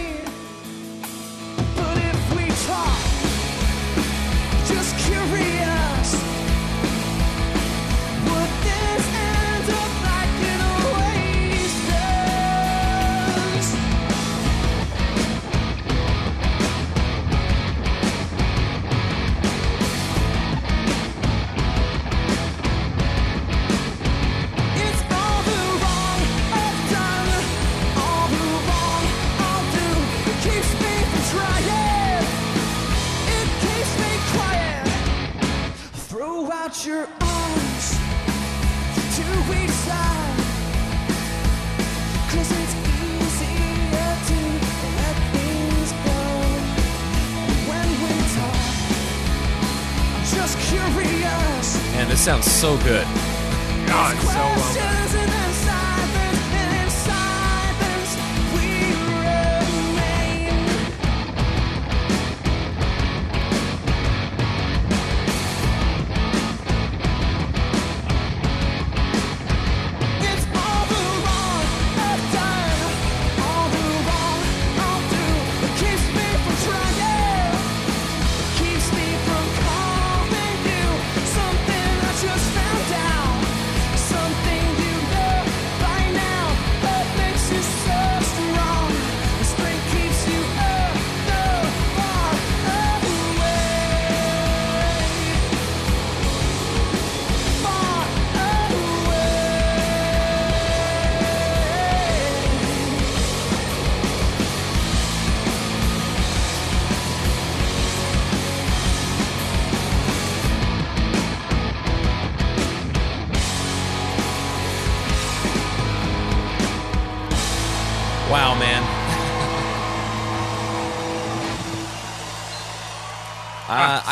So 52.69 52.77
good. 52.85 52.98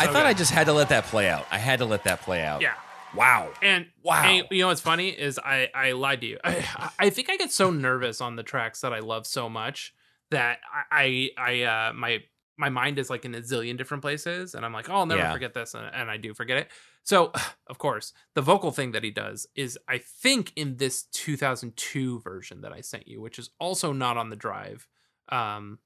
I 0.09 0.13
thought. 0.13 0.25
I 0.25 0.33
just 0.33 0.51
had 0.51 0.65
to 0.67 0.73
let 0.73 0.89
that 0.89 1.05
play 1.05 1.29
out. 1.29 1.45
I 1.51 1.57
had 1.57 1.79
to 1.79 1.85
let 1.85 2.03
that 2.05 2.21
play 2.21 2.43
out. 2.43 2.61
Yeah. 2.61 2.73
Wow. 3.15 3.51
And 3.61 3.87
Wow. 4.03 4.23
and 4.25 4.45
you 4.51 4.61
know 4.61 4.67
what's 4.67 4.81
funny 4.81 5.09
is 5.09 5.39
I 5.39 5.69
I 5.73 5.93
lied 5.93 6.21
to 6.21 6.27
you. 6.27 6.37
I, 6.43 6.89
I 6.99 7.09
think 7.09 7.29
I 7.29 7.37
get 7.37 7.51
so 7.51 7.71
nervous 7.71 8.21
on 8.21 8.35
the 8.35 8.43
tracks 8.43 8.81
that 8.81 8.93
I 8.93 8.99
love 8.99 9.25
so 9.25 9.49
much 9.49 9.93
that 10.31 10.59
I 10.91 11.29
I, 11.37 11.51
I 11.61 11.61
uh 11.89 11.93
my 11.93 12.19
my 12.57 12.69
mind 12.69 12.97
is 12.99 13.09
like 13.09 13.23
in 13.23 13.35
a 13.35 13.39
zillion 13.41 13.77
different 13.77 14.01
places 14.01 14.55
and 14.55 14.65
I'm 14.65 14.73
like, 14.73 14.89
oh, 14.89 14.93
I'll 14.95 15.05
never 15.05 15.21
Yeah. 15.21 15.31
forget 15.31 15.53
this 15.53 15.73
and, 15.75 15.85
and 15.93 16.09
I 16.11 16.17
do 16.17 16.33
forget 16.33 16.57
it. 16.57 16.67
So, 17.03 17.31
of 17.67 17.77
course, 17.77 18.13
the 18.33 18.41
vocal 18.41 18.71
thing 18.71 18.91
that 18.91 19.03
he 19.03 19.11
does 19.11 19.47
is 19.55 19.77
I 19.87 19.99
think 19.99 20.51
in 20.55 20.77
this 20.77 21.03
2002 21.13 22.19
version 22.21 22.61
that 22.61 22.71
I 22.73 22.81
sent 22.81 23.07
you, 23.07 23.21
which 23.21 23.39
is 23.39 23.49
also 23.59 23.93
not 23.93 24.17
on 24.17 24.29
the 24.29 24.35
drive. 24.35 24.87
Um 25.29 25.79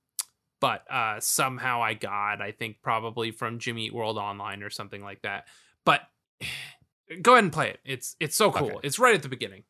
but 0.61 0.89
uh 0.89 1.19
somehow 1.19 1.83
I 1.83 1.95
got 1.95 2.41
I 2.41 2.51
think 2.51 2.77
probably 2.81 3.31
from 3.31 3.59
Jimmy 3.59 3.87
Eat 3.87 3.93
World 3.93 4.17
Online 4.17 4.63
or 4.63 4.69
something 4.69 5.03
like 5.03 5.23
that. 5.23 5.47
But 5.85 6.01
go 7.21 7.33
ahead 7.33 7.43
and 7.43 7.51
play 7.51 7.71
it. 7.71 7.79
It's 7.83 8.15
it's 8.21 8.37
so 8.37 8.51
cool. 8.51 8.69
Okay. 8.69 8.79
It's 8.83 8.99
right 8.99 9.15
at 9.15 9.23
the 9.23 9.29
beginning. 9.29 9.63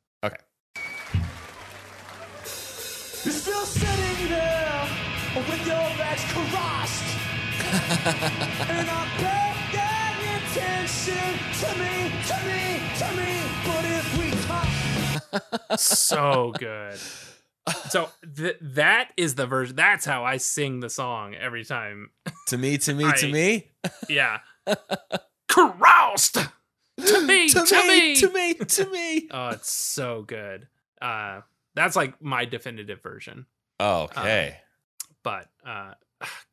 You're 3.24 3.34
still 3.34 3.66
sitting 3.66 4.30
there 4.30 4.90
with 5.36 5.68
your 5.68 5.76
legs 5.76 6.24
crossed. 6.30 7.04
and 8.68 8.90
I'm 8.90 9.08
paying 9.20 10.22
attention 10.42 11.38
to 11.62 11.70
me, 11.78 12.12
to 12.28 12.38
me, 12.48 12.82
to 12.98 13.08
me. 13.16 13.32
But 13.64 13.86
if 13.86 14.18
we 14.18 14.32
talk, 14.48 15.80
so 15.80 16.52
good. 16.58 17.00
So 17.90 18.10
th- 18.36 18.58
that 18.62 19.12
is 19.18 19.36
the 19.36 19.46
version. 19.46 19.76
That's 19.76 20.06
how 20.06 20.24
I 20.24 20.38
sing 20.38 20.80
the 20.80 20.90
song 20.90 21.36
every 21.36 21.64
time. 21.64 22.10
To 22.48 22.58
me, 22.58 22.78
to 22.80 22.94
me, 22.94 23.12
to 23.12 23.32
me. 23.32 23.72
Yeah. 24.10 24.40
Crossed 25.48 26.38
to 27.06 27.22
me, 27.22 27.50
to, 27.50 27.66
to 27.66 27.76
me. 27.88 28.00
me, 28.00 28.16
to 28.16 28.30
me, 28.30 28.54
to 28.54 28.86
me. 28.90 29.28
Oh, 29.32 29.50
it's 29.50 29.72
so 29.72 30.24
good. 30.24 30.68
Uh, 31.02 31.42
that's 31.76 31.96
like 31.96 32.22
my 32.22 32.46
definitive 32.46 33.02
version. 33.02 33.46
Okay. 33.80 34.58
But 35.24 35.48
uh, 35.66 35.94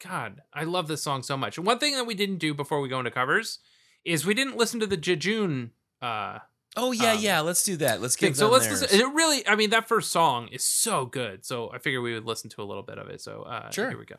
God, 0.03 0.43
I 0.53 0.65
love 0.65 0.89
this 0.89 1.03
song 1.03 1.23
so 1.23 1.37
much. 1.37 1.59
And 1.59 1.67
one 1.67 1.79
thing 1.79 1.95
that 1.95 2.07
we 2.07 2.15
didn't 2.15 2.39
do 2.39 2.55
before 2.55 2.81
we 2.81 2.89
go 2.89 2.99
into 2.99 3.11
covers 3.11 3.59
is 4.05 4.25
we 4.25 4.35
didn't 4.35 4.57
listen 4.57 4.81
to 4.81 4.87
the 4.87 4.97
Jejune 4.97 5.73
uh, 6.01 6.39
oh 6.79 6.93
yeah, 6.93 7.13
um, 7.13 7.19
yeah. 7.21 7.41
Let's 7.41 7.63
do 7.63 7.77
that. 7.79 8.01
Let's 8.01 8.17
get 8.17 8.37
So 8.37 8.49
let's 8.49 8.69
listen. 8.71 8.89
It 8.91 9.05
really, 9.13 9.47
I 9.47 9.57
mean, 9.57 9.71
that 9.71 9.89
first 9.89 10.11
song 10.11 10.49
is 10.49 10.65
so 10.65 11.05
good. 11.05 11.45
So 11.45 11.71
I 11.73 11.79
figured 11.79 12.03
we 12.03 12.15
would 12.15 12.25
listen 12.25 12.49
to 12.51 12.63
a 12.63 12.65
little 12.65 12.83
bit 12.83 12.99
of 12.99 13.09
it. 13.09 13.21
So 13.21 13.43
uh, 13.43 13.71
Sure. 13.71 13.89
here 13.91 13.99
we 13.99 14.07
go. 14.07 14.17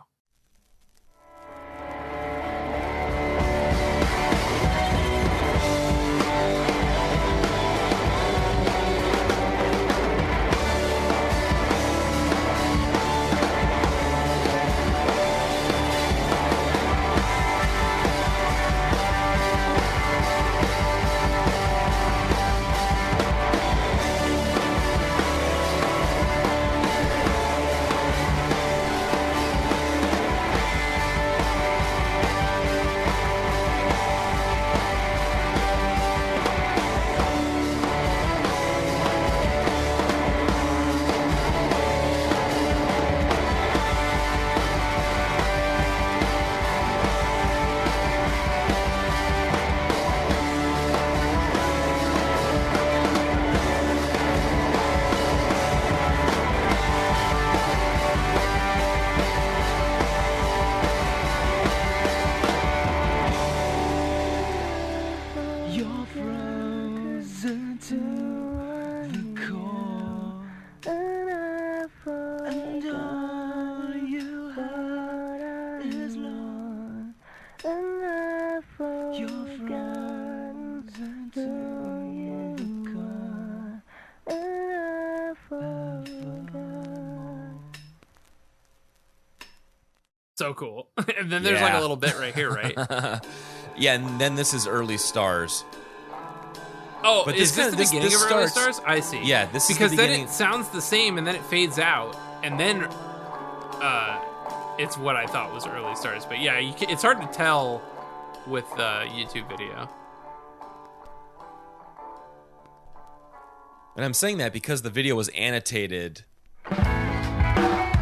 So 90.49 90.55
cool. 90.55 90.87
and 91.19 91.31
then 91.31 91.43
there's 91.43 91.61
like 91.61 91.75
a 91.75 91.79
little 91.79 91.95
bit 91.95 92.17
right 92.17 92.33
here, 92.33 92.49
right? 92.49 92.73
yeah, 93.77 93.93
and 93.93 94.19
then 94.19 94.33
this 94.33 94.55
is 94.55 94.65
early 94.65 94.97
stars. 94.97 95.63
Oh, 97.03 97.21
But 97.23 97.35
is 97.35 97.55
this 97.55 97.67
this, 97.67 97.71
the 97.71 97.77
this- 97.77 97.89
beginning 97.91 98.09
this 98.09 98.25
of 98.25 98.31
Early 98.31 98.47
starts- 98.47 98.77
Stars? 98.77 98.81
I 98.87 98.99
see. 98.99 99.23
Yeah, 99.23 99.45
this 99.45 99.69
is 99.69 99.77
the 99.77 99.83
because 99.85 99.95
then 99.95 100.09
it 100.21 100.29
sounds 100.29 100.69
the 100.69 100.81
same 100.81 101.19
and 101.19 101.27
then 101.27 101.35
it 101.35 101.43
fades 101.45 101.77
out 101.77 102.17
and 102.43 102.59
then 102.59 102.83
uh, 102.83 104.19
it's 104.79 104.97
what 104.97 105.15
I 105.15 105.27
thought 105.27 105.53
was 105.53 105.67
Early 105.67 105.95
Stars. 105.95 106.25
But 106.25 106.39
yeah, 106.39 106.57
you 106.57 106.73
can, 106.73 106.89
it's 106.89 107.03
hard 107.03 107.21
to 107.21 107.27
tell 107.27 107.79
with 108.47 108.67
the 108.71 109.05
YouTube 109.11 109.47
video. 109.49 109.87
And 113.95 114.03
I'm 114.03 114.15
saying 114.15 114.39
that 114.39 114.51
because 114.51 114.81
the 114.81 114.89
video 114.89 115.13
was 115.13 115.27
annotated 115.29 116.23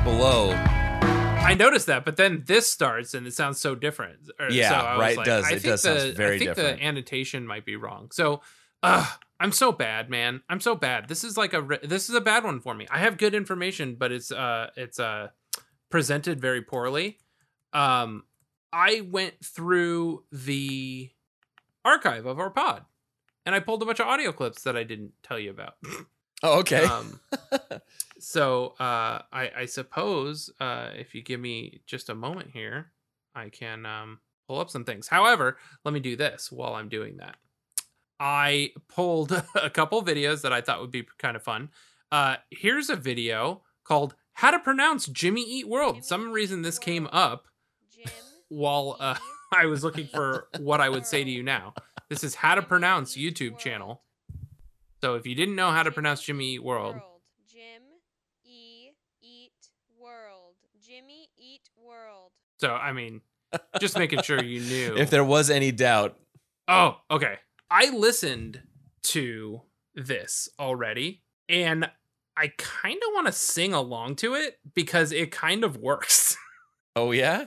below. 0.05 0.76
I 1.47 1.53
noticed 1.55 1.87
that, 1.87 2.05
but 2.05 2.17
then 2.17 2.43
this 2.45 2.71
starts 2.71 3.13
and 3.13 3.25
it 3.27 3.33
sounds 3.33 3.59
so 3.59 3.75
different. 3.75 4.19
Or- 4.39 4.49
Yeah, 4.49 4.69
so 4.69 4.75
I 4.75 4.93
was 4.93 5.01
right, 5.01 5.11
it 5.13 5.17
like, 5.17 5.25
does. 5.25 5.45
I 5.45 5.47
It 5.47 5.51
think 5.53 5.63
does 5.63 5.81
the, 5.83 5.99
sound 5.99 6.15
very 6.15 6.35
I 6.35 6.39
think 6.39 6.55
different. 6.55 6.79
the 6.79 6.85
annotation 6.85 7.47
might 7.47 7.65
be 7.65 7.75
wrong. 7.75 8.09
So, 8.11 8.41
uh, 8.83 9.05
I'm 9.39 9.51
so 9.51 9.71
bad, 9.71 10.09
man. 10.09 10.41
I'm 10.49 10.59
so 10.59 10.75
bad. 10.75 11.07
This 11.07 11.23
is 11.23 11.37
like 11.37 11.53
a 11.53 11.61
re- 11.61 11.79
this 11.83 12.09
is 12.09 12.15
a 12.15 12.21
bad 12.21 12.43
one 12.43 12.59
for 12.59 12.73
me. 12.73 12.87
I 12.89 12.99
have 12.99 13.17
good 13.17 13.33
information, 13.35 13.95
but 13.95 14.11
it's 14.11 14.31
uh 14.31 14.69
it's 14.75 14.99
uh 14.99 15.27
presented 15.89 16.39
very 16.41 16.61
poorly. 16.63 17.19
Um, 17.73 18.23
I 18.73 19.01
went 19.01 19.35
through 19.43 20.23
the 20.31 21.11
archive 21.85 22.25
of 22.25 22.39
our 22.39 22.49
pod, 22.49 22.85
and 23.45 23.53
I 23.53 23.59
pulled 23.59 23.83
a 23.83 23.85
bunch 23.85 23.99
of 23.99 24.07
audio 24.07 24.31
clips 24.31 24.63
that 24.63 24.75
I 24.75 24.83
didn't 24.83 25.13
tell 25.23 25.37
you 25.39 25.51
about. 25.51 25.75
Oh, 26.43 26.59
okay. 26.59 26.83
Um, 26.85 27.19
so 28.19 28.75
uh, 28.79 29.21
I, 29.31 29.51
I 29.57 29.65
suppose 29.65 30.51
uh, 30.59 30.89
if 30.95 31.13
you 31.15 31.21
give 31.21 31.39
me 31.39 31.81
just 31.85 32.09
a 32.09 32.15
moment 32.15 32.51
here, 32.51 32.91
I 33.35 33.49
can 33.49 33.85
um, 33.85 34.19
pull 34.47 34.59
up 34.59 34.69
some 34.69 34.83
things. 34.83 35.07
However, 35.07 35.57
let 35.83 35.93
me 35.93 35.99
do 35.99 36.15
this 36.15 36.51
while 36.51 36.73
I'm 36.73 36.89
doing 36.89 37.17
that. 37.17 37.37
I 38.19 38.71
pulled 38.87 39.31
a 39.55 39.69
couple 39.69 40.03
videos 40.03 40.41
that 40.41 40.53
I 40.53 40.61
thought 40.61 40.81
would 40.81 40.91
be 40.91 41.05
kind 41.17 41.35
of 41.35 41.43
fun. 41.43 41.69
Uh, 42.11 42.37
here's 42.49 42.89
a 42.89 42.95
video 42.95 43.63
called 43.83 44.15
"How 44.33 44.51
to 44.51 44.59
Pronounce 44.59 45.07
Jimmy 45.07 45.43
Eat 45.43 45.67
World." 45.67 46.03
Some 46.03 46.31
reason 46.31 46.61
this 46.61 46.79
came 46.79 47.07
up 47.11 47.47
Jim 47.91 48.11
while 48.49 48.97
uh, 48.99 49.15
I 49.53 49.65
was 49.65 49.83
looking 49.83 50.07
for 50.07 50.47
what 50.59 50.81
I 50.81 50.89
would 50.89 51.05
say 51.05 51.23
to 51.23 51.29
you 51.29 51.43
now. 51.43 51.73
This 52.09 52.23
is 52.23 52.35
how 52.35 52.55
to 52.55 52.61
pronounce 52.61 53.17
YouTube 53.17 53.57
channel. 53.57 54.01
So 55.01 55.15
if 55.15 55.27
you 55.27 55.35
didn't 55.35 55.55
know 55.55 55.71
how 55.71 55.83
to 55.83 55.91
pronounce 55.91 56.23
Jimmy 56.23 56.53
Eat 56.53 56.63
World, 56.63 56.95
Jim 57.47 57.83
E 58.45 58.91
Eat 59.21 59.51
World. 59.99 60.55
Jimmy 60.81 61.29
Eat 61.37 61.69
World. 61.77 62.31
So 62.59 62.73
I 62.73 62.93
mean, 62.93 63.21
just 63.79 63.97
making 63.97 64.21
sure 64.23 64.41
you 64.41 64.59
knew. 64.61 64.97
if 64.97 65.09
there 65.09 65.23
was 65.23 65.49
any 65.49 65.71
doubt, 65.71 66.17
oh, 66.67 66.97
okay. 67.11 67.35
I 67.69 67.89
listened 67.89 68.61
to 69.03 69.61
this 69.93 70.47
already, 70.59 71.23
and 71.49 71.89
I 72.37 72.51
kind 72.57 72.95
of 72.95 73.13
want 73.13 73.27
to 73.27 73.33
sing 73.33 73.73
along 73.73 74.15
to 74.17 74.35
it 74.35 74.59
because 74.73 75.11
it 75.11 75.31
kind 75.31 75.63
of 75.63 75.77
works. 75.77 76.37
oh 76.95 77.11
yeah, 77.11 77.45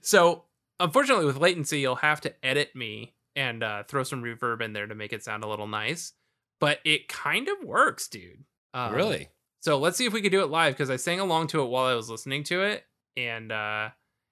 so 0.00 0.44
unfortunately, 0.78 1.26
with 1.26 1.36
latency, 1.36 1.80
you'll 1.80 1.96
have 1.96 2.20
to 2.22 2.34
edit 2.44 2.74
me 2.74 3.14
and 3.36 3.62
uh, 3.62 3.84
throw 3.84 4.02
some 4.02 4.22
reverb 4.22 4.60
in 4.60 4.72
there 4.72 4.86
to 4.86 4.94
make 4.94 5.12
it 5.12 5.24
sound 5.24 5.44
a 5.44 5.48
little 5.48 5.66
nice. 5.66 6.12
But 6.60 6.80
it 6.84 7.08
kind 7.08 7.48
of 7.48 7.64
works, 7.64 8.08
dude. 8.08 8.44
Um, 8.74 8.94
really? 8.94 9.28
So 9.60 9.78
let's 9.78 9.96
see 9.96 10.06
if 10.06 10.12
we 10.12 10.22
could 10.22 10.32
do 10.32 10.42
it 10.42 10.50
live 10.50 10.74
because 10.74 10.90
I 10.90 10.96
sang 10.96 11.20
along 11.20 11.48
to 11.48 11.62
it 11.62 11.66
while 11.66 11.86
I 11.86 11.94
was 11.94 12.10
listening 12.10 12.44
to 12.44 12.62
it, 12.62 12.84
and 13.16 13.50
uh, 13.52 13.90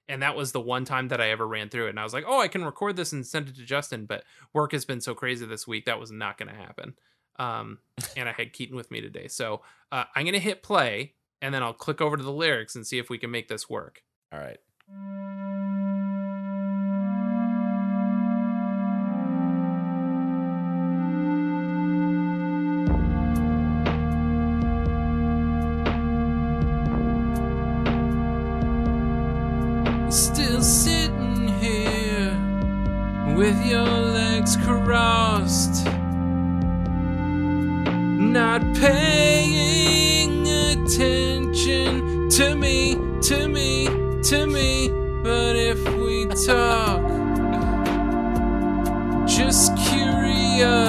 and 0.09 0.22
that 0.22 0.36
was 0.36 0.52
the 0.52 0.60
one 0.60 0.85
time 0.85 1.09
that 1.09 1.20
I 1.20 1.30
ever 1.30 1.47
ran 1.47 1.68
through 1.68 1.86
it. 1.86 1.90
And 1.90 2.01
I 2.01 2.05
was 2.05 2.14
like, 2.14 2.24
oh, 2.26 2.40
I 2.40 2.48
can 2.48 2.64
record 2.64 2.97
this 2.97 3.12
and 3.12 3.26
send 3.26 3.48
it 3.48 3.56
to 3.56 3.64
Justin, 3.64 4.06
but 4.06 4.24
work 4.52 4.72
has 4.72 4.85
been 4.85 5.01
so 5.01 5.14
crazy 5.14 5.47
this 5.47 5.66
week 5.66 5.85
that 5.86 6.01
was 6.01 6.10
not 6.10 6.39
going 6.39 6.48
to 6.48 6.55
happen. 6.55 6.94
Um, 7.39 7.78
and 8.16 8.28
I 8.28 8.32
had 8.32 8.52
Keaton 8.52 8.76
with 8.76 8.90
me 8.90 9.01
today, 9.01 9.28
so 9.28 9.62
uh, 9.93 10.05
I'm 10.14 10.24
gonna 10.24 10.39
hit 10.39 10.62
play, 10.62 11.14
and 11.40 11.55
then 11.55 11.62
I'll 11.62 11.72
click 11.72 12.01
over 12.01 12.16
to 12.16 12.22
the 12.22 12.32
lyrics 12.32 12.74
and 12.74 12.86
see 12.86 12.98
if 12.98 13.09
we 13.09 13.18
can 13.18 13.30
make 13.30 13.48
this 13.48 13.70
work. 13.70 14.02
All 14.32 14.40
right. 14.40 14.59
Paying 38.80 40.46
attention 40.46 42.28
to 42.30 42.55
me, 42.55 42.94
to 43.22 43.48
me, 43.48 43.86
to 44.22 44.46
me. 44.46 44.88
But 45.22 45.56
if 45.56 45.80
we 45.96 46.26
talk, 46.26 47.02
just 49.26 49.76
curious, 49.76 50.88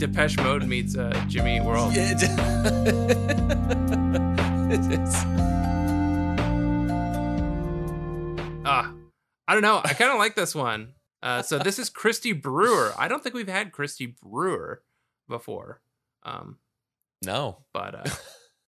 Depeche 0.00 0.36
Mode 0.38 0.64
meets 0.66 0.96
uh, 0.96 1.12
Jimmy 1.28 1.58
Eat 1.58 1.64
World. 1.64 1.94
Yeah, 1.94 2.12
it 2.12 2.22
is. 5.00 5.14
Ah, 8.64 8.94
I 9.46 9.52
don't 9.52 9.62
know. 9.62 9.82
I 9.84 9.92
kind 9.92 10.10
of 10.10 10.18
like 10.18 10.34
this 10.34 10.54
one. 10.54 10.94
Uh, 11.22 11.42
so 11.42 11.58
this 11.58 11.78
is 11.78 11.90
Christy 11.90 12.32
Brewer. 12.32 12.94
I 12.98 13.08
don't 13.08 13.22
think 13.22 13.34
we've 13.34 13.46
had 13.46 13.72
Christy 13.72 14.06
Brewer 14.06 14.82
before. 15.28 15.82
Um, 16.22 16.56
No. 17.22 17.58
but 17.74 17.94
uh, 17.94 18.04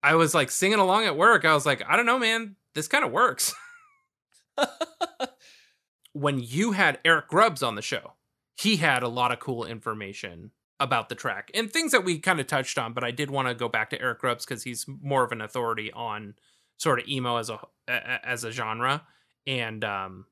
I 0.03 0.16
was 0.16 0.35
like 0.35 0.51
singing 0.51 0.81
along 0.81 1.05
at 1.05 1.16
work. 1.16 1.44
I 1.44 1.55
was 1.55 1.65
like, 1.65 1.85
I 1.89 1.97
don't 1.97 2.07
know, 2.07 2.19
man. 2.19 2.57
This 2.74 2.89
kind 2.89 3.05
of 3.05 3.12
works. 3.12 3.55
when 6.15 6.40
you 6.40 6.73
had 6.73 6.99
Eric 7.05 7.28
Grubbs 7.28 7.62
on 7.62 7.77
the 7.77 7.82
show, 7.82 8.15
he 8.57 8.74
had 8.77 9.05
a 9.05 9.09
lot 9.09 9.31
of 9.31 9.39
cool 9.39 9.65
information 9.65 10.51
about 10.83 11.09
the 11.09 11.15
track 11.15 11.51
and 11.55 11.71
things 11.73 11.93
that 11.93 12.05
we 12.05 12.19
kind 12.19 12.41
of 12.41 12.47
touched 12.47 12.77
on. 12.77 12.93
But 12.93 13.05
I 13.05 13.11
did 13.11 13.31
want 13.31 13.49
to 13.49 13.55
go 13.55 13.69
back 13.69 13.91
to 13.91 14.01
Eric 14.01 14.19
Grubbs 14.19 14.45
because 14.45 14.65
he's 14.65 14.85
more 14.89 15.25
of 15.25 15.33
an 15.33 15.41
authority 15.41 15.93
on 15.93 16.35
sort 16.79 16.99
of 17.01 17.09
emo 17.09 17.37
as 17.37 17.49
a 17.51 17.59
as 17.89 18.45
a 18.45 18.51
genre, 18.51 19.07
and 19.47 19.85
um 19.85 20.27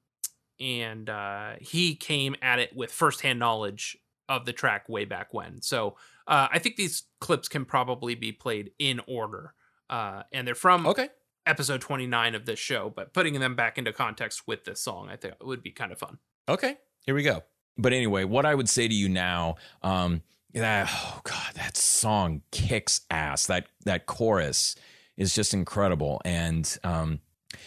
and 0.59 1.09
uh, 1.09 1.52
he 1.60 1.94
came 1.94 2.36
at 2.43 2.59
it 2.59 2.77
with 2.77 2.93
firsthand 2.93 3.39
knowledge 3.39 3.97
of 4.28 4.44
the 4.44 4.52
track 4.52 4.89
way 4.89 5.05
back 5.06 5.32
when. 5.32 5.62
So 5.62 5.97
uh, 6.28 6.48
I 6.52 6.59
think 6.59 6.77
these 6.77 7.05
clips 7.20 7.48
can 7.48 7.64
probably 7.64 8.14
be 8.14 8.31
played 8.31 8.72
in 8.78 9.01
order. 9.09 9.55
Uh, 9.89 10.22
and 10.32 10.47
they're 10.47 10.55
from 10.55 10.86
Okay. 10.86 11.09
episode 11.47 11.81
29 11.81 12.35
of 12.35 12.44
this 12.44 12.59
show, 12.59 12.93
but 12.94 13.14
putting 13.14 13.40
them 13.40 13.56
back 13.56 13.78
into 13.78 13.93
context 13.93 14.47
with 14.47 14.64
this 14.64 14.82
song, 14.82 15.09
I 15.09 15.16
think 15.16 15.35
it 15.40 15.47
would 15.47 15.62
be 15.62 15.72
kind 15.72 15.93
of 15.93 15.98
fun. 15.98 16.18
Okay. 16.47 16.77
Here 17.06 17.14
we 17.14 17.22
go. 17.22 17.43
But 17.78 17.94
anyway, 17.94 18.24
what 18.24 18.44
I 18.44 18.55
would 18.55 18.68
say 18.68 18.86
to 18.86 18.94
you 18.94 19.09
now, 19.09 19.56
um, 19.82 20.22
that 20.55 20.89
oh 20.90 21.20
god, 21.24 21.55
that 21.55 21.77
song 21.77 22.43
kicks 22.51 23.02
ass. 23.10 23.47
That 23.47 23.66
that 23.85 24.06
chorus 24.06 24.77
is 25.16 25.35
just 25.35 25.55
incredible, 25.55 26.20
and 26.24 26.78
um, 26.85 27.20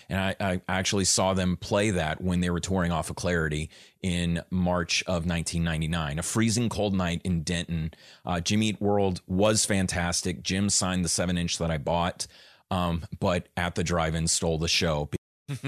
and 0.09 0.19
I, 0.19 0.35
I 0.39 0.61
actually 0.67 1.05
saw 1.05 1.33
them 1.33 1.57
play 1.57 1.91
that 1.91 2.21
when 2.21 2.39
they 2.39 2.49
were 2.49 2.59
touring 2.59 2.91
off 2.91 3.09
of 3.09 3.15
Clarity 3.15 3.69
in 4.01 4.41
March 4.49 5.03
of 5.03 5.25
1999. 5.25 6.19
A 6.19 6.23
freezing 6.23 6.69
cold 6.69 6.93
night 6.93 7.21
in 7.23 7.43
Denton. 7.43 7.93
Uh, 8.25 8.39
Jimmy 8.39 8.69
Eat 8.69 8.81
World 8.81 9.21
was 9.27 9.65
fantastic. 9.65 10.43
Jim 10.43 10.69
signed 10.69 11.03
the 11.03 11.09
seven 11.09 11.37
inch 11.37 11.57
that 11.57 11.71
I 11.71 11.77
bought, 11.77 12.27
um, 12.71 13.05
but 13.19 13.49
at 13.57 13.75
the 13.75 13.83
drive-in 13.83 14.27
stole 14.27 14.57
the 14.57 14.67
show 14.67 15.09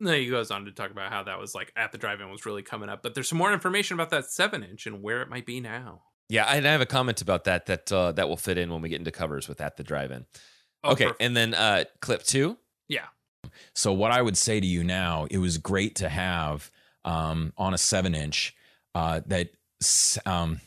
no, 0.00 0.12
he 0.12 0.28
goes 0.28 0.50
on 0.50 0.64
to 0.64 0.72
talk 0.72 0.90
about 0.90 1.12
how 1.12 1.22
that 1.24 1.38
was 1.38 1.54
like 1.54 1.72
at 1.76 1.92
the 1.92 1.98
drive-in 1.98 2.30
was 2.30 2.46
really 2.46 2.62
coming 2.62 2.88
up, 2.88 3.02
but 3.02 3.14
there's 3.14 3.28
some 3.28 3.38
more 3.38 3.52
information 3.52 3.94
about 3.94 4.10
that 4.10 4.24
seven 4.30 4.62
inch 4.64 4.86
and 4.86 5.02
where 5.02 5.22
it 5.22 5.28
might 5.28 5.46
be 5.46 5.60
now. 5.60 6.02
Yeah, 6.28 6.44
I 6.46 6.56
I 6.56 6.60
have 6.62 6.80
a 6.80 6.86
comment 6.86 7.20
about 7.20 7.44
that 7.44 7.66
that 7.66 7.92
uh, 7.92 8.12
that 8.12 8.28
will 8.28 8.36
fit 8.36 8.56
in 8.58 8.70
when 8.72 8.80
we 8.82 8.88
get 8.88 8.98
into 8.98 9.10
covers 9.10 9.48
with 9.48 9.60
at 9.60 9.76
the 9.76 9.84
drive-in. 9.84 10.26
Oh, 10.82 10.92
okay, 10.92 11.04
perfect. 11.04 11.22
and 11.22 11.36
then 11.36 11.54
uh, 11.54 11.84
clip 12.00 12.22
two. 12.22 12.56
yeah, 12.88 13.06
So 13.74 13.92
what 13.92 14.10
I 14.12 14.22
would 14.22 14.36
say 14.38 14.60
to 14.60 14.66
you 14.66 14.82
now, 14.82 15.26
it 15.30 15.38
was 15.38 15.58
great 15.58 15.96
to 15.96 16.08
have 16.08 16.70
um, 17.04 17.52
on 17.58 17.74
a 17.74 17.78
seven 17.78 18.14
inch 18.14 18.54
uh, 18.94 19.20
that. 19.26 19.50
Um, 20.24 20.60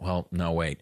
well, 0.00 0.28
no, 0.32 0.52
wait. 0.52 0.80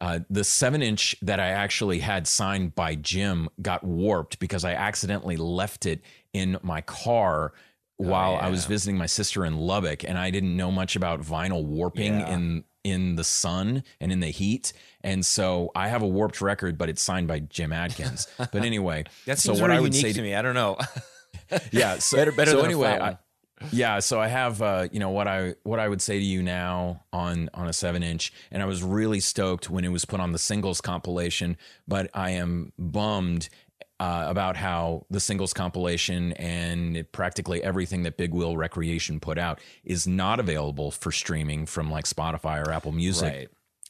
Uh, 0.00 0.20
the 0.28 0.44
seven 0.44 0.82
inch 0.82 1.16
that 1.22 1.40
I 1.40 1.48
actually 1.48 2.00
had 2.00 2.26
signed 2.26 2.74
by 2.74 2.94
Jim 2.96 3.48
got 3.62 3.82
warped 3.82 4.38
because 4.38 4.64
I 4.64 4.72
accidentally 4.74 5.36
left 5.36 5.86
it 5.86 6.02
in 6.36 6.58
my 6.62 6.80
car 6.82 7.52
while 7.98 8.36
I 8.36 8.50
was 8.50 8.66
visiting 8.66 8.98
my 8.98 9.06
sister 9.06 9.44
in 9.44 9.56
Lubbock, 9.56 10.04
and 10.04 10.18
I 10.18 10.30
didn't 10.30 10.54
know 10.56 10.70
much 10.70 10.96
about 10.96 11.20
vinyl 11.22 11.64
warping 11.64 12.20
Yeah. 12.20 12.34
in 12.34 12.64
in 12.84 13.16
the 13.16 13.24
sun 13.24 13.82
and 14.00 14.12
in 14.12 14.20
the 14.20 14.28
heat, 14.28 14.72
and 15.02 15.26
so 15.26 15.72
I 15.74 15.88
have 15.88 16.02
a 16.02 16.06
warped 16.06 16.40
record, 16.40 16.78
but 16.78 16.88
it's 16.88 17.02
signed 17.02 17.26
by 17.26 17.40
Jim 17.40 17.72
Adkins. 17.72 18.28
but 18.38 18.54
anyway, 18.64 19.04
that's 19.24 19.42
so 19.42 19.54
what 19.54 19.70
I 19.72 19.80
would 19.80 19.94
say 19.94 20.12
to 20.12 20.22
me. 20.22 20.34
I 20.34 20.42
don't 20.42 20.54
know. 20.54 20.76
yeah 21.72 21.98
so, 21.98 22.16
Better- 22.16 22.32
better 22.32 22.50
so 22.52 22.60
anyway 22.62 22.98
I, 23.00 23.18
yeah 23.72 24.00
so 24.00 24.20
i 24.20 24.26
have 24.26 24.60
uh 24.62 24.88
you 24.90 24.98
know 24.98 25.10
what 25.10 25.28
i 25.28 25.54
what 25.62 25.78
i 25.78 25.86
would 25.88 26.02
say 26.02 26.18
to 26.18 26.24
you 26.24 26.42
now 26.42 27.04
on 27.12 27.48
on 27.54 27.68
a 27.68 27.72
seven 27.72 28.02
inch 28.02 28.32
and 28.50 28.62
i 28.62 28.66
was 28.66 28.82
really 28.82 29.20
stoked 29.20 29.70
when 29.70 29.84
it 29.84 29.88
was 29.90 30.04
put 30.04 30.18
on 30.18 30.32
the 30.32 30.38
singles 30.38 30.80
compilation 30.80 31.56
but 31.86 32.10
i 32.14 32.30
am 32.30 32.72
bummed 32.78 33.48
uh, 33.98 34.24
about 34.26 34.56
how 34.56 35.06
the 35.10 35.20
singles 35.20 35.52
compilation 35.52 36.32
and 36.34 37.10
practically 37.12 37.62
everything 37.62 38.02
that 38.02 38.16
Big 38.16 38.34
Wheel 38.34 38.56
Recreation 38.56 39.20
put 39.20 39.38
out 39.38 39.60
is 39.84 40.06
not 40.06 40.38
available 40.38 40.90
for 40.90 41.10
streaming 41.10 41.66
from 41.66 41.90
like 41.90 42.04
Spotify 42.04 42.64
or 42.66 42.70
Apple 42.70 42.92
Music. 42.92 43.32
right. 43.32 43.48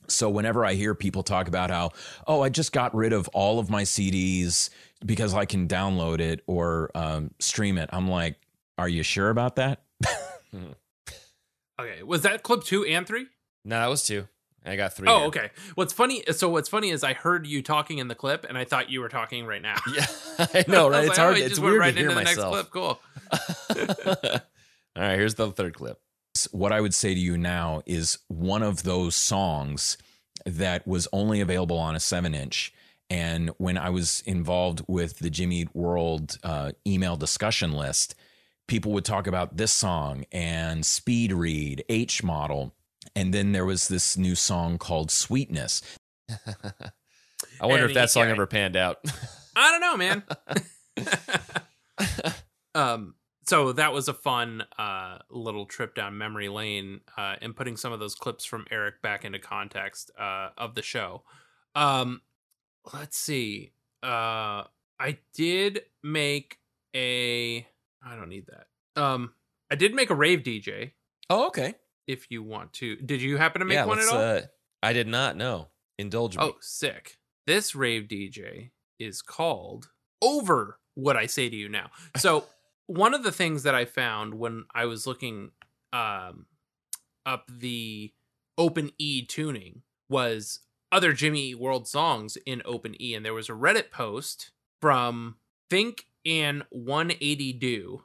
So 0.09 0.31
whenever 0.31 0.65
I 0.65 0.75
hear 0.75 0.95
people 0.95 1.25
talk 1.25 1.49
about 1.49 1.71
how, 1.71 1.91
oh, 2.29 2.41
I 2.41 2.49
just 2.49 2.73
got 2.73 2.95
rid 2.95 3.13
of 3.13 3.29
all 3.29 3.59
of 3.59 3.69
my 3.69 3.83
CDs 3.83 4.71
because 5.05 5.35
I 5.35 5.47
can 5.47 5.67
download 5.67 6.21
it 6.21 6.43
or 6.47 6.93
um, 6.95 7.33
stream 7.41 7.77
it, 7.77 7.91
I'm 7.93 8.09
like, 8.09 8.37
are 8.79 8.89
you 8.89 9.03
sure 9.03 9.31
about 9.31 9.57
that? 9.57 9.83
okay. 11.81 12.03
Was 12.05 12.23
that 12.23 12.45
clip 12.45 12.63
two 12.63 12.85
and 12.85 13.05
three? 13.05 13.27
No, 13.65 13.81
that 13.81 13.89
was 13.89 14.05
two. 14.05 14.29
I 14.67 14.77
got 14.77 14.95
three. 14.95 15.09
Oh, 15.09 15.19
here. 15.19 15.27
okay. 15.29 15.51
What's 15.77 15.93
funny? 15.93 16.25
So 16.33 16.49
what's 16.49 16.69
funny 16.69 16.91
is 16.91 17.05
I 17.05 17.13
heard 17.13 17.47
you 17.47 17.63
talking 17.63 17.99
in 17.99 18.09
the 18.09 18.15
clip, 18.15 18.45
and 18.49 18.59
I 18.59 18.65
thought 18.65 18.91
you 18.91 19.01
were 19.01 19.09
talking 19.09 19.47
right 19.47 19.63
now. 19.63 19.77
Yeah, 19.95 20.07
I 20.39 20.65
know, 20.67 20.89
right? 20.89 21.01
was 21.01 21.09
It's 21.11 21.19
like, 21.19 21.19
oh, 21.19 21.23
hard. 21.23 21.37
he 21.37 21.43
it's 21.43 21.59
weird 21.59 21.79
right 21.79 21.95
to 21.95 22.01
hear 22.01 22.11
into 22.11 22.19
the 22.19 22.25
myself. 22.25 22.55
Next 22.57 22.71
clip. 22.71 23.01
Cool. 24.31 24.31
All 24.97 25.03
right, 25.03 25.17
here's 25.19 25.35
the 25.35 25.51
third 25.53 25.75
clip. 25.75 26.01
what 26.51 26.73
I 26.73 26.81
would 26.81 26.95
say 26.95 27.15
to 27.15 27.21
you 27.21 27.37
now 27.37 27.83
is 27.87 28.19
one 28.29 28.63
of 28.63 28.83
those 28.83 29.15
songs 29.15 29.97
that 30.45 30.87
was 30.87 31.07
only 31.13 31.41
available 31.41 31.79
on 31.79 31.95
a 31.97 32.01
seven 32.01 32.35
inch. 32.35 32.73
And 33.09 33.51
when 33.59 33.79
I 33.79 33.91
was 33.91 34.23
involved 34.27 34.83
with 34.89 35.19
the 35.21 35.31
Jimmy 35.31 35.61
Eat 35.61 35.75
World 35.75 36.39
uh, 36.43 36.73
email 36.87 37.17
discussion 37.17 37.73
list, 37.73 38.15
people 38.67 38.93
would 38.93 39.05
talk 39.05 39.27
about 39.27 39.57
this 39.57 39.71
song 39.73 40.25
and 40.33 40.85
Speed 40.85 41.33
Read, 41.33 41.85
H 41.89 42.25
Model. 42.25 42.75
And 43.17 43.33
then 43.33 43.53
there 43.53 43.65
was 43.65 43.89
this 43.89 44.19
new 44.19 44.35
song 44.35 44.77
called 44.77 45.11
Sweetness. 45.11 45.81
I 46.31 47.67
wonder 47.67 47.85
And 47.85 47.91
if 47.91 47.95
that 47.95 48.11
song 48.11 48.29
ever 48.29 48.47
panned 48.47 48.77
out. 48.77 48.99
I 49.57 49.71
don't 49.71 49.81
know, 49.81 49.97
man. 49.97 50.23
um, 52.75 53.15
so 53.47 53.73
that 53.73 53.95
was 53.95 54.09
a 54.09 54.13
fun 54.13 54.65
uh, 54.79 55.19
little 55.31 55.65
trip 55.65 55.95
down 55.95 56.19
memory 56.19 56.51
lane 56.51 57.01
uh, 57.17 57.37
and 57.41 57.57
putting 57.57 57.79
some 57.79 57.91
of 57.91 58.01
those 58.01 58.15
clips 58.15 58.45
from 58.45 58.67
Eric 58.71 59.01
back 59.01 59.25
into 59.25 59.39
context 59.39 60.11
uh, 60.19 60.51
of 60.59 60.75
the 60.75 60.83
show. 60.83 61.23
Um, 61.75 62.21
let's 62.93 63.17
see. 63.17 63.73
Uh, 64.03 64.65
I 65.01 65.19
did 65.33 65.81
make 66.03 66.59
a. 66.95 67.67
I 68.05 68.15
don't 68.15 68.29
need 68.29 68.45
that. 68.49 69.03
Um, 69.03 69.33
I 69.71 69.75
did 69.75 69.95
make 69.95 70.11
a 70.11 70.15
rave 70.15 70.41
DJ. 70.41 70.93
oh, 71.31 71.47
okay. 71.47 71.77
If 72.07 72.31
you 72.31 72.43
want 72.43 72.73
to, 72.75 72.97
did 72.97 73.21
you 73.21 73.37
happen 73.37 73.61
to 73.61 73.65
make 73.65 73.77
yeah, 73.77 73.85
one 73.85 73.99
at 73.99 74.09
all? 74.09 74.19
Uh, 74.19 74.41
I 74.83 74.93
did 74.93 75.09
not 75.09 75.37
know. 75.37 75.69
Indulge 75.99 76.37
me. 76.37 76.45
Oh, 76.45 76.57
sick. 76.61 77.19
This 77.47 77.75
rave 77.75 78.05
DJ 78.05 78.71
is 78.99 79.23
called 79.23 79.89
Over 80.23 80.79
What 80.95 81.17
I 81.17 81.27
Say 81.27 81.49
to 81.49 81.57
You 81.57 81.69
Now. 81.69 81.91
So, 82.17 82.45
one 82.87 83.15
of 83.15 83.25
the 83.25 83.33
things 83.33 83.65
that 83.65 83.75
I 83.75 83.85
found 83.85 84.35
when 84.35 84.65
I 84.73 84.85
was 84.85 85.07
looking 85.07 85.51
um, 85.93 86.47
up 87.25 87.51
the 87.51 88.13
Open 88.57 88.93
E 88.99 89.27
tuning 89.27 89.83
was 90.09 90.61
other 90.93 91.13
Jimmy 91.13 91.55
World 91.55 91.89
songs 91.89 92.39
in 92.47 92.63
Open 92.65 93.01
E. 93.01 93.15
And 93.15 93.25
there 93.25 93.35
was 93.35 93.49
a 93.49 93.53
Reddit 93.53 93.91
post 93.91 94.53
from 94.81 95.37
Think 95.69 96.07
and 96.25 96.63
180 96.71 97.53
Do 97.55 98.05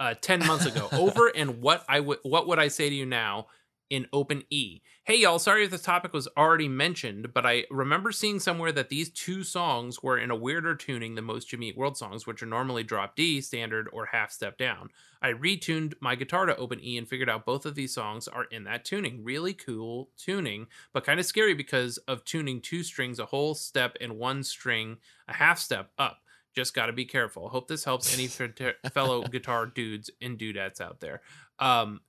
uh, 0.00 0.14
10 0.20 0.46
months 0.46 0.66
ago 0.66 0.88
over 0.92 1.28
and 1.28 1.60
what 1.60 1.84
I 1.88 2.00
would 2.00 2.18
what 2.22 2.46
would 2.48 2.58
I 2.58 2.68
say 2.68 2.88
to 2.88 2.94
you 2.94 3.06
now 3.06 3.46
in 3.90 4.06
Open 4.12 4.42
E. 4.50 4.80
Hey 5.04 5.16
y'all, 5.16 5.38
sorry 5.38 5.64
if 5.64 5.70
this 5.70 5.82
topic 5.82 6.12
was 6.12 6.28
already 6.36 6.68
mentioned, 6.68 7.32
but 7.32 7.46
I 7.46 7.64
remember 7.70 8.12
seeing 8.12 8.38
somewhere 8.38 8.72
that 8.72 8.90
these 8.90 9.08
two 9.08 9.42
songs 9.42 10.02
were 10.02 10.18
in 10.18 10.30
a 10.30 10.36
weirder 10.36 10.74
tuning 10.74 11.14
than 11.14 11.24
most 11.24 11.48
Jimmy 11.48 11.68
Eat 11.68 11.76
World 11.76 11.96
songs, 11.96 12.26
which 12.26 12.42
are 12.42 12.46
normally 12.46 12.82
drop 12.82 13.16
D, 13.16 13.40
standard, 13.40 13.88
or 13.90 14.06
half 14.06 14.30
step 14.30 14.58
down. 14.58 14.90
I 15.22 15.32
retuned 15.32 15.94
my 16.00 16.14
guitar 16.14 16.44
to 16.44 16.56
Open 16.56 16.84
E 16.84 16.98
and 16.98 17.08
figured 17.08 17.30
out 17.30 17.46
both 17.46 17.64
of 17.64 17.74
these 17.74 17.94
songs 17.94 18.28
are 18.28 18.44
in 18.44 18.64
that 18.64 18.84
tuning. 18.84 19.24
Really 19.24 19.54
cool 19.54 20.10
tuning, 20.18 20.66
but 20.92 21.04
kind 21.04 21.18
of 21.18 21.26
scary 21.26 21.54
because 21.54 21.96
of 21.98 22.24
tuning 22.24 22.60
two 22.60 22.82
strings 22.82 23.18
a 23.18 23.26
whole 23.26 23.54
step 23.54 23.96
and 24.00 24.18
one 24.18 24.42
string 24.42 24.98
a 25.28 25.32
half 25.32 25.58
step 25.58 25.90
up. 25.98 26.18
Just 26.54 26.74
got 26.74 26.86
to 26.86 26.92
be 26.92 27.04
careful. 27.04 27.48
Hope 27.48 27.68
this 27.68 27.84
helps 27.84 28.12
any 28.14 28.26
fellow 28.92 29.22
guitar 29.22 29.66
dudes 29.66 30.10
and 30.20 30.38
dudettes 30.38 30.80
out 30.80 31.00
there. 31.00 31.20
Um, 31.58 32.00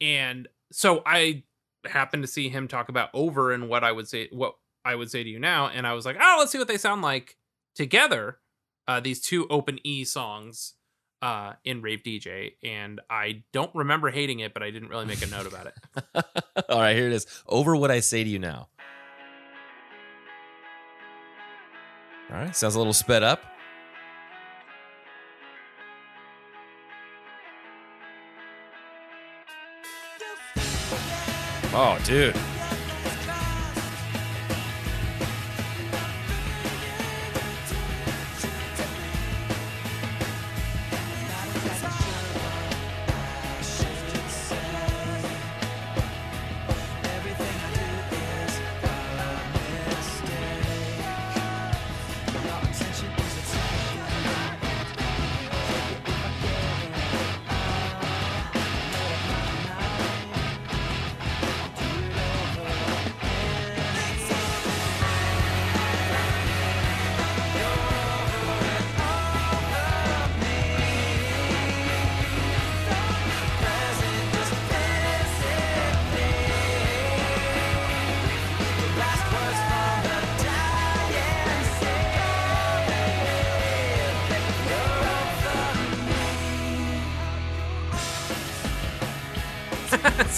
and 0.00 0.48
so 0.72 1.02
I 1.06 1.44
happened 1.86 2.22
to 2.22 2.26
see 2.26 2.48
him 2.48 2.68
talk 2.68 2.88
about 2.88 3.10
over 3.14 3.52
and 3.52 3.68
what 3.68 3.84
I 3.84 3.92
would 3.92 4.08
say 4.08 4.28
what 4.32 4.54
I 4.84 4.94
would 4.94 5.10
say 5.10 5.22
to 5.22 5.28
you 5.28 5.38
now, 5.38 5.68
and 5.68 5.86
I 5.86 5.94
was 5.94 6.04
like, 6.04 6.16
oh, 6.20 6.36
let's 6.38 6.52
see 6.52 6.58
what 6.58 6.68
they 6.68 6.76
sound 6.76 7.02
like 7.02 7.36
together. 7.74 8.38
Uh, 8.86 9.00
these 9.00 9.20
two 9.20 9.46
open 9.48 9.78
E 9.82 10.04
songs 10.04 10.74
uh, 11.22 11.54
in 11.64 11.80
Rave 11.80 12.02
DJ, 12.04 12.52
and 12.62 13.00
I 13.08 13.44
don't 13.52 13.74
remember 13.74 14.10
hating 14.10 14.40
it, 14.40 14.52
but 14.52 14.62
I 14.62 14.70
didn't 14.70 14.90
really 14.90 15.06
make 15.06 15.22
a 15.22 15.26
note 15.26 15.46
about 15.46 15.66
it. 15.68 16.24
All 16.68 16.80
right, 16.80 16.94
here 16.94 17.06
it 17.06 17.14
is. 17.14 17.26
Over 17.46 17.74
what 17.74 17.90
I 17.90 18.00
say 18.00 18.22
to 18.22 18.28
you 18.28 18.38
now. 18.38 18.68
All 22.30 22.36
right, 22.36 22.54
sounds 22.54 22.74
a 22.74 22.78
little 22.78 22.92
sped 22.92 23.22
up. 23.22 23.42
Oh, 31.76 31.98
dude. 32.04 32.36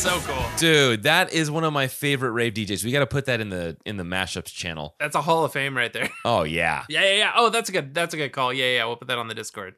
So 0.07 0.21
cool. 0.21 0.45
Dude, 0.57 1.03
that 1.03 1.33
is 1.33 1.51
one 1.51 1.65
of 1.65 1.73
my 1.73 1.89
favorite 1.89 2.31
rave 2.31 2.55
DJs. 2.55 2.85
We 2.85 2.93
got 2.93 3.01
to 3.01 3.07
put 3.07 3.27
that 3.27 3.41
in 3.41 3.49
the 3.49 3.77
in 3.85 3.97
the 3.97 4.05
mashups 4.05 4.53
channel. 4.53 4.95
That's 5.01 5.17
a 5.17 5.21
Hall 5.23 5.45
of 5.45 5.53
Fame 5.53 5.77
right 5.77 5.93
there. 5.93 6.09
Oh 6.25 6.43
yeah. 6.45 6.85
Yeah, 6.89 7.03
yeah, 7.03 7.15
yeah. 7.15 7.33
Oh, 7.37 7.51
that's 7.51 7.69
a 7.69 7.73
good. 7.73 7.95
That's 7.95 8.15
a 8.15 8.17
good 8.17 8.33
call. 8.33 8.53
Yeah, 8.53 8.67
yeah. 8.67 8.85
We'll 8.87 8.97
put 8.97 9.09
that 9.09 9.19
on 9.19 9.29
the 9.29 9.35
Discord. 9.35 9.75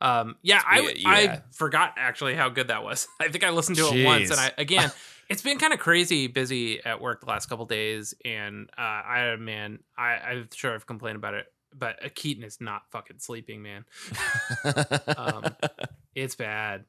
Um, 0.00 0.36
yeah, 0.42 0.62
I 0.66 0.94
Yeah, 0.96 1.10
I 1.10 1.42
forgot 1.52 1.94
actually 1.98 2.34
how 2.34 2.48
good 2.48 2.68
that 2.68 2.82
was. 2.82 3.06
I 3.20 3.28
think 3.28 3.44
I 3.44 3.50
listened 3.50 3.76
to 3.78 3.86
it 3.88 4.04
once, 4.04 4.30
and 4.30 4.40
I 4.40 4.52
again, 4.58 4.90
it's 5.28 5.42
been 5.42 5.58
kind 5.58 5.72
of 5.72 5.78
crazy 5.78 6.26
busy 6.26 6.82
at 6.84 7.00
work 7.00 7.20
the 7.20 7.26
last 7.26 7.46
couple 7.46 7.66
days, 7.66 8.14
and 8.24 8.70
uh, 8.78 8.80
I 8.80 9.36
man, 9.36 9.80
I 9.96 10.12
I'm 10.16 10.48
sure 10.54 10.74
I've 10.74 10.86
complained 10.86 11.16
about 11.16 11.34
it, 11.34 11.46
but 11.74 12.14
Keaton 12.14 12.44
is 12.44 12.60
not 12.60 12.82
fucking 12.90 13.18
sleeping, 13.18 13.62
man. 13.62 13.84
um, 15.16 15.44
it's 16.14 16.34
bad. 16.34 16.84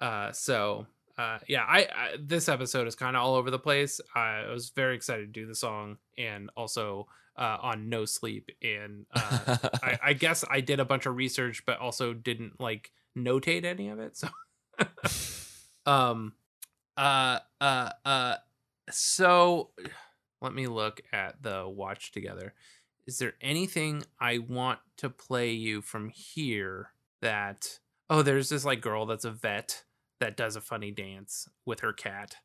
Uh, 0.00 0.32
so 0.32 0.86
uh, 1.16 1.38
yeah, 1.48 1.62
I, 1.62 1.78
I 1.80 2.16
this 2.18 2.48
episode 2.48 2.88
is 2.88 2.94
kind 2.94 3.16
of 3.16 3.22
all 3.22 3.34
over 3.34 3.50
the 3.50 3.58
place. 3.58 4.00
I 4.14 4.46
was 4.50 4.70
very 4.70 4.96
excited 4.96 5.32
to 5.32 5.40
do 5.40 5.46
the 5.46 5.54
song, 5.54 5.98
and 6.18 6.50
also 6.56 7.06
uh, 7.36 7.58
on 7.62 7.88
no 7.88 8.04
sleep, 8.04 8.50
and 8.62 9.06
uh, 9.14 9.56
I, 9.82 9.98
I 10.06 10.12
guess 10.12 10.44
I 10.50 10.60
did 10.60 10.80
a 10.80 10.84
bunch 10.84 11.06
of 11.06 11.16
research, 11.16 11.64
but 11.66 11.78
also 11.78 12.14
didn't 12.14 12.60
like 12.60 12.90
notate 13.16 13.64
any 13.64 13.88
of 13.88 14.00
it. 14.00 14.16
So, 14.16 14.28
um, 15.90 16.32
uh, 16.96 17.38
uh, 17.60 17.90
uh, 18.04 18.36
so 18.90 19.70
let 20.40 20.52
me 20.52 20.66
look 20.66 21.00
at 21.12 21.42
the 21.42 21.68
watch 21.68 22.10
together. 22.10 22.54
Is 23.06 23.18
there 23.18 23.34
anything 23.40 24.04
I 24.18 24.38
want 24.38 24.80
to 24.96 25.10
play 25.10 25.52
you 25.52 25.80
from 25.80 26.08
here 26.08 26.90
that? 27.20 27.78
Oh, 28.10 28.22
there's 28.22 28.48
this 28.48 28.64
like 28.64 28.80
girl 28.80 29.06
that's 29.06 29.24
a 29.24 29.30
vet 29.30 29.84
that 30.24 30.36
does 30.38 30.56
a 30.56 30.60
funny 30.62 30.90
dance 30.90 31.46
with 31.66 31.80
her 31.80 31.92
cat. 31.92 32.36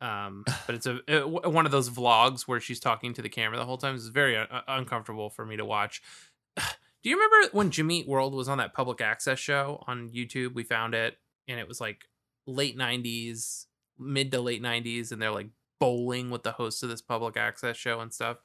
Um, 0.00 0.44
but 0.66 0.74
it's 0.74 0.86
a, 0.86 0.94
uh, 1.08 1.20
w- 1.20 1.48
one 1.50 1.66
of 1.66 1.72
those 1.72 1.90
vlogs 1.90 2.42
where 2.42 2.60
she's 2.60 2.80
talking 2.80 3.12
to 3.14 3.22
the 3.22 3.28
camera 3.28 3.58
the 3.58 3.64
whole 3.66 3.76
time. 3.78 3.94
It's 3.94 4.06
very 4.08 4.36
uh, 4.36 4.46
uncomfortable 4.66 5.28
for 5.30 5.44
me 5.44 5.56
to 5.56 5.64
watch. 5.64 6.02
Do 6.56 7.10
you 7.10 7.16
remember 7.16 7.50
when 7.52 7.70
Jimmy 7.70 8.00
Eat 8.00 8.08
World 8.08 8.34
was 8.34 8.48
on 8.48 8.58
that 8.58 8.72
public 8.74 9.00
access 9.00 9.38
show 9.38 9.84
on 9.86 10.08
YouTube? 10.10 10.54
We 10.54 10.64
found 10.64 10.94
it, 10.94 11.18
and 11.46 11.60
it 11.60 11.68
was 11.68 11.80
like 11.80 12.08
late 12.46 12.76
'90s, 12.76 13.66
mid 13.98 14.32
to 14.32 14.40
late 14.40 14.62
'90s, 14.62 15.12
and 15.12 15.20
they're 15.22 15.30
like 15.30 15.48
bowling 15.78 16.30
with 16.30 16.42
the 16.42 16.52
host 16.52 16.82
of 16.82 16.88
this 16.88 17.02
public 17.02 17.36
access 17.36 17.76
show 17.76 18.00
and 18.00 18.12
stuff. 18.12 18.38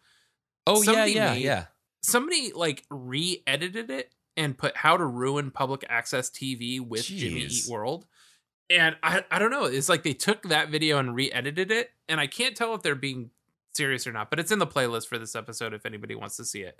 oh 0.67 0.81
yeah, 0.81 0.85
Somebody 0.85 1.11
yeah, 1.13 1.33
made- 1.33 1.41
yeah. 1.41 1.65
Somebody 2.03 2.51
like 2.53 2.83
re-edited 2.89 3.89
it 3.89 4.13
and 4.37 4.57
put 4.57 4.75
"How 4.77 4.95
to 4.97 5.05
Ruin 5.05 5.49
Public 5.51 5.83
Access 5.89 6.29
TV 6.29 6.79
with 6.79 7.03
Jimmy 7.05 7.41
Eat 7.41 7.63
World." 7.69 8.05
And 8.71 8.95
I, 9.03 9.23
I 9.29 9.39
don't 9.39 9.51
know. 9.51 9.65
It's 9.65 9.89
like 9.89 10.03
they 10.03 10.13
took 10.13 10.43
that 10.43 10.69
video 10.69 10.97
and 10.97 11.13
re-edited 11.15 11.71
it, 11.71 11.91
and 12.07 12.19
I 12.19 12.27
can't 12.27 12.55
tell 12.55 12.73
if 12.73 12.81
they're 12.81 12.95
being 12.95 13.31
serious 13.73 14.07
or 14.07 14.11
not. 14.11 14.29
But 14.29 14.39
it's 14.39 14.51
in 14.51 14.59
the 14.59 14.67
playlist 14.67 15.07
for 15.07 15.17
this 15.17 15.35
episode 15.35 15.73
if 15.73 15.85
anybody 15.85 16.15
wants 16.15 16.37
to 16.37 16.45
see 16.45 16.61
it. 16.61 16.79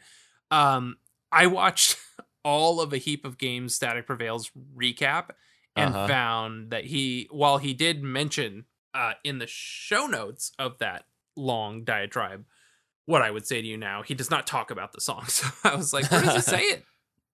Um, 0.52 0.98
I 1.32 1.48
watched 1.48 1.98
all 2.46 2.82
of 2.82 2.94
a 2.94 2.98
heap 2.98 3.26
of 3.26 3.38
games 3.38 3.76
Static 3.76 4.06
Prevails 4.08 4.52
recap 4.76 5.32
and 5.76 5.94
Uh-huh. 5.96 6.08
found 6.08 6.72
that 6.72 6.86
he, 6.86 7.28
while 7.32 7.58
he 7.58 7.74
did 7.74 8.04
mention 8.04 8.66
uh, 8.94 9.14
in 9.24 9.40
the 9.40 9.48
show 9.48 10.06
notes 10.08 10.52
of 10.60 10.78
that 10.80 11.06
long 11.36 11.84
diatribe, 11.84 12.46
what 13.06 13.22
I 13.22 13.32
would 13.32 13.46
say 13.48 13.62
to 13.62 13.68
you 13.68 13.78
now, 13.78 14.04
he 14.04 14.14
does 14.14 14.30
not 14.30 14.46
talk 14.48 14.70
about 14.72 14.92
the 14.94 15.02
song. 15.02 15.26
So 15.28 15.48
I 15.70 15.76
was 15.76 15.94
like, 15.94 16.10
where 16.12 16.22
does 16.22 16.36
he 16.36 16.42
say 16.52 16.62
it? 16.62 16.84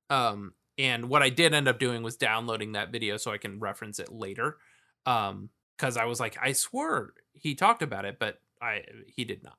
Um, 0.09 0.53
and 0.77 1.09
what 1.09 1.23
I 1.23 1.29
did 1.29 1.53
end 1.53 1.67
up 1.67 1.79
doing 1.79 2.03
was 2.03 2.15
downloading 2.15 2.73
that 2.73 2.91
video 2.91 3.17
so 3.17 3.31
I 3.31 3.37
can 3.37 3.59
reference 3.59 3.99
it 3.99 4.11
later. 4.11 4.57
Um, 5.05 5.49
because 5.77 5.95
I 5.95 6.05
was 6.05 6.19
like, 6.19 6.37
I 6.41 6.53
swore 6.53 7.13
he 7.33 7.53
talked 7.53 7.83
about 7.83 8.05
it, 8.05 8.17
but 8.19 8.39
I 8.61 8.83
he 9.07 9.25
did 9.25 9.41
not. 9.43 9.57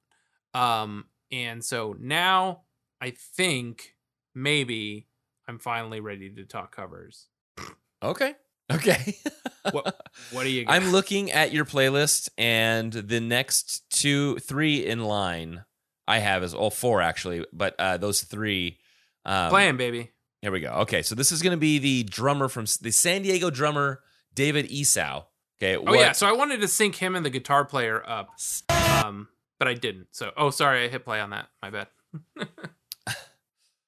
Um, 0.60 1.06
and 1.30 1.64
so 1.64 1.94
now 1.98 2.62
I 3.00 3.10
think 3.10 3.94
maybe 4.34 5.06
I'm 5.46 5.58
finally 5.58 6.00
ready 6.00 6.30
to 6.30 6.44
talk 6.44 6.74
covers. 6.74 7.28
Okay. 8.02 8.34
Okay. 8.70 9.16
What 9.70 9.98
what 10.30 10.42
do 10.42 10.50
you 10.50 10.66
got? 10.66 10.74
I'm 10.74 10.92
looking 10.92 11.32
at 11.32 11.54
your 11.54 11.64
playlist, 11.64 12.28
and 12.36 12.92
the 12.92 13.18
next 13.18 13.88
two, 13.88 14.36
three 14.40 14.84
in 14.84 15.04
line 15.04 15.64
I 16.06 16.18
have 16.18 16.42
is 16.42 16.52
all 16.52 16.70
four 16.70 17.00
actually, 17.00 17.46
but 17.50 17.74
uh, 17.78 17.96
those 17.96 18.20
three. 18.20 18.78
Um, 19.24 19.48
playing, 19.48 19.78
baby. 19.78 20.10
Here 20.42 20.52
we 20.52 20.60
go. 20.60 20.70
Okay, 20.70 21.02
so 21.02 21.14
this 21.14 21.32
is 21.32 21.42
going 21.42 21.50
to 21.52 21.56
be 21.60 21.78
the 21.78 22.04
drummer 22.04 22.48
from 22.48 22.66
the 22.80 22.90
San 22.92 23.22
Diego 23.22 23.50
drummer 23.50 24.00
David 24.34 24.70
Esau. 24.70 25.24
Okay. 25.60 25.76
Oh 25.76 25.94
yeah, 25.94 26.12
so 26.12 26.28
I 26.28 26.32
wanted 26.32 26.60
to 26.60 26.68
sync 26.68 26.94
him 26.96 27.16
and 27.16 27.26
the 27.26 27.30
guitar 27.30 27.64
player 27.64 28.02
up, 28.06 28.28
um, 28.70 29.26
but 29.58 29.66
I 29.66 29.74
didn't. 29.74 30.08
So 30.12 30.30
oh, 30.36 30.50
sorry, 30.50 30.84
I 30.84 30.88
hit 30.88 31.04
play 31.04 31.20
on 31.20 31.30
that. 31.30 31.48
My 31.60 31.70
bad. 31.70 31.88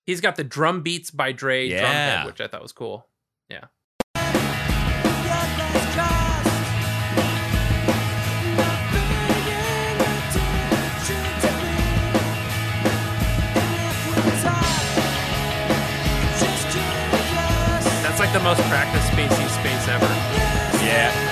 He's 0.07 0.21
got 0.21 0.35
the 0.35 0.43
drum 0.45 0.83
beats 0.83 1.11
by 1.13 1.31
Dre 1.31 1.69
drum 1.69 1.81
Yeah. 1.81 2.19
head, 2.19 2.27
which 2.27 2.41
I 2.41 2.49
thought 2.49 2.63
was 2.63 2.73
cool. 2.73 3.07
Like 18.32 18.43
the 18.43 18.48
most 18.48 18.61
practiced 18.69 19.11
spacey 19.11 19.48
space 19.48 19.89
ever. 19.89 20.07
yeah. 20.85 21.30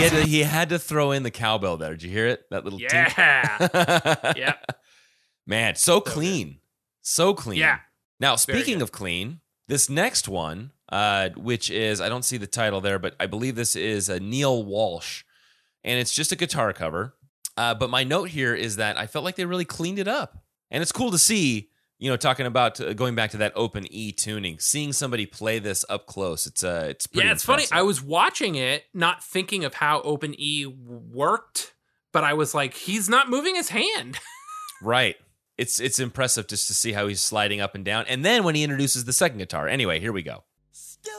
He 0.00 0.08
had 0.08 0.22
to 0.22 0.28
he 0.28 0.40
had 0.42 0.68
to 0.70 0.78
throw 0.78 1.12
in 1.12 1.22
the 1.22 1.30
cowbell 1.30 1.76
there. 1.76 1.90
Did 1.90 2.02
you 2.02 2.10
hear 2.10 2.26
it? 2.26 2.44
That 2.50 2.64
little? 2.64 2.80
Yeah. 2.80 4.32
yeah. 4.36 4.54
Man, 5.46 5.74
so 5.74 6.00
clean. 6.00 6.58
So 7.02 7.34
clean. 7.34 7.60
Yeah. 7.60 7.78
Now, 8.18 8.36
speaking 8.36 8.82
of 8.82 8.92
clean, 8.92 9.40
this 9.68 9.88
next 9.88 10.28
one, 10.28 10.72
uh, 10.90 11.30
which 11.36 11.70
is 11.70 12.00
I 12.00 12.08
don't 12.08 12.24
see 12.24 12.36
the 12.36 12.46
title 12.46 12.80
there, 12.80 12.98
but 12.98 13.14
I 13.18 13.26
believe 13.26 13.56
this 13.56 13.76
is 13.76 14.08
a 14.08 14.20
Neil 14.20 14.62
Walsh, 14.64 15.24
and 15.82 15.98
it's 15.98 16.12
just 16.14 16.32
a 16.32 16.36
guitar 16.36 16.72
cover. 16.72 17.14
Uh, 17.56 17.74
but 17.74 17.90
my 17.90 18.04
note 18.04 18.28
here 18.28 18.54
is 18.54 18.76
that 18.76 18.98
I 18.98 19.06
felt 19.06 19.24
like 19.24 19.36
they 19.36 19.44
really 19.44 19.64
cleaned 19.64 19.98
it 19.98 20.08
up, 20.08 20.44
and 20.70 20.82
it's 20.82 20.92
cool 20.92 21.10
to 21.10 21.18
see. 21.18 21.69
You 22.00 22.10
know, 22.10 22.16
talking 22.16 22.46
about 22.46 22.80
uh, 22.80 22.94
going 22.94 23.14
back 23.14 23.30
to 23.32 23.36
that 23.36 23.52
open 23.54 23.86
E 23.90 24.10
tuning, 24.10 24.58
seeing 24.58 24.92
somebody 24.92 25.26
play 25.26 25.58
this 25.60 25.84
up 25.88 26.06
close, 26.06 26.46
it's 26.46 26.64
uh, 26.64 26.86
it's 26.88 27.06
pretty 27.06 27.28
yeah, 27.28 27.32
it's 27.32 27.44
funny. 27.44 27.64
I 27.70 27.82
was 27.82 28.02
watching 28.02 28.54
it, 28.56 28.86
not 28.92 29.22
thinking 29.22 29.64
of 29.64 29.74
how 29.74 30.00
Open 30.00 30.34
E 30.36 30.66
worked, 30.66 31.74
but 32.10 32.24
I 32.24 32.32
was 32.32 32.54
like, 32.54 32.74
he's 32.74 33.08
not 33.08 33.28
moving 33.30 33.54
his 33.54 33.68
hand. 33.68 34.18
Right. 34.82 35.16
It's 35.58 35.78
it's 35.78 35.98
impressive 35.98 36.46
just 36.46 36.66
to 36.68 36.74
see 36.74 36.92
how 36.92 37.06
he's 37.06 37.20
sliding 37.20 37.60
up 37.60 37.74
and 37.74 37.84
down. 37.84 38.06
And 38.08 38.24
then 38.24 38.44
when 38.44 38.54
he 38.54 38.62
introduces 38.62 39.04
the 39.04 39.12
second 39.12 39.36
guitar. 39.36 39.68
Anyway, 39.68 40.00
here 40.00 40.10
we 40.10 40.22
go. 40.22 40.44
But 41.04 41.10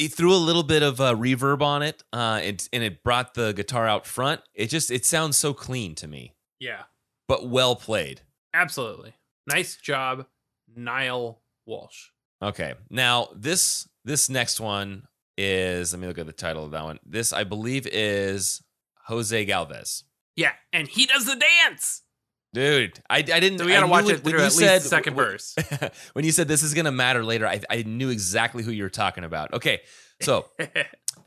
he 0.00 0.08
threw 0.08 0.32
a 0.32 0.36
little 0.36 0.62
bit 0.62 0.82
of 0.82 0.98
uh, 0.98 1.14
reverb 1.14 1.60
on 1.60 1.82
it, 1.82 2.02
uh, 2.12 2.40
and, 2.42 2.66
and 2.72 2.82
it 2.82 3.02
brought 3.04 3.34
the 3.34 3.52
guitar 3.52 3.86
out 3.86 4.06
front. 4.06 4.40
It 4.54 4.68
just 4.68 4.90
it 4.90 5.04
sounds 5.04 5.36
so 5.36 5.52
clean 5.52 5.94
to 5.96 6.08
me, 6.08 6.34
yeah, 6.58 6.84
but 7.28 7.46
well 7.48 7.76
played. 7.76 8.22
absolutely. 8.54 9.14
Nice 9.46 9.76
job, 9.76 10.26
Niall 10.74 11.42
Walsh. 11.66 12.08
Okay, 12.42 12.74
now 12.88 13.28
this 13.36 13.88
this 14.04 14.30
next 14.30 14.58
one 14.58 15.06
is 15.36 15.92
let 15.92 16.00
me 16.00 16.06
look 16.06 16.18
at 16.18 16.26
the 16.26 16.32
title 16.32 16.64
of 16.64 16.70
that 16.70 16.84
one. 16.84 16.98
This 17.04 17.32
I 17.32 17.44
believe 17.44 17.86
is 17.86 18.62
Jose 19.06 19.44
Galvez. 19.44 20.04
Yeah, 20.34 20.52
and 20.72 20.88
he 20.88 21.04
does 21.04 21.26
the 21.26 21.36
dance. 21.36 22.02
Dude, 22.52 23.00
I, 23.08 23.18
I 23.18 23.22
didn't. 23.22 23.58
So 23.60 23.64
we 23.66 23.72
gotta 23.72 23.86
I 23.86 23.88
watch 23.88 24.04
when- 24.06 24.16
it 24.16 24.22
through 24.22 24.32
you 24.32 24.38
at 24.38 24.42
least 24.44 24.58
said- 24.58 24.82
second 24.82 25.14
verse. 25.14 25.54
when 26.14 26.24
you 26.24 26.32
said 26.32 26.48
this 26.48 26.62
is 26.62 26.74
gonna 26.74 26.90
matter 26.92 27.22
later, 27.24 27.46
I, 27.46 27.60
I 27.70 27.82
knew 27.82 28.08
exactly 28.10 28.62
who 28.64 28.72
you 28.72 28.82
were 28.82 28.90
talking 28.90 29.22
about. 29.24 29.52
Okay, 29.54 29.80
so 30.20 30.46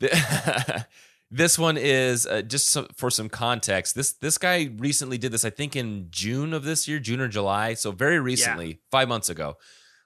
the- 0.00 0.86
this 1.30 1.58
one 1.58 1.76
is 1.78 2.26
uh, 2.26 2.42
just 2.42 2.68
so, 2.68 2.86
for 2.94 3.10
some 3.10 3.28
context. 3.30 3.94
This 3.94 4.12
this 4.12 4.36
guy 4.38 4.70
recently 4.76 5.16
did 5.18 5.32
this. 5.32 5.44
I 5.44 5.50
think 5.50 5.76
in 5.76 6.08
June 6.10 6.52
of 6.52 6.64
this 6.64 6.86
year, 6.86 6.98
June 6.98 7.20
or 7.20 7.28
July. 7.28 7.74
So 7.74 7.90
very 7.90 8.20
recently, 8.20 8.80
five 8.90 9.08
months 9.08 9.28
ago. 9.30 9.56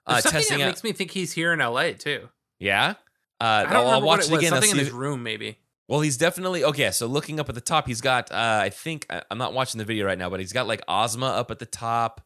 Uh, 0.07 0.21
something 0.21 0.39
testing 0.39 0.59
that 0.59 0.65
out. 0.65 0.69
makes 0.69 0.85
me 0.85 0.93
think 0.93 1.11
he's 1.11 1.33
here 1.33 1.53
in 1.53 1.59
LA 1.59 1.91
too. 1.93 2.29
yeah. 2.59 2.95
Uh, 3.41 3.45
I 3.69 3.73
don't 3.73 3.87
I'll, 3.87 3.87
I'll 3.91 4.03
watch 4.03 4.21
what 4.21 4.27
it, 4.31 4.33
it 4.33 4.39
again. 4.39 4.51
Something 4.51 4.71
in 4.71 4.79
his 4.79 4.91
room, 4.91 5.23
maybe. 5.23 5.59
Well, 5.89 6.01
he's 6.01 6.17
definitely 6.17 6.63
okay. 6.65 6.91
So 6.91 7.07
looking 7.07 7.41
up 7.41 7.49
at 7.49 7.55
the 7.55 7.61
top, 7.61 7.87
he's 7.87 8.01
got. 8.01 8.31
Uh, 8.31 8.61
I 8.63 8.69
think 8.71 9.07
I- 9.11 9.23
I'm 9.31 9.39
not 9.39 9.55
watching 9.55 9.79
the 9.79 9.85
video 9.85 10.07
right 10.07 10.19
now, 10.19 10.31
but 10.31 10.39
he's 10.41 10.53
got 10.53 10.69
like 10.69 10.83
Ozma 10.87 11.27
up 11.27 11.51
at 11.51 11.59
the 11.59 11.67
top. 11.67 12.21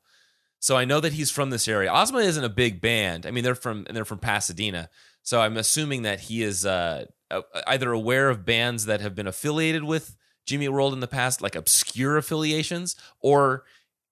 So 0.59 0.77
I 0.77 0.85
know 0.85 1.01
that 1.01 1.13
he's 1.15 1.31
from 1.31 1.51
this 1.51 1.67
area. 1.67 1.93
Ozma 1.93 2.19
isn't 2.19 2.45
a 2.45 2.49
big 2.49 2.81
band. 2.81 3.27
I 3.27 3.31
mean, 3.31 3.43
they're 3.45 3.55
from 3.55 3.85
and 3.87 3.97
they're 3.97 4.05
from 4.05 4.19
Pasadena. 4.19 4.91
So 5.23 5.41
I'm 5.41 5.57
assuming 5.57 6.03
that 6.03 6.21
he 6.21 6.43
is 6.43 6.67
uh, 6.67 7.07
uh, 7.31 7.43
either 7.67 7.93
aware 7.93 8.29
of 8.29 8.45
bands 8.45 8.87
that 8.87 9.01
have 9.01 9.15
been 9.15 9.27
affiliated 9.27 9.85
with 9.85 10.17
Jimmy 10.47 10.69
World 10.69 10.93
in 10.93 11.01
the 11.01 11.07
past, 11.09 11.41
like 11.41 11.55
obscure 11.57 12.17
affiliations, 12.17 12.97
or 13.21 13.65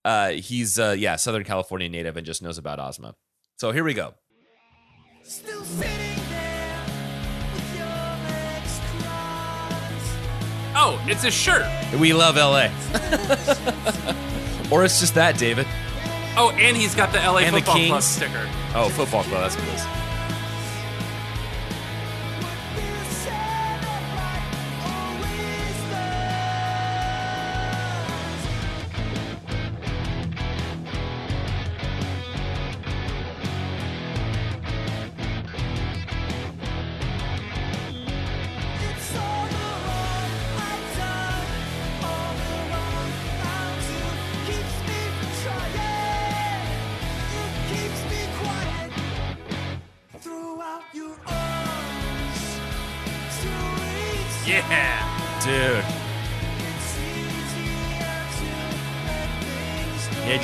uh, 0.05 0.29
he's 0.31 0.79
uh, 0.79 0.95
yeah 0.97 1.15
Southern 1.17 1.43
California 1.43 1.89
native 1.89 2.15
and 2.17 2.25
just 2.25 2.41
knows 2.41 2.57
about 2.57 2.79
Ozma. 2.79 3.15
So 3.57 3.71
here 3.71 3.83
we 3.83 3.93
go. 3.93 4.13
Oh, 10.75 11.03
it's 11.07 11.23
a 11.23 11.31
shirt. 11.31 11.65
We 11.99 12.13
love 12.13 12.35
LA. 12.35 12.65
or 14.71 14.85
it's 14.85 14.99
just 14.99 15.15
that, 15.15 15.37
David. 15.37 15.67
Oh, 16.37 16.51
and 16.57 16.77
he's 16.77 16.95
got 16.95 17.11
the 17.11 17.19
LA 17.19 17.39
And 17.39 17.55
the 17.55 17.59
Football 17.59 17.87
Club 17.87 18.01
sticker. 18.01 18.49
Oh, 18.73 18.89
football 18.89 19.23
club. 19.23 19.41
That's 19.41 19.55
what 19.57 19.67
it 19.67 19.75
is. 19.75 20.00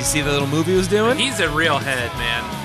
See 0.08 0.22
the 0.22 0.32
little 0.32 0.48
movie 0.48 0.70
he 0.70 0.76
was 0.78 0.88
doing? 0.88 1.18
He's 1.18 1.38
a 1.40 1.50
real 1.50 1.76
head, 1.76 2.10
man. 2.16 2.42
Man, 2.42 2.57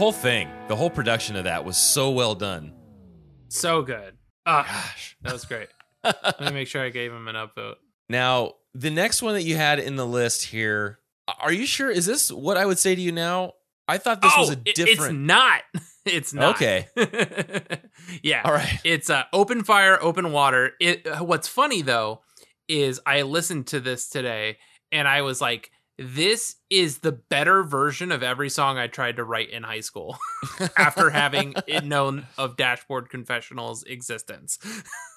whole 0.00 0.12
thing, 0.12 0.48
the 0.66 0.74
whole 0.74 0.88
production 0.88 1.36
of 1.36 1.44
that 1.44 1.62
was 1.62 1.76
so 1.76 2.10
well 2.10 2.34
done. 2.34 2.72
So 3.48 3.82
good. 3.82 4.14
Ah, 4.46 4.62
Gosh. 4.62 5.14
that 5.20 5.34
was 5.34 5.44
great. 5.44 5.68
Let 6.02 6.40
me 6.40 6.52
make 6.52 6.68
sure 6.68 6.82
I 6.82 6.88
gave 6.88 7.12
him 7.12 7.28
an 7.28 7.34
upvote. 7.34 7.74
Now, 8.08 8.54
the 8.72 8.88
next 8.88 9.20
one 9.20 9.34
that 9.34 9.42
you 9.42 9.56
had 9.56 9.78
in 9.78 9.96
the 9.96 10.06
list 10.06 10.46
here, 10.46 11.00
are 11.38 11.52
you 11.52 11.66
sure? 11.66 11.90
Is 11.90 12.06
this 12.06 12.32
what 12.32 12.56
I 12.56 12.64
would 12.64 12.78
say 12.78 12.94
to 12.94 13.00
you 13.00 13.12
now? 13.12 13.52
I 13.86 13.98
thought 13.98 14.22
this 14.22 14.32
oh, 14.34 14.40
was 14.40 14.50
a 14.50 14.52
it- 14.54 14.60
it's 14.68 14.78
different. 14.78 15.18
not. 15.20 15.60
It's 16.06 16.32
not. 16.32 16.54
Okay. 16.54 16.88
yeah. 18.22 18.40
All 18.42 18.54
right. 18.54 18.80
It's 18.84 19.10
uh, 19.10 19.24
open 19.34 19.64
fire, 19.64 20.02
open 20.02 20.32
water. 20.32 20.70
It. 20.80 21.06
What's 21.20 21.46
funny 21.46 21.82
though 21.82 22.22
is 22.68 23.02
I 23.04 23.20
listened 23.20 23.66
to 23.68 23.80
this 23.80 24.08
today 24.08 24.56
and 24.90 25.06
I 25.06 25.20
was 25.20 25.42
like, 25.42 25.70
this 26.02 26.56
is 26.70 26.98
the 27.00 27.12
better 27.12 27.62
version 27.62 28.10
of 28.10 28.22
every 28.22 28.48
song 28.48 28.78
I 28.78 28.86
tried 28.86 29.16
to 29.16 29.24
write 29.24 29.50
in 29.50 29.62
high 29.62 29.80
school 29.80 30.16
after 30.76 31.10
having 31.10 31.54
it 31.66 31.84
known 31.84 32.26
of 32.38 32.56
Dashboard 32.56 33.10
Confessional's 33.10 33.82
existence. 33.84 34.58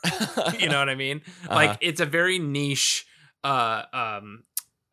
you 0.59 0.67
know 0.67 0.79
what 0.79 0.89
I 0.89 0.95
mean? 0.95 1.21
Uh-huh. 1.45 1.55
Like 1.55 1.77
it's 1.79 2.01
a 2.01 2.05
very 2.05 2.37
niche 2.37 3.07
uh 3.45 3.83
um 3.93 4.43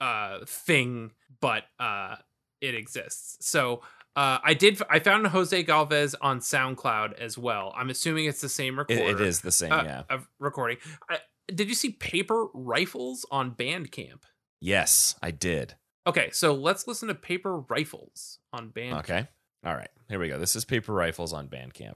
uh 0.00 0.44
thing, 0.46 1.10
but 1.40 1.64
uh 1.80 2.16
it 2.60 2.76
exists. 2.76 3.44
So 3.44 3.82
uh 4.14 4.38
I 4.44 4.54
did 4.54 4.80
I 4.88 5.00
found 5.00 5.26
Jose 5.26 5.60
Galvez 5.64 6.14
on 6.20 6.38
SoundCloud 6.38 7.14
as 7.14 7.36
well. 7.36 7.74
I'm 7.76 7.90
assuming 7.90 8.26
it's 8.26 8.40
the 8.40 8.48
same 8.48 8.74
It- 8.78 8.88
recorder. 8.88 9.22
it 9.22 9.26
is 9.26 9.40
the 9.40 9.50
same, 9.52 9.72
uh, 9.72 9.82
yeah. 9.82 10.02
Of 10.08 10.28
recording. 10.38 10.76
I, 11.08 11.18
did 11.52 11.68
you 11.68 11.74
see 11.74 11.90
Paper 11.90 12.46
Rifles 12.54 13.26
on 13.32 13.50
Bandcamp? 13.56 14.20
Yes, 14.60 15.16
I 15.20 15.32
did. 15.32 15.74
Okay, 16.06 16.30
so 16.32 16.54
let's 16.54 16.86
listen 16.86 17.08
to 17.08 17.14
Paper 17.14 17.58
Rifles 17.58 18.38
on 18.54 18.70
Bandcamp. 18.70 18.98
Okay. 19.00 19.28
All 19.64 19.74
right. 19.74 19.90
Here 20.08 20.18
we 20.18 20.28
go. 20.28 20.38
This 20.38 20.56
is 20.56 20.64
Paper 20.64 20.94
Rifles 20.94 21.34
on 21.34 21.46
Bandcamp. 21.48 21.94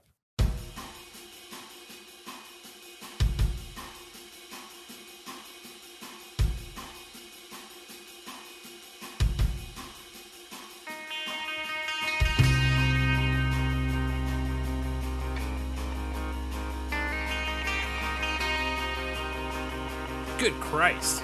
Good 20.37 20.53
Christ. 20.59 21.23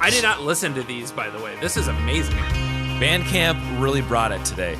I 0.00 0.10
did 0.10 0.22
not 0.22 0.42
listen 0.42 0.74
to 0.74 0.82
these, 0.82 1.10
by 1.10 1.30
the 1.30 1.38
way. 1.38 1.56
This 1.60 1.76
is 1.76 1.88
amazing. 1.88 2.36
Bandcamp 2.98 3.80
really 3.80 4.02
brought 4.02 4.32
it 4.32 4.44
today. 4.44 4.76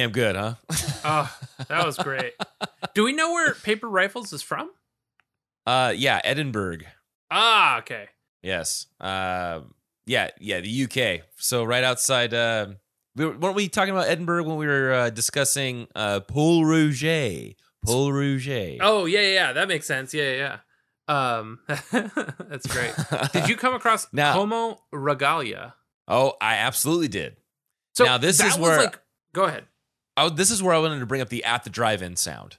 Damn 0.00 0.12
good, 0.12 0.36
huh? 0.36 0.54
Oh, 1.02 1.34
that 1.68 1.86
was 1.86 1.96
great. 1.96 2.34
Do 2.94 3.04
we 3.04 3.12
know 3.12 3.32
where 3.32 3.54
Paper 3.54 3.88
Rifles 3.88 4.32
is 4.32 4.42
from? 4.42 4.70
uh 5.66 5.92
yeah, 5.96 6.20
Edinburgh. 6.24 6.78
Ah, 7.30 7.78
okay. 7.78 8.08
Yes. 8.42 8.86
Uh 9.00 9.60
yeah, 10.06 10.30
yeah, 10.40 10.60
the 10.60 10.84
UK. 10.84 11.24
So 11.36 11.64
right 11.64 11.84
outside 11.84 12.32
uh 12.34 12.66
we 13.16 13.26
were, 13.26 13.36
weren't 13.36 13.56
we 13.56 13.68
talking 13.68 13.92
about 13.92 14.08
Edinburgh 14.08 14.44
when 14.44 14.56
we 14.56 14.66
were 14.66 14.92
uh, 14.92 15.10
discussing 15.10 15.86
uh 15.94 16.20
Paul 16.20 16.64
Rouget? 16.64 17.56
Paul 17.84 18.10
Rouget. 18.12 18.78
Oh, 18.80 19.06
yeah, 19.06 19.20
yeah. 19.22 19.52
That 19.54 19.68
makes 19.68 19.86
sense. 19.86 20.12
Yeah, 20.14 20.32
yeah. 20.32 20.56
yeah. 21.08 21.38
Um, 21.38 21.58
that's 21.66 22.66
great. 22.66 22.92
Did 23.32 23.48
you 23.48 23.56
come 23.56 23.74
across 23.74 24.06
Now- 24.12 24.32
Homo 24.34 24.80
Regalia? 24.92 25.74
Oh, 26.06 26.34
I 26.42 26.56
absolutely 26.56 27.08
did. 27.08 27.36
So 27.94 28.04
Now, 28.04 28.18
this 28.18 28.36
that 28.38 28.48
is 28.48 28.58
was 28.58 28.60
where- 28.68 28.78
like. 28.80 29.00
Go 29.32 29.44
ahead. 29.44 29.64
Oh, 30.20 30.28
this 30.28 30.50
is 30.50 30.62
where 30.62 30.74
I 30.74 30.78
wanted 30.78 31.00
to 31.00 31.06
bring 31.06 31.22
up 31.22 31.30
the 31.30 31.44
at 31.44 31.64
the 31.64 31.70
drive-in 31.70 32.16
sound. 32.16 32.58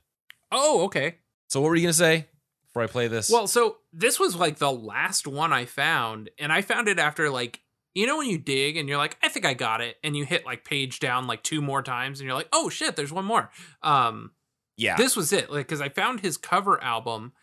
Oh, 0.51 0.85
okay. 0.85 1.17
So 1.47 1.61
what 1.61 1.69
were 1.69 1.75
you 1.75 1.83
gonna 1.83 1.93
say 1.93 2.27
before 2.65 2.81
I 2.81 2.87
play 2.87 3.07
this? 3.07 3.29
Well, 3.29 3.47
so 3.47 3.77
this 3.93 4.19
was 4.19 4.35
like 4.35 4.57
the 4.57 4.71
last 4.71 5.27
one 5.27 5.53
I 5.53 5.65
found, 5.65 6.29
and 6.39 6.51
I 6.51 6.61
found 6.61 6.87
it 6.87 6.97
after 6.97 7.29
like 7.29 7.61
you 7.93 8.07
know 8.07 8.17
when 8.17 8.29
you 8.29 8.37
dig 8.37 8.77
and 8.77 8.87
you're 8.89 8.97
like, 8.97 9.17
I 9.21 9.27
think 9.27 9.45
I 9.45 9.53
got 9.53 9.81
it, 9.81 9.97
and 10.03 10.15
you 10.17 10.25
hit 10.25 10.45
like 10.45 10.65
page 10.65 10.99
down 10.99 11.27
like 11.27 11.43
two 11.43 11.61
more 11.61 11.83
times, 11.83 12.19
and 12.19 12.25
you're 12.25 12.35
like, 12.35 12.49
oh 12.51 12.69
shit, 12.69 12.95
there's 12.95 13.13
one 13.13 13.25
more. 13.25 13.51
Um, 13.83 14.31
yeah, 14.75 14.95
this 14.95 15.15
was 15.15 15.31
it, 15.31 15.51
like 15.51 15.67
because 15.67 15.81
I 15.81 15.89
found 15.89 16.21
his 16.21 16.37
cover 16.37 16.81
album, 16.83 17.33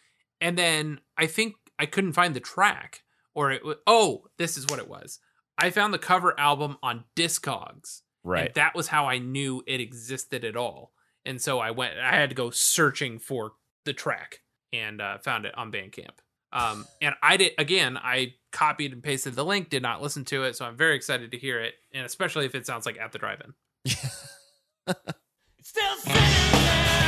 and 0.40 0.58
then 0.58 1.00
I 1.16 1.26
think 1.26 1.54
I 1.78 1.86
couldn't 1.86 2.14
find 2.14 2.34
the 2.34 2.40
track, 2.40 3.02
or 3.34 3.52
it 3.52 3.64
was 3.64 3.76
oh, 3.86 4.24
this 4.36 4.56
is 4.56 4.66
what 4.66 4.80
it 4.80 4.88
was. 4.88 5.20
I 5.56 5.70
found 5.70 5.94
the 5.94 5.98
cover 5.98 6.38
album 6.38 6.78
on 6.82 7.04
Discogs, 7.14 8.02
right. 8.24 8.46
and 8.46 8.54
that 8.54 8.74
was 8.74 8.88
how 8.88 9.06
I 9.06 9.18
knew 9.18 9.62
it 9.66 9.80
existed 9.80 10.44
at 10.44 10.56
all. 10.56 10.92
And 11.24 11.40
so 11.40 11.58
I 11.58 11.72
went, 11.72 11.98
I 11.98 12.14
had 12.14 12.30
to 12.30 12.34
go 12.34 12.50
searching 12.50 13.18
for 13.18 13.52
the 13.84 13.92
track 13.92 14.40
and 14.72 15.00
uh, 15.00 15.18
found 15.18 15.44
it 15.44 15.56
on 15.56 15.70
Bandcamp. 15.72 16.18
Um, 16.52 16.86
and 17.02 17.14
I 17.22 17.36
did, 17.36 17.52
again, 17.58 17.98
I 17.98 18.34
copied 18.52 18.92
and 18.92 19.02
pasted 19.02 19.34
the 19.34 19.44
link, 19.44 19.68
did 19.68 19.82
not 19.82 20.00
listen 20.00 20.24
to 20.26 20.44
it. 20.44 20.56
So 20.56 20.64
I'm 20.64 20.76
very 20.76 20.96
excited 20.96 21.32
to 21.32 21.38
hear 21.38 21.60
it. 21.60 21.74
And 21.92 22.06
especially 22.06 22.46
if 22.46 22.54
it 22.54 22.66
sounds 22.66 22.86
like 22.86 22.98
at 22.98 23.12
the 23.12 23.18
drive 23.18 23.42
in. 23.44 23.54
Still 25.62 25.96
sitting 25.98 27.07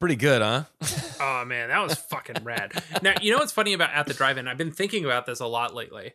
Pretty 0.00 0.16
good, 0.16 0.42
huh? 0.42 0.64
Oh 1.20 1.44
man, 1.44 1.68
that 1.70 1.82
was 1.82 1.94
fucking 1.98 2.44
rad. 2.44 2.80
Now 3.02 3.14
you 3.20 3.32
know 3.32 3.38
what's 3.38 3.50
funny 3.50 3.72
about 3.72 3.90
at 3.92 4.06
the 4.06 4.14
drive-in? 4.14 4.46
I've 4.46 4.56
been 4.56 4.70
thinking 4.70 5.04
about 5.04 5.26
this 5.26 5.40
a 5.40 5.46
lot 5.46 5.74
lately. 5.74 6.12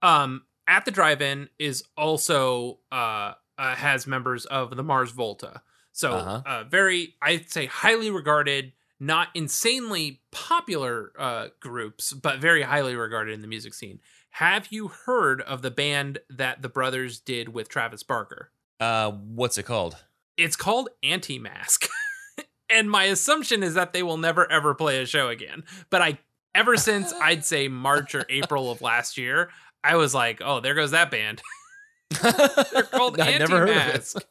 Um, 0.00 0.42
at 0.68 0.84
the 0.84 0.92
drive-in 0.92 1.48
is 1.58 1.82
also 1.96 2.78
uh, 2.92 3.32
uh 3.58 3.74
has 3.74 4.06
members 4.06 4.44
of 4.46 4.76
the 4.76 4.84
Mars 4.84 5.10
Volta, 5.10 5.62
so 5.90 6.12
Uh-huh. 6.12 6.42
uh, 6.46 6.64
very 6.64 7.14
I'd 7.20 7.50
say 7.50 7.66
highly 7.66 8.10
regarded, 8.10 8.72
not 9.00 9.28
insanely 9.34 10.20
popular 10.30 11.10
uh 11.18 11.48
groups, 11.58 12.12
but 12.12 12.38
very 12.38 12.62
highly 12.62 12.94
regarded 12.94 13.34
in 13.34 13.40
the 13.42 13.48
music 13.48 13.74
scene. 13.74 13.98
Have 14.30 14.68
you 14.70 14.86
heard 14.88 15.40
of 15.42 15.62
the 15.62 15.70
band 15.72 16.20
that 16.30 16.62
the 16.62 16.68
brothers 16.68 17.18
did 17.18 17.48
with 17.48 17.68
Travis 17.68 18.04
Barker? 18.04 18.50
uh, 18.80 19.10
what's 19.10 19.58
it 19.58 19.64
called? 19.64 19.96
It's 20.36 20.54
called 20.56 20.90
Antemasque. 21.02 21.88
and 22.74 22.90
my 22.90 23.04
assumption 23.04 23.62
is 23.62 23.74
that 23.74 23.92
they 23.92 24.02
will 24.02 24.18
never 24.18 24.50
ever 24.50 24.74
play 24.74 25.00
a 25.00 25.06
show 25.06 25.28
again. 25.28 25.64
But 25.90 26.02
I 26.02 26.18
ever 26.54 26.76
since 26.76 27.12
I'd 27.22 27.44
say 27.44 27.68
March 27.68 28.14
or 28.14 28.26
April 28.28 28.70
of 28.70 28.82
last 28.82 29.16
year, 29.16 29.50
I 29.82 29.96
was 29.96 30.14
like, 30.14 30.40
oh, 30.44 30.60
there 30.60 30.74
goes 30.74 30.90
that 30.90 31.10
band. 31.10 31.40
They're 32.22 32.82
called 32.92 33.18
I 33.20 33.30
Anti 33.30 33.38
never 33.38 33.58
heard 33.60 33.70
of 33.70 33.76
it. 33.76 33.94
Mask. 33.94 34.24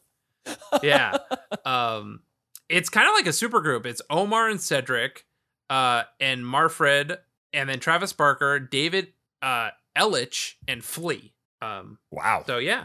yeah. 0.82 1.16
Um 1.64 2.20
it's 2.68 2.88
kind 2.88 3.08
of 3.08 3.14
like 3.14 3.26
a 3.26 3.32
super 3.32 3.60
group. 3.60 3.84
It's 3.86 4.00
Omar 4.08 4.48
and 4.48 4.60
Cedric, 4.60 5.26
uh, 5.68 6.04
and 6.18 6.42
Marfred, 6.44 7.18
and 7.52 7.68
then 7.68 7.78
Travis 7.78 8.12
Barker, 8.12 8.58
David 8.58 9.12
uh 9.42 9.70
Elitch, 9.96 10.54
and 10.68 10.82
Flea. 10.84 11.32
Um 11.60 11.98
Wow. 12.10 12.42
so 12.46 12.58
yeah, 12.58 12.84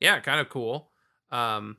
yeah, 0.00 0.20
kind 0.20 0.40
of 0.40 0.48
cool. 0.48 0.90
Um, 1.30 1.78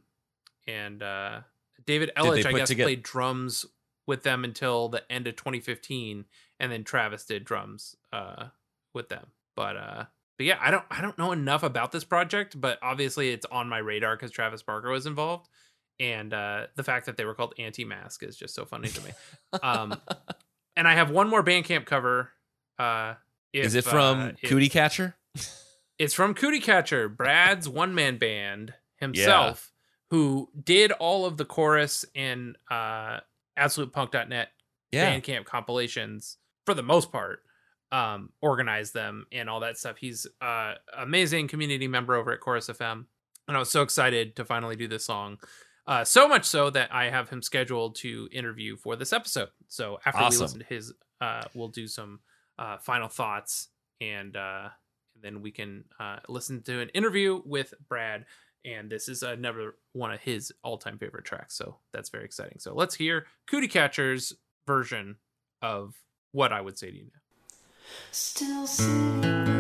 and 0.67 1.01
uh, 1.01 1.41
David 1.87 2.11
Elitch, 2.17 2.45
I 2.45 2.53
guess, 2.53 2.71
toge- 2.71 2.83
played 2.83 3.03
drums 3.03 3.65
with 4.07 4.23
them 4.23 4.43
until 4.43 4.89
the 4.89 5.09
end 5.11 5.27
of 5.27 5.35
2015, 5.35 6.25
and 6.59 6.71
then 6.71 6.83
Travis 6.83 7.25
did 7.25 7.43
drums 7.43 7.95
uh, 8.13 8.47
with 8.93 9.09
them. 9.09 9.27
But 9.55 9.77
uh, 9.77 10.05
but 10.37 10.45
yeah, 10.45 10.57
I 10.61 10.71
don't 10.71 10.83
I 10.91 11.01
don't 11.01 11.17
know 11.17 11.31
enough 11.31 11.63
about 11.63 11.91
this 11.91 12.03
project, 12.03 12.59
but 12.59 12.77
obviously 12.81 13.29
it's 13.31 13.45
on 13.51 13.69
my 13.69 13.77
radar 13.77 14.15
because 14.15 14.31
Travis 14.31 14.61
Barker 14.63 14.89
was 14.89 15.05
involved, 15.05 15.47
and 15.99 16.33
uh, 16.33 16.67
the 16.75 16.83
fact 16.83 17.05
that 17.05 17.17
they 17.17 17.25
were 17.25 17.33
called 17.33 17.53
Antemasque 17.57 18.23
is 18.23 18.35
just 18.35 18.53
so 18.53 18.65
funny 18.65 18.89
to 18.89 19.01
me. 19.01 19.11
um, 19.63 19.95
and 20.75 20.87
I 20.87 20.93
have 20.95 21.09
one 21.09 21.29
more 21.29 21.43
Bandcamp 21.43 21.85
cover. 21.85 22.31
Uh, 22.77 23.13
if, 23.53 23.65
Is 23.67 23.75
it 23.75 23.85
from 23.85 24.19
uh, 24.19 24.31
if- 24.41 24.49
Cootie 24.49 24.69
Catcher? 24.69 25.15
it's 25.97 26.13
from 26.13 26.33
Cootie 26.33 26.59
Catcher, 26.59 27.07
Brad's 27.07 27.69
one 27.69 27.95
man 27.95 28.17
band 28.17 28.73
himself, 28.97 29.71
who 30.11 30.49
did 30.63 30.91
all 30.93 31.25
of 31.25 31.37
the 31.37 31.45
chorus 31.45 32.05
in 32.13 32.55
uh, 32.69 33.19
AbsolutePunk.net 33.57 34.49
Yeah. 34.91 35.11
Bandcamp 35.19 35.45
compilations 35.45 36.37
for 36.65 36.73
the 36.73 36.83
most 36.83 37.11
part. 37.11 37.39
Um, 37.91 38.29
organized 38.41 38.93
them 38.93 39.25
and 39.31 39.49
all 39.49 39.59
that 39.61 39.77
stuff. 39.77 39.97
He's 39.97 40.27
uh 40.41 40.73
amazing 40.97 41.47
community 41.47 41.87
member 41.87 42.15
over 42.15 42.33
at 42.33 42.41
Chorus 42.41 42.67
FM, 42.67 43.05
and 43.47 43.55
I 43.55 43.59
was 43.59 43.69
so 43.71 43.83
excited 43.83 44.35
to 44.37 44.43
finally 44.43 44.75
do 44.75 44.87
this 44.87 45.05
song. 45.05 45.37
Uh, 45.87 46.03
so 46.03 46.27
much 46.27 46.45
so 46.45 46.71
that 46.71 46.91
I 46.91 47.09
have 47.11 47.29
him 47.29 47.43
scheduled 47.43 47.95
to 47.97 48.27
interview 48.31 48.75
for 48.75 48.95
this 48.95 49.13
episode. 49.13 49.49
So 49.67 49.99
after 50.03 50.19
we 50.19 50.37
listen 50.41 50.59
to 50.59 50.65
his, 50.65 50.93
uh, 51.21 51.43
we'll 51.53 51.67
do 51.69 51.87
some 51.87 52.21
uh, 52.57 52.77
final 52.79 53.07
thoughts 53.07 53.69
and 54.01 54.35
uh, 54.35 54.69
then 55.21 55.41
we 55.43 55.51
can 55.51 55.85
uh, 55.99 56.17
listen 56.27 56.63
to 56.63 56.79
an 56.81 56.89
interview 56.89 57.39
with 57.45 57.73
Brad. 57.87 58.25
And 58.65 58.89
this 58.89 59.07
is 59.07 59.21
another 59.21 59.75
one 59.93 60.11
of 60.11 60.19
his 60.21 60.51
all-time 60.63 60.97
favorite 60.97 61.23
tracks, 61.23 61.55
so 61.55 61.77
that's 61.93 62.09
very 62.09 62.25
exciting. 62.25 62.57
So 62.57 62.73
let's 62.73 62.95
hear 62.95 63.27
Cootie 63.47 63.67
Catcher's 63.67 64.33
version 64.65 65.17
of 65.61 65.93
what 66.31 66.51
I 66.51 66.61
would 66.61 66.77
say 66.77 66.89
to 66.89 66.97
you 66.97 67.03
now. 67.03 67.57
Still 68.11 68.65
sitting 68.65 69.54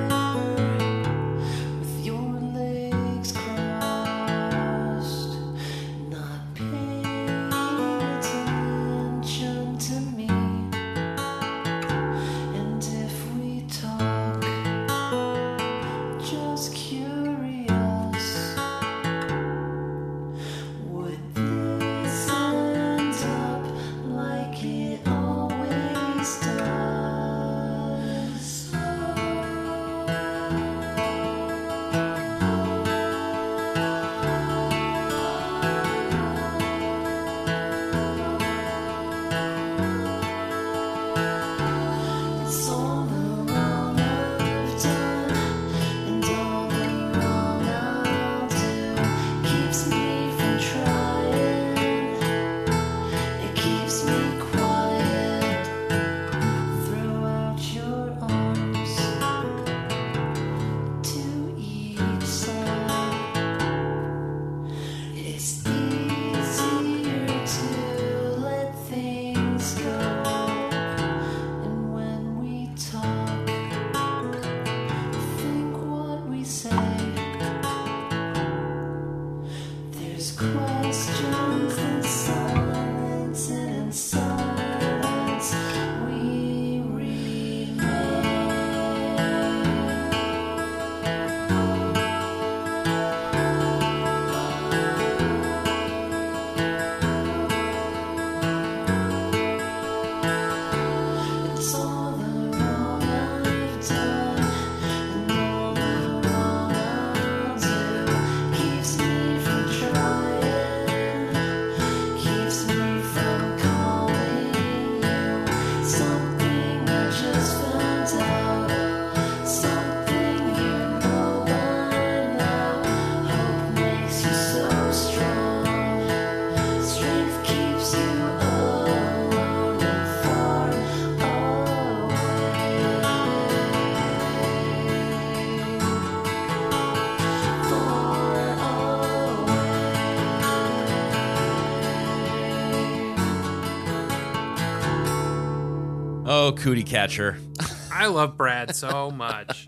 Cootie 146.65 146.81
Catcher. 146.81 147.37
I 147.93 148.07
love 148.07 148.37
Brad 148.37 148.75
so 148.75 149.11
much. 149.11 149.67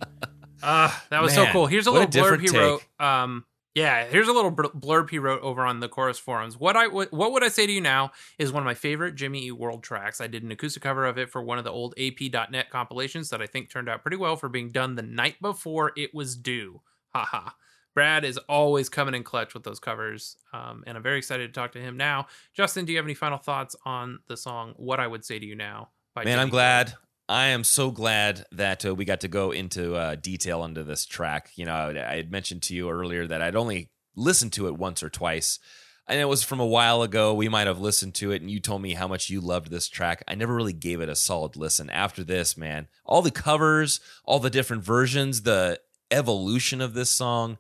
Uh, 0.64 0.92
that 1.12 1.22
was 1.22 1.32
so 1.32 1.46
cool. 1.52 1.68
Here's 1.68 1.86
a 1.86 1.92
what 1.92 1.98
a 1.98 2.06
little 2.08 2.24
blurb 2.24 2.42
he 2.42 2.48
take. 2.48 2.60
wrote. 2.60 2.82
Um, 3.00 3.46
yeah, 3.76 4.06
here's 4.06 4.28
a 4.28 4.34
little 4.34 4.52
blurb 4.52 5.12
he 5.12 5.20
wrote 5.20 5.44
over 5.44 5.64
on 5.64 5.80
the 5.80 5.90
chorus 5.90 6.18
forums. 6.18 6.60
What 6.60 6.76
I 6.76 6.88
what, 6.88 7.14
what 7.14 7.34
would 7.34 7.44
I 7.44 7.50
say 7.50 7.68
to 7.68 7.72
you 7.72 7.82
now 7.82 8.14
is 8.40 8.52
one 8.52 8.64
of 8.64 8.66
my 8.66 8.74
favorite 8.74 9.14
Jimmy 9.14 9.46
E 9.46 9.52
World 9.52 9.84
tracks. 9.84 10.20
I 10.20 10.26
did 10.26 10.42
an 10.42 10.50
acoustic 10.50 10.82
cover 10.82 11.06
of 11.06 11.20
it 11.20 11.30
for 11.30 11.40
one 11.40 11.60
of 11.60 11.66
the 11.66 11.70
old 11.70 11.94
AP.net 12.00 12.72
compilations 12.72 13.30
that 13.30 13.44
I 13.44 13.46
think 13.46 13.70
turned 13.70 13.90
out 13.90 14.02
pretty 14.02 14.18
well 14.18 14.36
for 14.36 14.50
being 14.50 14.72
done 14.72 14.96
the 14.96 15.04
night 15.04 15.36
before 15.40 15.92
it 15.96 16.16
was 16.16 16.36
due. 16.36 16.82
Haha. 17.14 17.52
Brad 17.94 18.26
is 18.26 18.40
always 18.50 18.90
coming 18.90 19.14
in 19.14 19.24
clutch 19.24 19.54
with 19.54 19.64
those 19.64 19.80
covers, 19.80 20.36
um, 20.52 20.84
and 20.88 20.98
I'm 20.98 21.04
very 21.04 21.20
excited 21.20 21.54
to 21.54 21.60
talk 21.60 21.74
to 21.74 21.80
him 21.80 21.96
now. 21.96 22.26
Justin, 22.56 22.86
do 22.86 22.92
you 22.92 22.98
have 22.98 23.06
any 23.06 23.14
final 23.14 23.38
thoughts 23.38 23.76
on 23.86 24.18
the 24.28 24.36
song 24.36 24.74
"What 24.78 25.00
I 25.00 25.06
Would 25.06 25.26
Say 25.26 25.38
to 25.38 25.46
You 25.46 25.56
Now"? 25.56 25.90
Man, 26.26 26.40
I'm 26.40 26.50
glad. 26.50 26.94
I 27.30 27.48
am 27.48 27.64
so 27.64 27.92
glad 27.92 28.46
that 28.54 28.86
uh, 28.86 28.96
we 28.96 29.06
got 29.06 29.22
to 29.22 29.28
go 29.28 29.52
into 29.52 29.96
uh, 29.96 30.16
detail 30.16 30.64
into 30.64 30.84
this 30.84 31.06
track. 31.06 31.52
You 31.56 31.66
know, 31.66 31.74
I 31.76 32.16
had 32.16 32.32
mentioned 32.32 32.64
to 32.64 32.76
you 32.76 32.90
earlier 32.90 33.28
that 33.28 33.42
I'd 33.42 33.56
only 33.56 33.90
listened 34.16 34.54
to 34.54 34.68
it 34.68 34.78
once 34.78 35.04
or 35.04 35.10
twice. 35.10 35.60
And 36.08 36.22
it 36.22 36.26
was 36.26 36.42
from 36.42 36.62
a 36.62 36.66
while 36.66 37.02
ago. 37.04 37.34
We 37.34 37.50
might 37.50 37.68
have 37.68 37.82
listened 37.82 38.16
to 38.16 38.32
it, 38.32 38.42
and 38.42 38.50
you 38.50 38.62
told 38.62 38.82
me 38.82 38.94
how 38.94 39.10
much 39.10 39.30
you 39.30 39.42
loved 39.42 39.70
this 39.70 39.90
track. 39.90 40.24
I 40.26 40.36
never 40.36 40.56
really 40.56 40.74
gave 40.74 41.02
it 41.02 41.10
a 41.10 41.16
solid 41.18 41.58
listen. 41.58 41.90
After 41.90 42.24
this, 42.24 42.56
man, 42.56 42.88
all 43.06 43.22
the 43.22 43.30
covers, 43.30 44.00
all 44.24 44.40
the 44.40 44.50
different 44.50 44.84
versions, 44.84 45.42
the 45.42 45.82
evolution 46.10 46.80
of 46.80 46.94
this 46.94 47.10
song, 47.10 47.58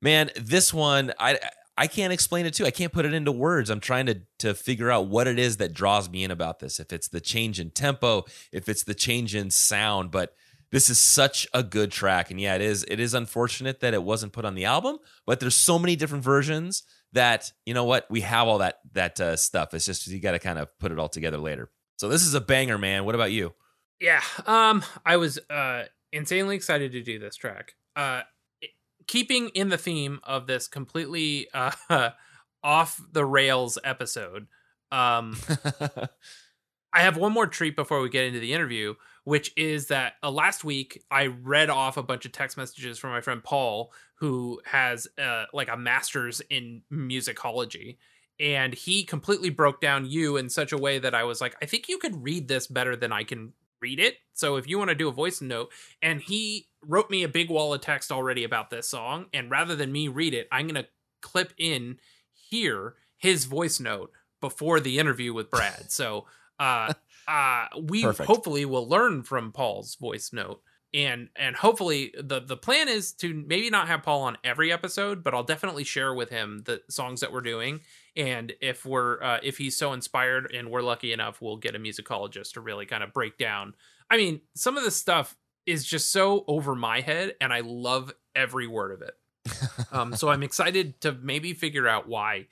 man, 0.00 0.30
this 0.36 0.72
one, 0.72 1.12
I 1.18 1.40
I 1.78 1.86
can't 1.86 2.12
explain 2.12 2.44
it 2.44 2.54
too. 2.54 2.66
I 2.66 2.72
can't 2.72 2.92
put 2.92 3.06
it 3.06 3.14
into 3.14 3.30
words. 3.30 3.70
I'm 3.70 3.80
trying 3.80 4.06
to 4.06 4.20
to 4.40 4.54
figure 4.54 4.90
out 4.90 5.06
what 5.06 5.28
it 5.28 5.38
is 5.38 5.58
that 5.58 5.72
draws 5.72 6.10
me 6.10 6.24
in 6.24 6.30
about 6.32 6.58
this. 6.58 6.80
If 6.80 6.92
it's 6.92 7.08
the 7.08 7.20
change 7.20 7.60
in 7.60 7.70
tempo, 7.70 8.24
if 8.52 8.68
it's 8.68 8.82
the 8.82 8.94
change 8.94 9.34
in 9.34 9.50
sound, 9.50 10.10
but 10.10 10.34
this 10.70 10.90
is 10.90 10.98
such 10.98 11.46
a 11.54 11.62
good 11.62 11.92
track. 11.92 12.30
And 12.30 12.40
yeah, 12.40 12.56
it 12.56 12.60
is 12.60 12.84
it 12.88 12.98
is 12.98 13.14
unfortunate 13.14 13.80
that 13.80 13.94
it 13.94 14.02
wasn't 14.02 14.32
put 14.32 14.44
on 14.44 14.56
the 14.56 14.64
album, 14.64 14.98
but 15.24 15.38
there's 15.38 15.54
so 15.54 15.78
many 15.78 15.94
different 15.94 16.24
versions 16.24 16.82
that, 17.12 17.52
you 17.64 17.72
know 17.72 17.84
what, 17.84 18.06
we 18.10 18.22
have 18.22 18.48
all 18.48 18.58
that 18.58 18.80
that 18.92 19.20
uh, 19.20 19.36
stuff. 19.36 19.72
It's 19.72 19.86
just 19.86 20.06
you 20.08 20.20
got 20.20 20.32
to 20.32 20.38
kind 20.40 20.58
of 20.58 20.76
put 20.78 20.90
it 20.90 20.98
all 20.98 21.08
together 21.08 21.38
later. 21.38 21.70
So 21.96 22.08
this 22.08 22.22
is 22.22 22.34
a 22.34 22.40
banger, 22.40 22.76
man. 22.76 23.04
What 23.04 23.14
about 23.14 23.30
you? 23.30 23.54
Yeah, 24.00 24.22
um, 24.46 24.84
I 25.06 25.16
was 25.16 25.38
uh 25.48 25.84
insanely 26.12 26.56
excited 26.56 26.92
to 26.92 27.02
do 27.02 27.18
this 27.18 27.36
track. 27.36 27.74
Uh, 27.96 28.22
keeping 29.08 29.48
in 29.48 29.68
the 29.70 29.78
theme 29.78 30.20
of 30.22 30.46
this 30.46 30.68
completely 30.68 31.48
uh 31.52 31.72
off 32.62 33.00
the 33.12 33.24
rails 33.24 33.78
episode. 33.84 34.46
Um, 34.90 35.36
I 36.92 37.02
have 37.02 37.16
one 37.16 37.32
more 37.32 37.46
treat 37.46 37.76
before 37.76 38.00
we 38.00 38.08
get 38.08 38.24
into 38.24 38.40
the 38.40 38.54
interview, 38.54 38.94
which 39.24 39.52
is 39.56 39.88
that 39.88 40.14
uh, 40.22 40.30
last 40.30 40.64
week 40.64 41.02
I 41.10 41.26
read 41.26 41.70
off 41.70 41.96
a 41.96 42.02
bunch 42.02 42.24
of 42.24 42.32
text 42.32 42.56
messages 42.56 42.98
from 42.98 43.10
my 43.10 43.20
friend 43.20 43.44
Paul, 43.44 43.92
who 44.16 44.60
has 44.64 45.06
uh, 45.22 45.44
like 45.52 45.68
a 45.68 45.76
master's 45.76 46.40
in 46.50 46.82
musicology. 46.92 47.98
And 48.40 48.72
he 48.72 49.04
completely 49.04 49.50
broke 49.50 49.80
down 49.80 50.06
you 50.06 50.36
in 50.36 50.48
such 50.48 50.72
a 50.72 50.78
way 50.78 50.98
that 51.00 51.14
I 51.14 51.24
was 51.24 51.40
like, 51.40 51.56
I 51.60 51.66
think 51.66 51.88
you 51.88 51.98
could 51.98 52.22
read 52.22 52.48
this 52.48 52.68
better 52.68 52.94
than 52.94 53.12
I 53.12 53.24
can 53.24 53.52
read 53.80 53.98
it. 53.98 54.14
So 54.32 54.56
if 54.56 54.68
you 54.68 54.78
want 54.78 54.90
to 54.90 54.94
do 54.94 55.08
a 55.08 55.12
voice 55.12 55.40
note, 55.40 55.70
and 56.00 56.20
he 56.20 56.67
wrote 56.88 57.10
me 57.10 57.22
a 57.22 57.28
big 57.28 57.50
wall 57.50 57.72
of 57.72 57.80
text 57.80 58.10
already 58.10 58.42
about 58.42 58.70
this 58.70 58.88
song. 58.88 59.26
And 59.32 59.50
rather 59.50 59.76
than 59.76 59.92
me 59.92 60.08
read 60.08 60.34
it, 60.34 60.48
I'm 60.50 60.66
going 60.66 60.82
to 60.82 60.88
clip 61.20 61.52
in 61.58 61.98
here 62.32 62.94
his 63.18 63.44
voice 63.44 63.78
note 63.78 64.10
before 64.40 64.80
the 64.80 64.98
interview 64.98 65.32
with 65.32 65.50
Brad. 65.50 65.90
So 65.92 66.26
uh 66.58 66.92
uh 67.28 67.66
we 67.80 68.02
Perfect. 68.02 68.26
hopefully 68.26 68.64
will 68.64 68.88
learn 68.88 69.22
from 69.22 69.52
Paul's 69.52 69.94
voice 69.96 70.32
note 70.32 70.60
and 70.94 71.28
and 71.36 71.54
hopefully 71.54 72.14
the 72.18 72.40
the 72.40 72.56
plan 72.56 72.88
is 72.88 73.12
to 73.12 73.34
maybe 73.46 73.70
not 73.70 73.88
have 73.88 74.02
Paul 74.02 74.22
on 74.22 74.38
every 74.42 74.72
episode 74.72 75.22
but 75.22 75.34
I'll 75.34 75.44
definitely 75.44 75.84
share 75.84 76.14
with 76.14 76.30
him 76.30 76.62
the 76.64 76.80
songs 76.88 77.20
that 77.20 77.32
we're 77.32 77.42
doing 77.42 77.80
and 78.16 78.52
if 78.60 78.84
we're 78.86 79.22
uh 79.22 79.38
if 79.42 79.58
he's 79.58 79.76
so 79.76 79.92
inspired 79.92 80.52
and 80.52 80.70
we're 80.70 80.82
lucky 80.82 81.12
enough 81.12 81.40
we'll 81.42 81.58
get 81.58 81.74
a 81.74 81.78
musicologist 81.78 82.54
to 82.54 82.60
really 82.60 82.86
kind 82.86 83.02
of 83.02 83.12
break 83.12 83.36
down 83.36 83.74
I 84.10 84.16
mean 84.16 84.40
some 84.54 84.76
of 84.76 84.84
the 84.84 84.90
stuff 84.90 85.36
is 85.68 85.84
just 85.84 86.10
so 86.10 86.44
over 86.48 86.74
my 86.74 87.00
head 87.00 87.34
and 87.40 87.52
I 87.52 87.60
love 87.60 88.12
every 88.34 88.66
word 88.66 88.92
of 88.92 89.02
it 89.02 89.16
um, 89.92 90.14
so 90.14 90.28
I'm 90.28 90.42
excited 90.42 91.00
to 91.02 91.12
maybe 91.12 91.52
figure 91.54 91.86
out 91.88 92.08
why 92.08 92.48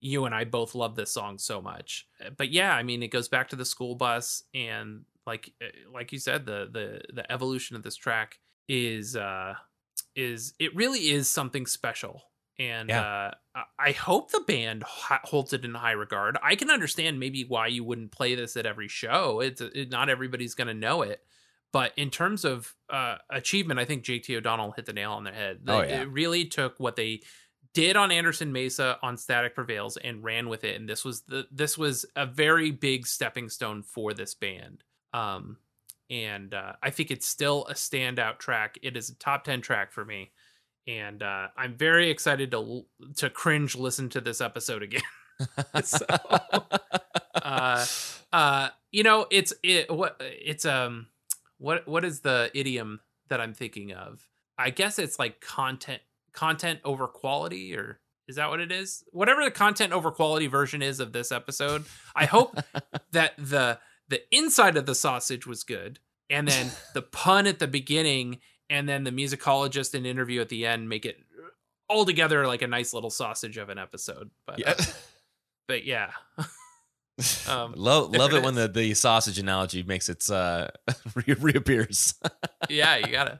you 0.00 0.24
and 0.24 0.34
I 0.34 0.44
both 0.44 0.74
love 0.74 0.96
this 0.96 1.10
song 1.12 1.36
so 1.36 1.60
much. 1.60 2.08
But 2.38 2.50
yeah, 2.50 2.74
I 2.74 2.82
mean, 2.82 3.02
it 3.02 3.08
goes 3.08 3.28
back 3.28 3.50
to 3.50 3.56
the 3.56 3.66
school 3.66 3.94
bus, 3.94 4.44
and 4.54 5.04
like 5.26 5.52
eh, 5.60 5.66
like 5.92 6.12
you 6.12 6.18
said, 6.18 6.46
the 6.46 6.70
the 6.72 7.02
the 7.12 7.30
evolution 7.30 7.76
of 7.76 7.82
this 7.82 7.96
track 7.96 8.38
is 8.66 9.14
uh 9.16 9.52
is 10.16 10.54
it 10.58 10.74
really 10.74 11.10
is 11.10 11.28
something 11.28 11.66
special. 11.66 12.22
And 12.58 12.88
Yeah. 12.88 13.32
uh, 13.54 13.62
I- 13.78 13.92
hope 13.92 14.30
the 14.30 14.40
band 14.40 14.82
holds 14.84 15.52
it 15.52 15.64
in 15.66 15.74
high 15.74 15.92
regard. 15.92 16.38
I 16.42 16.56
can 16.56 16.70
understand 16.70 17.20
maybe 17.20 17.44
why 17.44 17.66
you 17.66 17.84
wouldn't 17.84 18.12
play 18.12 18.34
this 18.34 18.56
at 18.56 18.64
every 18.64 18.88
show. 18.88 19.40
It's 19.40 19.60
it, 19.60 19.90
not 19.90 20.08
everybody's 20.08 20.54
going 20.54 20.68
to 20.68 20.74
know 20.74 21.02
it, 21.02 21.22
but 21.72 21.92
in 21.96 22.10
terms 22.10 22.44
of 22.44 22.74
uh, 22.88 23.16
achievement, 23.30 23.78
I 23.78 23.84
think 23.84 24.04
JT 24.04 24.36
O'Donnell 24.36 24.72
hit 24.72 24.86
the 24.86 24.92
nail 24.92 25.12
on 25.12 25.24
the 25.24 25.30
head. 25.30 25.60
Oh, 25.66 25.82
yeah. 25.82 26.02
It 26.02 26.10
really 26.10 26.44
took 26.44 26.78
what 26.78 26.96
they 26.96 27.20
did 27.72 27.96
on 27.96 28.10
Anderson 28.10 28.52
Mesa 28.52 28.98
on 29.02 29.16
Static 29.16 29.54
Prevails 29.54 29.96
and 29.96 30.24
ran 30.24 30.48
with 30.48 30.64
it, 30.64 30.76
and 30.76 30.88
this 30.88 31.04
was 31.04 31.22
the 31.22 31.46
this 31.50 31.78
was 31.78 32.04
a 32.16 32.26
very 32.26 32.70
big 32.70 33.06
stepping 33.06 33.48
stone 33.48 33.82
for 33.82 34.12
this 34.12 34.34
band. 34.34 34.82
Um, 35.12 35.58
and 36.08 36.52
uh, 36.52 36.72
I 36.82 36.90
think 36.90 37.10
it's 37.12 37.26
still 37.26 37.66
a 37.66 37.74
standout 37.74 38.38
track. 38.38 38.78
It 38.82 38.96
is 38.96 39.10
a 39.10 39.14
top 39.14 39.44
ten 39.44 39.60
track 39.60 39.92
for 39.92 40.04
me, 40.04 40.32
and 40.88 41.22
uh, 41.22 41.48
I'm 41.56 41.76
very 41.76 42.10
excited 42.10 42.50
to 42.50 42.84
to 43.16 43.30
cringe 43.30 43.76
listen 43.76 44.08
to 44.10 44.20
this 44.20 44.40
episode 44.40 44.82
again. 44.82 45.02
so, 45.84 46.04
uh, 47.42 47.86
uh, 48.32 48.68
you 48.90 49.04
know, 49.04 49.26
it's 49.30 49.52
it 49.62 49.90
what 49.90 50.16
it's 50.20 50.64
um 50.64 51.06
what 51.60 51.86
what 51.86 52.04
is 52.04 52.20
the 52.20 52.50
idiom 52.54 53.00
that 53.28 53.40
I'm 53.40 53.54
thinking 53.54 53.92
of? 53.92 54.26
I 54.58 54.70
guess 54.70 54.98
it's 54.98 55.18
like 55.18 55.40
content 55.40 56.02
content 56.32 56.80
over 56.84 57.06
quality 57.06 57.76
or 57.76 58.00
is 58.28 58.36
that 58.36 58.50
what 58.50 58.60
it 58.60 58.70
is? 58.72 59.02
Whatever 59.12 59.44
the 59.44 59.50
content 59.50 59.92
over 59.92 60.10
quality 60.10 60.46
version 60.46 60.82
is 60.82 61.00
of 61.00 61.12
this 61.12 61.30
episode, 61.32 61.84
I 62.14 62.24
hope 62.26 62.56
that 63.12 63.34
the 63.38 63.78
the 64.08 64.22
inside 64.36 64.76
of 64.76 64.86
the 64.86 64.94
sausage 64.94 65.46
was 65.46 65.62
good 65.62 65.98
and 66.28 66.48
then 66.48 66.70
the 66.94 67.02
pun 67.02 67.46
at 67.46 67.58
the 67.58 67.68
beginning 67.68 68.38
and 68.68 68.88
then 68.88 69.04
the 69.04 69.10
musicologist 69.12 69.94
and 69.94 70.06
interview 70.06 70.40
at 70.40 70.48
the 70.48 70.64
end 70.66 70.88
make 70.88 71.04
it 71.04 71.18
all 71.88 72.04
together 72.04 72.46
like 72.46 72.62
a 72.62 72.68
nice 72.68 72.92
little 72.94 73.10
sausage 73.10 73.56
of 73.56 73.68
an 73.68 73.78
episode. 73.78 74.30
But 74.46 74.58
Yeah. 74.60 74.74
uh, 74.78 74.84
but 75.68 75.84
yeah. 75.84 76.10
um 77.48 77.72
love 77.76 78.10
love 78.14 78.32
it 78.34 78.42
when 78.42 78.54
the, 78.54 78.68
the 78.68 78.94
sausage 78.94 79.38
analogy 79.38 79.82
makes 79.82 80.08
its 80.08 80.30
uh 80.30 80.70
re- 81.14 81.34
reappears. 81.38 82.14
yeah, 82.68 82.96
you 82.96 83.08
got 83.12 83.28
it. 83.28 83.38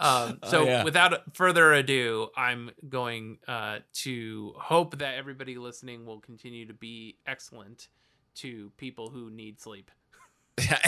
Um, 0.00 0.38
Oh, 0.44 0.48
so 0.48 0.64
yeah. 0.64 0.84
without 0.84 1.34
further 1.34 1.72
ado, 1.72 2.28
I'm 2.36 2.70
going 2.88 3.38
uh, 3.48 3.80
to 4.04 4.54
hope 4.56 4.98
that 4.98 5.14
everybody 5.16 5.58
listening 5.58 6.06
will 6.06 6.20
continue 6.20 6.66
to 6.66 6.72
be 6.74 7.16
excellent 7.26 7.88
to 8.36 8.70
people 8.76 9.10
who 9.10 9.28
need 9.28 9.60
sleep. 9.60 9.90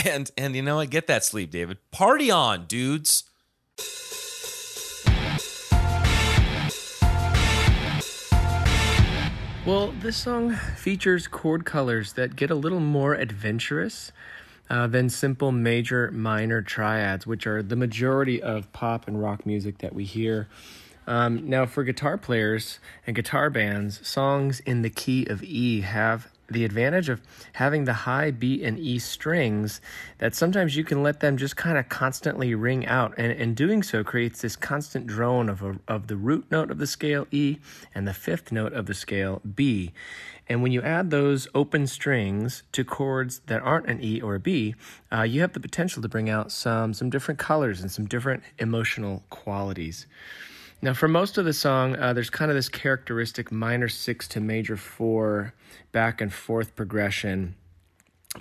and 0.05 0.31
and 0.39 0.55
you 0.55 0.63
know 0.63 0.77
what? 0.77 0.91
Get 0.91 1.09
that 1.09 1.25
sleep, 1.25 1.51
David. 1.51 1.79
Party 1.91 2.31
on, 2.31 2.67
dudes. 2.67 3.25
Well, 9.71 9.93
this 9.93 10.17
song 10.17 10.57
features 10.57 11.29
chord 11.29 11.65
colors 11.65 12.15
that 12.15 12.35
get 12.35 12.51
a 12.51 12.57
little 12.57 12.81
more 12.81 13.15
adventurous 13.15 14.11
uh, 14.69 14.89
than 14.89 15.09
simple 15.09 15.53
major 15.53 16.11
minor 16.11 16.61
triads, 16.61 17.25
which 17.25 17.47
are 17.47 17.63
the 17.63 17.77
majority 17.77 18.43
of 18.43 18.73
pop 18.73 19.07
and 19.07 19.23
rock 19.23 19.47
music 19.47 19.79
that 19.79 19.95
we 19.95 20.03
hear. 20.03 20.49
Um, 21.07 21.49
now, 21.49 21.67
for 21.67 21.85
guitar 21.85 22.19
players 22.19 22.81
and 23.07 23.15
guitar 23.15 23.49
bands, 23.49 24.05
songs 24.05 24.59
in 24.59 24.83
the 24.83 24.91
key 24.91 25.25
of 25.27 25.41
E 25.45 25.83
have 25.83 26.29
the 26.51 26.65
advantage 26.65 27.09
of 27.09 27.21
having 27.55 27.85
the 27.85 27.93
high 27.93 28.31
B 28.31 28.65
and 28.65 28.79
E 28.79 28.99
strings 28.99 29.81
that 30.19 30.35
sometimes 30.35 30.77
you 30.77 30.85
can 30.85 31.03
let 31.03 31.21
them 31.21 31.37
just 31.37 31.57
kind 31.57 31.79
of 31.79 31.89
constantly 31.89 32.55
ring 32.55 32.87
out. 32.87 33.15
And, 33.17 33.33
and 33.33 33.57
doing 33.57 33.83
so 33.83 34.03
creates 34.03 34.41
this 34.41 34.57
constant 34.57 35.07
drone 35.07 35.49
of, 35.49 35.63
a, 35.63 35.79
of 35.89 36.09
the 36.09 36.17
root 36.17 36.47
note 36.51 36.71
of 36.71 36.79
the 36.79 36.87
scale 36.87 37.27
E 37.31 37.59
and 37.95 38.07
the 38.07 38.15
fifth 38.15 38.53
note 38.53 38.73
of 38.73 38.87
the 38.87 38.95
scale 38.95 39.41
B. 39.55 39.93
And 40.49 40.65
when 40.65 40.73
you 40.73 40.83
add 40.83 41.11
those 41.11 41.47
open 41.55 41.87
strings 41.87 42.65
to 42.73 42.85
chords 42.85 43.41
that 43.47 43.63
aren't 43.63 43.87
an 43.87 44.03
E 44.03 44.21
or 44.21 44.35
a 44.35 44.41
B, 44.41 44.75
uh, 45.13 45.23
you 45.23 45.43
have 45.43 45.53
the 45.53 45.61
potential 45.61 46.03
to 46.03 46.09
bring 46.09 46.29
out 46.29 46.51
some, 46.51 46.93
some 46.93 47.09
different 47.09 47.39
colors 47.39 47.81
and 47.81 47.91
some 47.91 48.07
different 48.07 48.43
emotional 48.59 49.23
qualities. 49.31 50.09
Now, 50.83 50.95
for 50.95 51.09
most 51.09 51.37
of 51.37 51.45
the 51.45 51.53
song, 51.53 51.97
uh, 51.97 52.15
there's 52.15 52.31
kind 52.31 52.51
of 52.51 52.57
this 52.57 52.71
characteristic 52.71 53.53
minor 53.53 53.89
six 53.89 54.27
to 54.29 54.41
major 54.41 54.77
four 54.77 55.53
back 55.93 56.21
and 56.21 56.33
forth 56.33 56.75
progression. 56.75 57.55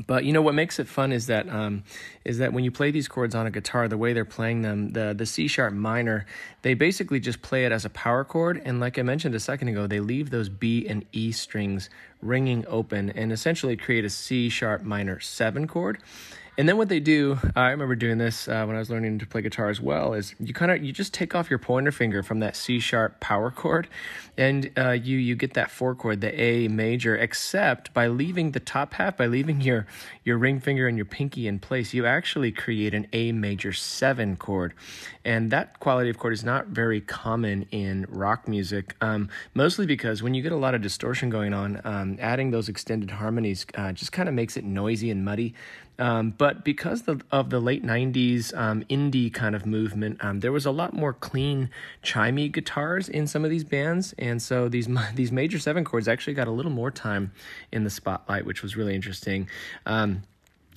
But 0.05 0.23
you 0.23 0.33
know 0.33 0.43
what 0.43 0.53
makes 0.53 0.77
it 0.77 0.87
fun 0.87 1.11
is 1.11 1.25
that 1.27 1.49
um, 1.49 1.83
is 2.23 2.37
that 2.37 2.53
when 2.53 2.63
you 2.63 2.69
play 2.69 2.91
these 2.91 3.07
chords 3.07 3.33
on 3.33 3.47
a 3.47 3.51
guitar, 3.51 3.87
the 3.87 3.97
way 3.97 4.13
they're 4.13 4.23
playing 4.23 4.61
them, 4.61 4.91
the 4.91 5.15
the 5.17 5.25
C 5.25 5.47
sharp 5.47 5.73
minor, 5.73 6.27
they 6.61 6.75
basically 6.75 7.19
just 7.19 7.41
play 7.41 7.65
it 7.65 7.71
as 7.71 7.85
a 7.85 7.89
power 7.89 8.23
chord, 8.23 8.61
and 8.63 8.79
like 8.79 8.99
I 8.99 9.01
mentioned 9.01 9.33
a 9.33 9.39
second 9.39 9.67
ago, 9.67 9.87
they 9.87 9.99
leave 9.99 10.29
those 10.29 10.47
B 10.47 10.85
and 10.87 11.05
E 11.11 11.31
strings 11.31 11.89
ringing 12.21 12.65
open 12.67 13.09
and 13.09 13.31
essentially 13.31 13.75
create 13.75 14.05
a 14.05 14.11
C 14.11 14.47
sharp 14.47 14.83
minor 14.83 15.19
seven 15.19 15.65
chord. 15.65 15.97
And 16.59 16.67
then 16.67 16.75
what 16.75 16.89
they 16.89 16.99
do, 16.99 17.39
I 17.55 17.69
remember 17.69 17.95
doing 17.95 18.17
this 18.17 18.49
uh, 18.49 18.65
when 18.65 18.75
I 18.75 18.79
was 18.79 18.89
learning 18.89 19.19
to 19.19 19.25
play 19.25 19.41
guitar 19.41 19.69
as 19.69 19.79
well, 19.79 20.13
is 20.13 20.35
you 20.41 20.53
kind 20.53 20.73
of 20.73 20.83
you 20.83 20.91
just 20.91 21.13
take 21.13 21.33
off 21.33 21.49
your 21.49 21.57
pointer 21.57 21.93
finger 21.93 22.21
from 22.21 22.41
that 22.41 22.57
C 22.57 22.81
sharp 22.81 23.21
power 23.21 23.49
chord, 23.49 23.87
and 24.37 24.69
uh, 24.77 24.89
you 24.89 25.17
you 25.17 25.37
get 25.37 25.53
that 25.53 25.71
four 25.71 25.95
chord, 25.95 26.19
the 26.19 26.37
A 26.37 26.67
major. 26.67 27.15
Except 27.15 27.93
by 27.93 28.07
leaving 28.07 28.51
the 28.51 28.59
top 28.59 28.95
half, 28.95 29.15
by 29.15 29.27
leaving 29.27 29.61
your 29.61 29.87
your 30.25 30.37
ring 30.37 30.59
finger 30.59 30.85
and 30.85 30.97
your 30.97 31.05
pinky 31.05 31.47
in 31.47 31.59
place, 31.59 31.93
you 31.93 32.05
actually 32.05 32.51
create 32.51 32.93
an 32.93 33.07
A 33.13 33.31
major 33.31 33.71
seven 33.71 34.35
chord, 34.35 34.73
and 35.29 35.51
that 35.51 35.79
quality 35.79 36.09
of 36.09 36.17
chord 36.17 36.33
is 36.33 36.43
not 36.43 36.69
very 36.69 36.99
common 36.99 37.67
in 37.69 38.07
rock 38.09 38.47
music. 38.47 38.95
Um, 38.99 39.29
mostly 39.53 39.85
because 39.85 40.23
when 40.23 40.33
you 40.33 40.41
get 40.41 40.51
a 40.51 40.55
lot 40.55 40.73
of 40.73 40.81
distortion 40.81 41.29
going 41.29 41.53
on, 41.53 41.79
um, 41.83 42.17
adding 42.19 42.49
those 42.49 42.67
extended 42.67 43.11
harmonies 43.11 43.63
uh, 43.75 43.91
just 43.91 44.11
kind 44.11 44.27
of 44.27 44.33
makes 44.33 44.57
it 44.57 44.63
noisy 44.63 45.11
and 45.11 45.23
muddy. 45.23 45.53
Um, 45.99 46.31
but 46.35 46.65
because 46.65 47.03
the, 47.03 47.21
of 47.31 47.51
the 47.51 47.59
late 47.59 47.85
90s 47.85 48.57
um, 48.57 48.83
indie 48.89 49.31
kind 49.31 49.53
of 49.53 49.67
movement, 49.67 50.17
um, 50.25 50.39
there 50.39 50.51
was 50.51 50.65
a 50.65 50.71
lot 50.71 50.93
more 50.93 51.13
clean, 51.13 51.69
chimey 52.03 52.51
guitars 52.51 53.07
in 53.07 53.27
some 53.27 53.45
of 53.45 53.51
these 53.51 53.63
bands. 53.63 54.15
And 54.17 54.41
so 54.41 54.67
these, 54.67 54.87
these 55.13 55.31
major 55.31 55.59
seven 55.59 55.83
chords 55.83 56.07
actually 56.07 56.33
got 56.33 56.47
a 56.47 56.51
little 56.51 56.71
more 56.71 56.89
time 56.89 57.33
in 57.71 57.83
the 57.83 57.91
spotlight, 57.91 58.47
which 58.47 58.63
was 58.63 58.75
really 58.75 58.95
interesting. 58.95 59.47
Um, 59.85 60.23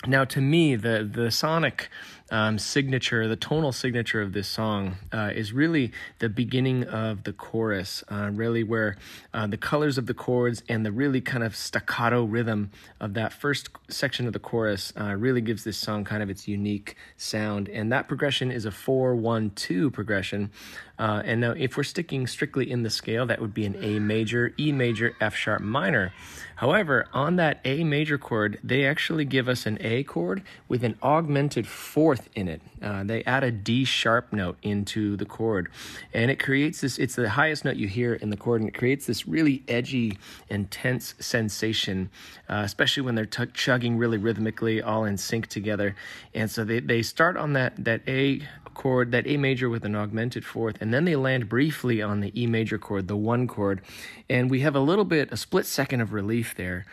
now, 0.07 0.25
to 0.25 0.41
me, 0.41 0.75
the 0.75 1.09
the 1.11 1.31
sonic 1.31 1.89
um, 2.33 2.59
signature, 2.59 3.29
the 3.29 3.37
tonal 3.37 3.73
signature 3.73 4.21
of 4.23 4.33
this 4.33 4.49
song 4.49 4.97
uh, 5.13 5.31
is 5.35 5.53
really 5.53 5.93
the 6.19 6.29
beginning 6.29 6.85
of 6.85 7.23
the 7.25 7.33
chorus, 7.33 8.03
uh, 8.11 8.31
really 8.33 8.65
where 8.65 8.97
uh, 9.33 9.47
the 9.47 9.57
colors 9.57 9.99
of 9.99 10.07
the 10.07 10.15
chords 10.15 10.63
and 10.69 10.85
the 10.85 10.91
really 10.91 11.21
kind 11.21 11.45
of 11.45 11.55
staccato 11.55 12.25
rhythm 12.25 12.71
of 12.99 13.15
that 13.15 13.33
first 13.33 13.69
section 13.89 14.27
of 14.27 14.33
the 14.33 14.39
chorus 14.39 14.93
uh, 14.99 15.15
really 15.15 15.43
gives 15.43 15.63
this 15.63 15.77
song 15.77 16.05
kind 16.05 16.23
of 16.23 16.31
its 16.31 16.49
unique 16.49 16.97
sound. 17.17 17.69
And 17.69 17.93
that 17.93 18.09
progression 18.09 18.51
is 18.51 18.65
a 18.65 18.71
four 18.71 19.15
one 19.15 19.51
two 19.51 19.91
progression. 19.91 20.51
Uh, 20.99 21.21
and 21.25 21.41
now, 21.41 21.51
if 21.51 21.77
we're 21.77 21.83
sticking 21.83 22.27
strictly 22.27 22.71
in 22.71 22.83
the 22.83 22.91
scale, 22.91 23.27
that 23.27 23.41
would 23.41 23.53
be 23.53 23.65
an 23.67 23.77
A 23.83 23.99
major, 23.99 24.55
E 24.59 24.71
major, 24.73 25.17
F 25.21 25.35
sharp 25.35 25.61
minor. 25.61 26.13
However, 26.57 27.07
on 27.13 27.37
that 27.37 27.61
A 27.65 27.83
major 27.83 28.19
chord, 28.19 28.61
they 28.63 28.87
actually 28.87 29.25
give 29.25 29.49
us 29.49 29.67
an 29.67 29.79
A 29.81 30.05
chord 30.05 30.43
with 30.69 30.85
an 30.85 30.97
augmented 31.03 31.67
fourth 31.67 32.22
in 32.35 32.49
it. 32.49 32.61
Uh, 32.81 33.05
they 33.05 33.23
add 33.25 33.45
a 33.45 33.51
D 33.51 33.85
sharp 33.85 34.33
note 34.33 34.57
into 34.63 35.17
the 35.17 35.25
chord, 35.25 35.71
and 36.13 36.31
it 36.31 36.39
creates 36.39 36.81
this. 36.81 36.99
It's 36.99 37.15
the 37.15 37.31
highest 37.31 37.65
note 37.65 37.77
you 37.77 37.89
hear 37.89 38.15
in 38.15 38.31
the 38.31 38.37
chord, 38.37 38.61
and 38.61 38.69
it 38.69 38.75
creates 38.75 39.07
this 39.07 39.27
really 39.27 39.63
edgy, 39.69 40.19
intense 40.49 41.15
sensation, 41.19 42.11
uh, 42.49 42.63
especially 42.65 43.03
when 43.03 43.15
they're 43.15 43.27
t- 43.27 43.47
chugging 43.55 43.97
really 43.97 44.19
rhythmically, 44.19 44.83
all 44.83 45.05
in 45.05 45.17
sync 45.17 45.47
together. 45.47 45.95
And 46.35 46.51
so 46.51 46.65
they, 46.65 46.81
they 46.81 47.03
start 47.03 47.37
on 47.37 47.53
that 47.55 47.85
that 47.85 48.03
A 48.09 48.43
chord, 48.75 49.13
that 49.13 49.27
A 49.27 49.37
major 49.37 49.69
with 49.69 49.85
an 49.85 49.95
augmented 49.95 50.45
fourth, 50.45 50.77
and 50.81 50.93
then 50.93 51.05
they 51.05 51.17
land 51.17 51.49
briefly 51.49 52.01
on 52.03 52.21
the 52.21 52.33
E 52.41 52.47
major 52.47 52.79
chord, 52.79 53.09
the 53.09 53.17
one 53.17 53.47
chord, 53.47 53.83
and 54.29 54.51
we 54.51 54.61
have 54.61 54.75
a 54.75 54.81
little 54.81 55.05
bit, 55.05 55.33
a 55.33 55.37
split 55.37 55.67
second 55.67 56.01
of 56.01 56.13
relief 56.13 56.55
there. 56.57 56.87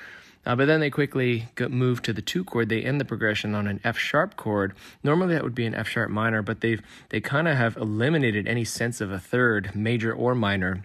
Uh, 0.45 0.56
but 0.56 0.66
then 0.66 0.80
they 0.80 0.90
quickly 0.90 1.48
move 1.70 2.02
to 2.02 2.14
the 2.14 2.22
two 2.22 2.44
chord. 2.44 2.70
They 2.70 2.82
end 2.82 2.99
the 2.99 3.06
progression 3.06 3.53
on 3.53 3.68
an 3.68 3.80
F 3.84 3.98
sharp 3.98 4.36
chord. 4.36 4.74
Normally 5.03 5.34
that 5.34 5.44
would 5.44 5.56
be 5.56 5.66
an 5.66 5.76
F 5.76 5.88
sharp 5.88 6.10
minor, 6.10 6.41
but 6.41 6.61
they've 6.61 6.82
they 7.10 7.22
kind 7.22 7.48
of 7.48 7.57
have 7.57 7.78
eliminated 7.78 8.48
any 8.48 8.64
sense 8.64 9.02
of 9.02 9.11
a 9.11 9.20
third, 9.20 9.76
major 9.76 10.14
or 10.14 10.34
minor. 10.36 10.84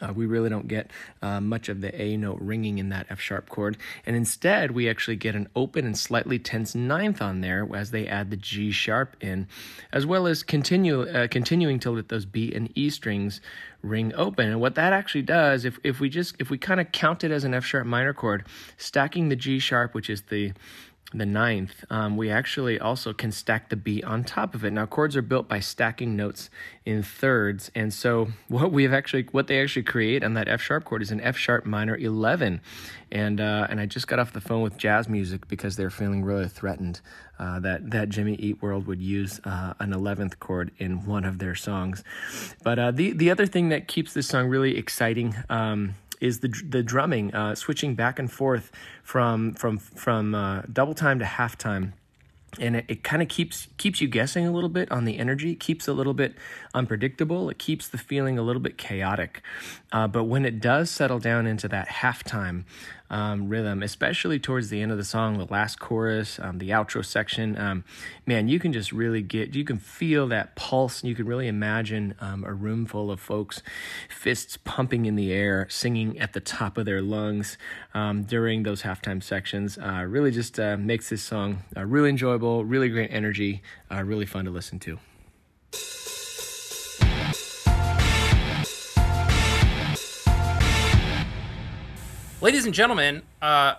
Uh, 0.00 0.12
we 0.12 0.26
really 0.26 0.50
don't 0.50 0.68
get 0.68 0.90
uh, 1.22 1.40
much 1.40 1.68
of 1.68 1.80
the 1.80 1.94
A 2.00 2.16
note 2.16 2.38
ringing 2.40 2.78
in 2.78 2.88
that 2.88 3.06
F 3.10 3.20
sharp 3.20 3.48
chord. 3.48 3.76
And 4.04 4.16
instead, 4.16 4.72
we 4.72 4.88
actually 4.88 5.16
get 5.16 5.34
an 5.34 5.48
open 5.54 5.86
and 5.86 5.96
slightly 5.96 6.38
tense 6.38 6.74
ninth 6.74 7.22
on 7.22 7.40
there 7.40 7.68
as 7.74 7.90
they 7.90 8.06
add 8.06 8.30
the 8.30 8.36
G 8.36 8.70
sharp 8.70 9.16
in, 9.20 9.46
as 9.92 10.04
well 10.04 10.26
as 10.26 10.42
continue 10.42 11.02
uh, 11.02 11.28
continuing 11.28 11.78
to 11.80 11.90
let 11.90 12.08
those 12.08 12.26
B 12.26 12.52
and 12.54 12.70
E 12.74 12.90
strings 12.90 13.40
ring 13.82 14.12
open. 14.14 14.48
And 14.48 14.60
what 14.60 14.74
that 14.74 14.92
actually 14.92 15.22
does, 15.22 15.64
if, 15.64 15.78
if 15.84 16.00
we 16.00 16.08
just 16.08 16.36
if 16.38 16.50
we 16.50 16.58
kind 16.58 16.80
of 16.80 16.90
count 16.92 17.22
it 17.24 17.30
as 17.30 17.44
an 17.44 17.54
F 17.54 17.64
sharp 17.64 17.86
minor 17.86 18.14
chord, 18.14 18.46
stacking 18.76 19.28
the 19.28 19.36
G 19.36 19.58
sharp, 19.58 19.94
which 19.94 20.10
is 20.10 20.22
the 20.22 20.52
the 21.18 21.26
ninth, 21.26 21.84
um, 21.90 22.16
we 22.16 22.30
actually 22.30 22.78
also 22.78 23.12
can 23.12 23.32
stack 23.32 23.68
the 23.68 23.76
B 23.76 24.02
on 24.02 24.24
top 24.24 24.54
of 24.54 24.64
it. 24.64 24.72
Now, 24.72 24.86
chords 24.86 25.16
are 25.16 25.22
built 25.22 25.48
by 25.48 25.60
stacking 25.60 26.16
notes 26.16 26.50
in 26.84 27.02
thirds, 27.02 27.70
and 27.74 27.92
so 27.92 28.28
what 28.48 28.72
we 28.72 28.82
have 28.82 28.92
actually, 28.92 29.28
what 29.32 29.46
they 29.46 29.60
actually 29.62 29.84
create 29.84 30.24
on 30.24 30.34
that 30.34 30.48
F 30.48 30.60
sharp 30.60 30.84
chord 30.84 31.02
is 31.02 31.10
an 31.10 31.20
F 31.20 31.36
sharp 31.36 31.64
minor 31.64 31.96
eleven, 31.96 32.60
and 33.10 33.40
uh, 33.40 33.66
and 33.70 33.80
I 33.80 33.86
just 33.86 34.08
got 34.08 34.18
off 34.18 34.32
the 34.32 34.40
phone 34.40 34.62
with 34.62 34.76
jazz 34.76 35.08
music 35.08 35.48
because 35.48 35.76
they're 35.76 35.90
feeling 35.90 36.24
really 36.24 36.48
threatened 36.48 37.00
uh, 37.38 37.60
that 37.60 37.90
that 37.90 38.08
Jimmy 38.08 38.34
Eat 38.34 38.62
World 38.62 38.86
would 38.86 39.00
use 39.00 39.40
uh, 39.44 39.74
an 39.80 39.92
eleventh 39.92 40.40
chord 40.40 40.70
in 40.78 41.06
one 41.06 41.24
of 41.24 41.38
their 41.38 41.54
songs. 41.54 42.02
But 42.62 42.78
uh, 42.78 42.90
the 42.90 43.12
the 43.12 43.30
other 43.30 43.46
thing 43.46 43.68
that 43.70 43.88
keeps 43.88 44.14
this 44.14 44.26
song 44.26 44.48
really 44.48 44.76
exciting. 44.76 45.34
Um, 45.48 45.94
is 46.20 46.40
the 46.40 46.48
the 46.68 46.82
drumming 46.82 47.34
uh, 47.34 47.54
switching 47.54 47.94
back 47.94 48.18
and 48.18 48.30
forth 48.30 48.70
from 49.02 49.54
from 49.54 49.78
from 49.78 50.34
uh, 50.34 50.62
double 50.72 50.94
time 50.94 51.18
to 51.18 51.24
halftime 51.24 51.92
and 52.60 52.76
it, 52.76 52.84
it 52.88 53.04
kind 53.04 53.22
of 53.22 53.28
keeps 53.28 53.68
keeps 53.76 54.00
you 54.00 54.08
guessing 54.08 54.46
a 54.46 54.52
little 54.52 54.68
bit 54.68 54.90
on 54.90 55.04
the 55.04 55.18
energy. 55.18 55.54
Keeps 55.54 55.88
a 55.88 55.92
little 55.92 56.14
bit 56.14 56.34
unpredictable. 56.72 57.50
It 57.50 57.58
keeps 57.58 57.88
the 57.88 57.98
feeling 57.98 58.38
a 58.38 58.42
little 58.42 58.62
bit 58.62 58.78
chaotic 58.78 59.42
uh, 59.94 60.06
but 60.06 60.24
when 60.24 60.44
it 60.44 60.60
does 60.60 60.90
settle 60.90 61.18
down 61.18 61.46
into 61.46 61.68
that 61.68 61.88
halftime 61.88 62.64
um, 63.08 63.48
rhythm 63.48 63.82
especially 63.82 64.38
towards 64.38 64.68
the 64.68 64.82
end 64.82 64.90
of 64.90 64.98
the 64.98 65.04
song 65.04 65.38
the 65.38 65.46
last 65.46 65.78
chorus 65.78 66.38
um, 66.40 66.58
the 66.58 66.70
outro 66.70 67.04
section 67.04 67.56
um, 67.56 67.84
man 68.26 68.48
you 68.48 68.58
can 68.58 68.72
just 68.72 68.92
really 68.92 69.22
get 69.22 69.54
you 69.54 69.64
can 69.64 69.78
feel 69.78 70.26
that 70.26 70.56
pulse 70.56 71.04
you 71.04 71.14
can 71.14 71.24
really 71.24 71.46
imagine 71.48 72.14
um, 72.20 72.44
a 72.44 72.52
room 72.52 72.84
full 72.84 73.10
of 73.10 73.20
folks 73.20 73.62
fists 74.08 74.58
pumping 74.64 75.06
in 75.06 75.14
the 75.14 75.32
air 75.32 75.66
singing 75.70 76.18
at 76.18 76.32
the 76.32 76.40
top 76.40 76.76
of 76.76 76.84
their 76.84 77.00
lungs 77.00 77.56
um, 77.94 78.24
during 78.24 78.64
those 78.64 78.82
halftime 78.82 79.22
sections. 79.22 79.78
Uh, 79.78 80.04
really 80.08 80.30
just 80.30 80.58
uh, 80.58 80.76
makes 80.76 81.08
this 81.08 81.22
song 81.22 81.62
uh, 81.76 81.84
really 81.84 82.08
enjoyable 82.08 82.64
really 82.64 82.88
great 82.88 83.10
energy 83.12 83.62
uh, 83.90 84.02
really 84.02 84.26
fun 84.26 84.44
to 84.44 84.50
listen 84.50 84.78
to 84.78 84.98
Ladies 92.44 92.66
and 92.66 92.74
gentlemen, 92.74 93.22
uh, 93.40 93.76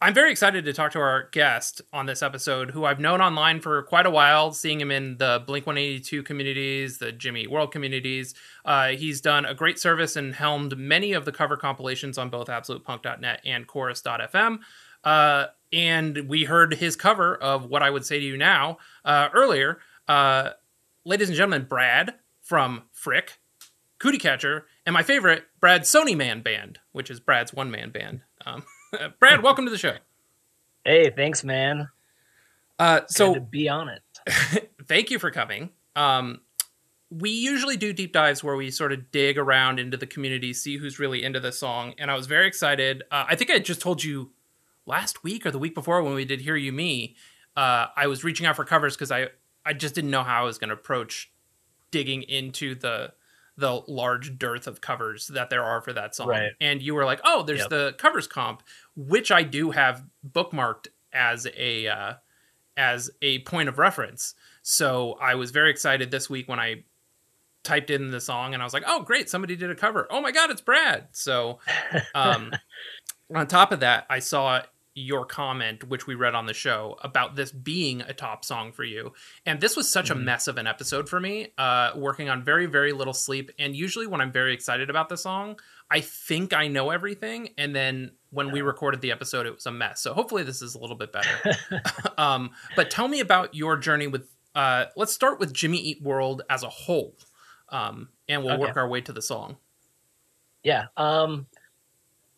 I'm 0.00 0.14
very 0.14 0.30
excited 0.30 0.64
to 0.64 0.72
talk 0.72 0.92
to 0.92 0.98
our 0.98 1.28
guest 1.30 1.82
on 1.92 2.06
this 2.06 2.22
episode, 2.22 2.70
who 2.70 2.86
I've 2.86 2.98
known 2.98 3.20
online 3.20 3.60
for 3.60 3.82
quite 3.82 4.06
a 4.06 4.10
while, 4.10 4.50
seeing 4.52 4.80
him 4.80 4.90
in 4.90 5.18
the 5.18 5.44
Blink 5.46 5.66
182 5.66 6.22
communities, 6.22 6.96
the 6.96 7.12
Jimmy 7.12 7.46
World 7.46 7.70
communities. 7.70 8.34
Uh, 8.64 8.92
he's 8.92 9.20
done 9.20 9.44
a 9.44 9.52
great 9.52 9.78
service 9.78 10.16
and 10.16 10.34
helmed 10.34 10.78
many 10.78 11.12
of 11.12 11.26
the 11.26 11.32
cover 11.32 11.54
compilations 11.58 12.16
on 12.16 12.30
both 12.30 12.46
AbsolutePunk.net 12.46 13.42
and 13.44 13.66
Chorus.fm. 13.66 14.60
Uh, 15.04 15.46
and 15.70 16.30
we 16.30 16.44
heard 16.44 16.72
his 16.72 16.96
cover 16.96 17.36
of 17.36 17.66
What 17.66 17.82
I 17.82 17.90
Would 17.90 18.06
Say 18.06 18.18
to 18.18 18.24
You 18.24 18.38
Now 18.38 18.78
uh, 19.04 19.28
earlier. 19.34 19.80
Uh, 20.08 20.52
ladies 21.04 21.28
and 21.28 21.36
gentlemen, 21.36 21.66
Brad 21.68 22.14
from 22.40 22.84
Frick, 22.90 23.38
Cootie 23.98 24.16
Catcher, 24.16 24.64
and 24.86 24.94
my 24.94 25.02
favorite, 25.02 25.44
Brad's 25.62 25.88
Sony 25.88 26.16
Man 26.16 26.42
Band, 26.42 26.80
which 26.90 27.08
is 27.08 27.20
Brad's 27.20 27.54
one 27.54 27.70
man 27.70 27.90
band. 27.90 28.22
Um, 28.44 28.64
Brad, 29.20 29.44
welcome 29.44 29.64
to 29.64 29.70
the 29.70 29.78
show. 29.78 29.94
Hey, 30.84 31.10
thanks, 31.10 31.44
man. 31.44 31.88
Uh, 32.80 33.02
so 33.06 33.34
to 33.34 33.40
be 33.40 33.68
on 33.68 33.88
it. 33.88 34.72
thank 34.88 35.12
you 35.12 35.20
for 35.20 35.30
coming. 35.30 35.70
Um, 35.94 36.40
we 37.10 37.30
usually 37.30 37.76
do 37.76 37.92
deep 37.92 38.12
dives 38.12 38.42
where 38.42 38.56
we 38.56 38.72
sort 38.72 38.90
of 38.90 39.12
dig 39.12 39.38
around 39.38 39.78
into 39.78 39.96
the 39.96 40.06
community, 40.06 40.52
see 40.52 40.78
who's 40.78 40.98
really 40.98 41.22
into 41.22 41.38
the 41.38 41.52
song. 41.52 41.94
And 41.96 42.10
I 42.10 42.16
was 42.16 42.26
very 42.26 42.48
excited. 42.48 43.04
Uh, 43.12 43.26
I 43.28 43.36
think 43.36 43.52
I 43.52 43.60
just 43.60 43.80
told 43.80 44.02
you 44.02 44.32
last 44.84 45.22
week 45.22 45.46
or 45.46 45.52
the 45.52 45.60
week 45.60 45.76
before 45.76 46.02
when 46.02 46.14
we 46.14 46.24
did 46.24 46.40
Hear 46.40 46.56
You 46.56 46.72
Me. 46.72 47.14
Uh, 47.56 47.86
I 47.94 48.08
was 48.08 48.24
reaching 48.24 48.46
out 48.46 48.56
for 48.56 48.64
covers 48.64 48.96
because 48.96 49.12
I 49.12 49.28
I 49.64 49.74
just 49.74 49.94
didn't 49.94 50.10
know 50.10 50.24
how 50.24 50.40
I 50.40 50.44
was 50.44 50.58
going 50.58 50.70
to 50.70 50.74
approach 50.74 51.30
digging 51.92 52.22
into 52.22 52.74
the 52.74 53.12
the 53.56 53.82
large 53.86 54.38
dearth 54.38 54.66
of 54.66 54.80
covers 54.80 55.26
that 55.28 55.50
there 55.50 55.62
are 55.62 55.80
for 55.80 55.92
that 55.92 56.14
song. 56.14 56.28
Right. 56.28 56.52
And 56.60 56.80
you 56.80 56.94
were 56.94 57.04
like, 57.04 57.20
"Oh, 57.24 57.42
there's 57.42 57.60
Yep. 57.60 57.68
the 57.70 57.94
covers 57.98 58.26
comp," 58.26 58.62
which 58.96 59.30
I 59.30 59.42
do 59.42 59.70
have 59.70 60.04
bookmarked 60.28 60.88
as 61.12 61.46
a 61.56 61.86
uh, 61.88 62.14
as 62.76 63.10
a 63.20 63.40
point 63.40 63.68
of 63.68 63.78
reference. 63.78 64.34
So 64.62 65.14
I 65.20 65.34
was 65.34 65.50
very 65.50 65.70
excited 65.70 66.10
this 66.10 66.30
week 66.30 66.48
when 66.48 66.58
I 66.60 66.84
typed 67.62 67.90
in 67.90 68.10
the 68.10 68.20
song 68.20 68.54
and 68.54 68.62
I 68.62 68.66
was 68.66 68.72
like, 68.72 68.84
"Oh, 68.86 69.02
great! 69.02 69.28
Somebody 69.28 69.54
did 69.56 69.70
a 69.70 69.74
cover. 69.74 70.06
Oh 70.10 70.20
my 70.20 70.32
god, 70.32 70.50
it's 70.50 70.60
Brad!" 70.60 71.08
So, 71.12 71.58
um, 72.14 72.52
on 73.34 73.46
top 73.46 73.72
of 73.72 73.80
that, 73.80 74.06
I 74.08 74.18
saw 74.20 74.62
your 74.94 75.24
comment, 75.24 75.84
which 75.88 76.06
we 76.06 76.14
read 76.14 76.34
on 76.34 76.46
the 76.46 76.52
show, 76.52 76.98
about 77.02 77.34
this 77.34 77.50
being 77.50 78.02
a 78.02 78.12
top 78.12 78.44
song 78.44 78.72
for 78.72 78.84
you. 78.84 79.12
And 79.46 79.60
this 79.60 79.76
was 79.76 79.90
such 79.90 80.10
a 80.10 80.14
Mhm. 80.14 80.24
mess 80.24 80.48
of 80.48 80.58
an 80.58 80.66
episode 80.66 81.08
for 81.08 81.18
me, 81.18 81.52
uh, 81.56 81.92
working 81.96 82.28
on 82.28 82.42
very, 82.44 82.66
very 82.66 82.92
little 82.92 83.14
sleep. 83.14 83.50
And 83.58 83.74
usually, 83.74 84.06
when 84.06 84.20
I'm 84.20 84.32
very 84.32 84.52
excited 84.52 84.90
about 84.90 85.08
the 85.08 85.16
song, 85.16 85.58
I 85.90 86.00
think 86.00 86.52
I 86.52 86.68
know 86.68 86.90
everything. 86.90 87.54
And 87.56 87.74
then 87.74 88.12
when 88.30 88.50
we 88.50 88.60
recorded 88.62 89.00
the 89.00 89.12
episode, 89.12 89.46
it 89.46 89.54
was 89.54 89.66
a 89.66 89.72
mess. 89.72 90.00
So 90.00 90.12
hopefully, 90.14 90.42
this 90.42 90.60
is 90.62 90.74
a 90.74 90.78
little 90.78 90.96
bit 90.96 91.12
better. 91.12 91.56
um, 92.18 92.50
but 92.76 92.90
tell 92.90 93.08
me 93.08 93.20
about 93.20 93.54
your 93.54 93.76
journey 93.76 94.06
with. 94.06 94.28
Uh, 94.54 94.86
let's 94.96 95.12
start 95.14 95.40
with 95.40 95.54
Jimmy 95.54 95.78
Eat 95.78 96.02
World 96.02 96.42
as 96.50 96.62
a 96.62 96.68
whole, 96.68 97.16
um, 97.70 98.10
and 98.28 98.44
we'll 98.44 98.52
Okay. 98.54 98.60
work 98.66 98.76
our 98.76 98.86
way 98.86 99.00
to 99.00 99.12
the 99.12 99.22
song. 99.22 99.56
Yeah. 100.62 100.88
Um 100.96 101.46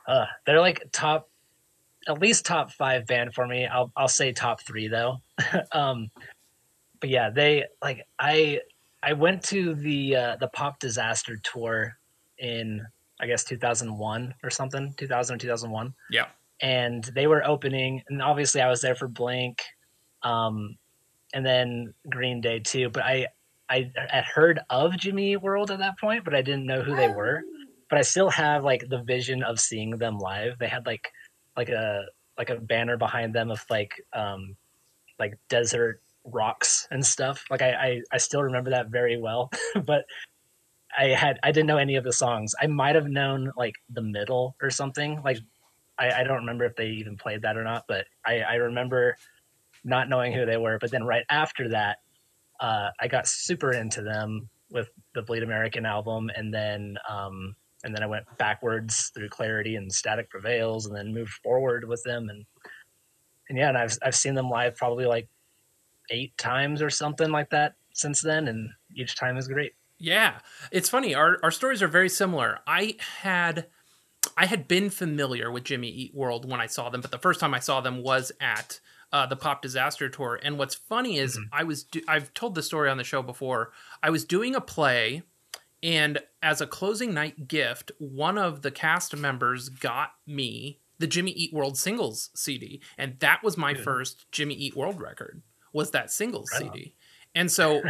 uh 0.07 0.27
they're 0.47 0.61
like 0.61 0.87
top 0.93 1.29
at 2.09 2.21
least 2.21 2.45
top 2.45 2.73
5 2.73 3.07
band 3.07 3.35
for 3.35 3.47
me. 3.47 3.67
I'll 3.67 3.91
I'll 3.97 4.09
say 4.09 4.33
top 4.33 4.61
3 4.63 4.89
though. 4.89 5.21
um 5.73 6.11
but 7.01 7.11
yeah, 7.11 7.31
they 7.31 7.65
like 7.83 8.07
I 8.19 8.61
I 9.03 9.13
went 9.13 9.43
to 9.45 9.75
the 9.75 10.17
uh 10.17 10.37
the 10.37 10.49
Pop 10.49 10.79
Disaster 10.79 11.39
tour 11.43 11.97
in 12.39 12.85
I 13.21 13.27
guess 13.27 13.45
2001 13.45 14.35
or 14.43 14.51
something, 14.51 14.95
2000 14.97 15.35
or 15.35 15.39
2001. 15.39 15.95
Yeah. 16.11 16.27
And 16.61 17.05
they 17.15 17.27
were 17.27 17.47
opening 17.47 18.03
and 18.09 18.23
obviously 18.23 18.61
I 18.61 18.69
was 18.69 18.81
there 18.81 18.95
for 18.95 19.09
Blink 19.09 19.63
um 20.23 20.77
and 21.33 21.45
then 21.45 21.95
Green 22.11 22.41
Day 22.41 22.61
too, 22.61 22.91
but 22.91 23.05
I 23.05 23.29
I 23.69 23.91
had 24.11 24.25
heard 24.25 24.61
of 24.69 24.97
Jimmy 24.97 25.37
World 25.37 25.71
at 25.71 25.79
that 25.79 25.99
point, 25.99 26.25
but 26.25 26.35
I 26.35 26.43
didn't 26.43 26.67
know 26.67 26.83
who 26.83 26.95
they 26.95 27.09
were 27.09 27.43
but 27.95 27.99
I 27.99 28.03
still 28.03 28.31
have 28.31 28.65
like 28.65 28.89
the 28.89 29.03
vision 29.03 29.43
of 29.43 29.61
seeing 29.61 29.99
them 29.99 30.19
live. 30.19 30.59
They 30.59 30.67
had 30.67 30.85
like 30.85 31.13
like 31.57 31.69
a 31.69 32.05
like 32.39 32.51
a 32.51 32.57
banner 32.57 32.97
behind 32.97 33.35
them 33.35 33.51
of 33.51 33.65
like 33.71 33.93
um 34.13 34.57
like 35.19 35.39
desert 35.49 36.01
rocks 36.25 36.89
and 36.91 37.05
stuff. 37.05 37.45
Like 37.51 37.63
I 37.63 37.73
I, 37.73 38.01
I 38.13 38.17
still 38.19 38.43
remember 38.43 38.71
that 38.71 38.89
very 38.89 39.19
well. 39.19 39.51
but 39.85 40.05
I 40.97 41.09
had 41.09 41.39
I 41.43 41.53
didn't 41.53 41.67
know 41.67 41.79
any 41.79 41.97
of 41.97 42.05
the 42.05 42.13
songs. 42.13 42.55
I 42.61 42.67
might 42.67 42.95
have 42.95 43.09
known 43.09 43.53
like 43.57 43.75
the 43.91 44.03
middle 44.03 44.57
or 44.63 44.71
something. 44.71 45.21
Like 45.25 45.39
I, 45.99 46.11
I 46.11 46.25
don't 46.25 46.39
remember 46.39 46.65
if 46.65 46.77
they 46.77 46.89
even 46.89 47.17
played 47.17 47.43
that 47.43 47.57
or 47.57 47.65
not, 47.65 47.85
but 47.89 48.07
I, 48.27 48.41
I 48.41 48.55
remember 48.55 49.17
not 49.85 50.09
knowing 50.09 50.33
who 50.33 50.47
they 50.47 50.57
were. 50.57 50.79
But 50.81 50.91
then 50.91 51.05
right 51.05 51.25
after 51.31 51.69
that, 51.71 51.99
uh, 52.61 52.91
I 53.01 53.09
got 53.09 53.27
super 53.29 53.73
into 53.73 54.03
them 54.03 54.49
with 54.71 54.89
the 55.15 55.23
Bleed 55.23 55.43
American 55.43 55.87
album, 55.87 56.31
and 56.35 56.53
then 56.53 56.97
um, 57.09 57.55
and 57.85 57.95
then 57.95 58.03
I 58.03 58.07
went 58.07 58.27
backwards 58.39 59.11
through 59.15 59.29
Clarity 59.29 59.77
and 59.77 59.93
Static 59.93 60.29
Prevails, 60.31 60.87
and 60.87 60.97
then 60.97 61.15
moved 61.15 61.33
forward 61.43 61.87
with 61.87 62.03
them, 62.05 62.29
and 62.29 62.45
and 63.49 63.59
yeah, 63.59 63.69
and 63.69 63.79
I've 63.79 63.97
I've 64.03 64.17
seen 64.17 64.35
them 64.35 64.51
live 64.51 64.77
probably 64.77 65.07
like 65.07 65.29
eight 66.11 66.37
times 66.37 66.83
or 66.83 66.91
something 66.91 67.31
like 67.31 67.51
that 67.51 67.75
since 67.93 68.21
then, 68.21 68.49
and 68.49 68.71
each 68.95 69.17
time 69.17 69.37
is 69.37 69.49
great. 69.49 69.75
Yeah, 69.99 70.39
it's 70.73 70.89
funny. 70.89 71.15
Our 71.15 71.39
our 71.43 71.51
stories 71.51 71.83
are 71.83 71.89
very 71.89 72.09
similar. 72.09 72.59
I 72.67 72.97
had 73.23 73.67
I 74.37 74.47
had 74.47 74.67
been 74.67 74.91
familiar 74.91 75.51
with 75.51 75.65
Jimmy 75.65 75.89
Eat 75.89 76.15
World 76.15 76.51
when 76.51 76.61
I 76.61 76.67
saw 76.67 76.89
them, 76.91 77.01
but 77.01 77.11
the 77.11 77.19
first 77.19 77.41
time 77.41 77.55
I 77.55 77.61
saw 77.61 77.81
them 77.81 78.03
was 78.03 78.33
at 78.41 78.81
uh, 79.13 79.27
the 79.27 79.37
Pop 79.37 79.63
Disaster 79.63 80.09
Tour. 80.09 80.41
And 80.43 80.59
what's 80.59 80.75
funny 80.75 81.19
is 81.19 81.39
Mhm. 81.39 81.45
I 81.53 81.63
was 81.63 81.85
do- 81.85 82.03
I've 82.09 82.35
told 82.35 82.57
the 82.57 82.63
story 82.63 82.91
on 82.91 82.97
the 82.97 83.05
show 83.05 83.23
before. 83.23 83.73
I 84.03 84.11
was 84.11 84.25
doing 84.25 84.57
a 84.57 84.61
play, 84.61 85.23
and 85.85 86.19
as 86.43 86.61
a 86.61 86.67
closing 86.67 87.15
night 87.15 87.47
gift, 87.47 87.93
one 87.99 88.39
of 88.39 88.63
the 88.63 88.73
cast 88.73 89.15
members 89.15 89.69
got 89.69 90.11
me 90.27 90.81
the 90.99 91.07
Jimmy 91.07 91.33
Eat 91.33 91.53
World 91.53 91.77
singles 91.79 92.31
CD, 92.35 92.81
and 92.99 93.19
that 93.21 93.43
was 93.45 93.57
my 93.57 93.75
Good. 93.75 93.85
first 93.85 94.27
Jimmy 94.33 94.55
Eat 94.55 94.77
World 94.77 95.01
record. 95.01 95.43
Was 95.73 95.91
that 95.93 96.11
singles 96.11 96.51
Right 96.53 96.63
on. 96.69 96.73
CD? 96.73 96.95
And 97.35 97.51
so 97.53 97.83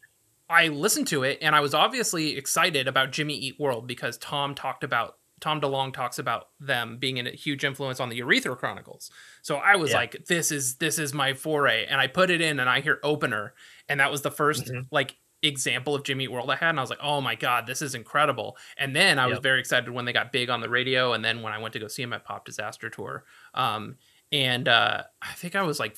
I 0.48 0.68
listened 0.68 1.08
to 1.08 1.22
it 1.24 1.38
and 1.42 1.54
I 1.56 1.60
was 1.60 1.74
obviously 1.74 2.36
excited 2.36 2.86
about 2.88 3.10
Jimmy 3.12 3.34
Eat 3.34 3.58
World 3.58 3.86
because 3.86 4.16
Tom 4.18 4.54
talked 4.54 4.84
about 4.84 5.18
Tom 5.40 5.60
DeLonge 5.60 5.92
talks 5.92 6.20
about 6.20 6.50
them 6.60 6.98
being 6.98 7.18
a 7.18 7.30
huge 7.32 7.64
influence 7.64 7.98
on 7.98 8.08
the 8.10 8.16
Urethra 8.16 8.54
Chronicles. 8.54 9.10
So 9.42 9.56
I 9.56 9.74
was 9.74 9.90
Yeah. 9.90 9.96
like, 9.96 10.26
this 10.26 10.52
is 10.52 10.76
this 10.76 11.00
is 11.00 11.12
my 11.12 11.34
foray. 11.34 11.84
And 11.86 12.00
I 12.00 12.06
put 12.06 12.30
it 12.30 12.40
in 12.40 12.60
and 12.60 12.70
I 12.70 12.80
hear 12.80 13.00
opener. 13.02 13.54
And 13.88 13.98
that 13.98 14.12
was 14.12 14.22
the 14.22 14.30
1st 14.30 14.66
Mhm. 14.66 14.86
like 14.92 15.16
example 15.42 15.94
of 15.94 16.04
Jimmy 16.04 16.24
Eat 16.24 16.32
World 16.32 16.50
I 16.50 16.56
had. 16.56 16.70
And 16.70 16.78
I 16.78 16.82
was 16.82 16.90
like, 16.90 17.00
oh 17.02 17.20
my 17.20 17.34
God, 17.34 17.66
this 17.66 17.82
is 17.82 17.94
incredible. 17.94 18.56
And 18.76 18.94
then 18.94 19.18
I 19.18 19.26
was 19.26 19.38
very 19.40 19.60
excited 19.60 19.90
when 19.90 20.04
they 20.04 20.12
got 20.12 20.32
big 20.32 20.50
on 20.50 20.60
the 20.60 20.68
radio. 20.68 21.12
And 21.12 21.24
then 21.24 21.42
when 21.42 21.52
I 21.52 21.58
went 21.58 21.72
to 21.74 21.80
go 21.80 21.88
see 21.88 22.02
them 22.02 22.12
at 22.12 22.24
Pop 22.24 22.44
Disaster 22.44 22.88
Tour. 22.88 23.24
Um, 23.54 23.96
and 24.30 24.68
uh, 24.68 25.02
I 25.20 25.32
think 25.34 25.56
I 25.56 25.62
was 25.62 25.78
like 25.78 25.96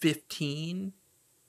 15 0.00 0.92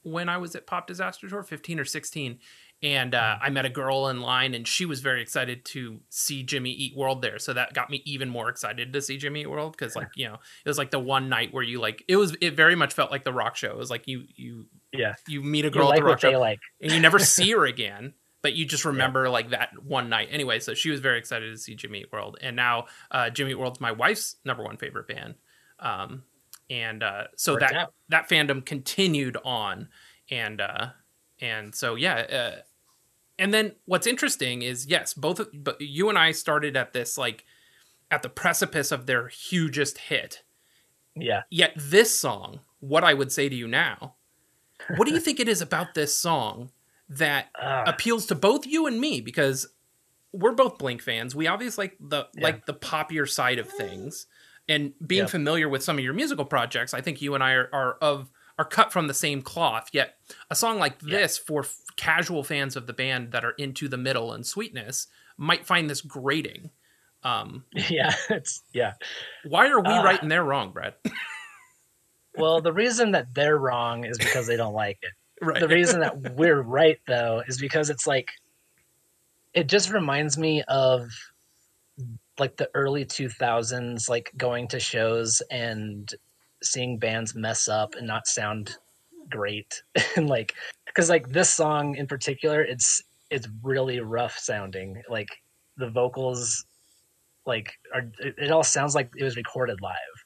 when 0.03 0.29
I 0.29 0.37
was 0.37 0.55
at 0.55 0.67
Pop 0.67 0.87
Disaster 0.87 1.27
Tour, 1.27 1.43
15 1.43 1.79
or 1.79 1.85
16. 1.85 2.39
And 2.83 3.15
uh, 3.15 3.37
I 3.41 3.49
met 3.49 3.65
a 3.65 3.69
girl 3.69 4.09
in 4.09 4.21
line, 4.21 4.53
and 4.53 4.67
she 4.67 4.85
was 4.85 4.99
very 4.99 5.21
excited 5.21 5.65
to 5.65 6.01
see 6.09 6.43
Jimmy 6.43 6.71
Eat 6.71 6.95
World 6.95 7.21
there. 7.21 7.39
So 7.39 7.53
that 7.53 7.73
got 7.73 7.89
me 7.89 8.03
even 8.05 8.29
more 8.29 8.49
excited 8.49 8.93
to 8.93 9.01
see 9.01 9.17
Jimmy 9.17 9.41
Eat 9.41 9.49
World 9.49 9.71
because, 9.71 9.95
like, 9.95 10.09
you 10.15 10.27
know, 10.27 10.35
it 10.35 10.69
was 10.69 10.77
like 10.77 10.91
the 10.91 10.99
one 10.99 11.29
night 11.29 11.53
where 11.53 11.63
you 11.63 11.79
like 11.79 12.03
it 12.07 12.17
was. 12.17 12.35
It 12.41 12.55
very 12.55 12.75
much 12.75 12.93
felt 12.93 13.11
like 13.11 13.23
the 13.23 13.33
rock 13.33 13.55
show. 13.55 13.71
It 13.71 13.77
was 13.77 13.89
like 13.89 14.07
you 14.07 14.25
you 14.35 14.65
Yeah, 14.97 15.15
you 15.27 15.41
meet 15.41 15.65
a 15.65 15.67
you 15.67 15.71
girl 15.71 15.83
at 15.83 15.89
like 15.89 15.99
the 15.99 16.05
rock 16.05 16.19
show, 16.19 16.39
like. 16.39 16.59
and 16.81 16.91
you 16.91 16.99
never 16.99 17.19
see 17.35 17.51
her 17.51 17.65
again. 17.65 18.13
But 18.41 18.53
you 18.53 18.65
just 18.65 18.85
remember 18.85 19.27
like 19.29 19.49
that 19.49 19.71
one 19.83 20.07
night. 20.07 20.27
Anyway, 20.31 20.59
so 20.59 20.75
she 20.75 20.91
was 20.91 20.99
very 20.99 21.17
excited 21.17 21.51
to 21.51 21.57
see 21.57 21.73
Jimmy 21.73 22.01
Eat 22.01 22.11
World, 22.11 22.37
and 22.41 22.55
now 22.55 22.85
uh, 23.09 23.31
Jimmy 23.31 23.51
Eat 23.51 23.59
World's 23.59 23.81
my 23.81 23.91
wife's 23.91 24.35
number 24.45 24.63
one 24.63 24.77
favorite 24.77 25.07
band. 25.07 25.35
Um, 25.79 26.23
and 26.69 27.01
uh, 27.03 27.23
so 27.35 27.53
Worked 27.53 27.61
that 27.61 27.73
out. 27.73 27.93
that 28.09 28.29
fandom 28.29 28.63
continued 28.63 29.37
on, 29.43 29.89
and 30.29 30.61
uh, 30.61 30.89
and 31.39 31.73
so 31.73 31.95
yeah. 31.95 32.15
Uh, 32.15 32.61
and 33.37 33.53
then 33.53 33.73
what's 33.85 34.07
interesting 34.07 34.61
is 34.61 34.85
yes, 34.85 35.13
both 35.13 35.39
of, 35.39 35.49
but 35.53 35.81
you 35.81 36.07
and 36.09 36.17
I 36.17 36.31
started 36.31 36.77
at 36.77 36.93
this 36.93 37.17
like 37.17 37.43
at 38.09 38.23
the 38.23 38.29
precipice 38.29 38.91
of 38.91 39.05
their 39.05 39.27
hugest 39.27 39.97
hit. 39.97 40.43
Yeah. 41.15 41.43
Yet 41.49 41.73
this 41.75 42.17
song, 42.17 42.59
what 42.79 43.03
I 43.03 43.13
would 43.13 43.31
say 43.31 43.49
to 43.49 43.55
you 43.55 43.67
now, 43.67 44.15
what 44.97 45.07
do 45.07 45.13
you 45.13 45.19
think 45.19 45.39
it 45.39 45.47
is 45.47 45.61
about 45.61 45.93
this 45.93 46.15
song 46.15 46.71
that 47.09 47.49
Uh, 47.59 47.83
appeals 47.87 48.25
to 48.27 48.35
both 48.35 48.65
you 48.65 48.87
and 48.87 48.99
me 48.99 49.21
because 49.21 49.67
we're 50.31 50.51
both 50.53 50.77
Blink 50.77 51.01
fans. 51.01 51.33
We 51.35 51.47
obviously 51.47 51.85
like 51.85 51.97
the 51.99 52.27
Yeah. 52.35 52.43
like 52.43 52.65
the 52.65 52.73
popular 52.73 53.25
side 53.25 53.57
of 53.59 53.69
things, 53.69 54.27
and 54.67 54.93
being 55.05 55.21
Yep. 55.23 55.29
familiar 55.29 55.69
with 55.69 55.83
some 55.83 55.97
of 55.97 56.03
your 56.03 56.13
musical 56.13 56.45
projects. 56.45 56.93
I 56.93 57.01
think 57.01 57.21
you 57.21 57.35
and 57.35 57.43
I 57.43 57.51
are, 57.53 57.69
are 57.71 57.93
of 58.01 58.29
are 58.57 58.65
cut 58.65 58.91
from 58.93 59.07
the 59.07 59.13
same 59.13 59.41
cloth. 59.41 59.89
Yet 59.93 60.17
a 60.49 60.55
song 60.55 60.79
like 60.79 60.97
Yeah. 61.03 61.17
this 61.19 61.37
for 61.37 61.61
f- 61.63 61.75
casual 61.97 62.43
fans 62.43 62.75
of 62.75 62.87
the 62.87 62.93
band 62.93 63.31
that 63.33 63.43
are 63.45 63.51
into 63.51 63.87
the 63.87 63.97
middle 63.97 64.31
and 64.33 64.45
sweetness 64.45 65.07
might 65.37 65.65
find 65.65 65.89
this 65.89 66.01
grating. 66.01 66.71
Um, 67.23 67.65
yeah, 67.73 68.13
it's 68.29 68.61
yeah. 68.73 68.93
why 69.45 69.67
are 69.69 69.79
we 69.81 69.89
Uh, 69.89 70.03
right 70.03 70.21
and 70.21 70.31
they're 70.31 70.43
wrong, 70.43 70.71
Brett? 70.71 70.99
Well, 72.37 72.61
the 72.61 72.73
reason 72.73 73.11
that 73.11 73.33
they're 73.33 73.57
wrong 73.57 74.05
is 74.05 74.17
because 74.17 74.47
they 74.47 74.57
don't 74.57 74.73
like 74.73 74.97
it. 75.01 75.11
right. 75.45 75.59
The 75.59 75.67
reason 75.67 75.99
that 76.01 76.35
we're 76.35 76.61
right 76.61 76.99
though 77.07 77.43
is 77.47 77.59
because 77.59 77.89
it's 77.89 78.07
like 78.07 78.29
it 79.53 79.67
just 79.67 79.91
reminds 79.91 80.37
me 80.37 80.63
of 80.67 81.09
like 82.39 82.57
the 82.57 82.69
early 82.73 83.05
2000s 83.05 84.09
like 84.09 84.31
going 84.37 84.67
to 84.67 84.79
shows 84.79 85.41
and 85.49 86.13
seeing 86.61 86.97
bands 86.97 87.35
mess 87.35 87.67
up 87.67 87.95
and 87.95 88.07
not 88.07 88.27
sound 88.27 88.77
great 89.29 89.81
and 90.15 90.29
like 90.29 90.53
cuz 90.93 91.09
like 91.09 91.29
this 91.29 91.53
song 91.53 91.95
in 91.95 92.07
particular 92.07 92.61
it's 92.61 93.01
it's 93.29 93.47
really 93.63 93.99
rough 93.99 94.37
sounding 94.37 95.01
like 95.09 95.29
the 95.77 95.89
vocals 95.89 96.65
like 97.45 97.73
are 97.93 98.11
it, 98.19 98.35
it 98.37 98.51
all 98.51 98.63
sounds 98.63 98.95
like 98.95 99.09
it 99.17 99.23
was 99.23 99.37
recorded 99.37 99.81
live 99.81 100.24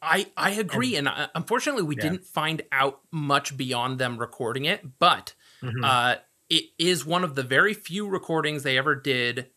I 0.00 0.30
I 0.36 0.50
agree, 0.52 0.96
and, 0.96 1.08
uh, 1.08 1.28
unfortunately, 1.34 1.82
we 1.82 1.96
Yeah. 1.96 2.02
didn't 2.02 2.24
find 2.24 2.62
out 2.70 3.00
much 3.10 3.56
beyond 3.56 3.98
them 3.98 4.18
recording 4.18 4.64
it. 4.64 4.98
But 4.98 5.34
Mhm. 5.62 5.84
uh, 5.84 6.16
it 6.48 6.66
is 6.78 7.04
one 7.04 7.24
of 7.24 7.34
the 7.34 7.42
very 7.42 7.74
few 7.74 8.06
recordings 8.08 8.62
they 8.62 8.78
ever 8.78 8.94
did 8.94 9.50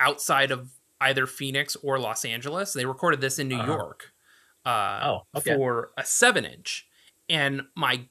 outside 0.00 0.50
of 0.50 0.70
either 1.00 1.26
Phoenix 1.26 1.76
or 1.76 1.98
Los 1.98 2.24
Angeles. 2.24 2.72
They 2.72 2.86
recorded 2.86 3.20
this 3.20 3.38
in 3.38 3.48
New 3.48 3.58
Uh-huh. 3.58 3.72
York 3.72 4.12
uh, 4.64 5.00
Oh, 5.02 5.26
okay. 5.36 5.54
for 5.54 5.92
a 5.98 6.04
seven 6.04 6.44
inch, 6.44 6.86
and 7.28 7.66
my 7.74 8.08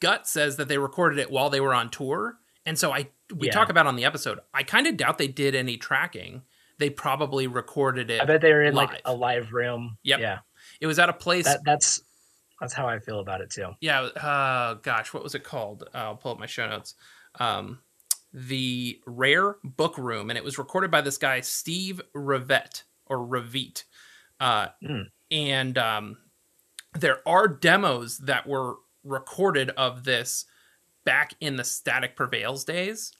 gut 0.00 0.26
says 0.26 0.56
that 0.56 0.68
they 0.68 0.78
recorded 0.78 1.18
it 1.18 1.30
while 1.30 1.50
they 1.50 1.60
were 1.60 1.74
on 1.74 1.90
tour. 1.90 2.38
And 2.66 2.78
so 2.78 2.92
I 2.92 3.10
we 3.34 3.46
Yeah. 3.46 3.52
talk 3.52 3.68
about 3.68 3.86
on 3.86 3.96
the 3.96 4.04
episode. 4.06 4.40
I 4.54 4.62
kind 4.62 4.86
of 4.86 4.96
doubt 4.96 5.18
they 5.18 5.28
did 5.28 5.54
any 5.54 5.76
tracking. 5.76 6.42
They 6.78 6.88
probably 6.90 7.46
recorded 7.46 8.10
it. 8.10 8.20
I 8.22 8.24
bet 8.24 8.40
they 8.40 8.52
were 8.52 8.62
in 8.62 8.74
live. 8.74 8.90
like 8.90 9.02
a 9.04 9.14
live 9.14 9.52
room. 9.52 9.98
Yep. 10.04 10.20
Yeah. 10.20 10.38
It 10.80 10.86
was 10.86 10.98
at 10.98 11.08
a 11.08 11.12
place 11.12 11.44
That 11.46 11.60
that's 11.64 12.00
that's 12.60 12.74
how 12.74 12.86
I 12.88 12.98
feel 12.98 13.20
about 13.20 13.40
it 13.40 13.50
too. 13.50 13.70
yeah 13.80 14.00
uh 14.02 14.74
gosh 14.74 15.12
what 15.14 15.22
was 15.22 15.34
it 15.34 15.44
called 15.44 15.84
uh, 15.94 15.98
i'll 15.98 16.16
pull 16.16 16.32
up 16.32 16.38
my 16.40 16.46
show 16.46 16.68
notes 16.68 16.94
um 17.38 17.78
the 18.32 19.00
rare 19.06 19.56
book 19.64 19.96
room 19.96 20.28
and 20.30 20.36
it 20.36 20.44
was 20.44 20.58
recorded 20.58 20.90
by 20.90 21.00
this 21.00 21.16
guy 21.18 21.40
steve 21.40 22.00
Revitte 22.14 22.82
or 23.06 23.24
revite 23.24 23.84
uh 24.40 24.68
Mm. 24.82 25.04
and 25.30 25.78
um, 25.78 26.18
there 26.98 27.18
are 27.26 27.48
demos 27.48 28.18
that 28.18 28.46
were 28.46 28.76
recorded 29.04 29.70
of 29.70 30.04
this 30.04 30.44
back 31.04 31.32
in 31.40 31.56
the 31.56 31.64
Static 31.64 32.16
Prevails 32.16 32.64
days, 32.64 33.12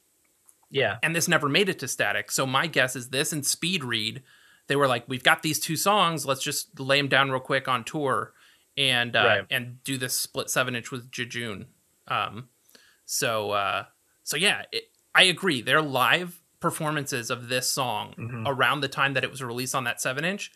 Yeah. 0.69 0.97
and 1.03 1.15
this 1.15 1.27
never 1.27 1.47
made 1.49 1.69
it 1.69 1.79
to 1.79 1.87
Static. 1.87 2.31
So 2.31 2.45
my 2.45 2.67
guess 2.67 2.95
is 2.95 3.09
this 3.09 3.31
and 3.33 3.45
Speed 3.45 3.83
Read, 3.83 4.21
they 4.69 4.77
were 4.77 4.87
like, 4.87 5.03
we've 5.09 5.23
got 5.23 5.43
these 5.43 5.59
two 5.59 5.75
songs, 5.75 6.25
let's 6.25 6.41
just 6.41 6.79
lay 6.79 6.97
them 6.97 7.09
down 7.09 7.29
real 7.31 7.41
quick 7.41 7.67
on 7.67 7.83
tour, 7.83 8.33
and 8.77 9.15
uh, 9.15 9.23
Right. 9.25 9.45
and 9.51 9.83
do 9.83 9.97
this 9.97 10.17
split 10.17 10.49
seven 10.49 10.73
inch 10.75 10.89
with 10.91 11.11
Jejune. 11.11 11.65
Um, 12.07 12.47
so 13.05 13.51
uh, 13.51 13.85
so 14.23 14.37
yeah, 14.37 14.63
it, 14.71 14.85
I 15.13 15.23
agree. 15.23 15.61
Their 15.61 15.81
live 15.81 16.41
performances 16.61 17.29
of 17.29 17.49
this 17.49 17.69
song 17.69 18.13
Mhm. 18.17 18.43
around 18.47 18.81
the 18.81 18.87
time 18.87 19.13
that 19.15 19.23
it 19.23 19.29
was 19.31 19.43
released 19.43 19.75
on 19.75 19.83
that 19.85 19.99
seven 20.01 20.23
inch 20.23 20.51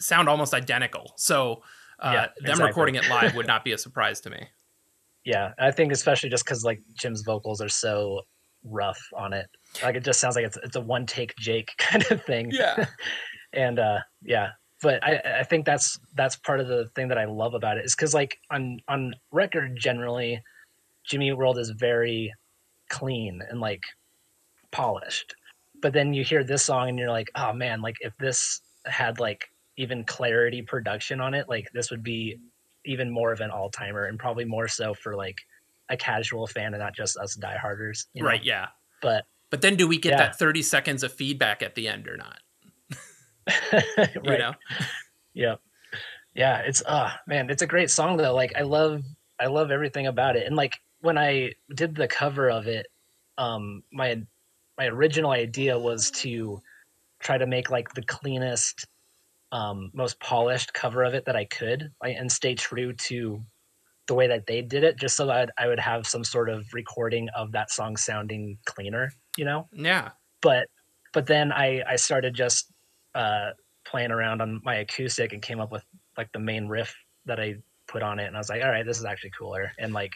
sound 0.00 0.28
almost 0.28 0.54
identical. 0.54 1.12
So 1.16 1.62
uh, 1.98 2.10
Yeah, 2.12 2.20
them 2.40 2.50
exactly. 2.52 2.66
recording 2.66 2.94
it 2.96 3.08
live 3.08 3.34
would 3.36 3.46
not 3.46 3.64
be 3.64 3.72
a 3.72 3.78
surprise 3.86 4.20
to 4.22 4.30
me. 4.30 4.48
Yeah. 5.24 5.52
I 5.58 5.70
think 5.70 5.92
especially 5.92 6.30
just 6.30 6.44
because 6.44 6.64
like 6.64 6.80
Jim's 6.98 7.22
vocals 7.22 7.60
are 7.60 7.68
so 7.68 8.22
rough 8.64 9.00
on 9.16 9.32
it. 9.32 9.48
Like 9.82 9.94
it 9.96 10.04
just 10.04 10.20
sounds 10.20 10.36
like 10.36 10.44
it's 10.44 10.56
it's 10.62 10.76
a 10.76 10.80
one 10.80 11.06
take 11.06 11.34
Jake 11.36 11.70
kind 11.78 12.04
of 12.10 12.22
thing. 12.24 12.50
Yeah. 12.52 12.86
and 13.52 13.78
uh 13.78 13.98
yeah 14.22 14.50
but 14.82 15.02
i 15.04 15.20
i 15.40 15.42
think 15.42 15.64
that's 15.64 15.98
that's 16.14 16.36
part 16.36 16.60
of 16.60 16.68
the 16.68 16.88
thing 16.94 17.08
that 17.08 17.18
i 17.18 17.24
love 17.24 17.54
about 17.54 17.78
it 17.78 17.84
is 17.84 17.94
because 17.94 18.14
like 18.14 18.38
on 18.50 18.78
on 18.88 19.14
record 19.30 19.76
generally 19.76 20.42
jimmy 21.04 21.28
Eat 21.28 21.36
world 21.36 21.58
is 21.58 21.70
very 21.70 22.32
clean 22.88 23.42
and 23.48 23.60
like 23.60 23.82
polished 24.70 25.34
but 25.80 25.92
then 25.92 26.14
you 26.14 26.24
hear 26.24 26.44
this 26.44 26.64
song 26.64 26.88
and 26.88 26.98
you're 26.98 27.10
like 27.10 27.30
oh 27.34 27.52
man 27.52 27.80
like 27.82 27.96
if 28.00 28.16
this 28.18 28.60
had 28.86 29.18
like 29.20 29.50
even 29.76 30.04
clarity 30.04 30.62
production 30.62 31.20
on 31.20 31.34
it 31.34 31.48
like 31.48 31.68
this 31.72 31.90
would 31.90 32.02
be 32.02 32.38
even 32.84 33.10
more 33.10 33.32
of 33.32 33.40
an 33.40 33.50
all-timer 33.50 34.04
and 34.04 34.18
probably 34.18 34.44
more 34.44 34.68
so 34.68 34.92
for 34.92 35.14
like 35.14 35.36
a 35.88 35.96
casual 35.96 36.46
fan 36.46 36.74
and 36.74 36.82
not 36.82 36.94
just 36.94 37.16
us 37.18 37.36
dieharders 37.36 38.06
you 38.14 38.22
know? 38.22 38.28
Right, 38.28 38.42
yeah. 38.44 38.68
but 39.00 39.24
But 39.50 39.60
then 39.62 39.76
do 39.76 39.86
we 39.86 39.98
get 39.98 40.10
Yeah. 40.12 40.16
that 40.18 40.38
30 40.38 40.62
seconds 40.62 41.02
of 41.02 41.12
feedback 41.12 41.62
at 41.62 41.74
the 41.74 41.86
end 41.88 42.08
or 42.08 42.16
not? 42.16 42.40
right 43.96 44.14
You 44.24 44.38
know? 44.38 44.54
Yep. 45.34 45.60
Yeah, 46.34 46.58
it's 46.58 46.82
uh 46.86 47.10
man, 47.26 47.50
it's 47.50 47.62
a 47.62 47.66
great 47.66 47.90
song 47.90 48.16
though. 48.16 48.34
Like 48.34 48.54
I 48.56 48.62
love 48.62 49.02
I 49.40 49.46
love 49.46 49.70
everything 49.70 50.06
about 50.06 50.36
it. 50.36 50.46
And 50.46 50.56
like 50.56 50.74
when 51.00 51.18
I 51.18 51.52
did 51.74 51.94
the 51.94 52.08
cover 52.08 52.50
of 52.50 52.66
it, 52.68 52.86
um 53.38 53.82
my 53.92 54.22
my 54.78 54.86
original 54.86 55.30
idea 55.32 55.78
was 55.78 56.10
to 56.12 56.60
try 57.20 57.38
to 57.38 57.46
make 57.46 57.70
like 57.70 57.92
the 57.94 58.02
cleanest 58.02 58.86
um 59.52 59.90
most 59.94 60.18
polished 60.20 60.72
cover 60.72 61.02
of 61.02 61.14
it 61.14 61.24
that 61.26 61.36
I 61.36 61.44
could 61.44 61.90
like, 62.02 62.16
and 62.18 62.30
stay 62.32 62.54
true 62.54 62.92
to 62.94 63.42
the 64.08 64.14
way 64.14 64.26
that 64.26 64.46
they 64.46 64.62
did 64.62 64.84
it 64.84 64.98
just 64.98 65.16
so 65.16 65.26
that 65.26 65.50
I 65.58 65.68
would 65.68 65.78
have 65.78 66.06
some 66.06 66.24
sort 66.24 66.48
of 66.50 66.66
recording 66.72 67.28
of 67.36 67.52
that 67.52 67.70
song 67.70 67.96
sounding 67.96 68.58
cleaner, 68.66 69.12
you 69.36 69.44
know? 69.44 69.68
Yeah. 69.72 70.10
but 70.42 70.66
but 71.12 71.26
then 71.26 71.52
I 71.52 71.82
I 71.88 71.96
started 71.96 72.34
just 72.34 72.72
uh 73.14 73.50
playing 73.84 74.10
around 74.12 74.40
on 74.40 74.60
my 74.64 74.76
acoustic 74.76 75.32
and 75.32 75.42
came 75.42 75.60
up 75.60 75.72
with 75.72 75.84
like 76.16 76.28
the 76.32 76.38
main 76.38 76.68
riff 76.68 76.94
that 77.26 77.40
I 77.40 77.56
put 77.88 78.02
on 78.02 78.18
it 78.20 78.26
and 78.26 78.36
I 78.36 78.38
was 78.38 78.48
like 78.48 78.62
all 78.62 78.70
right 78.70 78.86
this 78.86 78.98
is 78.98 79.04
actually 79.04 79.32
cooler 79.38 79.70
and 79.78 79.92
like 79.92 80.12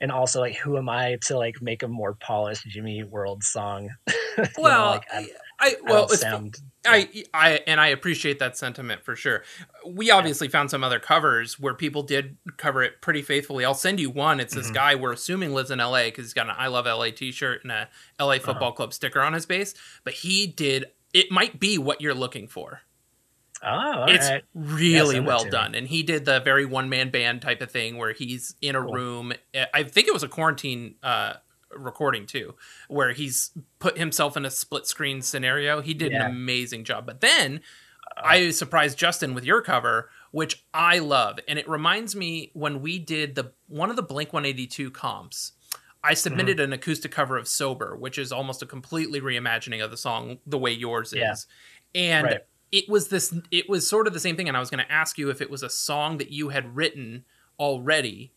and 0.00 0.12
also 0.12 0.40
like 0.40 0.56
who 0.56 0.78
am 0.78 0.88
I 0.88 1.18
to 1.26 1.36
like 1.36 1.56
make 1.60 1.82
a 1.82 1.88
more 1.88 2.14
polished 2.20 2.66
Jimmy 2.68 3.02
World 3.04 3.42
song 3.42 3.88
You 4.38 4.44
know, 4.44 4.52
Well, 4.62 4.90
like, 4.90 5.02
I, 5.12 5.26
I 5.60 5.66
I 5.68 5.76
well, 5.82 6.04
it's, 6.10 6.22
sound 6.22 6.54
I 6.86 7.24
I 7.34 7.60
and 7.66 7.80
I 7.80 7.88
appreciate 7.88 8.38
that 8.38 8.56
sentiment 8.56 9.02
for 9.04 9.16
sure. 9.16 9.42
We 9.84 10.12
obviously 10.12 10.46
found 10.48 10.70
some 10.70 10.84
other 10.84 11.00
covers 11.00 11.58
where 11.58 11.74
people 11.74 12.04
did 12.04 12.36
cover 12.56 12.84
it 12.84 13.00
pretty 13.02 13.22
faithfully. 13.22 13.64
I'll 13.64 13.74
send 13.74 13.98
you 13.98 14.10
one. 14.10 14.38
It's 14.38 14.54
this 14.54 14.70
Mhm. 14.70 14.74
guy 14.74 14.94
we're 14.94 15.12
assuming 15.12 15.54
lives 15.54 15.72
in 15.72 15.80
LA 15.80 16.04
because 16.04 16.26
he's 16.26 16.34
got 16.34 16.48
an 16.48 16.54
I 16.56 16.68
Love 16.68 16.86
LA 16.86 17.10
T-shirt 17.10 17.62
and 17.64 17.72
a 17.72 17.88
LA 18.20 18.34
Uh-huh. 18.34 18.38
Football 18.38 18.72
Club 18.72 18.92
sticker 18.94 19.20
on 19.20 19.32
his 19.32 19.44
base. 19.46 19.74
But 20.04 20.14
he 20.14 20.46
did. 20.46 20.86
It 21.14 21.30
might 21.30 21.58
be 21.58 21.78
what 21.78 22.00
you're 22.00 22.14
looking 22.14 22.48
for. 22.48 22.80
oh 23.62 23.68
all 23.68 24.08
it's 24.10 24.28
right. 24.28 24.44
really 24.54 25.18
well 25.20 25.44
me. 25.44 25.50
done 25.50 25.74
and 25.74 25.88
he 25.88 26.02
did 26.04 26.24
the 26.24 26.38
very 26.40 26.64
one 26.64 26.88
man 26.88 27.10
band 27.10 27.42
type 27.42 27.60
of 27.60 27.70
thing 27.70 27.96
where 27.98 28.12
he's 28.12 28.54
in 28.62 28.76
a 28.76 28.80
Cool. 28.80 28.92
room 28.94 29.32
i 29.74 29.82
think 29.82 30.06
it 30.06 30.12
was 30.14 30.22
a 30.22 30.28
quarantine 30.28 30.94
uh 31.02 31.32
recording 31.76 32.24
too 32.24 32.54
where 32.86 33.12
he's 33.12 33.50
put 33.80 33.98
himself 33.98 34.36
in 34.36 34.44
a 34.44 34.50
split 34.50 34.86
screen 34.86 35.22
scenario 35.22 35.80
he 35.80 35.92
did 35.92 36.12
Yeah. 36.12 36.26
an 36.26 36.30
amazing 36.30 36.84
job 36.84 37.04
but 37.04 37.20
then 37.20 37.60
i 38.16 38.50
surprised 38.50 38.96
justin 38.96 39.34
with 39.34 39.44
your 39.44 39.60
cover 39.60 40.08
which 40.30 40.64
i 40.72 41.00
love 41.00 41.40
and 41.48 41.58
it 41.58 41.68
reminds 41.68 42.14
me 42.14 42.52
when 42.54 42.80
we 42.80 43.00
did 43.00 43.34
the 43.34 43.50
one 43.66 43.90
of 43.90 43.96
the 43.96 44.02
blink 44.04 44.32
182 44.32 44.90
comps 44.92 45.52
I 46.02 46.12
mm-hmm. 46.12 46.16
submitted 46.16 46.60
an 46.60 46.72
acoustic 46.72 47.10
cover 47.10 47.36
of 47.36 47.48
Sober, 47.48 47.96
which 47.96 48.18
is 48.18 48.32
almost 48.32 48.62
a 48.62 48.66
completely 48.66 49.20
reimagining 49.20 49.84
of 49.84 49.90
the 49.90 49.96
song 49.96 50.38
the 50.46 50.58
way 50.58 50.70
yours 50.70 51.12
is. 51.12 51.46
And 51.94 52.26
Right. 52.26 52.40
it 52.70 52.88
was 52.88 53.08
this 53.08 53.34
it 53.50 53.68
was 53.68 53.88
sort 53.88 54.06
of 54.06 54.12
the 54.12 54.20
same 54.20 54.36
thing 54.36 54.48
and 54.48 54.56
I 54.56 54.60
was 54.60 54.70
going 54.70 54.84
to 54.84 54.92
ask 54.92 55.18
you 55.18 55.30
if 55.30 55.40
it 55.40 55.50
was 55.50 55.62
a 55.62 55.70
song 55.70 56.18
that 56.18 56.30
you 56.30 56.50
had 56.50 56.76
written 56.76 57.24
already 57.58 58.32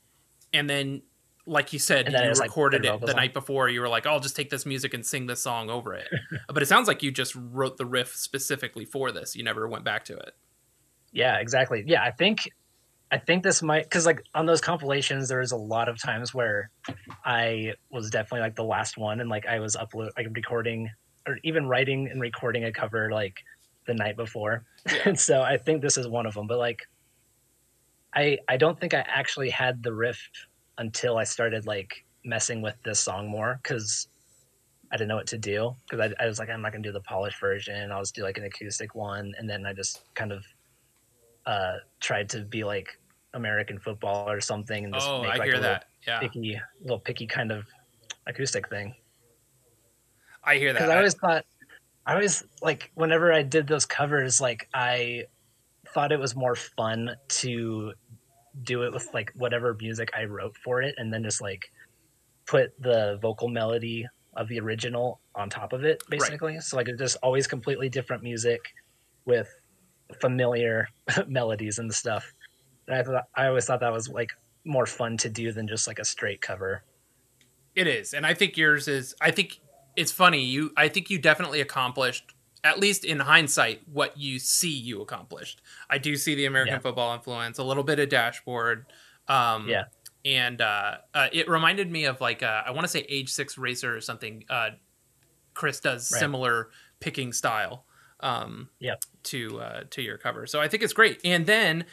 and 0.53 0.69
then 0.69 1.01
like 1.45 1.73
you 1.73 1.79
said 1.79 2.07
it 2.07 2.13
you 2.13 2.29
was, 2.29 2.39
like, 2.39 2.49
recorded 2.49 2.85
it 2.85 3.01
the 3.01 3.09
on. 3.09 3.15
night 3.15 3.33
before 3.33 3.67
you 3.67 3.81
were 3.81 3.89
like 3.89 4.05
oh, 4.05 4.11
I'll 4.11 4.19
just 4.19 4.35
take 4.35 4.49
this 4.49 4.65
music 4.65 4.93
and 4.93 5.05
sing 5.05 5.27
this 5.27 5.43
song 5.43 5.69
over 5.69 5.93
it. 5.93 6.07
but 6.47 6.63
it 6.63 6.67
sounds 6.67 6.87
like 6.87 7.03
you 7.03 7.11
just 7.11 7.35
wrote 7.35 7.77
the 7.77 7.85
riff 7.85 8.15
specifically 8.15 8.85
for 8.85 9.11
this. 9.11 9.35
You 9.35 9.43
never 9.43 9.67
went 9.67 9.83
back 9.83 10.05
to 10.05 10.15
it. 10.15 10.31
Yeah, 11.11 11.37
exactly. 11.37 11.83
Yeah, 11.85 12.03
I 12.03 12.11
think 12.11 12.49
I 13.11 13.17
think 13.17 13.43
this 13.43 13.61
might 13.61 13.83
because 13.83 14.05
like 14.05 14.23
on 14.33 14.45
those 14.45 14.61
compilations, 14.61 15.27
there 15.27 15.39
was 15.39 15.51
a 15.51 15.57
lot 15.57 15.89
of 15.89 16.01
times 16.01 16.33
where 16.33 16.69
I 17.25 17.73
was 17.91 18.09
definitely 18.09 18.39
like 18.39 18.55
the 18.55 18.63
last 18.63 18.97
one, 18.97 19.19
and 19.19 19.29
like 19.29 19.45
I 19.45 19.59
was 19.59 19.75
upload 19.75 20.11
like 20.17 20.27
recording 20.33 20.89
or 21.27 21.37
even 21.43 21.67
writing 21.67 22.07
and 22.09 22.21
recording 22.21 22.63
a 22.63 22.71
cover 22.71 23.11
like 23.11 23.43
the 23.85 23.93
night 23.93 24.15
before, 24.15 24.63
and 25.05 25.19
so 25.27 25.41
I 25.41 25.57
think 25.57 25.81
this 25.81 25.97
is 25.97 26.07
one 26.07 26.25
of 26.25 26.35
them. 26.35 26.47
But 26.47 26.57
like, 26.57 26.79
I 28.15 28.37
I 28.47 28.55
don't 28.55 28.79
think 28.79 28.93
I 28.93 29.03
actually 29.07 29.49
had 29.49 29.83
the 29.83 29.93
riff 29.93 30.29
until 30.77 31.17
I 31.17 31.25
started 31.25 31.65
like 31.65 32.05
messing 32.23 32.61
with 32.61 32.75
this 32.85 33.01
song 33.01 33.27
more 33.27 33.59
because 33.61 34.07
I 34.89 34.95
didn't 34.95 35.09
know 35.09 35.17
what 35.17 35.27
to 35.27 35.37
do 35.37 35.75
because 35.89 35.99
I, 35.99 36.23
I 36.23 36.27
was 36.27 36.39
like 36.39 36.49
I'm 36.49 36.61
not 36.61 36.71
gonna 36.71 36.83
do 36.83 36.93
the 36.93 37.01
polished 37.01 37.41
version. 37.41 37.91
I'll 37.91 38.01
just 38.01 38.15
do 38.15 38.23
like 38.23 38.37
an 38.37 38.45
acoustic 38.45 38.95
one, 38.95 39.33
and 39.37 39.49
then 39.49 39.65
I 39.65 39.73
just 39.73 40.01
kind 40.13 40.31
of 40.31 40.45
uh 41.45 41.73
tried 41.99 42.29
to 42.29 42.45
be 42.45 42.63
like 42.63 42.87
American 43.33 43.79
football 43.79 44.29
or 44.29 44.41
something 44.41 44.85
and 44.85 44.93
just 44.93 45.07
Oh, 45.07 45.21
make 45.21 45.31
I 45.31 45.37
like 45.37 45.49
hear 45.49 45.59
that. 45.59 45.85
Yeah. 46.05 46.19
picky 46.19 46.59
little 46.81 46.99
picky 46.99 47.27
kind 47.27 47.51
of 47.51 47.65
acoustic 48.27 48.69
thing. 48.69 48.95
I 50.43 50.57
hear 50.57 50.73
that. 50.73 50.79
Because 50.79 50.89
I 50.91 50.97
always 50.97 51.13
thought 51.13 51.45
I 52.05 52.13
always 52.13 52.43
like 52.61 52.91
whenever 52.95 53.31
I 53.31 53.43
did 53.43 53.67
those 53.67 53.85
covers, 53.85 54.41
like 54.41 54.67
I 54.73 55.25
thought 55.93 56.11
it 56.11 56.19
was 56.19 56.35
more 56.35 56.55
fun 56.55 57.15
to 57.27 57.93
do 58.63 58.83
it 58.83 58.91
with 58.91 59.07
like 59.13 59.31
whatever 59.35 59.75
music 59.79 60.09
I 60.17 60.25
wrote 60.25 60.57
for 60.57 60.81
it 60.81 60.95
and 60.97 61.13
then 61.13 61.23
just 61.23 61.41
like 61.41 61.71
put 62.47 62.71
the 62.81 63.17
vocal 63.21 63.47
melody 63.47 64.07
of 64.35 64.47
the 64.47 64.59
original 64.59 65.19
on 65.35 65.49
top 65.49 65.73
of 65.73 65.83
it 65.85 66.01
basically. 66.09 66.59
So 66.59 66.75
like 66.77 66.87
it's 66.89 66.99
just 66.99 67.17
always 67.23 67.47
completely 67.47 67.87
different 67.89 68.23
music 68.23 68.59
with 69.25 69.49
familiar 70.19 70.87
melodies 71.27 71.79
and 71.79 71.93
stuff. 71.93 72.33
And 72.91 72.99
I 72.99 73.03
thought 73.03 73.27
I 73.35 73.47
always 73.47 73.65
thought 73.65 73.79
that 73.79 73.93
was 73.93 74.09
like 74.09 74.31
more 74.65 74.85
fun 74.85 75.17
to 75.17 75.29
do 75.29 75.51
than 75.51 75.67
just 75.67 75.87
like 75.87 75.97
a 75.99 76.05
straight 76.05 76.41
cover. 76.41 76.83
It 77.73 77.87
is, 77.87 78.13
and 78.13 78.25
I 78.25 78.33
think 78.33 78.57
yours 78.57 78.87
is. 78.89 79.15
I 79.21 79.31
think 79.31 79.59
it's 79.95 80.11
funny. 80.11 80.43
You, 80.43 80.71
I 80.75 80.89
think 80.89 81.09
you 81.09 81.17
definitely 81.19 81.61
accomplished, 81.61 82.33
at 82.65 82.79
least 82.79 83.05
in 83.05 83.19
hindsight, 83.19 83.81
what 83.87 84.17
you 84.17 84.39
see 84.39 84.73
you 84.73 85.01
accomplished. 85.01 85.61
I 85.89 85.97
do 85.99 86.17
see 86.17 86.35
the 86.35 86.45
American 86.45 86.75
Yeah. 86.75 86.79
football 86.79 87.13
influence, 87.15 87.57
a 87.59 87.63
little 87.63 87.83
bit 87.83 87.99
of 87.99 88.09
dashboard. 88.09 88.85
Um, 89.29 89.69
Yeah. 89.69 89.85
and 90.25 90.61
uh, 90.61 90.97
uh, 91.13 91.29
it 91.31 91.47
reminded 91.49 91.89
me 91.89 92.05
of 92.05 92.19
like 92.19 92.43
uh, 92.43 92.63
I 92.65 92.71
want 92.71 92.83
to 92.83 92.89
say 92.89 93.05
Age 93.07 93.29
Six 93.29 93.57
Racer 93.57 93.95
or 93.95 94.01
something. 94.01 94.43
Uh, 94.49 94.71
Chris 95.53 95.79
does 95.79 96.11
Right. 96.11 96.19
similar 96.19 96.71
picking 96.99 97.31
style. 97.31 97.85
Um, 98.19 98.69
Yep. 98.79 99.03
To 99.23 99.61
uh, 99.61 99.83
to 99.91 100.01
your 100.01 100.17
cover, 100.17 100.45
so 100.45 100.59
I 100.59 100.67
think 100.67 100.83
it's 100.83 100.93
great. 100.93 101.21
And 101.23 101.45
then 101.45 101.85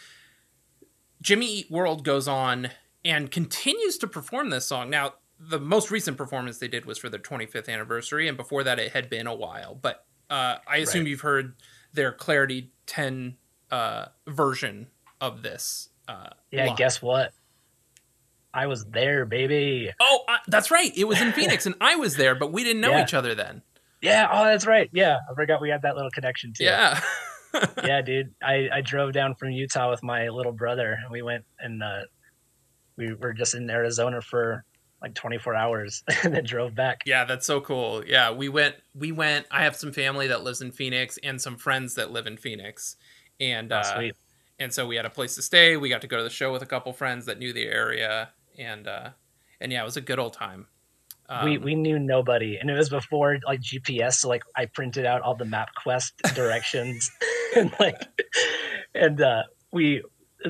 Jimmy 1.20 1.46
Eat 1.46 1.70
World 1.70 2.04
goes 2.04 2.28
on 2.28 2.70
and 3.04 3.30
continues 3.30 3.98
to 3.98 4.06
perform 4.06 4.50
this 4.50 4.66
song. 4.66 4.90
Now, 4.90 5.14
the 5.40 5.58
most 5.60 5.90
recent 5.90 6.16
performance 6.16 6.58
they 6.58 6.68
did 6.68 6.84
was 6.84 6.98
for 6.98 7.08
their 7.08 7.20
25th 7.20 7.68
anniversary, 7.68 8.28
and 8.28 8.36
before 8.36 8.64
that, 8.64 8.78
it 8.78 8.92
had 8.92 9.08
been 9.08 9.26
a 9.26 9.34
while. 9.34 9.74
But 9.74 10.04
uh, 10.30 10.56
I 10.66 10.78
assume 10.78 11.02
Right. 11.02 11.10
you've 11.10 11.20
heard 11.20 11.54
their 11.92 12.12
Clarity 12.12 12.72
10 12.86 13.36
uh, 13.70 14.06
version 14.26 14.88
of 15.20 15.42
this. 15.42 15.88
Uh, 16.06 16.30
Yeah, 16.50 16.66
live. 16.66 16.76
guess 16.76 17.00
what? 17.02 17.32
I 18.52 18.66
was 18.66 18.84
there, 18.86 19.24
baby. 19.26 19.90
Oh, 20.00 20.24
uh, 20.28 20.38
that's 20.48 20.70
right. 20.70 20.90
It 20.96 21.04
was 21.04 21.20
in 21.20 21.32
Phoenix, 21.32 21.66
and 21.66 21.74
I 21.80 21.96
was 21.96 22.16
there, 22.16 22.34
but 22.34 22.52
we 22.52 22.64
didn't 22.64 22.80
know 22.80 22.90
Yeah. 22.92 23.02
each 23.04 23.14
other 23.14 23.34
then. 23.34 23.62
Yeah, 24.00 24.28
oh, 24.32 24.44
that's 24.44 24.66
right. 24.66 24.88
Yeah, 24.92 25.18
I 25.30 25.34
forgot 25.34 25.60
we 25.60 25.70
had 25.70 25.82
that 25.82 25.94
little 25.96 26.10
connection 26.10 26.52
too. 26.52 26.64
Yeah. 26.64 27.00
yeah, 27.84 28.02
dude. 28.06 28.34
I, 28.42 28.68
I 28.72 28.80
drove 28.80 29.12
down 29.12 29.34
from 29.34 29.50
Utah 29.50 29.90
with 29.90 30.02
my 30.02 30.28
little 30.28 30.52
brother. 30.52 30.98
And 31.02 31.10
we 31.10 31.22
went 31.22 31.44
and 31.58 31.82
uh, 31.82 32.02
we 32.96 33.14
were 33.14 33.32
just 33.32 33.54
in 33.54 33.68
Arizona 33.70 34.20
for 34.20 34.64
like 35.00 35.14
24 35.14 35.54
hours 35.54 36.02
and 36.24 36.34
then 36.34 36.44
drove 36.44 36.74
back. 36.74 37.02
Yeah, 37.06 37.24
that's 37.24 37.46
so 37.46 37.60
cool. 37.60 38.04
Yeah, 38.04 38.32
we 38.32 38.48
went. 38.48 38.76
We 38.94 39.12
went. 39.12 39.46
I 39.50 39.64
have 39.64 39.76
some 39.76 39.92
family 39.92 40.26
that 40.28 40.42
lives 40.42 40.60
in 40.60 40.72
Phoenix 40.72 41.18
and 41.22 41.40
some 41.40 41.56
friends 41.56 41.94
that 41.94 42.10
live 42.10 42.26
in 42.26 42.36
Phoenix, 42.36 42.96
and 43.40 43.72
Oh, 43.72 43.76
uh, 43.76 44.10
and 44.58 44.72
so 44.72 44.86
we 44.86 44.96
had 44.96 45.06
a 45.06 45.10
place 45.10 45.36
to 45.36 45.42
stay. 45.42 45.76
We 45.76 45.88
got 45.88 46.00
to 46.00 46.08
go 46.08 46.16
to 46.16 46.24
the 46.24 46.30
show 46.30 46.52
with 46.52 46.62
a 46.62 46.66
couple 46.66 46.92
friends 46.92 47.26
that 47.26 47.38
knew 47.38 47.52
the 47.52 47.66
area, 47.66 48.30
and 48.58 48.88
uh, 48.88 49.10
and 49.60 49.70
yeah, 49.70 49.82
it 49.82 49.84
was 49.84 49.96
a 49.96 50.00
good 50.00 50.18
old 50.18 50.32
time. 50.32 50.66
Um, 51.28 51.44
we 51.44 51.58
we 51.58 51.74
knew 51.74 51.98
nobody, 51.98 52.56
and 52.56 52.70
it 52.70 52.74
was 52.74 52.88
before 52.88 53.38
like 53.46 53.60
GPS. 53.60 54.14
So 54.14 54.28
like 54.28 54.42
I 54.56 54.66
printed 54.66 55.06
out 55.06 55.22
all 55.22 55.36
the 55.36 55.44
MapQuest 55.44 56.12
directions, 56.34 57.10
and 57.56 57.72
like, 57.80 58.00
and 58.94 59.20
uh, 59.20 59.42
we 59.72 60.02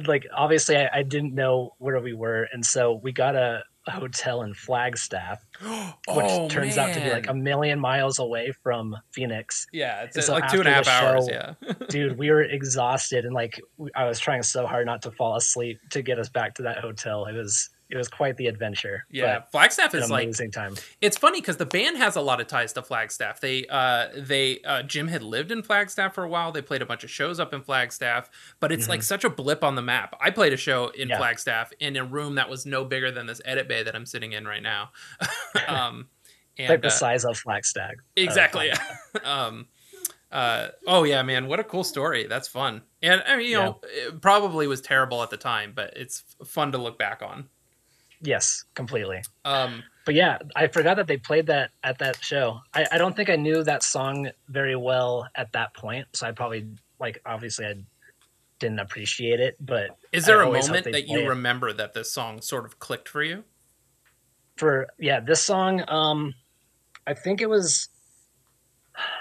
like 0.06 0.26
obviously 0.34 0.76
I, 0.76 0.88
I 0.92 1.02
didn't 1.02 1.34
know 1.34 1.74
where 1.78 2.00
we 2.00 2.12
were, 2.14 2.48
and 2.52 2.64
so 2.64 3.00
we 3.02 3.12
got 3.12 3.36
a, 3.36 3.62
hotel 3.90 4.42
in 4.42 4.52
Flagstaff, 4.52 5.38
which 5.62 5.96
Oh, 6.08 6.46
turns 6.50 6.76
out 6.76 6.92
to 6.92 7.00
be 7.00 7.08
like 7.10 7.26
a 7.26 7.32
million 7.32 7.80
miles 7.80 8.18
away 8.18 8.52
from 8.62 8.94
Phoenix. 9.12 9.66
yeah, 9.72 10.02
it's 10.02 10.14
and 10.16 10.24
so 10.26 10.34
like 10.34 10.50
two 10.52 10.58
and 10.58 10.68
a 10.68 10.72
half 10.74 10.86
hours. 10.86 11.26
show- 11.26 11.32
Yeah, 11.62 11.72
Dude, 11.88 12.18
we 12.18 12.30
were 12.30 12.42
exhausted, 12.42 13.24
and 13.24 13.32
like 13.32 13.58
I 13.96 14.04
was 14.04 14.18
trying 14.20 14.42
so 14.42 14.66
hard 14.66 14.84
not 14.84 15.00
to 15.02 15.10
fall 15.10 15.36
asleep 15.36 15.78
to 15.92 16.02
get 16.02 16.18
us 16.18 16.28
back 16.28 16.56
to 16.56 16.64
that 16.64 16.80
hotel. 16.80 17.24
It 17.24 17.32
was 17.34 17.70
it 17.90 17.96
was 17.96 18.08
quite 18.08 18.36
the 18.36 18.46
adventure. 18.46 19.06
yeah. 19.10 19.40
Flagstaff 19.50 19.94
is 19.94 20.10
like 20.10 20.24
amazing 20.24 20.50
time. 20.50 20.74
it's 21.00 21.16
funny 21.16 21.40
because 21.40 21.56
the 21.56 21.66
band 21.66 21.96
has 21.96 22.16
a 22.16 22.20
lot 22.20 22.40
of 22.40 22.46
ties 22.46 22.72
to 22.74 22.82
Flagstaff. 22.82 23.40
They 23.40 23.66
uh 23.66 24.08
they 24.16 24.60
uh 24.60 24.82
Jim 24.82 25.08
had 25.08 25.22
lived 25.22 25.50
in 25.50 25.62
Flagstaff 25.62 26.14
for 26.14 26.22
a 26.24 26.28
while. 26.28 26.52
They 26.52 26.62
played 26.62 26.82
a 26.82 26.86
bunch 26.86 27.02
of 27.04 27.10
shows 27.10 27.40
up 27.40 27.54
in 27.54 27.62
Flagstaff, 27.62 28.30
but 28.60 28.70
it's 28.72 28.88
like 28.88 29.02
such 29.02 29.24
a 29.24 29.30
blip 29.30 29.64
on 29.64 29.74
the 29.74 29.82
map. 29.82 30.14
I 30.20 30.30
played 30.30 30.52
a 30.52 30.56
show 30.56 30.88
in 30.88 31.08
Mm-hmm. 31.08 31.10
Yeah. 31.10 31.18
Flagstaff 31.18 31.72
in 31.80 31.96
a 31.96 32.04
room 32.04 32.34
that 32.34 32.50
was 32.50 32.66
no 32.66 32.84
bigger 32.84 33.10
than 33.10 33.26
this 33.26 33.40
edit 33.46 33.66
bay 33.68 33.82
that 33.82 33.96
I'm 33.96 34.04
sitting 34.04 34.32
in 34.32 34.46
right 34.46 34.62
now. 34.62 34.90
um 35.66 36.08
and 36.58 36.68
like 36.68 36.82
the 36.82 36.88
uh, 36.88 36.90
size 36.90 37.24
of 37.24 37.38
Flagstaff. 37.38 37.92
uh, 37.92 38.02
exactly. 38.16 38.70
um 39.24 39.66
uh 40.30 40.68
oh 40.86 41.04
yeah, 41.04 41.22
man, 41.22 41.46
what 41.46 41.58
a 41.58 41.64
cool 41.64 41.84
story. 41.84 42.26
That's 42.26 42.48
fun. 42.48 42.82
And 43.00 43.22
I 43.26 43.36
mean, 43.36 43.46
you 43.46 43.56
know, 43.56 43.80
it 43.84 44.20
probably 44.20 44.66
was 44.66 44.82
terrible 44.82 45.22
at 45.22 45.30
the 45.30 45.36
time, 45.38 45.72
but 45.74 45.94
it's 45.96 46.22
fun 46.44 46.72
to 46.72 46.78
look 46.78 46.98
back 46.98 47.22
on. 47.22 47.48
Yes, 48.20 48.64
completely. 48.74 49.22
Um 49.44 49.82
But 50.04 50.14
yeah, 50.14 50.38
I 50.56 50.68
forgot 50.68 50.96
that 50.96 51.06
they 51.06 51.18
played 51.18 51.46
that 51.46 51.70
at 51.84 51.98
that 51.98 52.22
show. 52.22 52.60
I, 52.74 52.86
I 52.92 52.98
don't 52.98 53.14
think 53.14 53.30
I 53.30 53.36
knew 53.36 53.62
that 53.62 53.82
song 53.82 54.30
very 54.48 54.76
well 54.76 55.28
at 55.34 55.52
that 55.52 55.74
point, 55.74 56.06
so 56.14 56.26
I 56.26 56.32
probably 56.32 56.66
like 56.98 57.20
obviously 57.26 57.66
I 57.66 57.74
didn't 58.58 58.80
appreciate 58.80 59.40
it. 59.40 59.56
But 59.60 59.90
is 60.12 60.26
there 60.26 60.42
I 60.42 60.48
a 60.48 60.52
moment 60.52 60.84
that 60.84 61.08
you 61.08 61.20
it. 61.20 61.28
remember 61.28 61.72
that 61.72 61.94
this 61.94 62.10
song 62.10 62.40
sort 62.40 62.64
of 62.64 62.78
clicked 62.78 63.08
for 63.08 63.22
you? 63.22 63.44
for 64.58 64.88
yeah, 64.98 65.20
this 65.20 65.40
song, 65.40 65.82
um, 65.88 66.34
I 67.06 67.14
think 67.14 67.40
it 67.40 67.48
was. 67.48 67.88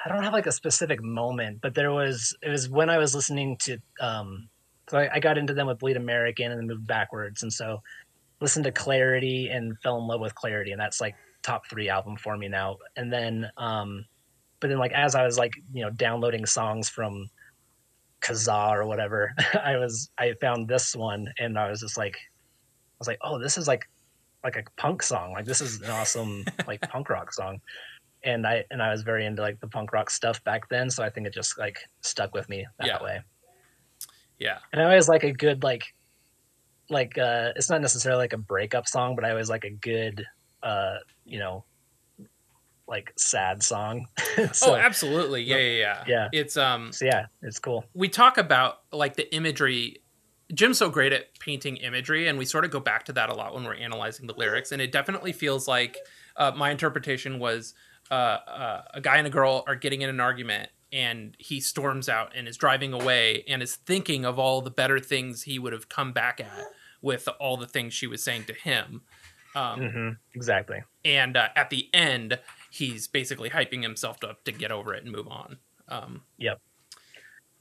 I 0.04 0.10
don't 0.10 0.24
have 0.24 0.34
like 0.34 0.48
a 0.48 0.52
specific 0.52 1.04
moment, 1.04 1.60
but 1.62 1.76
there 1.76 1.92
was. 1.92 2.36
It 2.42 2.50
was 2.50 2.68
when 2.68 2.90
I 2.90 2.98
was 2.98 3.16
listening 3.16 3.58
to. 3.62 3.78
Um, 4.02 4.50
so 4.90 4.98
I, 4.98 5.16
I 5.16 5.20
got 5.20 5.38
into 5.38 5.54
them 5.54 5.68
with 5.68 5.80
Bleed 5.80 5.98
American 5.98 6.52
and 6.52 6.60
then 6.60 6.68
moved 6.68 6.88
backwards, 6.88 7.44
and 7.44 7.54
so 7.54 7.82
listened 8.40 8.66
to 8.66 8.72
Clarity 8.72 9.50
and 9.50 9.78
fell 9.82 9.98
in 9.98 10.08
love 10.08 10.22
with 10.22 10.36
Clarity, 10.36 10.72
and 10.72 10.82
that's 10.82 11.02
like 11.02 11.16
top 11.44 11.68
three 11.70 11.90
album 11.90 12.18
for 12.18 12.38
me 12.38 12.48
now. 12.48 12.78
And 12.96 13.12
then, 13.12 13.50
um, 13.58 14.06
but 14.60 14.70
then 14.70 14.80
like 14.80 14.92
as 14.94 15.16
I 15.16 15.24
was 15.24 15.38
like 15.38 15.54
you 15.74 15.84
know 15.84 15.90
downloading 15.92 16.46
songs 16.46 16.90
from 16.90 17.30
Kazaa 18.22 18.72
or 18.72 18.86
whatever, 18.86 19.34
I 19.64 19.78
was 19.78 20.10
I 20.18 20.34
found 20.42 20.68
this 20.68 20.96
one, 20.96 21.28
and 21.40 21.58
I 21.58 21.70
was 21.70 21.82
just 21.82 21.98
like, 21.98 22.16
I 22.16 22.98
was 23.00 23.08
like, 23.08 23.20
oh, 23.22 23.40
this 23.40 23.58
is 23.58 23.68
like 23.68 23.88
like 24.44 24.56
a 24.56 24.64
punk 24.80 25.04
song. 25.04 25.34
Like 25.34 25.46
this 25.46 25.62
is 25.62 25.82
an 25.82 25.90
awesome 25.90 26.46
like 26.68 26.82
punk 26.82 27.10
rock 27.10 27.34
song. 27.34 27.60
And 28.24 28.46
I 28.48 28.64
and 28.72 28.82
I 28.82 28.92
was 28.92 29.04
very 29.04 29.26
into 29.26 29.42
like 29.42 29.60
the 29.60 29.68
punk 29.68 29.94
rock 29.94 30.10
stuff 30.10 30.44
back 30.44 30.68
then, 30.70 30.90
so 30.90 31.04
I 31.04 31.10
think 31.10 31.28
it 31.28 31.34
just 31.34 31.58
like 31.58 31.78
stuck 32.02 32.34
with 32.34 32.50
me 32.50 32.66
that 32.80 32.88
Yeah. 32.88 33.04
way. 33.04 33.22
Yeah. 34.40 34.60
And 34.72 34.82
I 34.82 34.86
always 34.86 35.10
like 35.10 35.24
a 35.24 35.32
good 35.32 35.64
like 35.64 35.84
like 36.90 37.18
uh 37.18 37.52
it's 37.56 37.70
not 37.70 37.82
necessarily 37.82 38.24
like 38.24 38.34
a 38.34 38.38
breakup 38.38 38.88
song, 38.88 39.16
but 39.16 39.26
I 39.26 39.32
always 39.32 39.50
like 39.50 39.66
a 39.66 39.70
good 39.70 40.26
uh 40.64 40.96
you 41.26 41.40
know 41.40 41.66
like 42.88 43.12
sad 43.18 43.62
song. 43.62 44.08
so, 44.54 44.74
oh, 44.74 44.76
absolutely. 44.76 45.44
Yeah, 45.44 45.58
yeah, 45.58 45.78
yeah. 45.80 46.04
Yeah. 46.08 46.30
It's 46.32 46.58
um 46.58 46.92
so 46.92 47.06
yeah, 47.06 47.26
it's 47.42 47.60
cool. 47.60 47.86
we 47.94 48.10
talk 48.10 48.38
about 48.38 48.80
like 48.92 49.16
the 49.16 49.34
imagery 49.34 50.02
Jim's 50.54 50.78
so 50.78 50.90
great 50.90 51.12
at 51.12 51.38
painting 51.40 51.78
imagery 51.78 52.28
and 52.28 52.38
we 52.38 52.46
sort 52.46 52.64
of 52.64 52.72
go 52.72 52.80
back 52.80 53.04
to 53.06 53.14
that 53.14 53.30
a 53.30 53.34
lot 53.34 53.54
when 53.54 53.66
we're 53.66 53.76
analyzing 53.76 54.28
the 54.28 54.34
lyrics 54.34 54.72
and 54.72 54.82
it 54.82 54.92
definitely 54.94 55.34
feels 55.34 55.68
like 55.68 55.98
uh, 56.38 56.52
my 56.56 56.72
interpretation 56.72 57.38
was 57.40 57.74
uh, 58.10 58.14
uh, 58.14 58.82
a 58.94 59.02
guy 59.02 59.18
and 59.18 59.28
a 59.28 59.30
girl 59.30 59.66
are 59.68 59.76
getting 59.76 60.02
in 60.02 60.10
an 60.10 60.22
argument 60.22 60.70
and 60.92 61.36
he 61.40 61.60
storms 61.60 62.08
out 62.08 62.32
and 62.36 62.48
is 62.48 62.58
driving 62.58 62.94
away 62.94 63.44
and 63.48 63.62
is 63.62 63.76
thinking 63.76 64.26
of 64.26 64.40
all 64.40 64.62
the 64.62 64.72
better 64.72 65.00
things 65.00 65.44
he 65.44 65.60
would 65.60 65.74
have 65.74 65.90
come 65.90 66.14
back 66.14 66.40
at 66.40 66.66
with 67.02 67.28
all 67.40 67.58
the 67.58 67.68
things 67.68 67.94
she 67.94 68.08
was 68.08 68.24
saying 68.24 68.44
to 68.46 68.54
him 68.54 69.02
um, 69.56 69.90
hmm 69.90 70.10
Exactly. 70.36 70.84
and 71.04 71.36
uh, 71.36 71.50
at 71.56 71.70
the 71.70 71.90
end 71.94 72.40
he's 72.70 73.08
basically 73.08 73.50
hyping 73.50 73.82
himself 73.82 74.24
up 74.24 74.44
to 74.44 74.52
get 74.52 74.72
over 74.72 74.94
it 74.94 75.04
and 75.04 75.12
move 75.12 75.28
on 75.28 75.58
um, 75.90 76.22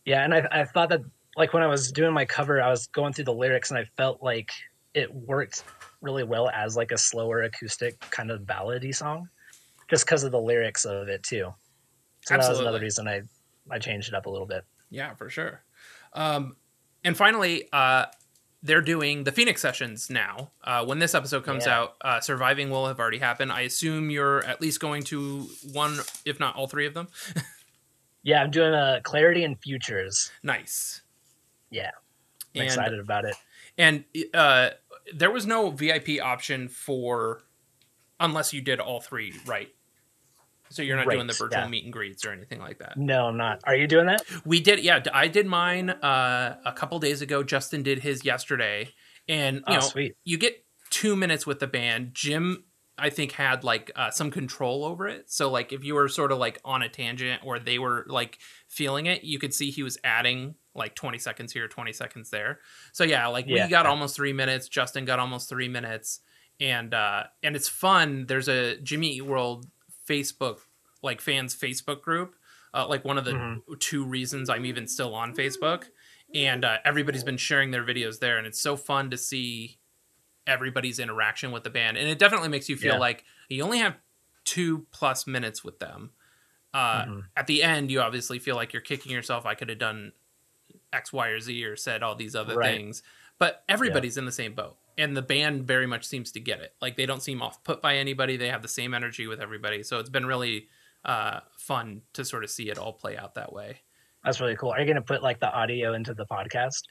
Yeah, 0.04 0.24
and 0.24 0.34
I 0.34 0.46
I 0.50 0.64
thought 0.64 0.88
that 0.90 1.00
like 1.36 1.52
when 1.52 1.62
I 1.62 1.66
was 1.66 1.92
doing 1.92 2.12
my 2.12 2.24
cover, 2.24 2.62
I 2.62 2.70
was 2.70 2.86
going 2.88 3.12
through 3.12 3.26
the 3.26 3.34
lyrics 3.34 3.70
and 3.70 3.78
I 3.78 3.84
felt 3.96 4.22
like 4.22 4.50
it 4.94 5.12
worked 5.14 5.64
really 6.00 6.24
well 6.24 6.48
as 6.50 6.76
like 6.76 6.90
a 6.90 6.98
slower 6.98 7.42
acoustic 7.42 7.98
kind 8.10 8.30
of 8.30 8.42
ballady 8.42 8.94
song, 8.94 9.28
just 9.90 10.06
because 10.06 10.24
of 10.24 10.32
the 10.32 10.40
lyrics 10.40 10.84
of 10.84 11.08
it 11.08 11.22
too. 11.22 11.52
So 12.26 12.36
that 12.36 12.48
was 12.48 12.60
another 12.60 12.80
reason 12.80 13.06
I 13.08 13.22
I 13.70 13.78
changed 13.78 14.08
it 14.08 14.14
up 14.14 14.26
a 14.26 14.30
little 14.30 14.46
bit. 14.46 14.64
Yeah, 14.90 15.14
for 15.14 15.28
sure. 15.30 15.62
Um, 16.12 16.56
and 17.04 17.16
finally, 17.16 17.68
uh, 17.72 18.06
they're 18.62 18.80
doing 18.82 19.24
the 19.24 19.32
Phoenix 19.32 19.60
sessions 19.60 20.10
now. 20.10 20.50
Uh, 20.62 20.84
when 20.84 20.98
this 20.98 21.14
episode 21.14 21.44
comes 21.44 21.66
Yeah. 21.66 21.78
out, 21.80 21.96
uh, 22.02 22.20
Surviving 22.20 22.70
will 22.70 22.86
have 22.88 22.98
already 22.98 23.18
happened. 23.18 23.52
I 23.52 23.62
assume 23.62 24.10
you're 24.10 24.44
at 24.44 24.60
least 24.60 24.80
going 24.80 25.02
to 25.04 25.48
one, 25.72 25.98
if 26.24 26.38
not 26.40 26.56
all 26.56 26.66
three 26.66 26.86
of 26.86 26.94
them. 26.94 27.08
Yeah, 28.22 28.42
I'm 28.42 28.50
doing 28.50 28.74
a 28.74 29.00
clarity 29.04 29.44
and 29.44 29.56
futures. 29.62 30.32
nice. 30.42 31.02
Yeah, 31.70 31.90
I'm 32.56 32.62
And, 32.62 32.64
excited 32.64 32.98
about 32.98 33.24
it. 33.24 33.36
and 33.78 34.02
uh, 34.34 34.70
there 35.14 35.30
was 35.30 35.46
no 35.46 35.70
VIP 35.70 36.18
option 36.20 36.66
for 36.68 37.42
unless 38.18 38.52
you 38.52 38.62
did 38.62 38.80
all 38.80 39.00
three, 39.00 39.32
right? 39.46 39.72
So 40.70 40.82
you're 40.82 40.96
not 40.96 41.08
doing 41.08 41.26
the 41.26 41.32
virtual 41.32 41.62
yeah. 41.62 41.68
meet 41.68 41.84
and 41.84 41.92
greets 41.92 42.24
or 42.26 42.32
anything 42.32 42.58
like 42.60 42.78
that. 42.78 42.96
No, 42.96 43.26
I'm 43.26 43.36
not. 43.36 43.60
Are 43.64 43.76
you 43.76 43.86
doing 43.86 44.06
that? 44.06 44.22
We 44.44 44.60
did, 44.60 44.80
yeah. 44.80 45.02
I 45.12 45.28
did 45.28 45.46
mine 45.46 45.90
uh, 45.90 46.56
a 46.64 46.72
couple 46.72 46.98
days 46.98 47.22
ago. 47.22 47.42
Justin 47.42 47.82
did 47.82 48.00
his 48.00 48.24
yesterday, 48.24 48.90
and 49.28 49.56
you 49.58 49.62
Oh, 49.66 49.74
know, 49.74 49.80
sweet. 49.80 50.14
you 50.24 50.38
get 50.38 50.64
two 50.90 51.16
minutes 51.16 51.46
with 51.46 51.60
the 51.60 51.66
band. 51.66 52.10
Jim, 52.14 52.64
I 52.98 53.10
think, 53.10 53.32
had 53.32 53.62
like 53.64 53.90
uh, 53.94 54.10
some 54.10 54.30
control 54.30 54.84
over 54.84 55.06
it. 55.08 55.30
So, 55.30 55.50
like, 55.50 55.72
if 55.72 55.84
you 55.84 55.94
were 55.94 56.08
sort 56.08 56.32
of 56.32 56.38
like 56.38 56.60
on 56.64 56.82
a 56.82 56.88
tangent 56.88 57.42
or 57.44 57.58
they 57.58 57.78
were 57.78 58.04
like 58.08 58.38
feeling 58.68 59.06
it, 59.06 59.22
you 59.24 59.38
could 59.38 59.52
see 59.54 59.70
he 59.70 59.82
was 59.82 59.98
adding 60.02 60.54
like 60.74 60.94
20 60.94 61.18
seconds 61.18 61.52
here, 61.52 61.68
20 61.68 61.92
seconds 61.92 62.30
there. 62.30 62.60
So, 62.92 63.04
yeah, 63.04 63.26
like 63.28 63.46
Yeah. 63.48 63.64
we 63.66 63.70
got 63.70 63.86
almost 63.86 64.16
three 64.16 64.32
minutes. 64.32 64.68
Justin 64.68 65.04
got 65.04 65.18
almost 65.18 65.48
three 65.48 65.68
minutes, 65.68 66.20
and 66.60 66.92
uh, 66.94 67.24
and 67.42 67.54
it's 67.56 67.68
fun. 67.68 68.26
There's 68.26 68.48
a 68.48 68.78
Jimmy 68.80 69.12
Eat 69.16 69.26
World 69.26 69.66
Facebook 70.08 70.60
like 71.02 71.20
fans 71.20 71.54
Facebook 71.54 72.02
group. 72.02 72.36
Uh, 72.74 72.86
like 72.86 73.04
one 73.04 73.16
of 73.16 73.24
the 73.24 73.32
Mhm. 73.32 73.78
two 73.80 74.04
reasons 74.04 74.50
I'm 74.50 74.66
even 74.66 74.86
still 74.86 75.14
on 75.14 75.34
Facebook, 75.34 75.84
and 76.34 76.62
uh, 76.64 76.78
everybody's 76.84 77.24
been 77.24 77.38
sharing 77.38 77.70
their 77.70 77.84
videos 77.84 78.18
there, 78.18 78.36
and 78.36 78.46
it's 78.46 78.60
so 78.60 78.76
fun 78.76 79.10
to 79.10 79.16
see 79.16 79.78
everybody's 80.46 80.98
interaction 80.98 81.52
with 81.52 81.64
the 81.64 81.70
band, 81.70 81.96
and 81.96 82.08
it 82.08 82.18
definitely 82.18 82.48
makes 82.48 82.68
you 82.68 82.76
feel 82.76 82.94
Yeah. 82.94 83.00
like 83.00 83.24
you 83.48 83.62
only 83.62 83.78
have 83.78 83.96
two 84.44 84.86
plus 84.90 85.26
minutes 85.26 85.64
with 85.64 85.78
them. 85.78 86.12
Uh, 86.74 87.04
Mhm. 87.06 87.24
At 87.36 87.46
the 87.46 87.62
end, 87.62 87.90
you 87.90 88.00
obviously 88.02 88.38
feel 88.38 88.56
like 88.56 88.72
you're 88.74 88.82
kicking 88.82 89.10
yourself. 89.10 89.46
I 89.46 89.54
could 89.54 89.70
have 89.70 89.78
done 89.78 90.12
X, 90.92 91.12
Y, 91.12 91.28
or 91.28 91.40
Z, 91.40 91.64
or 91.64 91.76
said 91.76 92.02
all 92.02 92.14
these 92.14 92.36
other 92.36 92.56
Right. 92.56 92.76
things, 92.76 93.02
but 93.38 93.64
everybody's 93.68 94.18
in 94.18 94.26
the 94.26 94.32
same 94.32 94.54
boat, 94.54 94.76
and 94.98 95.16
the 95.16 95.22
band 95.22 95.66
very 95.66 95.86
much 95.86 96.04
seems 96.04 96.32
to 96.32 96.40
get 96.40 96.60
it. 96.60 96.74
Like 96.80 96.96
they 96.96 97.06
don't 97.06 97.22
seem 97.22 97.42
off 97.42 97.62
put 97.64 97.82
by 97.82 97.96
anybody. 97.96 98.36
They 98.36 98.48
have 98.48 98.62
the 98.62 98.68
same 98.68 98.94
energy 98.94 99.26
with 99.26 99.40
everybody, 99.40 99.82
so 99.82 99.98
it's 99.98 100.10
been 100.10 100.26
really 100.26 100.68
uh, 101.04 101.40
fun 101.56 102.02
to 102.14 102.24
sort 102.24 102.44
of 102.44 102.50
see 102.50 102.70
it 102.70 102.78
all 102.78 102.92
play 102.92 103.16
out 103.16 103.34
that 103.34 103.52
way. 103.52 103.80
That's 104.24 104.40
really 104.40 104.56
cool. 104.56 104.70
Are 104.70 104.80
you 104.80 104.86
going 104.86 104.96
to 104.96 105.02
put 105.02 105.22
like 105.22 105.40
the 105.40 105.52
audio 105.52 105.94
into 105.94 106.12
the 106.12 106.26
podcast? 106.26 106.82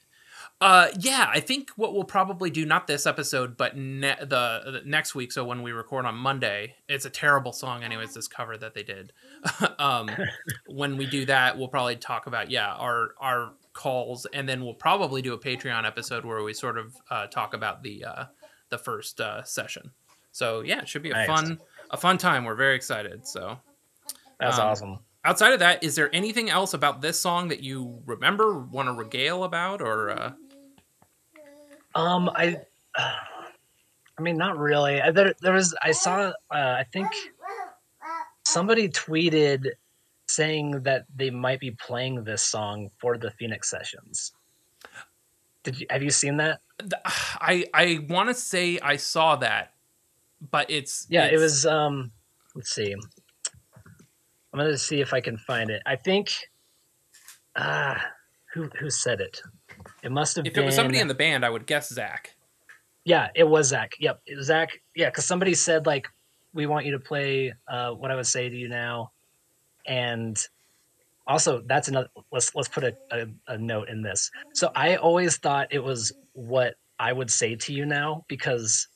Uh, 0.61 0.87
yeah, 0.99 1.29
I 1.31 1.39
think 1.39 1.71
what 1.75 1.93
we'll 1.93 2.03
probably 2.03 2.49
do 2.49 2.65
not 2.65 2.87
this 2.87 3.05
episode, 3.05 3.57
but 3.57 3.75
ne- 3.75 4.17
the, 4.19 4.61
the 4.65 4.81
next 4.85 5.15
week. 5.15 5.31
So 5.31 5.43
when 5.43 5.61
we 5.61 5.71
record 5.71 6.05
on 6.05 6.15
Monday, 6.15 6.75
it's 6.87 7.05
a 7.05 7.09
terrible 7.09 7.51
song, 7.51 7.83
anyways. 7.83 8.13
This 8.13 8.27
cover 8.27 8.57
that 8.57 8.73
they 8.73 8.83
did. 8.83 9.11
um, 9.79 10.09
when 10.67 10.97
we 10.97 11.05
do 11.05 11.25
that, 11.25 11.57
we'll 11.57 11.67
probably 11.67 11.95
talk 11.97 12.27
about 12.27 12.51
yeah 12.51 12.73
our 12.73 13.11
our 13.19 13.53
calls, 13.75 14.25
and 14.33 14.49
then 14.49 14.63
we'll 14.65 14.73
probably 14.73 15.21
do 15.21 15.33
a 15.33 15.37
Patreon 15.37 15.85
episode 15.85 16.25
where 16.25 16.41
we 16.41 16.53
sort 16.53 16.79
of 16.79 16.95
uh, 17.11 17.27
talk 17.27 17.53
about 17.53 17.83
the 17.83 18.05
uh, 18.05 18.25
the 18.69 18.79
first 18.79 19.21
uh, 19.21 19.43
session. 19.43 19.91
So 20.31 20.61
yeah, 20.61 20.79
it 20.81 20.89
should 20.89 21.03
be 21.03 21.11
a 21.11 21.13
Nice. 21.13 21.27
fun 21.27 21.59
a 21.91 21.97
fun 21.97 22.17
time. 22.17 22.43
We're 22.45 22.55
very 22.55 22.75
excited. 22.75 23.27
So 23.27 23.59
That's 24.39 24.57
Um, 24.57 24.67
awesome. 24.67 24.99
outside 25.23 25.53
of 25.53 25.59
that, 25.59 25.83
is 25.83 25.95
there 25.95 26.09
anything 26.15 26.49
else 26.49 26.73
about 26.73 27.01
this 27.01 27.19
song 27.19 27.49
that 27.49 27.61
you 27.61 28.01
remember, 28.05 28.57
want 28.59 28.87
to 28.87 28.93
regale 28.93 29.43
about, 29.43 29.81
or? 29.81 30.09
Uh, 30.09 30.31
Um, 31.93 32.29
I, 32.29 32.59
I 32.97 34.21
mean, 34.21 34.37
not 34.37 34.57
really. 34.57 35.01
There, 35.13 35.33
there 35.41 35.53
was. 35.53 35.75
I 35.81 35.91
saw. 35.91 36.31
Uh, 36.49 36.75
I 36.79 36.85
think 36.91 37.07
somebody 38.45 38.89
tweeted 38.89 39.67
saying 40.27 40.81
that 40.83 41.05
they 41.15 41.29
might 41.29 41.59
be 41.59 41.71
playing 41.71 42.23
this 42.23 42.41
song 42.41 42.89
for 42.99 43.17
the 43.17 43.31
Phoenix 43.31 43.69
sessions. 43.69 44.33
Did 45.63 45.79
you 45.79 45.87
have 45.89 46.03
you 46.03 46.11
seen 46.11 46.37
that? 46.37 46.59
I 47.01 47.65
I 47.73 48.05
want 48.09 48.29
to 48.29 48.35
say 48.35 48.79
I 48.79 48.97
saw 48.97 49.35
that, 49.37 49.73
but 50.51 50.69
it's 50.69 51.07
Yeah, 51.09 51.25
it 51.25 51.37
was. 51.37 51.65
Um, 51.65 52.11
let's 52.53 52.71
see. 52.71 52.93
I'm 52.93 54.59
gonna 54.59 54.77
see 54.77 55.01
if 55.01 55.13
I 55.13 55.21
can 55.21 55.37
find 55.37 55.69
it. 55.69 55.81
I 55.85 55.95
think. 55.95 56.31
Ah, 57.55 58.03
who 58.53 58.69
who 58.79 58.89
said 58.89 59.21
it? 59.21 59.41
It 60.03 60.11
must 60.11 60.35
have 60.35 60.43
been 60.43 60.51
If 60.51 60.55
been. 60.55 60.63
it 60.63 60.65
was 60.67 60.75
somebody 60.75 60.99
in 60.99 61.07
the 61.07 61.13
band, 61.15 61.43
I 61.45 61.49
would 61.49 61.65
guess 61.65 61.89
Zach. 61.89 62.35
Yeah, 63.03 63.29
it 63.35 63.43
was 63.43 63.67
Zach. 63.67 63.91
Yep, 63.99 64.21
it 64.25 64.35
was 64.35 64.47
Zach. 64.47 64.69
Yeah, 64.95 65.09
because 65.09 65.25
somebody 65.25 65.53
said 65.53 65.85
like, 65.85 66.07
"We 66.53 66.65
want 66.65 66.85
you 66.85 66.91
to 66.93 66.99
play 66.99 67.53
uh, 67.67 67.91
what 67.91 68.11
I 68.11 68.15
would 68.15 68.27
say 68.27 68.49
to 68.49 68.55
you 68.55 68.67
now," 68.69 69.11
and 69.87 70.37
also 71.27 71.61
that's 71.65 71.87
another. 71.87 72.09
Let's 72.31 72.53
let's 72.55 72.69
put 72.69 72.83
a, 72.83 72.95
a, 73.11 73.25
a 73.47 73.57
note 73.57 73.89
in 73.89 74.01
this. 74.01 74.29
So 74.53 74.71
I 74.75 74.95
always 74.97 75.37
thought 75.37 75.67
it 75.71 75.83
was 75.83 76.11
what 76.33 76.75
I 76.99 77.11
would 77.11 77.31
say 77.31 77.55
to 77.55 77.73
you 77.73 77.85
now 77.85 78.25
because 78.27 78.87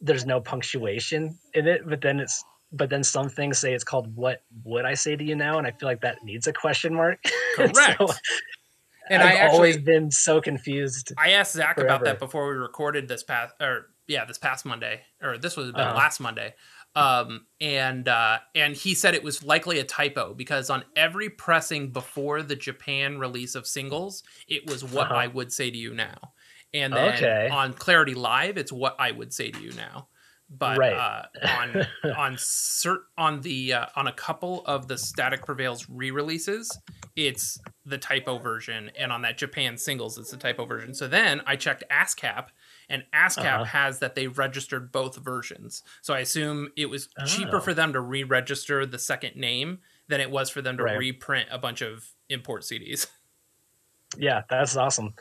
there's 0.00 0.26
no 0.26 0.40
punctuation 0.40 1.38
in 1.54 1.66
it, 1.66 1.82
but 1.88 2.00
then 2.00 2.20
it's 2.20 2.44
but 2.72 2.90
then 2.90 3.02
some 3.04 3.28
things 3.28 3.58
say 3.58 3.72
it's 3.72 3.84
called 3.84 4.14
what 4.14 4.42
would 4.64 4.84
I 4.84 4.94
say 4.94 5.16
to 5.16 5.24
you 5.24 5.36
now, 5.36 5.58
and 5.58 5.66
I 5.66 5.70
feel 5.70 5.88
like 5.88 6.02
that 6.02 6.18
needs 6.24 6.46
a 6.46 6.52
question 6.52 6.94
mark. 6.94 7.18
Correct. 7.54 7.96
so 7.98 8.08
and 9.08 9.22
I've 9.22 9.36
I 9.36 9.38
actually 9.38 9.56
always 9.56 9.78
been 9.78 10.10
so 10.10 10.40
confused. 10.40 11.12
I 11.16 11.30
asked 11.30 11.52
Zach 11.52 11.78
about 11.78 12.04
that 12.04 12.18
before 12.18 12.48
we 12.48 12.56
recorded 12.56 13.08
this 13.08 13.22
past 13.22 13.54
or 13.60 13.86
yeah 14.06 14.24
this 14.24 14.38
past 14.38 14.64
Monday 14.64 15.02
or 15.22 15.38
this 15.38 15.56
was 15.56 15.72
been 15.72 15.80
Uh-huh. 15.80 15.96
last 15.96 16.20
Monday. 16.20 16.54
Um 16.96 17.46
and 17.60 18.08
uh 18.08 18.38
and 18.54 18.74
he 18.74 18.94
said 18.94 19.14
it 19.14 19.22
was 19.22 19.42
likely 19.44 19.78
a 19.78 19.84
typo 19.84 20.34
because 20.34 20.70
on 20.70 20.84
every 20.96 21.30
pressing 21.30 21.92
before 21.92 22.42
the 22.42 22.56
Japan 22.56 23.18
release 23.18 23.54
of 23.54 23.66
singles, 23.66 24.22
it 24.48 24.66
was 24.66 24.82
what 24.84 25.10
Uh-huh. 25.10 25.14
I 25.14 25.28
would 25.28 25.52
say 25.52 25.70
to 25.70 25.76
you 25.76 25.94
now. 25.94 26.32
And 26.74 26.96
then 26.96 27.36
Okay. 27.36 27.50
on 27.50 27.74
Clarity 27.74 28.14
Live, 28.14 28.58
it's 28.58 28.72
what 28.72 28.96
I 28.98 29.10
would 29.12 29.32
say 29.32 29.50
to 29.50 29.58
you 29.58 29.72
now. 29.72 30.08
But 30.48 30.78
Right. 30.78 30.92
uh, 30.92 31.22
on 31.44 31.82
on 32.14 32.36
cert 32.36 33.00
on 33.18 33.40
the 33.42 33.74
uh, 33.74 33.86
on 33.96 34.06
a 34.06 34.12
couple 34.12 34.64
of 34.66 34.88
the 34.88 34.96
Static 34.96 35.44
Prevails 35.44 35.88
re-releases, 35.88 36.80
it's 37.16 37.60
the 37.84 37.98
typo 37.98 38.38
version, 38.38 38.90
and 38.98 39.12
on 39.12 39.22
that 39.22 39.38
Japan 39.38 39.76
singles, 39.76 40.18
it's 40.18 40.30
the 40.30 40.36
typo 40.36 40.64
version. 40.66 40.94
So 40.94 41.08
then 41.08 41.42
I 41.46 41.56
checked 41.56 41.84
ASCAP, 41.90 42.48
and 42.88 43.04
ASCAP 43.12 43.44
Uh-huh. 43.44 43.64
has 43.64 43.98
that 44.00 44.14
they 44.14 44.26
registered 44.28 44.92
both 44.92 45.16
versions. 45.16 45.82
So 46.02 46.14
I 46.14 46.20
assume 46.20 46.70
it 46.76 46.86
was 46.86 47.08
cheaper 47.26 47.56
Oh. 47.56 47.60
for 47.60 47.74
them 47.74 47.92
to 47.92 48.00
re-register 48.00 48.86
the 48.86 48.98
second 48.98 49.36
name 49.36 49.80
than 50.08 50.20
it 50.20 50.30
was 50.30 50.50
for 50.50 50.62
them 50.62 50.76
to 50.76 50.84
Right. 50.84 50.98
reprint 50.98 51.48
a 51.50 51.58
bunch 51.58 51.82
of 51.82 52.08
import 52.28 52.62
CDs. 52.64 53.06
Yeah, 54.16 54.42
that's 54.48 54.76
awesome. 54.76 55.14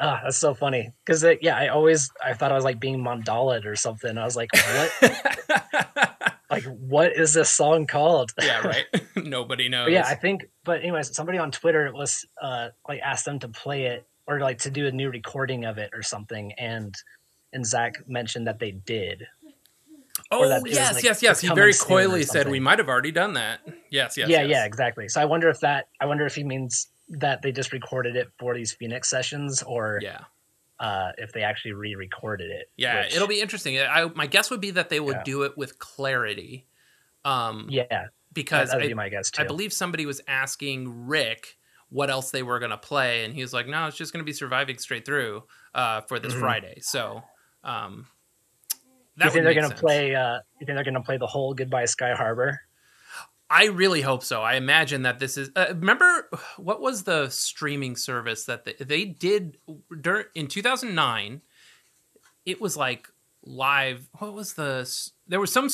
Ah, 0.00 0.20
that's 0.22 0.36
so 0.38 0.54
funny 0.54 0.92
because 1.04 1.24
yeah, 1.40 1.56
I 1.56 1.68
always 1.68 2.08
I 2.24 2.32
thought 2.34 2.52
I 2.52 2.54
was 2.54 2.62
like 2.64 2.78
being 2.78 3.02
mandalaed 3.02 3.64
or 3.64 3.74
something. 3.74 4.16
I 4.16 4.24
was 4.24 4.36
like, 4.36 4.50
what? 4.52 6.34
like, 6.50 6.64
what 6.64 7.16
is 7.16 7.32
this 7.34 7.50
song 7.50 7.86
called? 7.86 8.32
yeah, 8.40 8.60
right. 8.66 8.84
Nobody 9.16 9.68
knows. 9.68 9.86
But 9.86 9.92
yeah, 9.92 10.06
I 10.06 10.14
think. 10.14 10.46
But 10.64 10.82
anyways, 10.82 11.14
somebody 11.16 11.38
on 11.38 11.50
Twitter 11.50 11.90
was 11.92 12.24
uh 12.40 12.68
like 12.88 13.00
asked 13.00 13.24
them 13.24 13.38
to 13.40 13.48
play 13.48 13.86
it 13.86 14.06
or 14.28 14.38
like 14.40 14.58
to 14.58 14.70
do 14.70 14.86
a 14.86 14.92
new 14.92 15.10
recording 15.10 15.64
of 15.64 15.78
it 15.78 15.90
or 15.92 16.02
something, 16.02 16.52
and 16.52 16.94
and 17.52 17.66
Zach 17.66 18.06
mentioned 18.06 18.46
that 18.46 18.60
they 18.60 18.70
did. 18.72 19.26
Oh 20.30 20.46
that 20.48 20.62
yes, 20.66 20.94
like, 20.94 21.04
yes, 21.04 21.22
yes. 21.22 21.40
He 21.40 21.48
very 21.48 21.72
coyly 21.72 22.22
said 22.22 22.48
we 22.48 22.60
might 22.60 22.78
have 22.78 22.88
already 22.88 23.10
done 23.10 23.32
that. 23.32 23.60
Yes, 23.90 24.16
yes. 24.16 24.28
yeah, 24.28 24.42
yes. 24.42 24.50
yeah, 24.50 24.64
exactly. 24.66 25.08
So 25.08 25.20
I 25.20 25.24
wonder 25.24 25.48
if 25.48 25.58
that 25.60 25.88
I 26.00 26.06
wonder 26.06 26.26
if 26.26 26.34
he 26.34 26.44
means 26.44 26.88
that 27.08 27.40
they 27.40 27.50
just 27.50 27.72
recorded 27.72 28.14
it 28.16 28.28
for 28.38 28.54
these 28.54 28.72
Phoenix 28.72 29.08
sessions 29.08 29.62
or 29.62 29.98
yeah, 30.02 30.20
uh 30.78 31.12
if 31.16 31.32
they 31.32 31.42
actually 31.42 31.72
re-recorded 31.72 32.50
it. 32.50 32.70
yeah. 32.76 33.04
which- 33.04 33.16
It'll 33.16 33.28
be 33.28 33.40
interesting. 33.40 33.78
I 33.80 34.10
my 34.14 34.26
guess 34.26 34.50
would 34.50 34.60
be 34.60 34.72
that 34.72 34.90
they 34.90 35.00
would 35.00 35.16
Yeah. 35.16 35.22
do 35.24 35.42
it 35.44 35.56
with 35.56 35.78
clarity, 35.78 36.66
um, 37.24 37.66
yeah. 37.70 38.08
Because 38.34 38.74
would 38.74 38.84
I, 38.84 38.88
be 38.88 38.94
my 38.94 39.08
guess 39.08 39.30
too. 39.30 39.42
I 39.42 39.46
believe 39.46 39.72
somebody 39.72 40.04
was 40.04 40.20
asking 40.28 41.06
Rick 41.06 41.57
what 41.90 42.10
else 42.10 42.30
they 42.30 42.42
were 42.42 42.58
going 42.58 42.70
to 42.70 42.76
play, 42.78 43.24
and 43.24 43.34
he 43.34 43.42
was 43.42 43.52
like, 43.52 43.66
"No, 43.66 43.86
it's 43.86 43.96
just 43.96 44.12
going 44.12 44.20
to 44.22 44.26
be 44.26 44.32
surviving 44.32 44.78
straight 44.78 45.04
through 45.06 45.44
uh, 45.74 46.02
for 46.02 46.18
this 46.18 46.34
Mhm. 46.34 46.40
Friday." 46.40 46.78
So, 46.80 47.22
um, 47.64 48.06
you 49.16 49.30
think 49.30 49.44
they're 49.44 49.54
gonna 49.54 49.74
play? 49.74 50.14
Uh, 50.14 50.38
you 50.60 50.66
think 50.66 50.76
they're 50.76 50.84
gonna 50.84 51.02
play 51.02 51.16
the 51.16 51.26
whole 51.26 51.54
"Goodbye 51.54 51.86
Sky 51.86 52.14
Harbor"? 52.14 52.60
I 53.50 53.66
really 53.66 54.02
hope 54.02 54.22
so. 54.22 54.42
I 54.42 54.54
imagine 54.56 55.02
that 55.02 55.18
this 55.18 55.36
is. 55.38 55.50
Uh, 55.56 55.66
remember 55.70 56.28
what 56.58 56.80
was 56.80 57.04
the 57.04 57.30
streaming 57.30 57.96
service 57.96 58.44
that 58.44 58.64
they, 58.64 58.74
they 58.74 59.04
did 59.06 59.56
dur- 60.00 60.30
in 60.34 60.46
2009? 60.48 61.40
It 62.44 62.60
was 62.60 62.76
like 62.76 63.08
live. 63.42 64.08
What 64.18 64.34
was 64.34 64.52
the? 64.54 64.88
There 65.26 65.40
was 65.40 65.52
some 65.52 65.68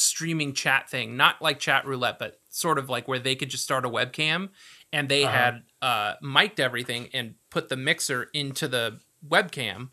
streaming 0.00 0.52
chat 0.54 0.88
thing, 0.90 1.16
not 1.16 1.40
like 1.42 1.58
chat 1.58 1.86
roulette, 1.86 2.18
but 2.18 2.40
sort 2.48 2.78
of 2.78 2.88
like 2.88 3.06
where 3.08 3.18
they 3.18 3.34
could 3.34 3.50
just 3.50 3.62
start 3.64 3.84
a 3.84 3.88
webcam, 3.88 4.48
and 4.92 5.08
they 5.08 5.24
Uh-huh. 5.24 5.32
had 5.32 5.62
uh, 5.82 6.14
mic'd 6.22 6.60
everything 6.60 7.08
and 7.12 7.34
put 7.50 7.68
the 7.68 7.76
mixer 7.76 8.28
into 8.34 8.66
the 8.68 9.00
webcam 9.26 9.90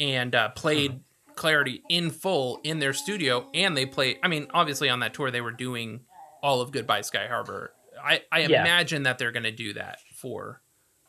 and 0.00 0.34
uh, 0.34 0.48
played 0.50 1.00
Clarity 1.34 1.82
in 1.88 2.10
full 2.10 2.60
in 2.62 2.78
their 2.78 2.92
studio, 2.92 3.48
and 3.54 3.74
they 3.76 3.86
play. 3.86 4.18
I 4.22 4.28
mean, 4.28 4.48
obviously 4.52 4.90
on 4.90 5.00
that 5.00 5.14
tour 5.14 5.30
they 5.30 5.40
were 5.40 5.50
doing 5.52 6.00
all 6.42 6.60
of 6.60 6.72
Goodbye 6.72 7.00
Sky 7.00 7.26
Harbor. 7.26 7.72
I, 8.02 8.22
I 8.30 8.40
Yeah. 8.40 8.60
imagine 8.60 9.04
that 9.04 9.16
they're 9.18 9.32
going 9.32 9.44
to 9.44 9.50
do 9.52 9.72
that 9.74 9.98
for 10.16 10.60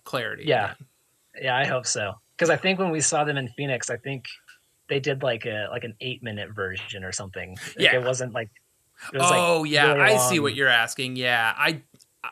Clarity. 0.06 0.44
Yeah. 0.46 0.66
again. 0.66 0.76
Yeah, 1.42 1.58
I 1.58 1.66
hope 1.66 1.86
so. 1.88 2.14
Because 2.38 2.50
I 2.50 2.56
think 2.56 2.80
when 2.80 2.90
we 2.92 3.02
saw 3.02 3.24
them 3.26 3.38
in 3.38 3.50
Phoenix, 3.50 3.90
I 3.90 3.98
think 3.98 4.26
they 4.94 5.00
did 5.00 5.24
like 5.24 5.46
a 5.48 5.68
like 5.72 5.84
an 5.84 5.96
eight 6.02 6.22
minute 6.22 6.52
version 6.52 7.04
or 7.04 7.12
something. 7.12 7.58
Like, 7.76 7.76
Yeah. 7.80 7.96
it 7.96 8.04
wasn't 8.04 8.32
like. 8.34 8.50
It 9.12 9.18
was 9.18 9.32
Oh 9.32 9.62
like 9.62 9.72
yeah, 9.72 9.94
really 9.94 10.14
I 10.14 10.18
see 10.18 10.40
what 10.40 10.54
you're 10.54 10.68
asking. 10.70 11.16
Yeah, 11.16 11.52
I 11.58 11.82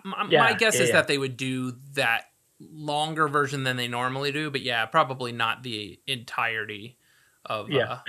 my, 0.06 0.28
Yeah, 0.30 0.42
my 0.42 0.54
guess 0.54 0.76
yeah, 0.76 0.82
is 0.84 0.90
yeah. 0.90 0.96
that 0.96 1.08
they 1.08 1.18
would 1.18 1.38
do 1.38 1.72
that 1.96 2.26
longer 2.60 3.28
version 3.28 3.64
than 3.64 3.78
they 3.78 3.88
normally 3.88 4.32
do, 4.32 4.52
but 4.52 4.62
yeah, 4.62 4.86
probably 4.86 5.32
not 5.32 5.64
the 5.64 6.00
entirety 6.06 6.98
of 7.46 7.70
Yeah. 7.72 7.94
uh, 7.94 8.00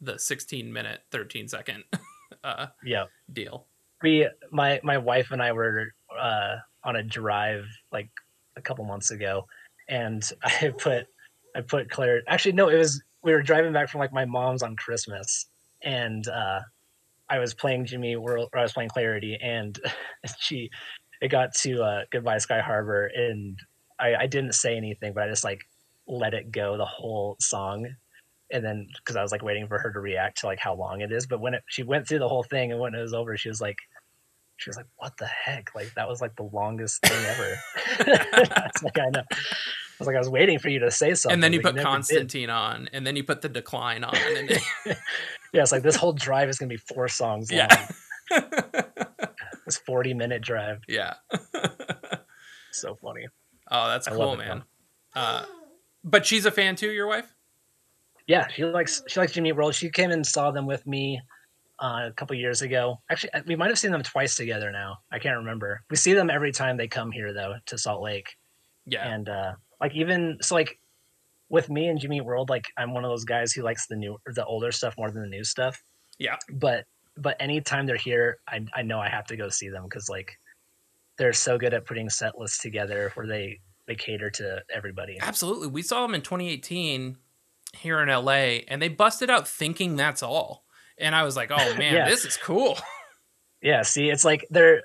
the 0.00 0.18
16 0.18 0.72
minute 0.72 1.02
13 1.10 1.46
second 1.46 1.84
uh, 2.44 2.68
Yeah, 2.82 3.04
deal. 3.32 3.66
we 4.02 4.26
my 4.50 4.80
my 4.82 4.96
wife 4.96 5.30
and 5.30 5.42
I 5.42 5.52
were 5.52 5.92
uh, 6.18 6.56
on 6.84 6.96
a 6.96 7.02
drive 7.02 7.66
like 7.92 8.08
a 8.56 8.62
couple 8.62 8.84
months 8.86 9.10
ago, 9.10 9.46
and 9.88 10.22
I 10.42 10.72
put 10.78 11.06
I 11.54 11.60
put 11.60 11.90
Claire. 11.90 12.22
Actually, 12.28 12.52
no, 12.52 12.70
it 12.70 12.78
was 12.78 13.02
we 13.24 13.32
were 13.32 13.42
driving 13.42 13.72
back 13.72 13.88
from 13.88 14.00
like 14.00 14.12
my 14.12 14.26
mom's 14.26 14.62
on 14.62 14.76
Christmas, 14.76 15.46
and 15.82 16.28
uh, 16.28 16.60
I 17.28 17.38
was 17.38 17.54
playing 17.54 17.86
Jimmy 17.86 18.16
World, 18.16 18.50
or 18.52 18.58
I 18.58 18.62
was 18.62 18.72
playing 18.72 18.90
Clarity, 18.90 19.38
and 19.42 19.78
she 20.38 20.70
it 21.20 21.28
got 21.28 21.54
to 21.62 21.82
uh, 21.82 22.00
Goodbye 22.12 22.38
Sky 22.38 22.60
Harbor, 22.60 23.06
and 23.06 23.58
I, 23.98 24.14
I 24.14 24.26
didn't 24.26 24.54
say 24.54 24.76
anything, 24.76 25.14
but 25.14 25.24
I 25.24 25.28
just 25.28 25.44
like 25.44 25.62
let 26.06 26.34
it 26.34 26.52
go 26.52 26.76
the 26.76 26.84
whole 26.84 27.36
song. 27.40 27.88
And 28.52 28.62
then, 28.62 28.86
because 28.98 29.16
I 29.16 29.22
was 29.22 29.32
like 29.32 29.42
waiting 29.42 29.66
for 29.66 29.78
her 29.78 29.90
to 29.90 30.00
react 30.00 30.40
to 30.40 30.46
like 30.46 30.60
how 30.60 30.74
long 30.74 31.00
it 31.00 31.10
is, 31.10 31.26
but 31.26 31.40
when 31.40 31.54
it, 31.54 31.62
she 31.66 31.82
went 31.82 32.06
through 32.06 32.18
the 32.18 32.28
whole 32.28 32.44
thing, 32.44 32.72
and 32.72 32.80
when 32.80 32.94
it 32.94 33.00
was 33.00 33.14
over, 33.14 33.36
she 33.38 33.48
was 33.48 33.60
like, 33.60 33.78
she 34.56 34.70
was 34.70 34.76
like, 34.76 34.86
"What 34.96 35.16
the 35.16 35.26
heck? 35.26 35.74
Like 35.74 35.92
that 35.94 36.08
was 36.08 36.20
like 36.20 36.36
the 36.36 36.44
longest 36.44 37.02
thing 37.02 37.24
ever." 37.24 37.56
Like, 38.82 38.98
"I 38.98 39.08
know." 39.10 39.22
Was 40.04 40.06
like, 40.08 40.16
"I 40.16 40.20
was 40.20 40.28
waiting 40.30 40.58
for 40.58 40.68
you 40.68 40.78
to 40.80 40.90
say 40.90 41.14
something." 41.14 41.34
and 41.34 41.42
then 41.42 41.52
you 41.52 41.60
put 41.60 41.74
never 41.74 41.78
did." 41.78 41.84
Constantine 41.84 42.50
on, 42.50 42.88
and 42.92 43.06
then 43.06 43.16
you 43.16 43.24
put 43.24 43.42
the 43.42 43.48
decline 43.48 44.04
on, 44.04 44.16
and 44.16 44.50
Yeah, 45.52 45.62
it's 45.62 45.72
like 45.72 45.82
this 45.82 45.96
whole 45.96 46.12
drive 46.12 46.48
is 46.48 46.58
gonna 46.58 46.68
be 46.68 46.76
four 46.76 47.08
songs 47.08 47.50
long. 47.52 47.68
yeah, 48.30 48.42
This 49.66 49.78
forty 49.78 50.12
minute 50.14 50.42
drive. 50.42 50.80
yeah. 50.88 51.14
So 52.72 52.96
funny. 52.96 53.26
Oh, 53.70 53.88
that's 53.88 54.08
I 54.08 54.12
cool, 54.12 54.36
man. 54.36 54.64
Uh, 55.14 55.44
but 56.02 56.26
she's 56.26 56.44
a 56.44 56.50
fan 56.50 56.76
too. 56.76 56.90
Your 56.90 57.06
wife? 57.06 57.32
Yeah, 58.26 58.48
she 58.48 58.64
likes 58.64 59.02
she 59.06 59.20
likes 59.20 59.32
Jimmy 59.32 59.52
World. 59.52 59.74
She 59.74 59.90
came 59.90 60.10
and 60.10 60.26
saw 60.26 60.50
them 60.50 60.66
with 60.66 60.86
me 60.86 61.20
uh, 61.78 62.08
a 62.08 62.12
couple 62.12 62.36
years 62.36 62.62
ago. 62.62 63.00
Actually, 63.10 63.30
we 63.46 63.56
might 63.56 63.68
have 63.68 63.78
seen 63.78 63.92
them 63.92 64.02
twice 64.02 64.34
together 64.34 64.70
now. 64.72 64.98
I 65.12 65.18
can't 65.18 65.36
remember. 65.38 65.82
We 65.88 65.96
see 65.96 66.14
them 66.14 66.30
every 66.30 66.52
time 66.52 66.76
they 66.76 66.88
come 66.88 67.12
here 67.12 67.32
though 67.32 67.54
to 67.66 67.78
Salt 67.78 68.02
Lake. 68.02 68.36
Yeah. 68.86 69.06
And 69.08 69.28
uh, 69.28 69.52
like 69.80 69.94
even 69.94 70.38
so, 70.40 70.54
like 70.54 70.78
with 71.48 71.68
me 71.70 71.88
and 71.88 72.00
Jimmy 72.00 72.20
World, 72.20 72.48
like 72.50 72.64
I'm 72.76 72.92
one 72.94 73.04
of 73.04 73.10
those 73.10 73.24
guys 73.24 73.52
who 73.52 73.62
likes 73.62 73.86
the 73.86 73.96
new 73.96 74.18
the 74.26 74.44
older 74.44 74.72
stuff 74.72 74.94
more 74.98 75.10
than 75.10 75.22
the 75.22 75.28
new 75.28 75.44
stuff. 75.44 75.82
Yeah. 76.18 76.36
But 76.52 76.84
but 77.16 77.36
anytime 77.40 77.86
they're 77.86 77.96
here, 77.96 78.38
I 78.48 78.64
I 78.74 78.82
know 78.82 78.98
I 79.00 79.08
have 79.08 79.26
to 79.26 79.36
go 79.36 79.48
see 79.48 79.68
them 79.68 79.84
because 79.84 80.08
like 80.08 80.38
they're 81.16 81.32
so 81.32 81.58
good 81.58 81.74
at 81.74 81.86
putting 81.86 82.08
set 82.10 82.38
lists 82.38 82.58
together 82.60 83.10
where 83.14 83.26
they 83.26 83.60
they 83.86 83.94
cater 83.94 84.30
to 84.30 84.62
everybody. 84.74 85.18
Absolutely. 85.20 85.68
We 85.68 85.82
saw 85.82 86.02
them 86.02 86.14
in 86.14 86.22
2018 86.22 87.18
here 87.74 88.00
in 88.00 88.08
LA, 88.08 88.62
and 88.68 88.80
they 88.80 88.88
busted 88.88 89.28
out 89.30 89.46
thinking 89.46 89.96
that's 89.96 90.22
all. 90.22 90.64
And 90.96 91.14
I 91.14 91.24
was 91.24 91.36
like, 91.36 91.50
oh 91.52 91.74
man, 91.78 91.94
Yeah. 91.94 92.08
this 92.08 92.24
is 92.24 92.36
cool. 92.36 92.78
Yeah, 93.60 93.82
see, 93.82 94.10
it's 94.10 94.24
like 94.24 94.46
they're 94.50 94.82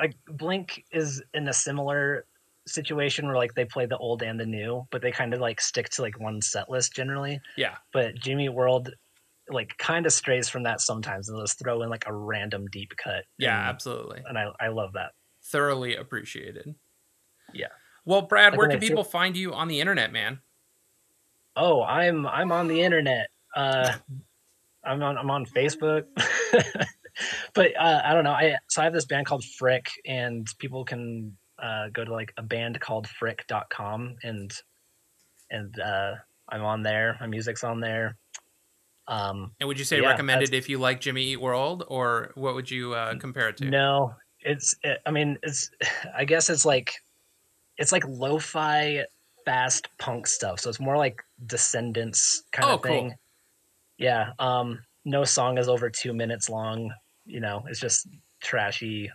like 0.00 0.14
Blink 0.28 0.84
is 0.92 1.22
in 1.34 1.48
a 1.48 1.52
similar 1.52 2.24
situation 2.66 3.26
where 3.26 3.36
like 3.36 3.54
they 3.54 3.64
play 3.64 3.86
the 3.86 3.96
old 3.98 4.22
and 4.22 4.38
the 4.38 4.46
new, 4.46 4.86
but 4.90 5.02
they 5.02 5.12
kind 5.12 5.32
of 5.32 5.40
like 5.40 5.60
stick 5.60 5.88
to 5.90 6.02
like 6.02 6.18
one 6.20 6.42
set 6.42 6.70
list 6.70 6.94
generally. 6.94 7.40
yeah. 7.56 7.76
But 7.92 8.16
Jimmy 8.16 8.48
World 8.48 8.90
like 9.48 9.76
kind 9.78 10.06
of 10.06 10.12
strays 10.12 10.48
from 10.48 10.64
that 10.64 10.80
sometimes 10.80 11.28
and 11.28 11.40
just 11.40 11.58
throw 11.58 11.82
in 11.82 11.88
like 11.88 12.04
a 12.06 12.12
random 12.12 12.66
deep 12.66 12.92
cut. 12.96 13.24
Yeah, 13.38 13.58
and, 13.58 13.68
absolutely. 13.68 14.22
and 14.28 14.36
I 14.36 14.50
I 14.60 14.68
love 14.68 14.94
that. 14.94 15.12
Thoroughly 15.44 15.96
appreciated. 15.96 16.74
Yeah. 17.52 17.68
Well, 18.04 18.22
Brad, 18.22 18.52
Like 18.52 18.58
where 18.58 18.68
can 18.68 18.80
people 18.80 19.04
find 19.04 19.36
you 19.36 19.52
on 19.52 19.68
the 19.68 19.80
internet, 19.80 20.12
man? 20.12 20.40
Oh, 21.54 21.82
I'm 21.82 22.26
I'm 22.26 22.52
on 22.52 22.68
the 22.68 22.82
internet. 22.82 23.28
Uh, 23.54 23.92
I'm 24.84 25.02
on 25.02 25.16
I'm 25.16 25.30
on 25.30 25.46
Facebook. 25.46 26.04
but 27.54 27.72
uh, 27.78 28.02
I 28.04 28.14
don't 28.14 28.24
know. 28.24 28.32
I 28.32 28.56
so 28.68 28.82
I 28.82 28.84
have 28.84 28.92
this 28.92 29.06
band 29.06 29.26
called 29.26 29.44
Frick, 29.44 29.86
and 30.04 30.46
people 30.58 30.84
can 30.84 31.36
uh, 31.58 31.88
go 31.92 32.04
to 32.04 32.12
like 32.12 32.32
a 32.36 32.42
band 32.42 32.80
called 32.80 33.08
Frick.com 33.08 34.16
and 34.22 34.52
and 35.50 35.78
uh, 35.78 36.14
I'm 36.48 36.62
on 36.64 36.82
there. 36.82 37.16
My 37.20 37.26
music's 37.26 37.64
on 37.64 37.80
there. 37.80 38.16
Um, 39.08 39.52
And 39.60 39.68
would 39.68 39.78
you 39.78 39.84
say 39.84 40.00
Yeah, 40.00 40.08
recommended 40.08 40.52
if 40.54 40.68
you 40.68 40.78
like 40.78 41.00
Jimmy 41.00 41.22
Eat 41.22 41.40
World, 41.40 41.84
or 41.88 42.32
what 42.34 42.54
would 42.54 42.70
you 42.70 42.94
uh, 42.94 43.16
compare 43.18 43.48
it 43.48 43.56
to? 43.58 43.66
No, 43.66 44.14
it's. 44.40 44.74
It, 44.82 44.98
I 45.06 45.10
mean, 45.12 45.38
it's. 45.42 45.70
I 46.16 46.24
guess 46.24 46.50
it's 46.50 46.64
like, 46.64 46.92
it's 47.78 47.92
like 47.92 48.04
lo-fi, 48.08 49.04
fast 49.44 49.88
punk 49.98 50.26
stuff. 50.26 50.58
So 50.60 50.68
it's 50.68 50.80
more 50.80 50.96
like 50.96 51.22
Descendents 51.46 52.42
kind 52.52 52.68
Oh, 52.68 52.74
of 52.74 52.82
cool. 52.82 52.90
thing. 52.90 53.14
Yeah. 53.98 54.32
Um. 54.40 54.80
No 55.04 55.22
song 55.22 55.58
is 55.58 55.68
over 55.68 55.88
two 55.88 56.12
minutes 56.12 56.48
long. 56.48 56.92
You 57.24 57.38
know, 57.40 57.62
it's 57.68 57.78
just 57.80 58.08
trashy, 58.42 59.08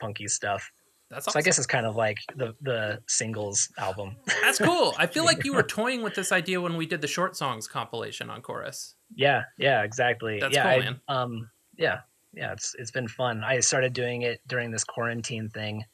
punky 0.00 0.28
stuff. 0.28 0.70
That's 1.10 1.26
So. 1.32 1.38
I 1.38 1.42
guess 1.42 1.58
it's 1.58 1.66
kind 1.66 1.86
of 1.86 1.96
like 1.96 2.18
the 2.36 2.54
the 2.60 3.00
singles 3.08 3.68
album. 3.78 4.16
That's 4.42 4.58
cool. 4.58 4.94
I 4.96 5.06
feel 5.06 5.24
like 5.24 5.44
you 5.44 5.54
were 5.54 5.62
toying 5.80 6.02
with 6.02 6.14
this 6.14 6.30
idea 6.30 6.60
when 6.60 6.76
we 6.76 6.86
did 6.86 7.00
the 7.00 7.08
short 7.08 7.36
songs 7.36 7.66
compilation 7.66 8.30
on 8.30 8.42
Chorus. 8.42 8.94
Yeah, 9.14 9.42
yeah, 9.58 9.82
exactly. 9.82 10.38
That's 10.38 10.54
yeah, 10.54 10.62
cool, 10.62 10.82
I- 10.82 10.84
man. 10.84 11.00
Um, 11.08 11.50
yeah, 11.76 12.00
yeah, 12.32 12.52
it's 12.52 12.74
it's 12.78 12.92
been 12.92 13.08
fun. 13.08 13.42
I 13.42 13.58
started 13.60 13.92
doing 13.92 14.22
it 14.22 14.40
during 14.46 14.70
this 14.70 14.84
quarantine 14.84 15.48
thing. 15.48 15.84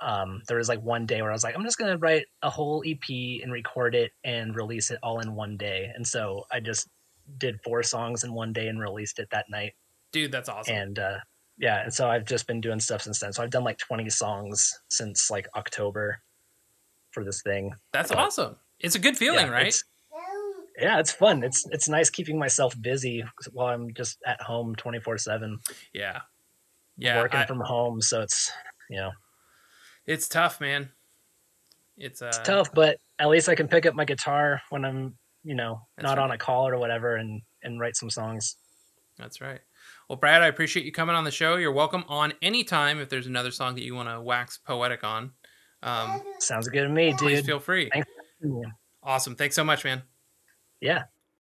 Um, 0.00 0.42
there 0.48 0.58
was 0.58 0.68
like 0.68 0.82
one 0.82 1.06
day 1.06 1.22
where 1.22 1.30
I 1.30 1.34
was 1.34 1.44
like, 1.44 1.54
I'm 1.54 1.62
just 1.62 1.78
gonna 1.78 1.96
write 1.96 2.26
a 2.42 2.50
whole 2.50 2.82
EP 2.86 3.08
and 3.42 3.52
record 3.52 3.94
it 3.94 4.12
and 4.24 4.54
release 4.54 4.90
it 4.90 4.98
all 5.02 5.20
in 5.20 5.34
one 5.34 5.56
day. 5.56 5.90
And 5.94 6.06
so 6.06 6.44
I 6.52 6.60
just 6.60 6.88
did 7.38 7.60
four 7.64 7.82
songs 7.82 8.22
in 8.24 8.34
one 8.34 8.52
day 8.52 8.68
and 8.68 8.78
released 8.80 9.18
it 9.18 9.28
that 9.30 9.46
night. 9.48 9.72
Dude, 10.12 10.32
that's 10.32 10.48
awesome. 10.48 10.74
And 10.74 10.98
uh, 10.98 11.18
yeah, 11.58 11.82
and 11.84 11.92
so 11.94 12.08
I've 12.08 12.24
just 12.24 12.46
been 12.46 12.60
doing 12.60 12.80
stuff 12.80 13.02
since 13.02 13.18
then. 13.20 13.32
So 13.32 13.42
I've 13.42 13.50
done 13.50 13.64
like 13.64 13.78
20 13.78 14.08
songs 14.10 14.72
since 14.88 15.30
like 15.30 15.46
October 15.56 16.20
for 17.10 17.24
this 17.24 17.42
thing. 17.42 17.72
that's 17.92 18.10
but- 18.10 18.18
awesome. 18.18 18.56
It's 18.78 18.94
a 18.94 18.98
good 18.98 19.16
feeling, 19.16 19.46
Yeah, 19.46 19.52
right? 19.52 19.66
it's- 19.68 19.84
yeah, 20.78 20.98
it's 21.00 21.10
fun. 21.12 21.42
It's 21.42 21.64
it's 21.70 21.88
nice 21.88 22.10
keeping 22.10 22.38
myself 22.38 22.74
busy 22.82 23.24
while 23.52 23.72
I'm 23.74 23.94
just 23.94 24.18
at 24.26 24.42
home 24.42 24.74
24 24.76 25.16
seven 25.16 25.58
Yeah. 25.94 26.20
Yeah. 26.98 27.16
working 27.22 27.40
I- 27.40 27.46
from 27.46 27.60
home. 27.60 28.02
So 28.02 28.20
it's 28.20 28.52
you 28.90 28.98
know 28.98 29.12
it's 30.04 30.28
tough, 30.28 30.60
man. 30.60 30.90
It's, 31.96 32.20
uh, 32.20 32.26
it's 32.26 32.38
tough, 32.40 32.68
but 32.74 32.98
at 33.18 33.28
least 33.28 33.48
I 33.48 33.54
can 33.54 33.68
pick 33.68 33.86
up 33.86 33.94
my 33.94 34.04
guitar 34.04 34.60
when 34.68 34.84
I'm 34.84 35.16
you 35.42 35.54
know 35.54 35.80
not 35.98 36.18
right. 36.18 36.24
on 36.24 36.30
a 36.32 36.36
call 36.36 36.68
or 36.68 36.76
whatever 36.78 37.16
and 37.16 37.40
and 37.62 37.80
write 37.80 37.96
some 37.96 38.10
songs. 38.10 38.56
That's 39.16 39.40
right. 39.40 39.60
Well, 40.08 40.16
Brad, 40.16 40.42
I 40.42 40.46
appreciate 40.46 40.86
you 40.86 40.92
coming 40.92 41.16
on 41.16 41.24
the 41.24 41.32
show. 41.32 41.56
You're 41.56 41.72
welcome 41.72 42.04
on 42.08 42.32
any 42.40 42.62
time 42.62 43.00
if 43.00 43.08
there's 43.08 43.26
another 43.26 43.50
song 43.50 43.74
that 43.74 43.82
you 43.82 43.94
want 43.94 44.08
to 44.08 44.20
wax 44.20 44.56
poetic 44.58 45.02
on. 45.02 45.32
Um, 45.82 46.22
Sounds 46.38 46.68
good 46.68 46.82
to 46.82 46.88
me, 46.88 47.12
please 47.18 47.38
dude. 47.38 47.46
feel 47.46 47.58
free. 47.58 47.90
Thanks. 47.92 48.08
Awesome. 49.02 49.34
Thanks 49.34 49.56
so 49.56 49.64
much, 49.64 49.84
man. 49.84 50.02
Yeah, 50.80 51.04